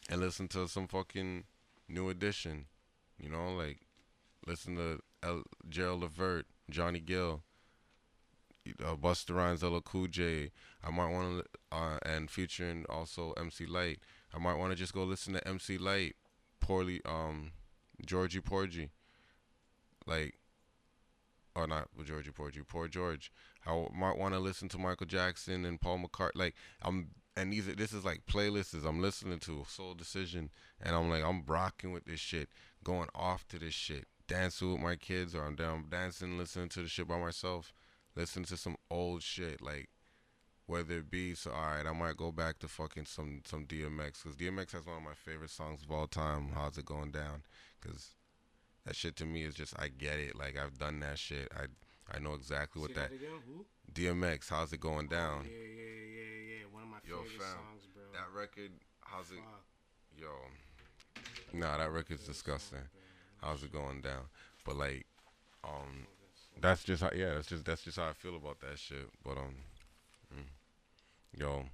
[0.10, 1.44] and listen to some fucking
[1.90, 2.68] new edition.
[3.20, 3.80] You know, like
[4.46, 7.44] listen to El- Gerald Levert, Johnny Gill,
[8.82, 10.52] uh, Busta Rhymes, LL Cool J.
[10.82, 14.00] I might want to, uh, and featuring also MC Lyte.
[14.34, 16.16] I might want to just go listen to MC Lyte,
[16.68, 17.52] poorly, um,
[18.06, 18.90] Georgie Porgy,
[20.06, 20.36] like,
[21.56, 23.32] or not Georgie Porgy, Poor George.
[23.66, 26.36] I might want to listen to Michael Jackson and Paul McCartney.
[26.36, 30.50] Like, I'm and these this is like playlists I'm listening to Soul Decision,
[30.82, 32.50] and I'm like I'm rocking with this shit,
[32.84, 36.82] going off to this shit, dancing with my kids, or I'm down dancing, listening to
[36.82, 37.74] the shit by myself,
[38.14, 39.88] listening to some old shit like.
[40.68, 44.24] Whether it be so, all right, I might go back to fucking some some DMX
[44.24, 46.50] because DMX has one of my favorite songs of all time.
[46.54, 47.44] How's it going down?
[47.80, 48.16] Because
[48.86, 50.36] that shit to me is just I get it.
[50.36, 51.50] Like I've done that shit.
[51.56, 51.68] I
[52.14, 53.12] I know exactly what that?
[53.12, 53.66] Who?
[53.94, 54.50] DMX.
[54.50, 55.46] How's it going down?
[55.46, 56.66] Yeah, yeah, yeah, yeah, yeah.
[56.72, 58.04] One of my Yo, favorite fam, songs, bro.
[58.14, 58.72] That record.
[59.02, 59.38] How's it?
[59.38, 59.64] Fuck.
[60.18, 61.60] Yo.
[61.60, 62.80] Nah, that record's disgusting.
[63.42, 64.24] How's it going down?
[64.66, 65.06] But like,
[65.64, 66.08] um,
[66.62, 67.12] that's just how.
[67.16, 69.10] Yeah, that's just that's just how I feel about that shit.
[69.24, 69.56] But um,
[70.34, 70.44] mm.
[71.38, 71.66] Yo,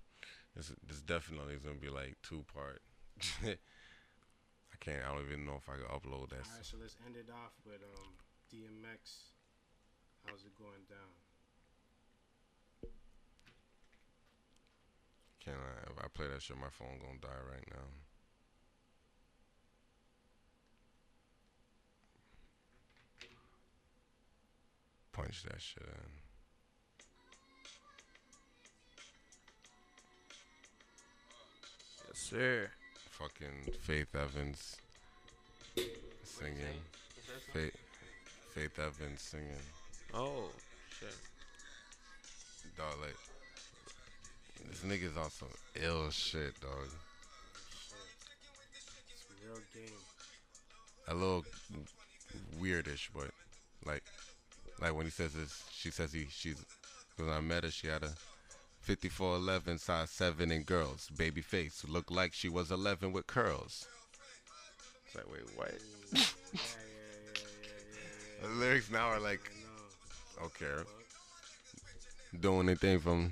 [0.55, 2.81] this this definitely is gonna be like two part.
[3.43, 5.03] I can't.
[5.07, 6.43] I don't even know if I can upload that.
[6.43, 8.13] All right, so let's end it off with um
[8.51, 9.31] DMX.
[10.25, 11.13] How's it going down?
[15.43, 15.91] Can I?
[15.91, 17.87] If I play that shit, my phone gonna die right now.
[25.13, 26.22] Punch that shit in.
[32.13, 32.69] Yes, sir.
[33.09, 34.77] Fucking Faith Evans
[36.23, 36.79] singing.
[37.51, 37.75] Faith,
[38.53, 39.47] Faith Evans singing.
[40.13, 40.51] Oh,
[40.99, 41.15] shit.
[42.77, 43.15] Dog, like
[44.69, 45.47] this nigga's on some
[45.81, 46.87] ill shit, dog.
[49.09, 49.97] It's real game.
[51.07, 51.43] A little
[52.61, 53.31] weirdish, but
[53.85, 54.03] like,
[54.79, 56.63] like when he says this, she says he she's
[57.17, 58.13] when I met her, she had a
[58.83, 63.87] 5411 size seven in girls, baby face, looked like she was 11 with curls.
[65.05, 65.73] It's like, wait, what?
[68.43, 69.49] The lyrics now are like,
[70.43, 70.83] okay,
[72.41, 73.31] doing anything from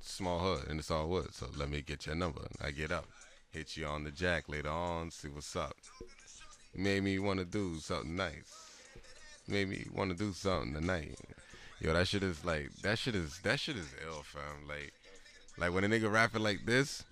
[0.00, 1.34] small hood and it's all wood.
[1.34, 2.40] So let me get your number.
[2.64, 3.04] I get up,
[3.52, 5.76] hit you on the jack later on, see what's up.
[6.74, 8.80] Made me want to do something nice.
[9.46, 11.18] Made me want to do something tonight.
[11.80, 14.66] Yo, that shit is like that shit is that shit is ill, fam.
[14.66, 14.92] Like,
[15.58, 17.04] like when a nigga rapping like this,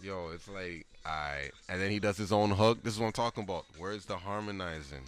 [0.00, 1.50] yo, it's like, alright.
[1.68, 2.82] And then he does his own hook.
[2.82, 3.64] This is what I'm talking about.
[3.78, 5.02] Where's the harmonizing?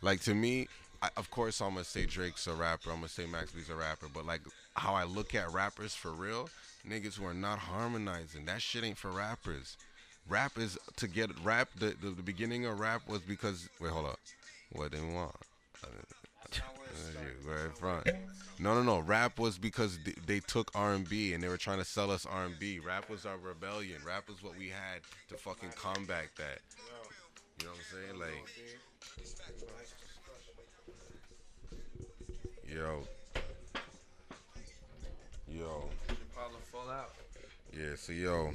[0.00, 0.68] Like to me,
[1.02, 2.90] I, of course I'm gonna say Drake's a rapper.
[2.90, 4.06] I'm gonna say Max B's a rapper.
[4.12, 4.42] But like
[4.74, 6.48] how I look at rappers for real,
[6.88, 8.44] niggas who are not harmonizing.
[8.44, 9.76] That shit ain't for rappers.
[10.28, 11.68] Rap is to get rap.
[11.76, 14.20] The, the, the beginning of rap was because wait, hold up.
[14.72, 15.34] What they want?
[16.90, 18.08] Uh, you front.
[18.58, 18.98] No, no, no.
[19.00, 22.80] Rap was because they, took R&B and they were trying to sell us R&B.
[22.80, 24.02] Rap was our rebellion.
[24.06, 26.60] Rap was what we had to fucking combat that.
[27.58, 28.18] You know what I'm saying?
[28.20, 28.46] Like,
[32.68, 33.02] yo,
[35.48, 35.88] yo.
[36.08, 37.12] Should probably fall out.
[37.72, 38.50] Yeah, so yo,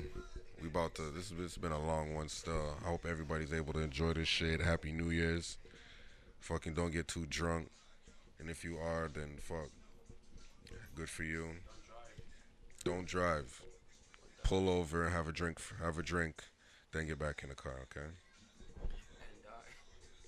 [0.61, 1.03] we about to.
[1.15, 2.29] This has been a long one.
[2.29, 4.61] Still, I hope everybody's able to enjoy this shit.
[4.61, 5.57] Happy New Year's.
[6.41, 7.69] Fucking don't get too drunk,
[8.39, 9.69] and if you are, then fuck.
[10.95, 11.49] Good for you.
[12.83, 13.61] Don't drive.
[14.43, 16.43] Pull over, and have a drink, have a drink,
[16.93, 17.79] then get back in the car.
[17.83, 18.07] Okay.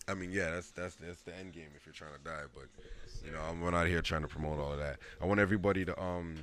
[0.10, 2.46] I mean, yeah, that's that's that's the end game if you're trying to die.
[2.54, 2.68] But
[3.26, 4.98] you know, I'm not here trying to promote all of that.
[5.22, 6.38] I want everybody to um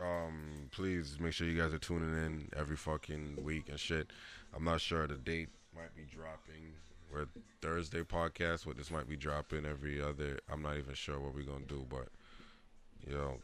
[0.00, 4.10] um please make sure you guys are tuning in every fucking week and shit.
[4.54, 6.74] I'm not sure the date might be dropping.
[7.12, 7.26] We're
[7.62, 8.66] Thursday podcast.
[8.66, 10.38] What this might be dropping every other.
[10.52, 12.08] I'm not even sure what we're gonna do, but
[13.08, 13.38] yo,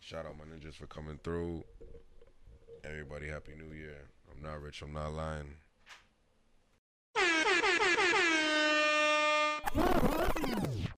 [0.00, 1.64] shout out my ninjas for coming through.
[2.84, 4.08] Everybody, happy New Year.
[4.30, 4.82] I'm not rich.
[4.82, 5.56] I'm not lying.